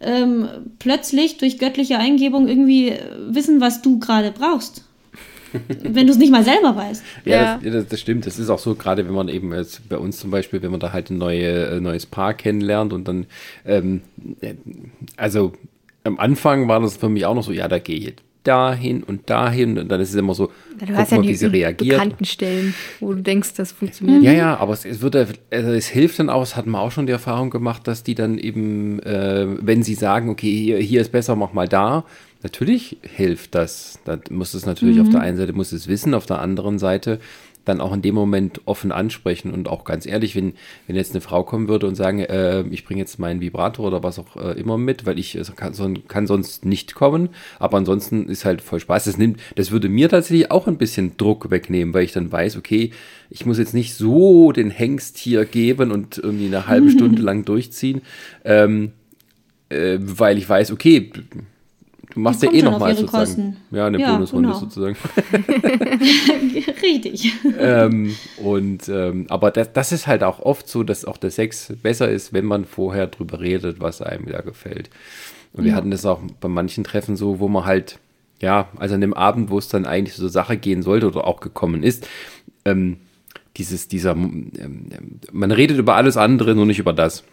ähm, 0.00 0.48
plötzlich 0.78 1.38
durch 1.38 1.58
göttliche 1.58 1.98
Eingebung 1.98 2.48
irgendwie 2.48 2.92
wissen, 3.28 3.60
was 3.60 3.82
du 3.82 3.98
gerade 3.98 4.32
brauchst? 4.32 4.84
wenn 5.82 6.06
du 6.06 6.12
es 6.12 6.18
nicht 6.18 6.32
mal 6.32 6.44
selber 6.44 6.76
weißt. 6.76 7.02
Ja, 7.24 7.58
ja. 7.62 7.70
Das, 7.70 7.88
das, 7.88 8.00
stimmt. 8.00 8.26
Das 8.26 8.38
ist 8.38 8.50
auch 8.50 8.58
so, 8.58 8.74
gerade 8.74 9.06
wenn 9.06 9.14
man 9.14 9.28
eben 9.28 9.52
jetzt 9.54 9.88
bei 9.88 9.98
uns 9.98 10.18
zum 10.18 10.30
Beispiel, 10.30 10.62
wenn 10.62 10.70
man 10.70 10.80
da 10.80 10.92
halt 10.92 11.10
ein 11.10 11.18
neue, 11.18 11.66
äh, 11.66 11.80
neues 11.80 12.06
Paar 12.06 12.34
kennenlernt 12.34 12.92
und 12.92 13.06
dann, 13.08 13.26
ähm, 13.64 14.02
also 15.16 15.52
am 16.04 16.18
Anfang 16.18 16.68
war 16.68 16.80
das 16.80 16.96
für 16.96 17.08
mich 17.08 17.26
auch 17.26 17.34
noch 17.34 17.44
so, 17.44 17.52
ja, 17.52 17.68
da 17.68 17.78
gehe 17.78 17.96
ich 17.96 18.14
dahin 18.44 19.02
und 19.02 19.28
dahin 19.28 19.78
und 19.78 19.88
dann 19.88 20.00
ist 20.00 20.10
es 20.10 20.14
immer 20.14 20.34
so, 20.34 20.50
ja, 20.80 20.86
du 20.86 20.96
hast 20.96 21.12
ja 21.12 21.18
mal, 21.18 21.28
wie 21.28 21.34
sie 21.34 21.46
reagiert. 21.46 21.98
bekannten 21.98 22.24
Stellen, 22.24 22.74
wo 22.98 23.12
du 23.12 23.20
denkst, 23.20 23.54
das 23.54 23.72
funktioniert. 23.72 24.22
Ja, 24.22 24.32
ja, 24.32 24.56
aber 24.56 24.72
es, 24.72 24.84
es 24.84 25.02
wird, 25.02 25.14
also 25.14 25.36
es 25.50 25.88
hilft 25.88 26.18
dann 26.18 26.30
auch, 26.30 26.42
es 26.42 26.56
hat 26.56 26.66
man 26.66 26.80
auch 26.80 26.90
schon 26.90 27.06
die 27.06 27.12
Erfahrung 27.12 27.50
gemacht, 27.50 27.86
dass 27.86 28.02
die 28.02 28.14
dann 28.14 28.38
eben, 28.38 28.98
äh, 29.00 29.46
wenn 29.60 29.82
sie 29.82 29.94
sagen, 29.94 30.30
okay, 30.30 30.50
hier, 30.50 30.78
hier 30.78 31.00
ist 31.02 31.12
besser, 31.12 31.36
mach 31.36 31.52
mal 31.52 31.68
da, 31.68 32.04
Natürlich 32.42 32.96
hilft 33.02 33.54
das. 33.54 33.98
Da 34.04 34.18
muss 34.30 34.54
es 34.54 34.64
natürlich 34.64 34.96
mhm. 34.96 35.02
auf 35.02 35.08
der 35.10 35.20
einen 35.20 35.36
Seite 35.36 35.52
muss 35.52 35.72
es 35.72 35.88
wissen, 35.88 36.14
auf 36.14 36.26
der 36.26 36.40
anderen 36.40 36.78
Seite 36.78 37.20
dann 37.64 37.80
auch 37.80 37.92
in 37.92 38.02
dem 38.02 38.14
Moment 38.14 38.62
offen 38.64 38.92
ansprechen 38.92 39.52
und 39.52 39.68
auch 39.68 39.84
ganz 39.84 40.06
ehrlich, 40.06 40.34
wenn, 40.34 40.54
wenn 40.86 40.96
jetzt 40.96 41.12
eine 41.12 41.20
Frau 41.20 41.44
kommen 41.44 41.68
würde 41.68 41.86
und 41.86 41.94
sagen, 41.94 42.20
äh, 42.20 42.62
ich 42.70 42.84
bringe 42.84 43.00
jetzt 43.00 43.18
meinen 43.18 43.40
Vibrator 43.40 43.86
oder 43.86 44.02
was 44.02 44.18
auch 44.18 44.36
äh, 44.36 44.58
immer 44.58 44.78
mit, 44.78 45.06
weil 45.06 45.18
ich 45.18 45.38
kann, 45.56 45.74
so, 45.74 45.92
kann, 46.08 46.26
sonst 46.26 46.64
nicht 46.64 46.94
kommen, 46.94 47.28
aber 47.58 47.76
ansonsten 47.76 48.28
ist 48.28 48.44
halt 48.44 48.62
voll 48.62 48.80
Spaß. 48.80 49.04
Das 49.04 49.18
nimmt, 49.18 49.40
das 49.56 49.70
würde 49.70 49.88
mir 49.88 50.08
tatsächlich 50.08 50.50
auch 50.50 50.66
ein 50.66 50.78
bisschen 50.78 51.16
Druck 51.16 51.50
wegnehmen, 51.50 51.94
weil 51.94 52.04
ich 52.04 52.12
dann 52.12 52.32
weiß, 52.32 52.56
okay, 52.56 52.92
ich 53.28 53.46
muss 53.46 53.58
jetzt 53.58 53.74
nicht 53.74 53.94
so 53.94 54.52
den 54.52 54.70
Hengst 54.70 55.18
hier 55.18 55.44
geben 55.44 55.92
und 55.92 56.18
irgendwie 56.18 56.46
eine 56.46 56.66
halbe 56.66 56.90
Stunde 56.90 57.22
lang 57.22 57.44
durchziehen, 57.44 58.02
ähm, 58.44 58.92
äh, 59.68 59.98
weil 60.00 60.38
ich 60.38 60.48
weiß, 60.48 60.72
okay, 60.72 61.12
Du 62.10 62.20
machst 62.20 62.42
ja 62.42 62.52
eh 62.52 62.62
nochmal 62.62 62.96
sozusagen. 62.96 63.24
Kosten. 63.24 63.56
Ja, 63.70 63.86
eine 63.86 64.00
ja, 64.00 64.12
Bonusrunde 64.12 64.48
genau. 64.48 64.60
sozusagen. 64.60 64.96
Richtig. 66.82 67.32
ähm, 67.58 68.16
und 68.38 68.88
ähm, 68.88 69.26
aber 69.28 69.50
das, 69.50 69.72
das 69.72 69.92
ist 69.92 70.06
halt 70.06 70.22
auch 70.22 70.40
oft 70.40 70.68
so, 70.68 70.82
dass 70.82 71.04
auch 71.04 71.16
der 71.16 71.30
Sex 71.30 71.72
besser 71.82 72.10
ist, 72.10 72.32
wenn 72.32 72.44
man 72.44 72.64
vorher 72.64 73.06
drüber 73.06 73.40
redet, 73.40 73.80
was 73.80 74.02
einem 74.02 74.26
da 74.26 74.40
gefällt. 74.40 74.90
Und 75.52 75.64
wir 75.64 75.74
hatten 75.74 75.90
das 75.90 76.06
auch 76.06 76.20
bei 76.40 76.48
manchen 76.48 76.84
Treffen 76.84 77.16
so, 77.16 77.40
wo 77.40 77.48
man 77.48 77.64
halt, 77.64 77.98
ja, 78.40 78.68
also 78.76 78.94
an 78.94 79.00
dem 79.00 79.14
Abend, 79.14 79.50
wo 79.50 79.58
es 79.58 79.68
dann 79.68 79.84
eigentlich 79.84 80.16
so 80.16 80.28
Sache 80.28 80.56
gehen 80.56 80.82
sollte 80.82 81.08
oder 81.08 81.26
auch 81.26 81.40
gekommen 81.40 81.82
ist, 81.82 82.08
ähm, 82.64 82.98
dieses, 83.56 83.88
dieser, 83.88 84.12
ähm, 84.12 84.90
man 85.32 85.50
redet 85.50 85.78
über 85.78 85.96
alles 85.96 86.16
andere, 86.16 86.54
nur 86.54 86.66
nicht 86.66 86.78
über 86.78 86.92
das. 86.92 87.24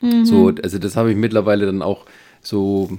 Mhm. 0.00 0.24
So, 0.24 0.52
also 0.62 0.78
das 0.78 0.96
habe 0.96 1.10
ich 1.10 1.16
mittlerweile 1.16 1.66
dann 1.66 1.82
auch 1.82 2.06
so 2.46 2.90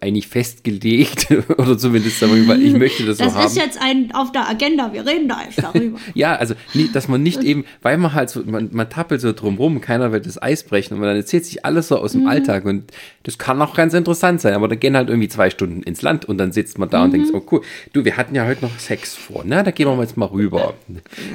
eigentlich 0.00 0.28
festgelegt 0.28 1.28
oder 1.58 1.76
zumindest 1.76 2.20
darüber, 2.22 2.56
ich 2.56 2.72
möchte 2.72 3.04
das, 3.04 3.18
das 3.18 3.32
so 3.32 3.34
haben. 3.34 3.44
Das 3.44 3.52
ist 3.52 3.58
jetzt 3.58 3.80
ein 3.80 4.12
auf 4.12 4.32
der 4.32 4.48
Agenda, 4.48 4.92
wir 4.92 5.06
reden 5.06 5.28
da 5.28 5.42
jetzt 5.44 5.62
darüber. 5.62 5.98
ja, 6.14 6.34
also 6.34 6.54
dass 6.92 7.08
man 7.08 7.22
nicht 7.22 7.42
eben, 7.42 7.64
weil 7.82 7.98
man 7.98 8.14
halt 8.14 8.30
so, 8.30 8.42
man, 8.44 8.70
man 8.72 8.88
tappelt 8.88 9.20
so 9.20 9.32
drumrum, 9.32 9.80
keiner 9.80 10.12
wird 10.12 10.26
das 10.26 10.40
Eis 10.40 10.64
brechen 10.64 10.94
und 10.94 11.00
man 11.00 11.08
dann 11.08 11.16
erzählt 11.16 11.44
sich 11.44 11.64
alles 11.64 11.88
so 11.88 11.98
aus 11.98 12.12
dem 12.12 12.22
mhm. 12.22 12.28
Alltag 12.28 12.64
und 12.64 12.92
das 13.22 13.38
kann 13.38 13.60
auch 13.60 13.74
ganz 13.74 13.94
interessant 13.94 14.40
sein, 14.40 14.54
aber 14.54 14.68
da 14.68 14.74
gehen 14.74 14.96
halt 14.96 15.08
irgendwie 15.08 15.28
zwei 15.28 15.50
Stunden 15.50 15.82
ins 15.82 16.02
Land 16.02 16.24
und 16.24 16.38
dann 16.38 16.52
sitzt 16.52 16.78
man 16.78 16.88
da 16.88 16.98
mhm. 16.98 17.04
und 17.04 17.12
denkt, 17.12 17.30
oh 17.34 17.42
cool, 17.50 17.62
du, 17.92 18.04
wir 18.04 18.16
hatten 18.16 18.34
ja 18.34 18.46
heute 18.46 18.64
noch 18.64 18.78
Sex 18.78 19.14
vor, 19.14 19.42
na, 19.44 19.62
da 19.62 19.70
gehen 19.70 19.86
wir 19.86 20.00
jetzt 20.00 20.16
mal 20.16 20.26
rüber. 20.26 20.74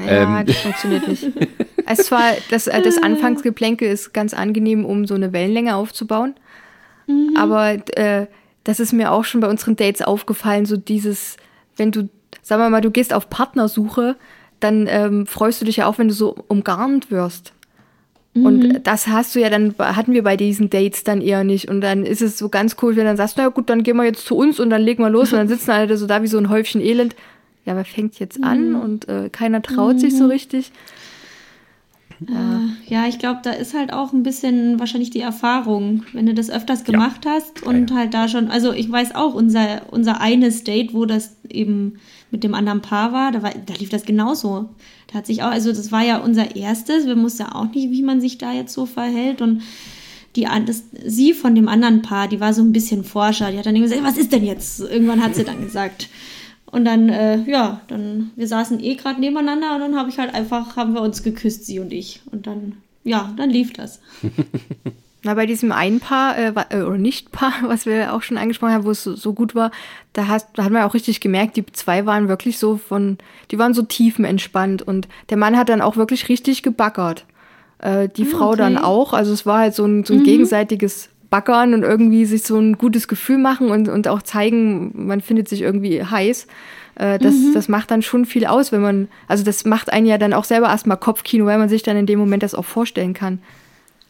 Ja, 0.07 0.39
ähm. 0.39 0.45
das 0.45 0.57
funktioniert 0.57 1.07
nicht. 1.07 1.28
Es 1.88 2.12
war, 2.12 2.34
das, 2.49 2.66
das 2.66 2.97
Anfangsgeplänkel 3.01 3.89
ist 3.89 4.14
ganz 4.14 4.34
angenehm, 4.34 4.86
um 4.86 5.05
so 5.05 5.16
eine 5.16 5.34
Wellenlänge 5.34 5.76
aufzubauen. 5.76 6.36
Mhm. 7.12 7.38
Aber 7.38 7.74
äh, 7.97 8.28
das 8.64 8.80
ist 8.80 8.93
mir 8.93 9.12
auch 9.12 9.24
schon 9.24 9.41
bei 9.41 9.49
unseren 9.49 9.76
Dates 9.76 10.01
aufgefallen, 10.01 10.66
so 10.66 10.78
dieses, 10.78 11.38
wenn 11.78 11.91
du, 11.91 12.09
sagen 12.41 12.62
wir 12.62 12.70
mal, 12.70 12.82
du 12.82 12.91
gehst 12.91 13.14
auf 13.14 13.30
Partnersuche, 13.30 14.16
dann 14.59 14.88
ähm, 14.88 15.26
freust 15.26 15.62
du 15.62 15.66
dich 15.66 15.78
ja 15.78 15.88
auch, 15.88 15.97
wenn 15.97 16.07
du 16.07 16.14
so 16.14 16.36
umgarnt 16.47 17.09
wirst. 17.12 17.53
Mhm. 18.34 18.45
Und 18.45 18.80
das 18.84 19.07
hast 19.07 19.36
du 19.36 19.39
ja 19.39 19.49
dann, 19.49 19.76
hatten 19.78 20.14
wir 20.14 20.24
bei 20.24 20.38
diesen 20.38 20.70
Dates 20.70 21.03
dann 21.03 21.22
eher 21.22 21.43
nicht. 21.43 21.68
Und 21.68 21.82
dann 21.82 22.05
ist 22.05 22.22
es 22.22 22.38
so 22.38 22.49
ganz 22.49 22.78
cool, 22.82 22.95
wenn 22.95 23.03
du 23.03 23.09
dann 23.09 23.18
sagst, 23.18 23.38
na 23.38 23.47
gut, 23.49 23.70
dann 23.70 23.84
gehen 23.84 23.97
wir 23.97 24.05
jetzt 24.05 24.26
zu 24.26 24.36
uns 24.36 24.59
und 24.59 24.70
dann 24.70 24.82
legen 24.82 25.03
wir 25.03 25.09
los 25.09 25.34
und 25.34 25.39
dann 25.39 25.47
sitzen 25.47 25.72
alle 25.72 25.97
so 25.97 26.05
da 26.05 26.22
wie 26.22 26.28
so 26.28 26.38
ein 26.38 26.49
Häufchen 26.49 26.82
Elend. 26.82 27.16
Ja, 27.66 27.76
wer 27.76 27.86
fängt 27.86 28.20
jetzt 28.20 28.43
an? 28.43 28.70
Mhm. 28.70 28.80
Und 28.80 29.09
äh, 29.09 29.30
keiner 29.30 29.62
traut 29.62 29.99
sich 29.99 30.18
so 30.18 30.26
mhm. 30.26 30.32
richtig. 30.32 30.72
Äh, 32.28 32.92
ja, 32.94 33.08
ich 33.08 33.18
glaube, 33.18 33.40
da 33.44 33.52
ist 33.52 33.74
halt 33.74 33.94
auch 33.94 34.14
ein 34.14 34.22
bisschen 34.22 34.80
wahrscheinlich 34.80 35.10
die 35.10 35.22
Erfahrung, 35.22 36.04
wenn 36.14 36.28
du 36.28 36.34
das 36.34 36.50
öfters 36.50 36.84
gemacht 36.84 37.26
ja. 37.26 37.32
hast 37.32 37.64
und 37.64 37.90
ja, 37.90 37.96
ja. 37.96 38.02
halt 38.02 38.14
da 38.14 38.28
schon, 38.28 38.50
also 38.50 38.74
ich 38.74 38.92
weiß 38.92 39.16
auch, 39.16 39.34
unser, 39.34 39.82
unser 39.92 40.22
eines 40.22 40.64
Date, 40.64 40.94
wo 40.94 41.06
das 41.06 41.36
eben 41.50 41.96
mit 42.30 42.44
dem 42.44 42.54
anderen 42.54 42.82
Paar 42.82 43.12
war, 43.12 43.32
da, 43.32 43.42
war, 43.42 43.52
da 43.66 43.74
lief 43.74 43.90
das 43.90 44.06
genauso. 44.06 44.70
Da 45.08 45.16
hat 45.20 45.26
sich 45.26 45.42
auch, 45.42 45.52
also 45.52 45.70
das 45.70 45.92
war 45.92 46.04
ja 46.04 46.18
unser 46.18 46.56
erstes, 46.56 47.08
wir 47.08 47.18
wussten 47.18 47.44
ja 47.44 47.56
auch 47.56 47.72
nicht, 47.72 47.90
wie 47.92 48.04
man 48.04 48.22
sich 48.22 48.38
da 48.38 48.54
jetzt 48.54 48.74
so 48.74 48.86
verhält 48.86 49.42
und 49.42 49.64
die, 50.36 50.48
das, 50.66 50.84
sie 51.06 51.34
von 51.34 51.56
dem 51.56 51.68
anderen 51.68 52.02
Paar, 52.02 52.28
die 52.28 52.40
war 52.40 52.54
so 52.54 52.62
ein 52.62 52.72
bisschen 52.72 53.04
Forscher, 53.04 53.52
die 53.52 53.58
hat 53.58 53.66
dann 53.66 53.76
gesagt, 53.76 54.04
was 54.04 54.18
ist 54.18 54.32
denn 54.32 54.46
jetzt? 54.46 54.80
Irgendwann 54.80 55.22
hat 55.22 55.36
sie 55.36 55.44
dann 55.44 55.62
gesagt, 55.62 56.08
und 56.72 56.86
dann, 56.86 57.10
äh, 57.10 57.38
ja, 57.44 57.82
dann, 57.88 58.32
wir 58.36 58.48
saßen 58.48 58.80
eh 58.80 58.96
gerade 58.96 59.20
nebeneinander 59.20 59.76
und 59.76 59.82
dann 59.82 59.96
habe 59.98 60.10
ich 60.10 60.18
halt 60.18 60.34
einfach, 60.34 60.78
haben 60.78 60.94
wir 60.94 61.02
uns 61.02 61.22
geküsst, 61.22 61.66
sie 61.66 61.80
und 61.80 61.92
ich. 61.92 62.22
Und 62.32 62.48
dann, 62.48 62.78
ja, 63.04 63.34
dann 63.36 63.50
lief 63.50 63.74
das. 63.74 64.00
Na, 65.24 65.36
bei 65.36 65.46
diesem 65.46 65.72
einen 65.72 66.00
Paar, 66.00 66.36
äh, 66.38 66.54
äh, 66.70 66.82
oder 66.82 66.98
Nicht-Paar, 66.98 67.54
was 67.64 67.86
wir 67.86 68.14
auch 68.14 68.24
schon 68.24 68.38
angesprochen 68.38 68.74
haben, 68.74 68.86
wo 68.86 68.92
es 68.92 69.04
so, 69.04 69.16
so 69.16 69.34
gut 69.34 69.54
war, 69.54 69.72
da, 70.14 70.28
hast, 70.28 70.48
da 70.56 70.64
hat 70.64 70.72
man 70.72 70.84
auch 70.84 70.94
richtig 70.94 71.20
gemerkt, 71.20 71.58
die 71.58 71.66
zwei 71.66 72.06
waren 72.06 72.28
wirklich 72.28 72.58
so 72.58 72.78
von, 72.78 73.18
die 73.52 73.60
waren 73.60 73.74
so 73.74 73.84
tiefenentspannt 73.84 74.82
und 74.82 75.08
der 75.30 75.38
Mann 75.38 75.58
hat 75.58 75.70
dann 75.70 75.82
auch 75.82 75.98
wirklich 75.98 76.28
richtig 76.30 76.64
gebaggert. 76.64 77.26
Äh, 77.80 78.10
die 78.10 78.24
ah, 78.24 78.38
Frau 78.38 78.50
okay. 78.50 78.58
dann 78.58 78.78
auch, 78.78 79.14
also 79.14 79.34
es 79.34 79.46
war 79.46 79.60
halt 79.60 79.76
so 79.76 79.86
ein, 79.86 80.06
so 80.06 80.14
ein 80.14 80.22
mhm. 80.22 80.24
gegenseitiges 80.24 81.10
backern 81.32 81.74
und 81.74 81.82
irgendwie 81.82 82.26
sich 82.26 82.44
so 82.44 82.60
ein 82.60 82.78
gutes 82.78 83.08
Gefühl 83.08 83.40
machen 83.40 83.72
und, 83.72 83.90
und 83.90 84.08
auch 84.08 84.22
zeigen, 84.22 85.08
man 85.08 85.22
findet 85.22 85.50
sich 85.50 85.62
irgendwie 85.62 86.04
heiß. 86.04 86.46
Äh, 86.96 87.18
das, 87.18 87.34
mhm. 87.34 87.54
das 87.54 87.70
macht 87.70 87.90
dann 87.90 88.04
schon 88.04 88.26
viel 88.26 88.46
aus, 88.46 88.72
wenn 88.72 88.82
man, 88.82 89.08
also 89.28 89.44
das 89.44 89.66
macht 89.66 89.92
einen 89.92 90.06
ja 90.06 90.20
dann 90.20 90.34
auch 90.34 90.44
selber 90.44 90.68
erstmal 90.68 90.98
Kopfkino, 90.98 91.46
weil 91.46 91.58
man 91.58 91.70
sich 91.70 91.82
dann 91.82 91.98
in 91.98 92.06
dem 92.06 92.20
Moment 92.20 92.44
das 92.44 92.54
auch 92.54 92.66
vorstellen 92.66 93.14
kann. 93.14 93.40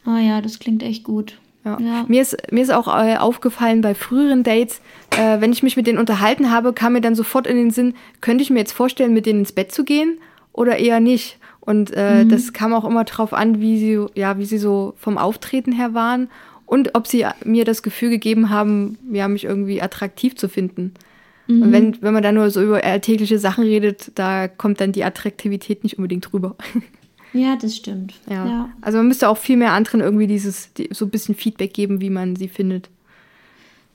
Ah 0.04 0.16
oh 0.16 0.18
ja, 0.18 0.40
das 0.42 0.58
klingt 0.58 0.82
echt 0.82 1.04
gut. 1.04 1.38
Ja. 1.64 1.78
ja. 1.80 2.04
Mir, 2.08 2.20
ist, 2.20 2.36
mir 2.50 2.62
ist 2.62 2.72
auch 2.72 2.88
äh, 2.88 3.16
aufgefallen 3.16 3.82
bei 3.82 3.94
früheren 3.94 4.42
Dates, 4.42 4.80
äh, 5.10 5.40
wenn 5.40 5.52
ich 5.52 5.62
mich 5.62 5.76
mit 5.76 5.86
denen 5.86 5.98
unterhalten 5.98 6.50
habe, 6.50 6.72
kam 6.72 6.94
mir 6.94 7.00
dann 7.00 7.14
sofort 7.14 7.46
in 7.46 7.56
den 7.56 7.70
Sinn, 7.70 7.94
könnte 8.20 8.42
ich 8.42 8.50
mir 8.50 8.58
jetzt 8.58 8.72
vorstellen, 8.72 9.14
mit 9.14 9.26
denen 9.26 9.40
ins 9.40 9.52
Bett 9.52 9.70
zu 9.70 9.84
gehen 9.84 10.18
oder 10.52 10.78
eher 10.78 10.98
nicht? 10.98 11.38
Und 11.60 11.92
äh, 11.94 12.24
mhm. 12.24 12.30
das 12.30 12.52
kam 12.52 12.74
auch 12.74 12.84
immer 12.84 13.04
drauf 13.04 13.32
an, 13.32 13.60
wie 13.60 13.78
sie, 13.78 14.04
ja, 14.16 14.38
wie 14.38 14.44
sie 14.44 14.58
so 14.58 14.94
vom 14.96 15.16
Auftreten 15.16 15.70
her 15.70 15.94
waren 15.94 16.28
und 16.72 16.94
ob 16.94 17.06
sie 17.06 17.26
mir 17.44 17.66
das 17.66 17.82
Gefühl 17.82 18.08
gegeben 18.08 18.48
haben, 18.48 18.96
ja, 19.12 19.28
mich 19.28 19.44
irgendwie 19.44 19.82
attraktiv 19.82 20.36
zu 20.36 20.48
finden. 20.48 20.94
Mhm. 21.46 21.62
Und 21.62 21.72
wenn, 21.72 22.02
wenn 22.02 22.14
man 22.14 22.22
dann 22.22 22.34
nur 22.34 22.48
so 22.50 22.62
über 22.62 22.82
alltägliche 22.82 23.38
Sachen 23.38 23.64
redet, 23.64 24.10
da 24.14 24.48
kommt 24.48 24.80
dann 24.80 24.90
die 24.90 25.04
Attraktivität 25.04 25.84
nicht 25.84 25.98
unbedingt 25.98 26.32
rüber. 26.32 26.56
Ja, 27.34 27.56
das 27.56 27.74
stimmt. 27.74 28.12
Ja. 28.28 28.46
ja. 28.46 28.68
Also 28.82 28.98
man 28.98 29.08
müsste 29.08 29.26
auch 29.26 29.38
viel 29.38 29.56
mehr 29.56 29.72
anderen 29.72 30.02
irgendwie 30.02 30.26
dieses, 30.26 30.74
die, 30.74 30.90
so 30.92 31.06
ein 31.06 31.10
bisschen 31.10 31.34
Feedback 31.34 31.72
geben, 31.72 32.02
wie 32.02 32.10
man 32.10 32.36
sie 32.36 32.46
findet. 32.46 32.90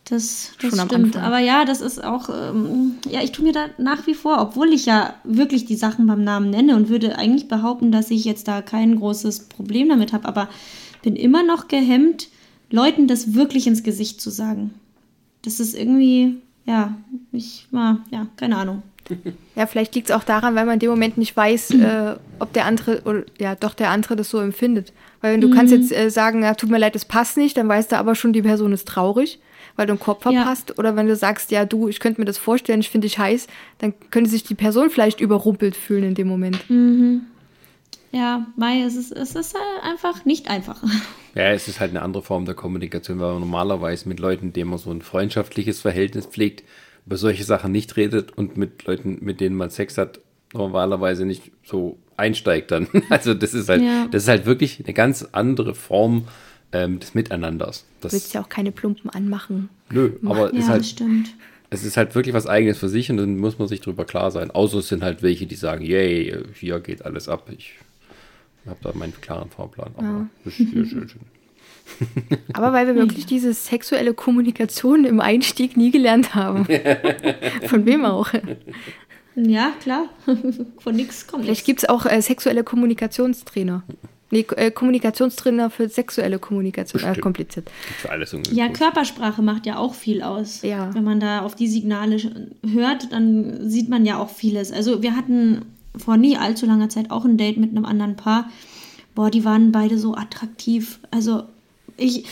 Das, 0.06 0.54
das 0.60 0.82
stimmt. 0.82 1.18
Aber 1.18 1.38
ja, 1.38 1.64
das 1.64 1.80
ist 1.80 2.04
auch, 2.04 2.30
ähm, 2.30 2.94
ja, 3.08 3.22
ich 3.22 3.34
tue 3.34 3.46
mir 3.46 3.54
da 3.54 3.68
nach 3.78 4.08
wie 4.08 4.16
vor, 4.16 4.42
obwohl 4.42 4.74
ich 4.74 4.88
ja 4.88 5.14
wirklich 5.24 5.66
die 5.66 5.76
Sachen 5.76 6.08
beim 6.08 6.24
Namen 6.24 6.50
nenne 6.50 6.76
und 6.76 6.90
würde 6.90 7.16
eigentlich 7.16 7.48
behaupten, 7.48 7.92
dass 7.92 8.10
ich 8.10 8.26
jetzt 8.26 8.48
da 8.48 8.64
kein 8.64 8.96
großes 8.96 9.50
Problem 9.50 9.90
damit 9.90 10.14
habe, 10.14 10.28
aber 10.28 10.50
bin 11.04 11.16
immer 11.16 11.44
noch 11.44 11.68
gehemmt, 11.68 12.30
Leuten 12.70 13.08
das 13.08 13.34
wirklich 13.34 13.68
ins 13.68 13.84
Gesicht 13.84 14.22
zu 14.22 14.30
sagen. 14.30 14.74
Das 15.44 15.60
ist 15.60 15.76
irgendwie, 15.76 16.36
ja, 16.66 16.98
ich 17.32 17.68
war, 17.72 18.00
ja, 18.12 18.28
keine 18.36 18.58
Ahnung. 18.58 18.84
Ja, 19.56 19.66
vielleicht 19.68 19.96
liegt 19.96 20.10
es 20.10 20.16
auch 20.16 20.24
daran, 20.24 20.56
weil 20.56 20.66
man 20.66 20.76
in 20.76 20.80
dem 20.80 20.90
Moment 20.90 21.18
nicht 21.18 21.36
weiß, 21.36 21.72
äh, 21.72 22.16
ob 22.40 22.54
der 22.54 22.66
andere, 22.66 23.02
oder 23.06 23.24
ja, 23.40 23.56
doch 23.56 23.74
der 23.74 23.90
andere 23.90 24.16
das 24.16 24.30
so 24.30 24.40
empfindet. 24.40 24.94
Weil 25.22 25.34
wenn 25.34 25.42
du 25.42 25.48
mhm. 25.48 25.54
kannst 25.54 25.74
jetzt 25.74 25.92
äh, 25.92 26.10
sagen, 26.10 26.44
ja, 26.44 26.54
tut 26.54 26.70
mir 26.70 26.78
leid, 26.78 26.96
das 26.96 27.06
passt 27.06 27.38
nicht, 27.38 27.58
dann 27.58 27.68
weißt 27.68 27.92
du 27.92 27.98
aber 27.98 28.16
schon, 28.16 28.34
die 28.34 28.42
Person 28.42 28.74
ist 28.74 28.88
traurig, 28.88 29.40
weil 29.76 29.88
du 29.88 29.94
einen 29.94 30.00
Kopf 30.00 30.24
verpasst. 30.24 30.70
Ja. 30.70 30.76
Oder 30.78 30.96
wenn 30.96 31.08
du 31.08 31.16
sagst, 31.16 31.52
ja, 31.52 31.66
du, 31.66 31.88
ich 31.88 32.00
könnte 32.00 32.20
mir 32.20 32.26
das 32.26 32.38
vorstellen, 32.38 32.82
ich 32.82 32.90
finde 32.90 33.08
dich 33.08 33.18
heiß, 33.18 33.48
dann 33.80 33.94
könnte 34.12 34.30
sich 34.30 34.44
die 34.44 34.56
Person 34.56 34.90
vielleicht 34.90 35.22
überrumpelt 35.22 35.76
fühlen 35.76 36.04
in 36.04 36.16
dem 36.16 36.28
Moment. 36.28 36.70
Mhm. 36.70 37.22
Ja, 38.12 38.48
Mai, 38.56 38.82
es 38.82 38.96
ist, 38.96 39.12
es 39.12 39.36
ist 39.36 39.56
einfach 39.84 40.26
nicht 40.26 40.50
einfach. 40.50 40.82
Ja, 41.38 41.52
es 41.52 41.68
ist 41.68 41.80
halt 41.80 41.92
eine 41.92 42.02
andere 42.02 42.24
Form 42.24 42.46
der 42.46 42.56
Kommunikation, 42.56 43.20
weil 43.20 43.34
man 43.34 43.42
normalerweise 43.42 44.10
mit 44.10 44.20
Leuten, 44.20 44.54
denen 44.54 44.72
man 44.72 44.80
so 44.80 44.90
ein 44.90 45.04
freundschaftliches 45.04 45.82
Verhältnis 45.82 46.26
pflegt, 46.26 46.64
über 47.06 47.16
solche 47.16 47.44
Sachen 47.44 47.72
nicht 47.72 47.96
redet 47.96 48.36
und 48.36 48.58
mit 48.58 48.86
Leuten, 48.86 49.20
mit 49.22 49.40
denen 49.40 49.56
man 49.56 49.70
Sex 49.70 50.00
hat, 50.00 50.20
normalerweise 50.54 51.28
nicht 51.28 51.52
so 51.64 52.00
einsteigt 52.18 52.72
dann. 52.72 52.88
Also 53.12 53.36
das 53.36 53.54
ist 53.54 53.70
halt, 53.70 53.84
ja. 53.84 54.08
das 54.10 54.24
ist 54.24 54.30
halt 54.30 54.48
wirklich 54.48 54.82
eine 54.84 54.96
ganz 54.96 55.28
andere 55.32 55.76
Form 55.76 56.28
ähm, 56.72 57.00
des 57.00 57.14
Miteinanders. 57.14 57.86
Das 58.02 58.14
du 58.14 58.18
willst 58.18 58.34
ja 58.34 58.42
auch 58.42 58.50
keine 58.50 58.72
Plumpen 58.72 59.12
anmachen. 59.12 59.70
Nö, 59.92 60.14
aber 60.26 60.52
ja, 60.56 60.60
ist 60.60 60.70
halt, 60.70 60.88
stimmt. 60.88 61.36
es 61.70 61.84
ist 61.84 61.98
halt 61.98 62.16
wirklich 62.16 62.34
was 62.34 62.48
Eigenes 62.48 62.80
für 62.80 62.90
sich 62.90 63.12
und 63.12 63.18
dann 63.18 63.38
muss 63.38 63.60
man 63.60 63.68
sich 63.68 63.82
darüber 63.82 64.06
klar 64.06 64.32
sein. 64.32 64.50
Außer 64.50 64.80
es 64.80 64.88
sind 64.88 65.04
halt 65.04 65.22
welche, 65.22 65.46
die 65.46 65.56
sagen, 65.56 65.86
yay, 65.86 66.36
hier 66.56 66.80
geht 66.80 67.06
alles 67.06 67.30
ab. 67.30 67.48
Ich 67.56 67.76
habe 68.70 68.80
da 68.82 68.94
meinen 68.94 69.14
klaren 69.22 69.50
Fahrplan. 69.50 69.92
Aber 69.98 70.08
ja. 70.08 70.30
das 70.44 70.60
ist 70.60 70.72
schön, 70.72 70.88
schön. 70.88 71.10
Aber 72.54 72.74
weil 72.74 72.88
wir 72.88 72.96
wirklich 72.96 73.26
diese 73.26 73.54
sexuelle 73.54 74.14
Kommunikation 74.14 75.06
im 75.06 75.20
Einstieg 75.20 75.78
nie 75.78 75.92
gelernt 75.92 76.36
haben. 76.36 76.66
Von 77.68 77.86
wem 77.86 78.06
auch. 78.06 78.30
Ja, 79.36 79.72
klar. 79.82 80.10
Von 80.80 80.96
nichts 80.96 81.28
kommt 81.28 81.46
Vielleicht 81.46 81.66
gibt 81.66 81.84
es 81.84 81.90
auch 81.90 82.06
äh, 82.06 82.22
sexuelle 82.22 82.64
Kommunikationstrainer. 82.64 83.84
Nee, 84.30 84.46
äh, 84.58 84.72
Kommunikationstrainer 84.72 85.70
für 85.70 85.88
sexuelle 85.88 86.38
Kommunikation. 86.38 87.02
Äh, 87.02 87.16
kompliziert. 87.18 87.70
Für 88.00 88.10
alles 88.10 88.36
ja, 88.52 88.68
Körpersprache 88.68 89.42
macht 89.42 89.66
ja 89.66 89.78
auch 89.78 89.94
viel 89.94 90.22
aus. 90.22 90.64
Ja. 90.64 90.94
Wenn 90.94 91.06
man 91.06 91.22
da 91.22 91.42
auf 91.42 91.56
die 91.56 91.68
Signale 91.68 92.18
hört, 92.66 93.12
dann 93.14 93.70
sieht 93.70 93.88
man 93.88 94.06
ja 94.06 94.18
auch 94.18 94.30
vieles. 94.30 94.74
Also 94.74 95.02
wir 95.02 95.16
hatten 95.16 95.62
vor 95.98 96.18
nie 96.18 96.38
allzu 96.38 96.66
langer 96.66 96.90
Zeit 96.90 97.12
auch 97.12 97.26
ein 97.26 97.38
Date 97.38 97.58
mit 97.58 97.72
einem 97.72 97.86
anderen 97.86 98.16
Paar. 98.16 98.50
Boah, 99.16 99.30
die 99.30 99.46
waren 99.46 99.72
beide 99.72 99.98
so 99.98 100.16
attraktiv. 100.16 101.00
Also 101.12 101.44
ich, 101.98 102.26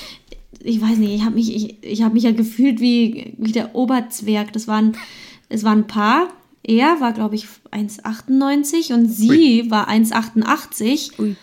ich 0.60 0.82
weiß 0.82 0.98
nicht, 0.98 1.14
ich 1.14 1.24
habe 1.24 1.36
mich, 1.36 1.56
ich, 1.56 1.84
ich 1.84 2.04
hab 2.04 2.14
mich 2.14 2.24
ja 2.24 2.32
gefühlt 2.32 2.80
wie, 2.80 3.34
wie 3.38 3.52
der 3.52 3.76
Oberzwerg. 3.76 4.54
Das 4.54 4.68
waren, 4.68 4.96
es 5.50 5.64
war 5.64 5.72
ein 5.72 5.88
Paar. 5.88 6.28
Er 6.64 7.00
war, 7.00 7.14
glaube 7.14 7.36
ich, 7.36 7.48
1,98 7.72 8.94
und 8.94 9.08
sie 9.08 9.62
Ui. 9.64 9.72
war 9.72 9.90
1,88. 9.90 11.36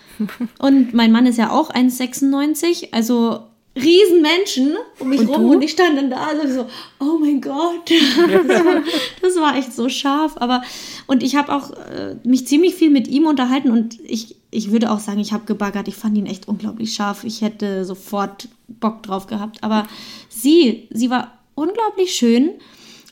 und 0.58 0.94
mein 0.94 1.12
Mann 1.12 1.26
ist 1.26 1.38
ja 1.38 1.50
auch 1.50 1.72
1,96. 1.72 2.88
Also 2.92 3.40
Riesenmenschen 3.74 4.76
um 4.98 5.08
mich 5.08 5.20
und 5.20 5.28
rum 5.28 5.42
du? 5.42 5.52
und 5.52 5.62
ich 5.62 5.70
stand 5.70 5.96
dann 5.96 6.10
da 6.10 6.26
also 6.26 6.46
so, 6.52 6.66
oh 7.00 7.18
mein 7.18 7.40
Gott, 7.40 7.90
das 8.46 8.64
war, 8.64 8.82
das 9.22 9.36
war 9.36 9.56
echt 9.56 9.72
so 9.72 9.88
scharf. 9.88 10.34
Aber 10.36 10.62
und 11.06 11.22
ich 11.22 11.36
habe 11.36 11.54
auch 11.54 11.70
äh, 11.70 12.16
mich 12.22 12.46
ziemlich 12.46 12.74
viel 12.74 12.90
mit 12.90 13.08
ihm 13.08 13.26
unterhalten 13.26 13.70
und 13.70 13.98
ich, 14.04 14.36
ich 14.50 14.70
würde 14.70 14.90
auch 14.90 15.00
sagen, 15.00 15.20
ich 15.20 15.32
habe 15.32 15.46
gebaggert. 15.46 15.88
Ich 15.88 15.96
fand 15.96 16.18
ihn 16.18 16.26
echt 16.26 16.48
unglaublich 16.48 16.94
scharf. 16.94 17.24
Ich 17.24 17.40
hätte 17.40 17.86
sofort 17.86 18.48
Bock 18.68 19.02
drauf 19.02 19.26
gehabt. 19.26 19.64
Aber 19.64 19.86
sie, 20.28 20.88
sie 20.90 21.08
war 21.08 21.38
unglaublich 21.54 22.12
schön. 22.12 22.50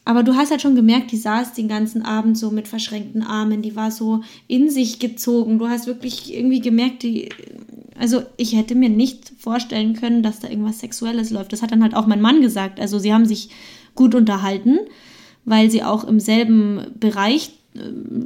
Aber 0.05 0.23
du 0.23 0.35
hast 0.35 0.51
halt 0.51 0.63
schon 0.63 0.77
gemerkt, 0.77 1.13
die 1.13 1.17
saß 1.17 1.53
den 1.53 1.69
ganzen 1.69 2.03
Abend 2.03 2.37
so 2.37 2.51
mit 2.51 2.69
verschränkten 2.69 3.23
Armen, 3.23 3.63
die 3.63 3.77
war 3.77 3.91
so 3.91 4.23
in 4.49 4.71
sich 4.71 4.99
gezogen. 4.99 5.59
Du 5.59 5.69
hast 5.69 5.87
wirklich 5.87 6.35
irgendwie 6.35 6.61
gemerkt, 6.61 7.03
die, 7.03 7.29
also 8.01 8.23
ich 8.37 8.57
hätte 8.57 8.75
mir 8.75 8.89
nicht 8.89 9.33
vorstellen 9.39 9.95
können, 9.95 10.23
dass 10.23 10.41
da 10.41 10.49
irgendwas 10.49 10.81
Sexuelles 10.81 11.31
läuft. 11.31 11.53
Das 11.53 11.63
hat 11.63 11.71
dann 11.71 11.83
halt 11.83 11.95
auch 11.95 12.07
mein 12.07 12.21
Mann 12.21 12.41
gesagt. 12.41 12.81
Also 12.81 12.99
sie 12.99 13.13
haben 13.13 13.27
sich 13.27 13.51
gut 13.95 14.15
unterhalten, 14.15 14.79
weil 15.45 15.71
sie 15.71 15.85
auch 15.85 16.05
im 16.05 16.19
selben 16.19 16.87
Bereich 16.99 17.51
äh, 17.75 17.81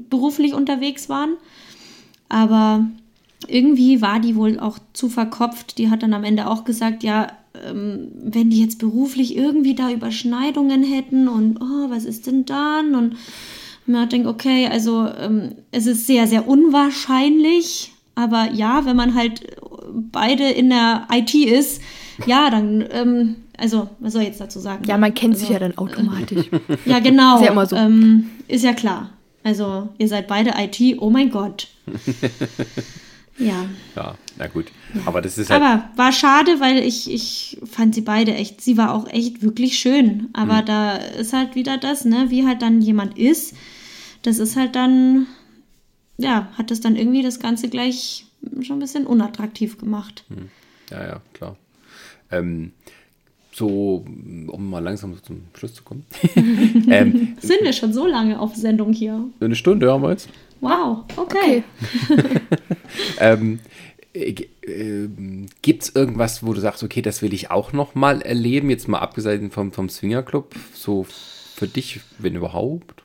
beruflich 0.09 0.55
unterwegs 0.55 1.09
waren. 1.09 1.35
Aber 2.29 2.87
irgendwie 3.49 4.01
war 4.01 4.21
die 4.21 4.37
wohl 4.37 4.59
auch 4.59 4.79
zu 4.93 5.09
verkopft. 5.09 5.79
Die 5.79 5.91
hat 5.91 6.03
dann 6.03 6.15
am 6.15 6.25
Ende 6.25 6.49
auch 6.49 6.65
gesagt, 6.65 7.03
ja, 7.03 7.29
ähm, 7.67 8.09
wenn 8.23 8.51
die 8.51 8.61
jetzt 8.61 8.79
beruflich 8.79 9.37
irgendwie 9.37 9.75
da 9.75 9.91
Überschneidungen 9.91 10.83
hätten 10.83 11.29
und 11.29 11.61
oh, 11.61 11.91
was 11.91 12.05
ist 12.05 12.27
denn 12.27 12.45
dann? 12.45 12.95
Und 12.95 13.17
man 13.87 14.09
denkt, 14.09 14.27
okay, 14.27 14.69
also 14.69 15.09
ähm, 15.21 15.57
es 15.71 15.87
ist 15.87 16.07
sehr, 16.07 16.27
sehr 16.27 16.49
unwahrscheinlich, 16.49 17.93
aber 18.15 18.51
ja, 18.53 18.85
wenn 18.87 18.97
man 18.97 19.15
halt 19.15 19.43
beide 20.13 20.51
in 20.51 20.71
der 20.71 21.07
IT 21.13 21.35
ist, 21.35 21.81
ja, 22.27 22.51
dann, 22.51 22.85
ähm, 22.91 23.37
also, 23.57 23.89
was 24.01 24.13
soll 24.13 24.23
ich 24.23 24.29
jetzt 24.29 24.41
dazu 24.41 24.59
sagen? 24.61 24.85
Ja, 24.87 24.99
man 24.99 25.15
kennt 25.15 25.35
also, 25.35 25.47
sich 25.47 25.53
ja 25.53 25.59
dann 25.59 25.77
automatisch. 25.79 26.47
ja, 26.85 26.99
genau. 26.99 27.37
Ist 27.37 27.45
ja 27.45 27.53
immer 27.53 27.67
so. 27.67 27.77
Ähm, 27.77 28.31
ist 28.49 28.65
ja 28.65 28.73
klar. 28.73 29.11
Also, 29.43 29.89
ihr 29.99 30.09
seid 30.09 30.27
beide 30.27 30.55
IT, 30.57 30.99
oh 31.01 31.11
mein 31.11 31.31
Gott. 31.31 31.69
Ja. 33.39 33.67
Ja, 33.97 34.15
na 34.39 34.47
gut. 34.47 34.67
Aber 35.07 35.21
das 35.21 35.39
ist 35.39 35.51
halt. 35.51 35.61
Aber 35.61 35.89
war 35.97 36.13
schade, 36.13 36.61
weil 36.61 36.79
ich, 36.79 37.11
ich 37.11 37.59
fand 37.65 37.95
sie 37.95 38.01
beide 38.01 38.35
echt, 38.35 38.61
sie 38.61 38.77
war 38.77 38.95
auch 38.95 39.09
echt 39.09 39.43
wirklich 39.43 39.79
schön. 39.79 40.29
Aber 40.33 40.63
mhm. 40.63 40.67
da 40.67 40.97
ist 40.97 41.33
halt 41.33 41.55
wieder 41.55 41.79
das, 41.79 42.05
ne, 42.05 42.27
wie 42.29 42.47
halt 42.47 42.63
dann 42.63 42.81
jemand 42.81 43.19
ist. 43.19 43.55
Das 44.23 44.39
ist 44.39 44.57
halt 44.57 44.77
dann, 44.77 45.27
ja, 46.17 46.49
hat 46.57 46.71
das 46.71 46.81
dann 46.81 46.97
irgendwie 46.97 47.23
das 47.23 47.41
Ganze 47.41 47.69
gleich 47.69 48.27
schon 48.63 48.77
ein 48.77 48.81
bisschen 48.81 49.07
unattraktiv 49.07 49.79
gemacht. 49.79 50.25
Mhm. 50.29 50.51
Ja, 50.91 51.07
ja, 51.07 51.21
klar. 51.33 51.57
Ähm, 52.31 52.73
so, 53.53 54.05
um 54.49 54.71
mal 54.71 54.81
langsam 54.81 55.17
zum 55.23 55.43
Schluss 55.55 55.75
zu 55.75 55.85
kommen. 55.85 56.05
ähm, 56.89 57.37
Sind 57.41 57.63
wir 57.63 57.73
schon 57.73 57.93
so 57.93 58.07
lange 58.07 58.41
auf 58.41 58.57
Sendung 58.57 58.93
hier? 58.93 59.25
Eine 59.41 59.55
Stunde 59.55 59.93
haben 59.93 60.03
wir 60.03 60.11
jetzt. 60.11 60.29
Wow, 60.61 61.05
okay. 61.17 61.63
okay. 62.11 62.41
ähm, 63.21 63.61
äh, 64.13 64.35
äh, 64.63 65.09
Gibt 65.63 65.83
es 65.85 65.95
irgendwas, 65.95 66.45
wo 66.45 66.53
du 66.53 66.61
sagst, 66.61 66.83
okay, 66.83 67.03
das 67.03 67.23
will 67.23 67.35
ich 67.35 67.51
auch 67.51 67.73
noch 67.73 67.95
mal 67.95 68.23
erleben, 68.23 68.71
jetzt 68.71 68.89
mal 68.89 68.99
abgesehen 68.99 69.51
vom, 69.51 69.73
vom 69.73 69.89
Swingerclub, 69.89 70.55
so 70.73 71.05
für 71.05 71.69
dich, 71.69 72.01
wenn 72.19 72.35
überhaupt? 72.35 73.04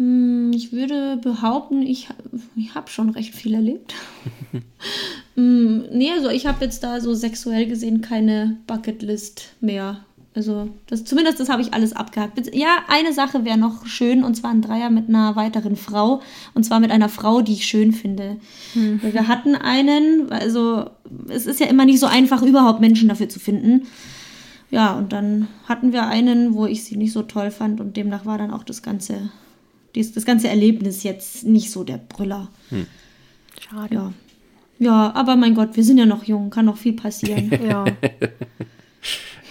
Hm, 0.00 0.50
ich 0.54 0.72
würde 0.72 1.18
behaupten, 1.18 1.82
ich, 1.82 2.08
ich 2.56 2.74
habe 2.74 2.88
schon 2.88 3.10
recht 3.10 3.34
viel 3.34 3.54
erlebt. 3.54 3.94
Hm, 5.36 5.84
nee, 5.92 6.10
also 6.10 6.28
ich 6.28 6.46
habe 6.46 6.64
jetzt 6.64 6.82
da 6.82 7.00
so 7.00 7.14
sexuell 7.14 7.66
gesehen 7.66 8.00
keine 8.00 8.58
Bucketlist 8.66 9.54
mehr. 9.60 10.04
Also, 10.34 10.68
das, 10.86 11.04
zumindest 11.04 11.38
das 11.38 11.48
habe 11.48 11.62
ich 11.62 11.72
alles 11.72 11.92
abgehakt. 11.92 12.54
Ja, 12.54 12.78
eine 12.88 13.12
Sache 13.12 13.44
wäre 13.44 13.56
noch 13.56 13.86
schön, 13.86 14.24
und 14.24 14.34
zwar 14.34 14.50
ein 14.50 14.60
Dreier 14.60 14.90
mit 14.90 15.08
einer 15.08 15.36
weiteren 15.36 15.76
Frau. 15.76 16.20
Und 16.54 16.64
zwar 16.64 16.80
mit 16.80 16.90
einer 16.90 17.08
Frau, 17.08 17.42
die 17.42 17.52
ich 17.52 17.66
schön 17.66 17.92
finde. 17.92 18.38
Hm. 18.72 19.00
Wir 19.02 19.28
hatten 19.28 19.54
einen, 19.54 20.30
also 20.32 20.90
es 21.28 21.46
ist 21.46 21.60
ja 21.60 21.66
immer 21.66 21.84
nicht 21.84 22.00
so 22.00 22.06
einfach, 22.06 22.42
überhaupt 22.42 22.80
Menschen 22.80 23.08
dafür 23.08 23.28
zu 23.28 23.38
finden. 23.38 23.86
Ja, 24.70 24.94
und 24.94 25.12
dann 25.12 25.48
hatten 25.68 25.92
wir 25.92 26.06
einen, 26.06 26.54
wo 26.54 26.66
ich 26.66 26.84
sie 26.84 26.96
nicht 26.96 27.12
so 27.12 27.22
toll 27.22 27.50
fand 27.50 27.80
und 27.80 27.96
demnach 27.96 28.26
war 28.26 28.38
dann 28.38 28.50
auch 28.50 28.64
das 28.64 28.82
ganze, 28.82 29.30
das 29.94 30.24
ganze 30.24 30.48
Erlebnis 30.48 31.02
jetzt 31.02 31.44
nicht 31.44 31.70
so 31.70 31.84
der 31.84 31.98
Brüller. 31.98 32.48
Hm. 32.70 32.86
Schade. 33.60 33.94
Ja. 33.94 34.12
ja, 34.78 35.12
aber 35.14 35.36
mein 35.36 35.54
Gott, 35.54 35.76
wir 35.76 35.84
sind 35.84 35.98
ja 35.98 36.06
noch 36.06 36.24
jung, 36.24 36.50
kann 36.50 36.66
noch 36.66 36.76
viel 36.76 36.94
passieren. 36.94 37.50
ja. 37.68 37.84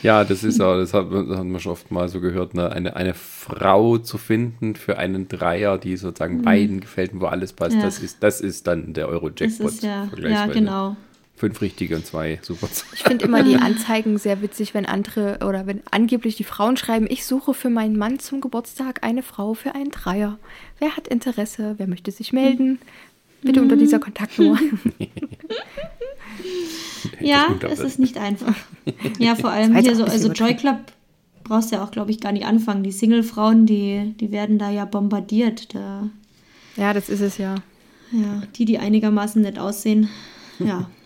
Ja, 0.02 0.24
das 0.24 0.44
ist 0.44 0.62
auch, 0.62 0.78
das 0.78 0.94
hat, 0.94 1.12
das 1.12 1.38
hat 1.38 1.46
man 1.46 1.60
schon 1.60 1.74
oft 1.74 1.92
mal 1.92 2.08
so 2.08 2.22
gehört, 2.22 2.54
ne? 2.54 2.72
eine, 2.72 2.96
eine 2.96 3.14
Frau 3.14 3.98
zu 3.98 4.18
finden 4.18 4.76
für 4.76 4.98
einen 4.98 5.28
Dreier, 5.28 5.78
die 5.78 5.98
sozusagen 5.98 6.38
mhm. 6.38 6.44
beiden 6.44 6.80
gefällt 6.80 7.14
und 7.14 7.22
wo 7.22 7.26
alles 7.26 7.54
passt, 7.54 7.76
ja. 7.76 7.82
das, 7.82 8.00
ist, 8.00 8.24
das 8.24 8.40
ist 8.40 8.68
dann 8.68 8.94
der 8.94 9.10
Euro-Jackpot. 9.10 9.82
Ja, 9.82 10.10
ja, 10.18 10.48
genau. 10.48 10.96
Fünf 11.40 11.62
richtige 11.62 11.96
und 11.96 12.06
zwei 12.06 12.38
super. 12.42 12.68
Ich 12.94 13.04
finde 13.04 13.24
immer 13.24 13.44
die 13.44 13.56
Anzeigen 13.56 14.18
sehr 14.18 14.42
witzig, 14.42 14.74
wenn 14.74 14.86
andere 14.86 15.40
oder 15.48 15.66
wenn 15.66 15.82
angeblich 15.90 16.36
die 16.36 16.44
Frauen 16.44 16.76
schreiben, 16.76 17.08
ich 17.10 17.26
suche 17.26 17.54
für 17.54 17.70
meinen 17.70 17.98
Mann 17.98 18.20
zum 18.20 18.42
Geburtstag 18.42 19.06
eine 19.06 19.24
Frau 19.24 19.54
für 19.54 19.74
einen 19.74 19.90
Dreier. 19.90 20.38
Wer 20.80 20.98
hat 20.98 21.08
Interesse? 21.08 21.76
Wer 21.78 21.88
möchte 21.88 22.12
sich 22.12 22.34
melden? 22.34 22.80
Bitte 23.42 23.62
unter 23.62 23.78
dieser 23.78 24.00
Kontaktnummer. 24.00 24.60
ja, 27.22 27.56
es 27.72 27.80
ist 27.80 28.00
nicht 28.00 28.18
einfach. 28.18 28.56
Ja, 29.18 29.36
vor 29.36 29.52
allem 29.52 29.78
hier 29.78 29.96
so, 29.96 30.04
also 30.04 30.34
Joy 30.34 30.56
Club 30.56 30.80
brauchst 31.46 31.72
du 31.72 31.78
ja 31.78 31.86
auch, 31.86 31.92
glaube 31.92 32.12
ich, 32.12 32.20
gar 32.20 32.34
nicht 32.34 32.46
anfangen. 32.46 32.84
Die 32.84 32.92
Single-Frauen, 32.92 33.66
die, 33.66 34.14
die 34.20 34.34
werden 34.34 34.60
da 34.60 34.70
ja 34.72 34.84
bombardiert. 34.84 35.74
Da, 35.74 36.10
ja, 36.76 36.94
das 36.94 37.08
ist 37.08 37.22
es 37.22 37.38
ja. 37.38 37.56
Ja, 38.12 38.44
die, 38.58 38.66
die 38.66 38.78
einigermaßen 38.78 39.42
nett 39.42 39.58
aussehen. 39.58 40.10
Ja. 40.60 40.90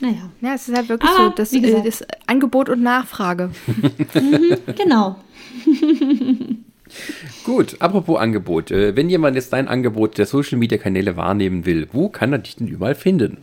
Naja. 0.00 0.30
Ja, 0.40 0.54
es 0.54 0.68
ist 0.68 0.76
halt 0.76 0.88
wirklich 0.88 1.10
Aber, 1.10 1.28
so, 1.28 1.30
das, 1.30 1.52
äh, 1.52 1.82
das 1.84 2.04
Angebot 2.26 2.68
und 2.68 2.82
Nachfrage. 2.82 3.50
mhm, 4.14 4.56
genau. 4.76 5.16
Gut, 7.44 7.76
apropos 7.80 8.18
Angebot. 8.18 8.70
Äh, 8.70 8.96
wenn 8.96 9.08
jemand 9.08 9.36
jetzt 9.36 9.52
dein 9.52 9.68
Angebot 9.68 10.18
der 10.18 10.26
Social 10.26 10.58
Media 10.58 10.78
Kanäle 10.78 11.16
wahrnehmen 11.16 11.66
will, 11.66 11.88
wo 11.92 12.08
kann 12.08 12.32
er 12.32 12.38
dich 12.38 12.56
denn 12.56 12.66
überall 12.66 12.94
finden? 12.94 13.38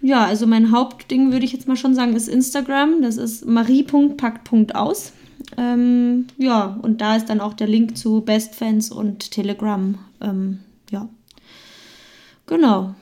Ja, 0.00 0.24
also 0.24 0.46
mein 0.46 0.70
Hauptding 0.70 1.32
würde 1.32 1.44
ich 1.44 1.52
jetzt 1.52 1.66
mal 1.66 1.76
schon 1.76 1.94
sagen, 1.94 2.14
ist 2.14 2.28
Instagram. 2.28 3.02
Das 3.02 3.16
ist 3.16 3.44
marie.packt.aus. 3.44 5.12
Ähm, 5.56 6.26
ja, 6.38 6.78
und 6.82 7.00
da 7.00 7.16
ist 7.16 7.28
dann 7.28 7.40
auch 7.40 7.54
der 7.54 7.66
Link 7.66 7.96
zu 7.96 8.20
Bestfans 8.20 8.90
und 8.90 9.30
Telegram. 9.32 9.98
Ähm, 10.20 10.60
ja. 10.90 11.08
Genau. 12.46 12.94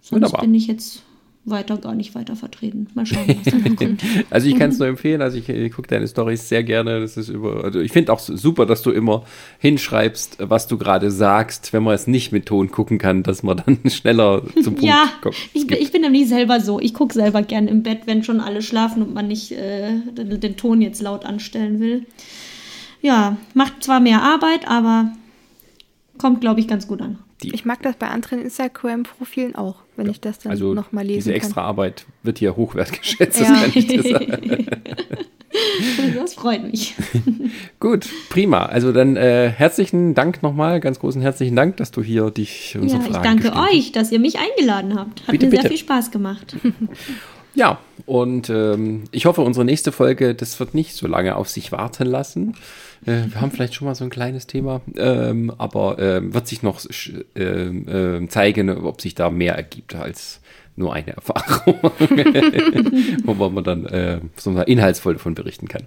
Sonst 0.00 0.12
Wunderbar. 0.12 0.42
bin 0.42 0.54
ich 0.54 0.66
jetzt 0.66 1.02
weiter 1.46 1.76
gar 1.76 1.94
nicht 1.94 2.14
weiter 2.14 2.36
vertreten. 2.36 2.86
Mal 2.94 3.04
schauen, 3.04 3.28
was 3.28 3.52
dann 3.52 3.76
kommt. 3.76 4.02
also 4.30 4.48
ich 4.48 4.58
kann 4.58 4.70
es 4.70 4.78
nur 4.78 4.88
empfehlen, 4.94 5.20
also 5.20 5.36
ich, 5.36 5.48
ich 5.48 5.72
gucke 5.72 5.88
deine 5.88 6.08
Stories 6.08 6.48
sehr 6.48 6.62
gerne. 6.64 7.00
Das 7.00 7.16
ist 7.16 7.28
über, 7.28 7.64
also 7.64 7.80
ich 7.80 7.92
finde 7.92 8.12
auch 8.12 8.18
super, 8.18 8.66
dass 8.66 8.82
du 8.82 8.90
immer 8.90 9.24
hinschreibst, 9.58 10.38
was 10.40 10.66
du 10.66 10.78
gerade 10.78 11.10
sagst, 11.10 11.72
wenn 11.72 11.82
man 11.82 11.94
es 11.94 12.06
nicht 12.06 12.32
mit 12.32 12.46
Ton 12.46 12.70
gucken 12.70 12.98
kann, 12.98 13.22
dass 13.22 13.42
man 13.42 13.58
dann 13.58 13.78
schneller 13.90 14.42
zum 14.62 14.74
Punkt 14.74 14.82
ja, 14.82 15.08
kommt. 15.20 15.36
Ja, 15.52 15.60
ich, 15.60 15.70
ich, 15.70 15.92
bin 15.92 16.02
nämlich 16.02 16.28
selber 16.28 16.60
so. 16.60 16.80
Ich 16.80 16.94
gucke 16.94 17.12
selber 17.12 17.42
gern 17.42 17.68
im 17.68 17.82
Bett, 17.82 18.02
wenn 18.06 18.24
schon 18.24 18.40
alle 18.40 18.62
schlafen 18.62 19.02
und 19.02 19.12
man 19.12 19.28
nicht 19.28 19.52
äh, 19.52 20.00
den, 20.16 20.40
den 20.40 20.56
Ton 20.56 20.80
jetzt 20.80 21.02
laut 21.02 21.26
anstellen 21.26 21.80
will. 21.80 22.06
Ja, 23.02 23.36
macht 23.52 23.84
zwar 23.84 24.00
mehr 24.00 24.22
Arbeit, 24.22 24.66
aber 24.66 25.12
kommt, 26.16 26.40
glaube 26.40 26.60
ich, 26.60 26.68
ganz 26.68 26.88
gut 26.88 27.02
an. 27.02 27.18
Die. 27.42 27.54
Ich 27.54 27.64
mag 27.64 27.82
das 27.82 27.96
bei 27.96 28.08
anderen 28.08 28.40
Instagram-Profilen 28.40 29.56
auch, 29.56 29.76
wenn 29.96 30.06
ja. 30.06 30.12
ich 30.12 30.20
das 30.20 30.38
dann 30.38 30.52
also 30.52 30.72
nochmal 30.72 31.04
lesen 31.04 31.18
diese 31.18 31.34
extra 31.34 31.62
Arbeit 31.62 32.06
wird 32.22 32.38
hier 32.38 32.56
hochwertgeschätzt, 32.56 33.40
ja. 33.40 33.50
das 33.50 33.60
kann 33.60 33.72
ich 33.74 33.86
dir 33.86 34.02
sagen. 34.02 34.66
Das 36.14 36.34
freut 36.34 36.64
mich. 36.64 36.94
Gut, 37.80 38.08
prima. 38.28 38.66
Also 38.66 38.92
dann 38.92 39.16
äh, 39.16 39.50
herzlichen 39.50 40.14
Dank 40.14 40.42
nochmal, 40.42 40.80
ganz 40.80 40.98
großen 40.98 41.22
herzlichen 41.22 41.54
Dank, 41.54 41.76
dass 41.76 41.90
du 41.90 42.02
hier 42.02 42.30
dich 42.30 42.76
unsere 42.80 43.02
ja, 43.02 43.08
Fragen 43.08 43.38
Ich 43.38 43.44
danke 43.44 43.60
euch, 43.72 43.92
dass 43.92 44.10
ihr 44.10 44.18
mich 44.18 44.38
eingeladen 44.38 44.98
habt. 44.98 45.22
Hat 45.22 45.30
bitte, 45.30 45.46
mir 45.46 45.50
sehr 45.52 45.58
bitte. 45.62 45.68
viel 45.68 45.78
Spaß 45.78 46.10
gemacht. 46.10 46.56
Ja, 47.56 47.78
und 48.04 48.50
ähm, 48.50 49.04
ich 49.12 49.26
hoffe, 49.26 49.42
unsere 49.42 49.64
nächste 49.64 49.92
Folge, 49.92 50.34
das 50.34 50.58
wird 50.58 50.74
nicht 50.74 50.96
so 50.96 51.06
lange 51.06 51.36
auf 51.36 51.48
sich 51.48 51.70
warten 51.70 52.06
lassen. 52.06 52.56
Äh, 53.06 53.24
wir 53.32 53.40
haben 53.40 53.50
vielleicht 53.50 53.74
schon 53.74 53.86
mal 53.86 53.94
so 53.94 54.04
ein 54.04 54.10
kleines 54.10 54.46
Thema, 54.46 54.80
ähm, 54.96 55.52
aber 55.58 55.98
äh, 55.98 56.32
wird 56.32 56.46
sich 56.46 56.62
noch 56.62 56.84
äh, 57.34 58.26
zeigen, 58.28 58.70
ob 58.70 59.00
sich 59.00 59.14
da 59.14 59.30
mehr 59.30 59.54
ergibt 59.54 59.94
als 59.94 60.40
nur 60.76 60.92
eine 60.92 61.14
Erfahrung, 61.14 61.76
wo 63.24 63.48
man 63.48 63.64
dann 63.64 63.86
äh, 63.86 64.20
so 64.36 64.50
inhaltsvoll 64.50 65.14
davon 65.14 65.34
berichten 65.34 65.68
kann. 65.68 65.84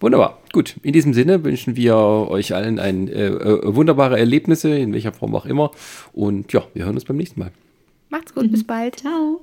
Wunderbar. 0.00 0.42
Gut, 0.52 0.76
in 0.82 0.92
diesem 0.92 1.14
Sinne 1.14 1.42
wünschen 1.44 1.76
wir 1.76 1.96
euch 1.96 2.54
allen 2.54 2.78
ein 2.78 3.08
äh, 3.08 3.28
äh, 3.28 3.74
wunderbare 3.74 4.18
Erlebnisse, 4.18 4.76
in 4.76 4.92
welcher 4.92 5.12
Form 5.12 5.34
auch 5.34 5.46
immer. 5.46 5.70
Und 6.12 6.52
ja, 6.52 6.64
wir 6.74 6.84
hören 6.84 6.96
uns 6.96 7.04
beim 7.04 7.16
nächsten 7.16 7.40
Mal. 7.40 7.50
Macht's 8.10 8.34
gut, 8.34 8.50
bis 8.50 8.64
bald. 8.64 9.00
Ciao. 9.00 9.40